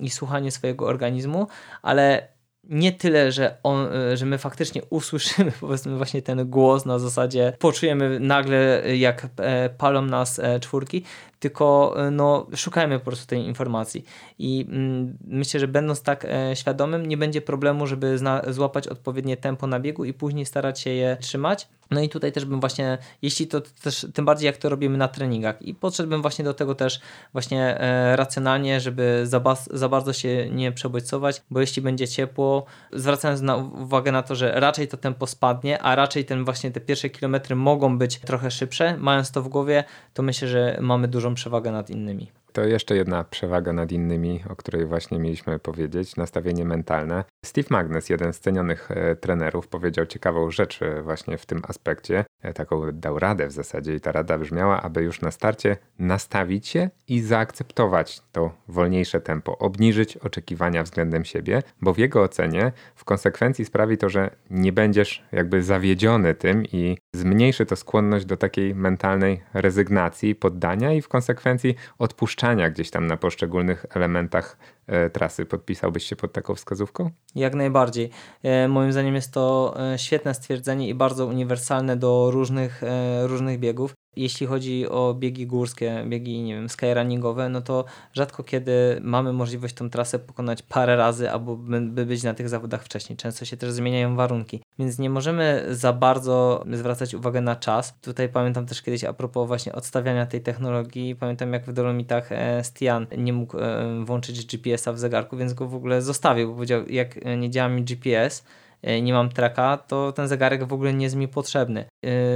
i 0.00 0.10
słuchanie 0.10 0.50
swojego 0.50 0.86
organizmu, 0.86 1.46
ale 1.82 2.28
nie 2.64 2.92
tyle, 2.92 3.32
że, 3.32 3.56
on, 3.62 3.86
e, 3.92 4.16
że 4.16 4.26
my 4.26 4.38
faktycznie 4.38 4.82
usłyszymy 4.90 5.52
powiedzmy 5.60 5.96
właśnie 5.96 6.22
ten 6.22 6.50
głos 6.50 6.86
na 6.86 6.98
zasadzie 6.98 7.52
poczujemy 7.58 8.20
nagle 8.20 8.82
jak 8.96 9.26
e, 9.36 9.70
palą 9.70 10.02
nas 10.02 10.40
czwórki, 10.60 11.04
tylko 11.42 11.94
e, 12.06 12.10
no, 12.10 12.46
szukajmy 12.56 12.98
po 12.98 13.04
prostu 13.04 13.26
tej 13.26 13.46
informacji. 13.46 14.04
I 14.38 14.66
mm, 14.68 15.18
myślę, 15.24 15.60
że 15.60 15.68
będąc 15.68 16.02
tak 16.02 16.24
e, 16.24 16.56
świadomym, 16.56 17.06
nie 17.06 17.16
będzie 17.16 17.40
problemu, 17.40 17.86
żeby 17.86 18.18
złapać 18.48 18.88
odpowiednie 18.88 19.36
tempo 19.36 19.66
na 19.66 19.80
biegu 19.80 20.04
i 20.04 20.12
później 20.12 20.46
starać 20.46 20.80
się 20.80 20.90
je 20.90 21.16
trzymać. 21.20 21.68
No 21.92 22.00
i 22.00 22.08
tutaj 22.08 22.32
też 22.32 22.44
bym 22.44 22.60
właśnie, 22.60 22.98
jeśli 23.22 23.46
to 23.46 23.60
też, 23.60 24.06
tym 24.14 24.24
bardziej 24.24 24.46
jak 24.46 24.56
to 24.56 24.68
robimy 24.68 24.98
na 24.98 25.08
treningach 25.08 25.62
i 25.62 25.74
podszedłbym 25.74 26.22
właśnie 26.22 26.44
do 26.44 26.54
tego 26.54 26.74
też 26.74 27.00
właśnie 27.32 27.80
e, 27.80 28.16
racjonalnie, 28.16 28.80
żeby 28.80 29.20
za, 29.24 29.42
za 29.70 29.88
bardzo 29.88 30.12
się 30.12 30.48
nie 30.50 30.72
przebodźcować, 30.72 31.42
bo 31.50 31.60
jeśli 31.60 31.82
będzie 31.82 32.08
ciepło, 32.08 32.64
zwracając 32.92 33.40
na 33.40 33.56
uwagę 33.56 34.12
na 34.12 34.22
to, 34.22 34.34
że 34.34 34.52
raczej 34.60 34.88
to 34.88 34.96
tempo 34.96 35.26
spadnie, 35.26 35.82
a 35.82 35.94
raczej 35.94 36.24
ten 36.24 36.44
właśnie 36.44 36.70
te 36.70 36.80
pierwsze 36.80 37.10
kilometry 37.10 37.56
mogą 37.56 37.98
być 37.98 38.18
trochę 38.18 38.50
szybsze, 38.50 38.96
mając 38.98 39.30
to 39.30 39.42
w 39.42 39.48
głowie, 39.48 39.84
to 40.14 40.22
myślę, 40.22 40.48
że 40.48 40.78
mamy 40.80 41.08
dużą 41.08 41.31
przewagę 41.34 41.72
nad 41.72 41.90
innymi. 41.90 42.30
To 42.52 42.64
jeszcze 42.64 42.96
jedna 42.96 43.24
przewaga 43.24 43.72
nad 43.72 43.92
innymi, 43.92 44.40
o 44.48 44.56
której 44.56 44.86
właśnie 44.86 45.18
mieliśmy 45.18 45.58
powiedzieć, 45.58 46.16
nastawienie 46.16 46.64
mentalne. 46.64 47.24
Steve 47.44 47.68
Magnus, 47.70 48.08
jeden 48.08 48.32
z 48.32 48.40
cenionych 48.40 48.90
e, 48.90 49.16
trenerów, 49.16 49.68
powiedział 49.68 50.06
ciekawą 50.06 50.50
rzecz 50.50 50.82
e, 50.82 51.02
właśnie 51.02 51.38
w 51.38 51.46
tym 51.46 51.62
aspekcie. 51.68 52.24
Taką 52.54 52.92
dał 52.92 53.18
radę 53.18 53.46
w 53.46 53.52
zasadzie 53.52 53.94
i 53.94 54.00
ta 54.00 54.12
rada 54.12 54.38
brzmiała, 54.38 54.82
aby 54.82 55.02
już 55.02 55.20
na 55.20 55.30
starcie 55.30 55.76
nastawić 55.98 56.68
się 56.68 56.90
i 57.08 57.20
zaakceptować 57.20 58.22
to 58.32 58.50
wolniejsze 58.68 59.20
tempo, 59.20 59.58
obniżyć 59.58 60.16
oczekiwania 60.16 60.82
względem 60.82 61.24
siebie, 61.24 61.62
bo 61.80 61.94
w 61.94 61.98
jego 61.98 62.22
ocenie 62.22 62.72
w 62.94 63.04
konsekwencji 63.04 63.64
sprawi 63.64 63.98
to, 63.98 64.08
że 64.08 64.30
nie 64.50 64.72
będziesz 64.72 65.24
jakby 65.32 65.62
zawiedziony 65.62 66.34
tym 66.34 66.64
i 66.64 66.98
zmniejszy 67.14 67.66
to 67.66 67.76
skłonność 67.76 68.24
do 68.24 68.36
takiej 68.36 68.74
mentalnej 68.74 69.42
rezygnacji, 69.54 70.34
poddania 70.34 70.92
i 70.92 71.02
w 71.02 71.08
konsekwencji 71.08 71.74
odpuszczania 71.98 72.70
gdzieś 72.70 72.90
tam 72.90 73.06
na 73.06 73.16
poszczególnych 73.16 73.86
elementach 73.94 74.56
trasy. 75.12 75.46
Podpisałbyś 75.46 76.04
się 76.04 76.16
pod 76.16 76.32
taką 76.32 76.54
wskazówką? 76.54 77.10
Jak 77.34 77.54
najbardziej. 77.54 78.10
E, 78.42 78.68
moim 78.68 78.92
zdaniem 78.92 79.14
jest 79.14 79.32
to 79.32 79.74
e, 79.92 79.98
świetne 79.98 80.34
stwierdzenie 80.34 80.88
i 80.88 80.94
bardzo 80.94 81.26
uniwersalne 81.26 81.96
do 81.96 82.30
różnych, 82.30 82.82
różnych 83.22 83.58
biegów. 83.58 83.94
Jeśli 84.16 84.46
chodzi 84.46 84.88
o 84.88 85.14
biegi 85.14 85.46
górskie, 85.46 86.04
biegi, 86.08 86.42
nie 86.42 86.54
wiem, 86.54 86.68
skyrunningowe, 86.68 87.48
no 87.48 87.60
to 87.60 87.84
rzadko 88.12 88.44
kiedy 88.44 89.00
mamy 89.02 89.32
możliwość 89.32 89.74
tą 89.74 89.90
trasę 89.90 90.18
pokonać 90.18 90.62
parę 90.62 90.96
razy 90.96 91.30
albo 91.30 91.56
by, 91.56 91.80
by 91.80 92.06
być 92.06 92.22
na 92.22 92.34
tych 92.34 92.48
zawodach 92.48 92.84
wcześniej. 92.84 93.16
Często 93.16 93.44
się 93.44 93.56
też 93.56 93.72
zmieniają 93.72 94.16
warunki, 94.16 94.60
więc 94.78 94.98
nie 94.98 95.10
możemy 95.10 95.66
za 95.70 95.92
bardzo 95.92 96.64
zwracać 96.72 97.14
uwagę 97.14 97.40
na 97.40 97.56
czas. 97.56 97.98
Tutaj 98.00 98.28
pamiętam 98.28 98.66
też 98.66 98.82
kiedyś 98.82 99.04
a 99.04 99.12
propos 99.12 99.48
właśnie 99.48 99.72
odstawiania 99.72 100.26
tej 100.26 100.40
technologii, 100.40 101.16
pamiętam 101.16 101.52
jak 101.52 101.66
w 101.66 101.72
Dolomitach 101.72 102.32
e, 102.32 102.64
Stian 102.64 103.06
nie 103.18 103.32
mógł 103.32 103.58
e, 103.58 104.04
włączyć 104.04 104.46
GPS-a 104.46 104.92
w 104.92 104.98
zegarku, 104.98 105.36
więc 105.36 105.54
go 105.54 105.68
w 105.68 105.74
ogóle 105.74 106.02
zostawił, 106.02 106.48
bo 106.48 106.54
powiedział, 106.54 106.88
jak 106.88 107.24
nie 107.38 107.50
działa 107.50 107.68
mi 107.68 107.82
GPS, 107.82 108.40
e, 108.40 108.61
nie 109.02 109.12
mam 109.12 109.28
traka, 109.28 109.76
to 109.76 110.12
ten 110.12 110.28
zegarek 110.28 110.64
w 110.64 110.72
ogóle 110.72 110.94
nie 110.94 111.04
jest 111.04 111.16
mi 111.16 111.28
potrzebny. 111.28 111.84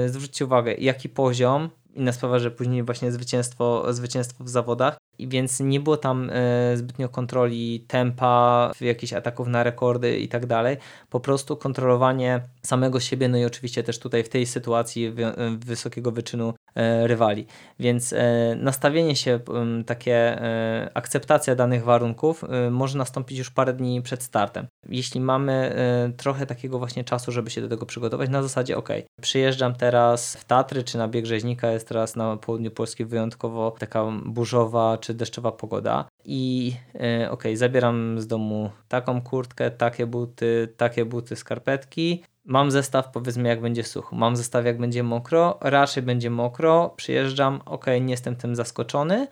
Zwróćcie 0.06 0.44
uwagę, 0.44 0.74
jaki 0.74 1.08
poziom, 1.08 1.70
inna 1.94 2.12
sprawa, 2.12 2.38
że 2.38 2.50
później 2.50 2.82
właśnie 2.82 3.12
zwycięstwo, 3.12 3.92
zwycięstwo 3.94 4.44
w 4.44 4.48
zawodach, 4.48 4.96
więc 5.18 5.60
nie 5.60 5.80
było 5.80 5.96
tam 5.96 6.30
e, 6.32 6.76
zbytnio 6.76 7.08
kontroli 7.08 7.84
tempa, 7.88 8.72
jakichś 8.80 9.12
ataków 9.12 9.48
na 9.48 9.62
rekordy 9.62 10.18
i 10.18 10.28
tak 10.28 10.46
dalej. 10.46 10.76
Po 11.10 11.20
prostu 11.20 11.56
kontrolowanie 11.56 12.40
samego 12.62 13.00
siebie, 13.00 13.28
no 13.28 13.38
i 13.38 13.44
oczywiście 13.44 13.82
też 13.82 13.98
tutaj 13.98 14.24
w 14.24 14.28
tej 14.28 14.46
sytuacji 14.46 15.14
wysokiego 15.58 16.12
wyczynu 16.12 16.54
e, 16.74 17.06
rywali. 17.06 17.46
Więc 17.80 18.12
e, 18.12 18.56
nastawienie 18.60 19.16
się, 19.16 19.40
takie 19.86 20.40
akceptacja 20.94 21.54
danych 21.54 21.84
warunków 21.84 22.44
może 22.70 22.98
nastąpić 22.98 23.38
już 23.38 23.50
parę 23.50 23.72
dni 23.72 24.02
przed 24.02 24.22
startem. 24.22 24.66
Jeśli 24.88 25.20
mamy 25.20 25.76
trochę 26.16 26.46
takiego 26.46 26.78
właśnie 26.78 27.04
czasu, 27.04 27.32
żeby 27.32 27.50
się 27.50 27.60
do 27.60 27.68
tego 27.68 27.86
przygotować, 27.86 28.30
na 28.30 28.42
zasadzie 28.42 28.76
ok, 28.76 28.88
przyjeżdżam 29.22 29.74
teraz 29.74 30.36
w 30.36 30.44
Tatry, 30.44 30.84
czy 30.84 30.98
na 30.98 31.08
bieg 31.08 31.26
rzeźnika, 31.26 31.70
jest 31.70 31.88
teraz 31.88 32.16
na 32.16 32.36
południu 32.36 32.70
Polski 32.70 33.04
wyjątkowo 33.04 33.76
taka 33.78 34.04
burzowa, 34.24 34.98
czy 35.06 35.14
deszczowa 35.14 35.52
pogoda 35.52 36.08
i 36.24 36.72
e, 36.94 37.30
ok, 37.30 37.44
zabieram 37.54 38.20
z 38.20 38.26
domu 38.26 38.70
taką 38.88 39.22
kurtkę, 39.22 39.70
takie 39.70 40.06
buty, 40.06 40.74
takie 40.76 41.04
buty, 41.04 41.36
skarpetki. 41.36 42.24
Mam 42.44 42.70
zestaw, 42.70 43.10
powiedzmy, 43.10 43.48
jak 43.48 43.60
będzie 43.60 43.84
sucho. 43.84 44.16
Mam 44.16 44.36
zestaw, 44.36 44.64
jak 44.64 44.78
będzie 44.78 45.02
mokro. 45.02 45.58
Raczej 45.60 46.02
będzie 46.02 46.30
mokro. 46.30 46.94
Przyjeżdżam, 46.96 47.60
ok, 47.66 47.86
nie 48.00 48.10
jestem 48.10 48.36
tym 48.36 48.56
zaskoczony. 48.56 49.26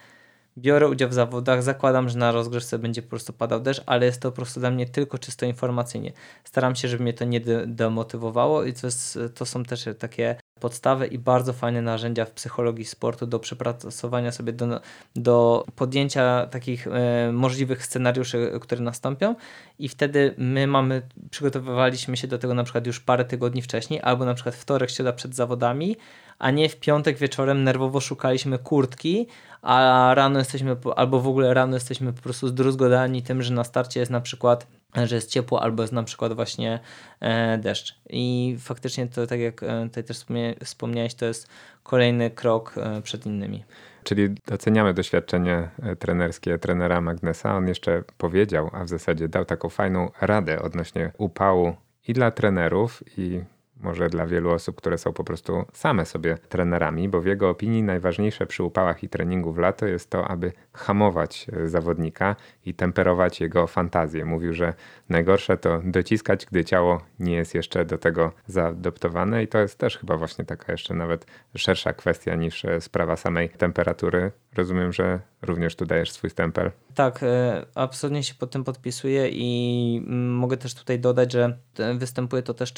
Biorę 0.59 0.89
udział 0.89 1.09
w 1.09 1.15
zawodach, 1.15 1.63
zakładam, 1.63 2.09
że 2.09 2.19
na 2.19 2.33
rozgrzewce 2.33 2.79
będzie 2.79 3.03
po 3.03 3.09
prostu 3.09 3.33
padał 3.33 3.61
deszcz, 3.61 3.83
ale 3.87 4.07
jest 4.07 4.21
to 4.21 4.31
po 4.31 4.37
prostu 4.37 4.61
dla 4.61 4.71
mnie 4.71 4.87
tylko 4.87 5.19
czysto 5.19 5.47
informacyjnie. 5.47 6.13
Staram 6.45 6.75
się, 6.75 6.89
żeby 6.89 7.03
mnie 7.03 7.13
to 7.13 7.25
nie 7.25 7.41
demotywowało 7.67 8.65
i 8.65 8.73
to, 8.73 8.87
jest, 8.87 9.19
to 9.35 9.47
są 9.47 9.65
też 9.65 9.85
takie 9.99 10.37
podstawy 10.61 11.07
i 11.07 11.19
bardzo 11.19 11.53
fajne 11.53 11.83
narzędzia 11.83 12.25
w 12.25 12.31
psychologii 12.31 12.85
sportu 12.85 13.27
do 13.27 13.39
przepracowania 13.39 14.33
sobie, 14.33 14.53
do, 14.53 14.81
do 15.17 15.65
podjęcia 15.77 16.47
takich 16.47 16.87
e, 16.87 17.33
możliwych 17.33 17.85
scenariuszy, 17.87 18.53
które 18.61 18.83
nastąpią 18.83 19.35
i 19.79 19.89
wtedy 19.89 20.35
my 20.39 20.67
mamy, 20.67 21.03
przygotowywaliśmy 21.31 22.17
się 22.17 22.29
do 22.29 22.39
tego 22.39 22.55
na 22.55 22.65
przykład 22.65 22.87
już 22.87 23.01
parę 23.01 23.25
tygodni 23.25 23.63
wcześniej, 23.63 24.01
albo 24.03 24.25
na 24.25 24.35
przykład 24.35 24.55
wtorek, 24.55 24.91
środa 24.91 25.13
przed 25.13 25.35
zawodami, 25.35 25.97
a 26.39 26.51
nie 26.51 26.69
w 26.69 26.77
piątek 26.77 27.19
wieczorem 27.19 27.65
nerwowo 27.65 28.01
szukaliśmy 28.01 28.59
kurtki, 28.59 29.27
a 29.63 30.11
rano 30.15 30.39
jesteśmy, 30.39 30.77
albo 30.97 31.21
w 31.21 31.29
ogóle 31.29 31.55
rano 31.55 31.77
jesteśmy 31.77 32.13
po 32.13 32.23
prostu 32.23 32.49
zdruzgodani 32.49 33.23
tym, 33.23 33.43
że 33.43 33.55
na 33.55 33.65
starcie 33.65 34.01
jest 34.01 34.13
na 34.13 34.21
przykład 34.21 34.67
że 34.97 35.15
jest 35.15 35.31
ciepło 35.31 35.63
albo 35.63 35.83
jest 35.83 35.93
na 35.93 36.03
przykład 36.03 36.33
właśnie 36.33 36.81
e, 37.21 37.59
deszcz. 37.59 38.01
I 38.11 38.57
faktycznie 38.61 39.07
to, 39.07 39.27
tak 39.27 39.41
jak 39.41 39.63
e, 39.63 39.83
tutaj 39.89 40.05
też 40.05 40.25
wspomniałeś, 40.65 41.15
to 41.15 41.27
jest 41.27 41.49
kolejny 41.83 42.31
krok 42.31 42.75
e, 42.79 43.03
przed 43.03 43.27
innymi. 43.27 43.65
Czyli 44.05 44.29
doceniamy 44.47 44.95
doświadczenie 44.95 45.69
trenerskie 45.99 46.59
trenera 46.59 47.01
Magnesa. 47.01 47.57
On 47.57 47.69
jeszcze 47.69 48.03
powiedział, 48.19 48.71
a 48.73 48.85
w 48.85 48.89
zasadzie 48.89 49.29
dał 49.29 49.45
taką 49.45 49.69
fajną 49.69 50.11
radę 50.21 50.63
odnośnie 50.63 51.13
upału 51.19 51.77
i 52.09 52.13
dla 52.13 52.31
trenerów, 52.31 53.03
i 53.19 53.41
może 53.85 54.09
dla 54.09 54.27
wielu 54.27 54.51
osób, 54.51 54.77
które 54.77 54.99
są 54.99 55.13
po 55.13 55.25
prostu 55.25 55.65
same 55.73 56.07
sobie 56.07 56.39
trenerami, 56.49 57.09
bo 57.09 57.21
w 57.21 57.27
jego 57.27 57.51
opinii 57.51 57.83
najważniejsze 57.83 58.47
przy 58.47 58.63
upałach 58.63 59.03
i 59.05 59.09
treningu 59.09 59.53
w 59.53 59.59
lato 59.59 59.87
jest 59.87 60.11
to, 60.11 60.29
aby 60.29 60.53
hamować 60.73 61.47
e, 61.53 61.69
zawodnika 61.69 62.37
i 62.67 62.75
temperować 62.75 63.41
jego 63.41 63.67
fantazję. 63.67 64.25
Mówił, 64.25 64.55
że 64.55 64.75
najgorsze 65.09 65.57
to 65.57 65.81
dociskać, 65.85 66.47
gdy 66.47 66.65
ciało 66.65 67.01
nie 67.19 67.35
jest 67.35 67.55
jeszcze 67.55 67.85
do 67.85 67.99
tego 67.99 68.33
zaadoptowane 68.47 69.43
i 69.43 69.49
to 69.49 69.59
jest 69.59 69.79
też 69.79 69.99
chyba 69.99 70.17
właśnie 70.17 70.45
taka 70.45 70.73
jeszcze 70.73 70.95
nawet 70.95 71.27
szersza 71.57 71.93
kwestia 71.93 72.35
niż 72.35 72.65
e, 72.65 72.81
sprawa 72.81 73.17
samej 73.17 73.49
temperatury. 73.49 74.31
Rozumiem, 74.57 74.93
że 74.93 75.21
również 75.43 75.77
tu 75.77 75.87
dajesz 75.87 76.13
swój 76.13 76.31
stempel. 76.31 76.71
Tak, 76.95 77.23
e, 77.23 77.67
absolutnie 77.75 78.23
się 78.23 78.35
pod 78.35 78.51
tym 78.51 78.65
podpisuję 78.65 79.29
i 79.29 80.03
mm, 80.07 80.35
mogę 80.35 80.57
też 80.57 80.75
tutaj 80.75 81.01
dodać, 81.01 81.33
że 81.33 81.59
występuje 81.99 82.43
to 82.43 82.55
też 82.55 82.73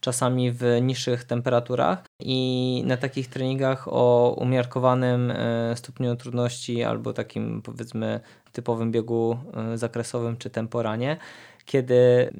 czasami 0.00 0.52
w 0.52 0.62
niższych 0.82 1.24
temperaturach 1.24 2.04
i 2.20 2.82
na 2.86 2.96
takich 2.96 3.28
treningach 3.28 3.88
o 3.88 4.36
umiarkowanym 4.38 5.32
stopniu 5.74 6.16
trudności 6.16 6.82
albo 6.82 7.12
takim 7.12 7.62
powiedzmy 7.62 8.20
typowym 8.52 8.92
biegu 8.92 9.38
e, 9.54 9.78
zakresowym 9.78 10.36
czy 10.36 10.50
temporanie, 10.50 11.16
kiedy 11.64 12.30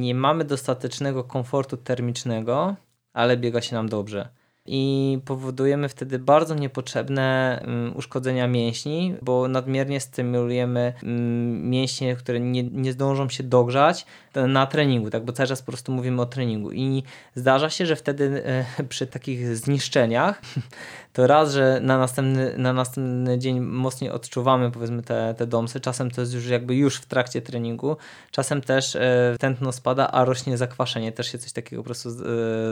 nie 0.00 0.14
mamy 0.14 0.44
dostatecznego 0.44 1.24
komfortu 1.24 1.76
termicznego, 1.76 2.76
ale 3.12 3.36
biega 3.36 3.60
się 3.60 3.74
nam 3.76 3.88
dobrze 3.88 4.28
i 4.66 5.18
powodujemy 5.24 5.88
wtedy 5.88 6.18
bardzo 6.18 6.54
niepotrzebne 6.54 7.58
mm, 7.62 7.96
uszkodzenia 7.96 8.48
mięśni, 8.48 9.14
bo 9.22 9.48
nadmiernie 9.48 10.00
stymulujemy 10.00 10.92
mm, 11.02 11.70
mięśnie, 11.70 12.16
które 12.16 12.40
nie, 12.40 12.62
nie 12.62 12.92
zdążą 12.92 13.28
się 13.28 13.42
dogrzać 13.42 14.06
na 14.34 14.66
treningu, 14.66 15.10
tak? 15.10 15.24
bo 15.24 15.32
cały 15.32 15.46
czas 15.46 15.62
po 15.62 15.72
prostu 15.72 15.92
mówimy 15.92 16.22
o 16.22 16.26
treningu 16.26 16.72
i 16.72 17.02
zdarza 17.34 17.70
się, 17.70 17.86
że 17.86 17.96
wtedy 17.96 18.42
e, 18.46 18.84
przy 18.88 19.06
takich 19.06 19.56
zniszczeniach 19.56 20.42
to 21.16 21.26
raz, 21.26 21.52
że 21.52 21.80
na 21.82 21.98
następny, 21.98 22.58
na 22.58 22.72
następny 22.72 23.38
dzień 23.38 23.60
mocniej 23.60 24.10
odczuwamy 24.10 24.70
powiedzmy 24.70 25.02
te, 25.02 25.34
te 25.38 25.46
domsy, 25.46 25.80
czasem 25.80 26.10
to 26.10 26.20
jest 26.20 26.34
już 26.34 26.46
jakby 26.46 26.74
już 26.74 26.96
w 26.96 27.06
trakcie 27.06 27.42
treningu, 27.42 27.96
czasem 28.30 28.60
też 28.60 28.96
e, 28.96 29.36
tętno 29.40 29.72
spada, 29.72 30.10
a 30.10 30.24
rośnie 30.24 30.56
zakwaszenie, 30.56 31.12
też 31.12 31.32
się 31.32 31.38
coś 31.38 31.52
takiego 31.52 31.82
po 31.82 31.84
prostu 31.84 32.08
e, 32.08 32.12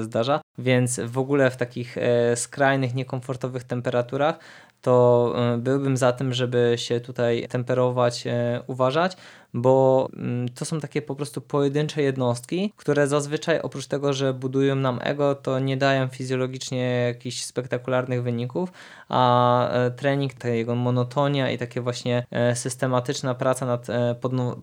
zdarza, 0.03 0.41
więc 0.59 1.01
w 1.01 1.19
ogóle 1.19 1.51
w 1.51 1.57
takich 1.57 1.99
e, 1.99 2.37
skrajnych, 2.37 2.95
niekomfortowych 2.95 3.65
temperaturach 3.65 4.39
to 4.83 5.35
byłbym 5.59 5.97
za 5.97 6.13
tym, 6.13 6.35
żeby 6.35 6.75
się 6.77 7.01
tutaj 7.01 7.47
temperować, 7.49 8.25
uważać, 8.67 9.17
bo 9.55 10.09
mm, 10.17 10.49
to 10.49 10.65
są 10.65 10.81
takie 10.81 11.03
po 11.03 11.15
prostu 11.15 11.41
pojedyncze 11.41 12.03
jednostki, 12.03 12.73
które 12.77 13.07
zazwyczaj 13.07 13.61
oprócz 13.61 13.87
tego, 13.87 14.13
że 14.13 14.35
budują 14.35 14.77
nam 14.77 14.99
ego, 15.03 15.35
to 15.35 15.59
nie 15.59 15.77
dają 15.77 16.09
fizjologicznie 16.09 17.05
jakichś 17.07 17.43
spektakularnych 17.43 18.23
wyników, 18.23 18.73
a 19.09 19.69
e, 19.69 19.91
trening, 19.91 20.35
ta 20.35 20.49
jego 20.49 20.75
monotonia 20.75 21.51
i 21.51 21.59
takie 21.59 21.81
właśnie 21.81 22.27
systematyczna 22.55 23.35
praca 23.35 23.67
nad 23.67 23.87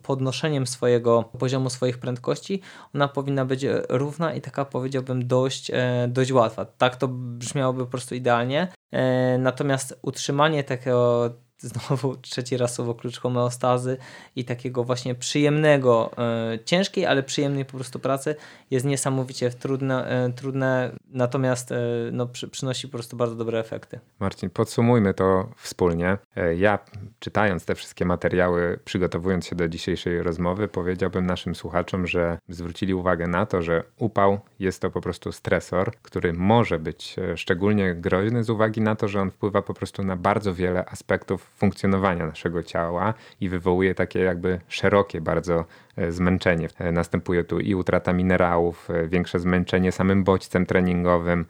podnoszeniem 0.02 0.66
swojego 0.66 1.24
poziomu 1.38 1.70
swoich 1.70 1.98
prędkości, 1.98 2.60
ona 2.94 3.08
powinna 3.08 3.44
być 3.44 3.66
równa 3.88 4.34
i 4.34 4.40
taka 4.40 4.64
powiedziałbym 4.64 5.26
dość, 5.26 5.70
dość 6.08 6.32
łatwa. 6.32 6.64
Tak 6.64 6.96
to 6.96 7.08
brzmiałoby 7.08 7.84
po 7.84 7.90
prostu 7.90 8.14
idealnie, 8.14 8.68
E, 8.92 9.38
natomiast 9.38 9.98
utrzymanie 10.02 10.64
takiego 10.64 11.30
znowu 11.62 12.16
trzeci 12.16 12.56
raz 12.56 12.74
słowo 12.74 12.94
klucz 12.94 13.20
homeostazy 13.20 13.96
i 14.36 14.44
takiego 14.44 14.84
właśnie 14.84 15.14
przyjemnego, 15.14 16.10
e, 16.18 16.58
ciężkiej, 16.64 17.06
ale 17.06 17.22
przyjemnej 17.22 17.64
po 17.64 17.72
prostu 17.72 17.98
pracy 17.98 18.36
jest 18.70 18.86
niesamowicie 18.86 19.50
trudne, 19.50 20.06
e, 20.08 20.32
trudne 20.32 20.92
natomiast 21.10 21.72
e, 21.72 21.76
no, 22.12 22.26
przy, 22.26 22.48
przynosi 22.48 22.88
po 22.88 22.92
prostu 22.92 23.16
bardzo 23.16 23.36
dobre 23.36 23.58
efekty. 23.58 24.00
Marcin, 24.20 24.50
podsumujmy 24.50 25.14
to 25.14 25.48
wspólnie. 25.56 26.18
Ja 26.56 26.78
czytając 27.18 27.64
te 27.64 27.74
wszystkie 27.74 28.04
materiały, 28.04 28.78
przygotowując 28.84 29.46
się 29.46 29.56
do 29.56 29.68
dzisiejszej 29.68 30.22
rozmowy, 30.22 30.68
powiedziałbym 30.68 31.26
naszym 31.26 31.54
słuchaczom, 31.54 32.06
że 32.06 32.38
zwrócili 32.48 32.94
uwagę 32.94 33.26
na 33.26 33.46
to, 33.46 33.62
że 33.62 33.82
upał 33.98 34.40
jest 34.58 34.82
to 34.82 34.90
po 34.90 35.00
prostu 35.00 35.32
stresor, 35.32 35.92
który 36.02 36.32
może 36.32 36.78
być 36.78 37.16
szczególnie 37.36 37.94
groźny 37.94 38.44
z 38.44 38.50
uwagi 38.50 38.80
na 38.80 38.96
to, 38.96 39.08
że 39.08 39.20
on 39.20 39.30
wpływa 39.30 39.62
po 39.62 39.74
prostu 39.74 40.02
na 40.02 40.16
bardzo 40.16 40.54
wiele 40.54 40.84
aspektów 40.84 41.51
funkcjonowania 41.56 42.26
naszego 42.26 42.62
ciała 42.62 43.14
i 43.40 43.48
wywołuje 43.48 43.94
takie 43.94 44.18
jakby 44.20 44.60
szerokie 44.68 45.20
bardzo 45.20 45.64
e, 45.96 46.12
zmęczenie. 46.12 46.68
E, 46.78 46.92
następuje 46.92 47.44
tu 47.44 47.60
i 47.60 47.74
utrata 47.74 48.12
minerałów, 48.12 48.90
e, 48.90 49.08
większe 49.08 49.38
zmęczenie 49.38 49.92
samym 49.92 50.24
bodźcem 50.24 50.66
treningowym, 50.66 51.44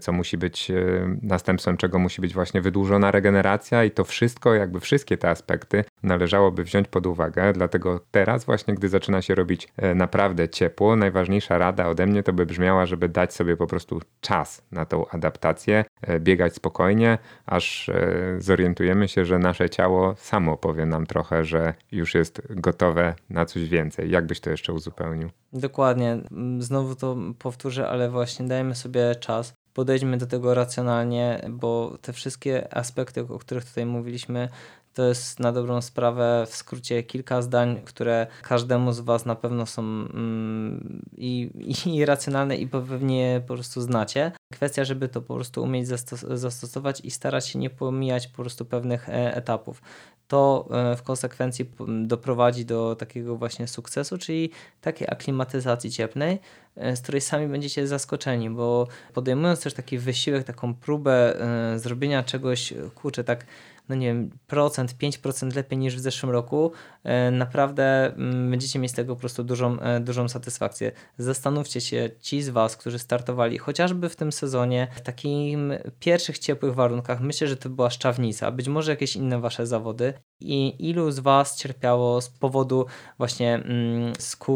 co 0.00 0.12
musi 0.12 0.38
być 0.38 0.70
e, 0.70 0.74
następstwem 1.22 1.76
czego 1.76 1.98
musi 1.98 2.20
być 2.20 2.34
właśnie 2.34 2.60
wydłużona 2.60 3.10
regeneracja 3.10 3.84
i 3.84 3.90
to 3.90 4.04
wszystko, 4.04 4.54
jakby 4.54 4.80
wszystkie 4.80 5.16
te 5.16 5.30
aspekty 5.30 5.84
należałoby 6.02 6.64
wziąć 6.64 6.88
pod 6.88 7.06
uwagę. 7.06 7.52
Dlatego 7.52 8.00
teraz 8.10 8.44
właśnie, 8.44 8.74
gdy 8.74 8.88
zaczyna 8.88 9.22
się 9.22 9.34
robić 9.34 9.68
naprawdę 9.94 10.48
ciepło, 10.48 10.96
najważniejsza 10.96 11.58
rada 11.58 11.88
ode 11.88 12.06
mnie 12.06 12.22
to 12.22 12.32
by 12.32 12.46
brzmiała, 12.46 12.86
żeby 12.86 13.08
dać 13.08 13.34
sobie 13.34 13.56
po 13.56 13.66
prostu 13.66 14.00
czas 14.20 14.62
na 14.72 14.84
tą 14.84 15.08
adaptację, 15.08 15.84
biegać 16.20 16.54
spokojnie, 16.54 17.18
aż 17.46 17.90
zorientujemy 18.38 19.08
się, 19.08 19.24
że 19.24 19.38
nasze 19.38 19.70
ciało 19.70 20.14
samo 20.16 20.56
powie 20.56 20.86
nam 20.86 21.06
trochę, 21.06 21.44
że 21.44 21.74
już 21.92 22.14
jest 22.14 22.42
gotowe 22.50 23.14
na 23.30 23.44
coś 23.44 23.68
więcej. 23.68 24.10
Jak 24.10 24.26
byś 24.26 24.40
to 24.40 24.50
jeszcze 24.50 24.72
uzupełnił? 24.72 25.30
Dokładnie. 25.52 26.18
Znowu 26.58 26.94
to 26.94 27.16
powtórzę, 27.38 27.88
ale 27.88 28.10
właśnie 28.10 28.48
dajmy 28.48 28.74
sobie 28.74 29.14
czas. 29.14 29.54
Podejdźmy 29.74 30.18
do 30.18 30.26
tego 30.26 30.54
racjonalnie, 30.54 31.40
bo 31.48 31.98
te 32.02 32.12
wszystkie 32.12 32.74
aspekty, 32.74 33.20
o 33.20 33.38
których 33.38 33.64
tutaj 33.64 33.86
mówiliśmy, 33.86 34.48
to 34.94 35.04
jest 35.04 35.40
na 35.40 35.52
dobrą 35.52 35.80
sprawę 35.80 36.46
w 36.48 36.56
skrócie 36.56 37.02
kilka 37.02 37.42
zdań, 37.42 37.80
które 37.84 38.26
każdemu 38.42 38.92
z 38.92 39.00
Was 39.00 39.26
na 39.26 39.34
pewno 39.34 39.66
są 39.66 39.82
mm, 39.82 41.02
i, 41.16 41.50
i 41.86 42.04
racjonalne 42.04 42.56
i 42.56 42.66
pewnie 42.66 43.42
po 43.46 43.54
prostu 43.54 43.80
znacie. 43.80 44.32
Kwestia, 44.52 44.84
żeby 44.84 45.08
to 45.08 45.22
po 45.22 45.34
prostu 45.34 45.62
umieć 45.62 45.88
zastos 45.88 46.20
zastosować 46.20 47.00
i 47.00 47.10
starać 47.10 47.48
się 47.48 47.58
nie 47.58 47.70
pomijać 47.70 48.28
po 48.28 48.42
prostu 48.42 48.64
pewnych 48.64 49.08
e 49.08 49.34
etapów 49.34 49.82
to 50.30 50.68
e, 50.70 50.96
w 50.96 51.02
konsekwencji 51.02 51.70
doprowadzi 52.02 52.64
do 52.64 52.96
takiego 52.96 53.36
właśnie 53.36 53.66
sukcesu, 53.68 54.18
czyli 54.18 54.50
takiej 54.80 55.08
aklimatyzacji 55.10 55.90
cieplnej, 55.90 56.38
e, 56.76 56.96
z 56.96 57.00
której 57.00 57.20
sami 57.20 57.48
będziecie 57.48 57.86
zaskoczeni, 57.86 58.50
bo 58.50 58.88
podejmując 59.14 59.60
też 59.60 59.74
taki 59.74 59.98
wysiłek, 59.98 60.44
taką 60.44 60.74
próbę 60.74 61.40
e, 61.40 61.78
zrobienia 61.78 62.22
czegoś, 62.22 62.74
kurczę, 62.94 63.24
tak 63.24 63.46
no 63.90 63.96
nie 63.96 64.06
wiem, 64.06 64.30
procent, 64.46 64.94
5% 64.94 65.56
lepiej 65.56 65.78
niż 65.78 65.96
w 65.96 66.00
zeszłym 66.00 66.32
roku, 66.32 66.72
e, 67.04 67.30
naprawdę 67.30 68.14
mm, 68.14 68.50
będziecie 68.50 68.78
mieć 68.78 68.90
z 68.90 68.94
tego 68.94 69.14
po 69.14 69.20
prostu 69.20 69.44
dużą, 69.44 69.80
e, 69.80 70.00
dużą 70.00 70.28
satysfakcję. 70.28 70.92
Zastanówcie 71.18 71.80
się, 71.80 72.10
ci 72.20 72.42
z 72.42 72.48
Was, 72.48 72.76
którzy 72.76 72.98
startowali 72.98 73.58
chociażby 73.58 74.08
w 74.08 74.16
tym 74.16 74.32
sezonie, 74.32 74.88
w 74.94 75.00
takim 75.00 75.72
pierwszych 76.00 76.38
ciepłych 76.38 76.74
warunkach, 76.74 77.20
myślę, 77.20 77.46
że 77.46 77.56
to 77.56 77.70
była 77.70 77.90
szczawnica, 77.90 78.50
być 78.50 78.68
może 78.68 78.90
jakieś 78.90 79.16
inne 79.16 79.40
Wasze 79.40 79.66
zawody 79.66 80.14
i 80.40 80.88
ilu 80.88 81.10
z 81.10 81.18
Was 81.18 81.56
cierpiało 81.56 82.20
z 82.20 82.28
powodu 82.28 82.86
właśnie 83.18 83.54
mm, 83.54 84.12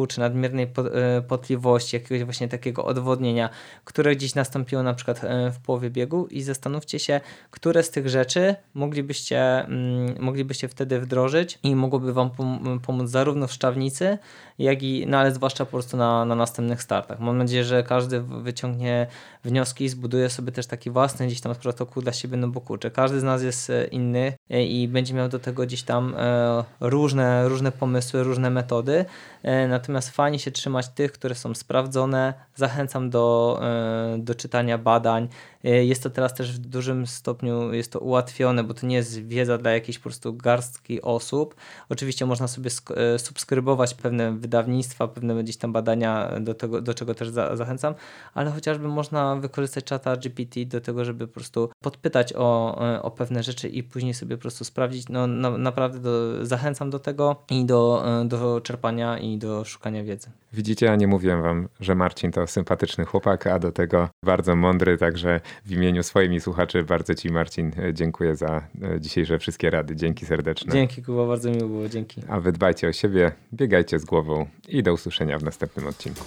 czy 0.08 0.20
nadmiernej 0.20 0.72
e, 0.92 1.22
potliwości, 1.22 1.96
jakiegoś 1.96 2.24
właśnie 2.24 2.48
takiego 2.48 2.84
odwodnienia, 2.84 3.50
które 3.84 4.16
gdzieś 4.16 4.34
nastąpiło 4.34 4.82
na 4.82 4.94
przykład 4.94 5.20
w 5.52 5.60
połowie 5.60 5.90
biegu 5.90 6.26
i 6.26 6.42
zastanówcie 6.42 6.98
się, 6.98 7.20
które 7.50 7.82
z 7.82 7.90
tych 7.90 8.08
rzeczy 8.08 8.54
moglibyście 8.74 9.23
moglibyście, 9.24 9.64
mm, 9.64 10.14
moglibyście 10.20 10.68
wtedy 10.68 11.00
wdrożyć 11.00 11.58
i 11.62 11.76
mogłoby 11.76 12.12
Wam 12.12 12.30
pomóc 12.86 13.10
zarówno 13.10 13.46
w 13.46 13.52
szczawnicy, 13.52 14.18
jak 14.58 14.82
i, 14.82 15.06
no 15.06 15.18
ale 15.18 15.32
zwłaszcza 15.32 15.64
po 15.64 15.70
prostu 15.70 15.96
na, 15.96 16.24
na 16.24 16.34
następnych 16.34 16.82
startach. 16.82 17.20
Mam 17.20 17.38
nadzieję, 17.38 17.64
że 17.64 17.82
każdy 17.82 18.20
wyciągnie 18.20 19.06
wnioski 19.44 19.84
i 19.84 19.88
zbuduje 19.88 20.30
sobie 20.30 20.52
też 20.52 20.66
taki 20.66 20.90
własny 20.90 21.26
gdzieś 21.26 21.40
tam 21.40 21.54
protokół 21.54 22.02
dla 22.02 22.12
siebie, 22.12 22.36
no 22.36 22.48
bo 22.48 22.60
kurczę, 22.60 22.90
każdy 22.90 23.20
z 23.20 23.22
nas 23.22 23.42
jest 23.42 23.70
e, 23.70 23.84
inny 23.84 24.32
e, 24.50 24.64
i 24.64 24.88
będzie 24.88 25.14
miał 25.14 25.28
do 25.28 25.38
tego 25.38 25.62
gdzieś 25.62 25.82
tam 25.82 26.14
e, 26.18 26.64
różne, 26.80 27.48
różne 27.48 27.72
pomysły, 27.72 28.22
różne 28.22 28.50
metody, 28.50 29.04
natomiast 29.68 30.10
fajnie 30.10 30.38
się 30.38 30.50
trzymać 30.50 30.88
tych, 30.88 31.12
które 31.12 31.34
są 31.34 31.54
sprawdzone. 31.54 32.34
Zachęcam 32.54 33.10
do, 33.10 33.60
do 34.18 34.34
czytania 34.34 34.78
badań. 34.78 35.28
Jest 35.64 36.02
to 36.02 36.10
teraz 36.10 36.34
też 36.34 36.52
w 36.52 36.58
dużym 36.58 37.06
stopniu 37.06 37.72
jest 37.72 37.92
to 37.92 38.00
ułatwione, 38.00 38.64
bo 38.64 38.74
to 38.74 38.86
nie 38.86 38.96
jest 38.96 39.26
wiedza 39.26 39.58
dla 39.58 39.70
jakiejś 39.70 39.98
po 39.98 40.02
prostu 40.02 40.34
garstki 40.34 41.02
osób. 41.02 41.54
Oczywiście 41.88 42.26
można 42.26 42.48
sobie 42.48 42.70
subskrybować 43.18 43.94
pewne 43.94 44.32
wydawnictwa, 44.32 45.08
pewne 45.08 45.42
gdzieś 45.42 45.56
tam 45.56 45.72
badania, 45.72 46.30
do, 46.40 46.54
tego, 46.54 46.80
do 46.80 46.94
czego 46.94 47.14
też 47.14 47.28
za, 47.28 47.56
zachęcam, 47.56 47.94
ale 48.34 48.50
chociażby 48.50 48.88
można 48.88 49.36
wykorzystać 49.36 49.84
czata 49.84 50.16
GPT 50.16 50.64
do 50.64 50.80
tego, 50.80 51.04
żeby 51.04 51.26
po 51.26 51.34
prostu 51.34 51.70
podpytać 51.82 52.32
o, 52.36 52.78
o 53.02 53.10
pewne 53.10 53.42
rzeczy 53.42 53.68
i 53.68 53.82
później 53.82 54.14
sobie 54.14 54.36
po 54.36 54.42
prostu 54.42 54.64
sprawdzić. 54.64 55.08
No, 55.08 55.26
no 55.26 55.58
naprawdę 55.58 55.98
do, 55.98 56.46
zachęcam 56.46 56.90
do 56.90 56.98
tego 56.98 57.36
i 57.50 57.64
do, 57.64 58.04
do 58.24 58.60
czerpania 58.60 59.18
i 59.18 59.38
do 59.38 59.64
szukania 59.64 60.04
wiedzy. 60.04 60.30
Widzicie, 60.52 60.86
ja 60.86 60.96
nie 60.96 61.06
mówiłem 61.06 61.42
wam, 61.42 61.68
że 61.80 61.94
Marcin 61.94 62.32
to 62.32 62.46
sympatyczny 62.46 63.04
chłopak, 63.04 63.46
a 63.46 63.58
do 63.58 63.72
tego 63.72 64.08
bardzo 64.24 64.56
mądry, 64.56 64.98
także 64.98 65.40
w 65.64 65.72
imieniu 65.72 66.02
swoim 66.02 66.34
i 66.34 66.40
słuchaczy 66.40 66.82
bardzo 66.82 67.14
ci 67.14 67.30
Marcin 67.30 67.72
dziękuję 67.92 68.36
za 68.36 68.62
e, 68.82 69.00
dzisiejsze 69.00 69.38
wszystkie 69.38 69.70
rady. 69.70 69.96
Dzięki 69.96 70.26
serdeczne. 70.26 70.72
Dzięki 70.72 71.02
Kuba, 71.02 71.26
bardzo 71.26 71.50
miło 71.50 71.68
było, 71.68 71.88
dzięki. 71.88 72.22
A 72.28 72.40
wy 72.40 72.52
dbajcie 72.52 72.88
o 72.88 72.92
siebie, 72.92 73.32
biegajcie 73.52 73.98
z 73.98 74.04
głową 74.04 74.46
i 74.68 74.82
do 74.82 74.92
usłyszenia 74.92 75.38
w 75.38 75.42
następnym 75.42 75.86
odcinku. 75.86 76.24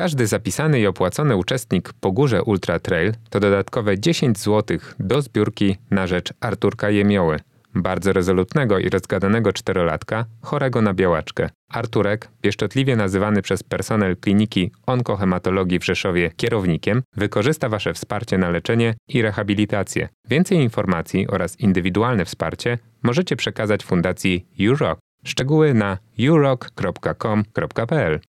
Każdy 0.00 0.26
zapisany 0.26 0.80
i 0.80 0.86
opłacony 0.86 1.36
uczestnik 1.36 1.92
po 1.92 2.12
górze 2.12 2.42
Ultra 2.42 2.78
Trail 2.78 3.12
to 3.30 3.40
dodatkowe 3.40 3.98
10 3.98 4.38
zł 4.38 4.78
do 4.98 5.22
zbiórki 5.22 5.76
na 5.90 6.06
rzecz 6.06 6.32
Arturka 6.40 6.90
Jemioły, 6.90 7.40
bardzo 7.74 8.12
rezolutnego 8.12 8.78
i 8.78 8.88
rozgadanego 8.88 9.52
czterolatka, 9.52 10.24
chorego 10.42 10.82
na 10.82 10.94
białaczkę. 10.94 11.48
Arturek, 11.68 12.28
pieszczotliwie 12.40 12.96
nazywany 12.96 13.42
przez 13.42 13.62
personel 13.62 14.16
kliniki 14.16 14.70
onkohematologii 14.86 15.78
w 15.78 15.84
Rzeszowie 15.84 16.30
kierownikiem, 16.36 17.02
wykorzysta 17.16 17.68
Wasze 17.68 17.94
wsparcie 17.94 18.38
na 18.38 18.50
leczenie 18.50 18.94
i 19.08 19.22
rehabilitację. 19.22 20.08
Więcej 20.28 20.58
informacji 20.58 21.28
oraz 21.28 21.60
indywidualne 21.60 22.24
wsparcie 22.24 22.78
możecie 23.02 23.36
przekazać 23.36 23.84
Fundacji 23.84 24.46
UROC. 24.70 24.98
Szczegóły 25.24 25.74
na 25.74 25.98
urock.com.pl 26.30 28.18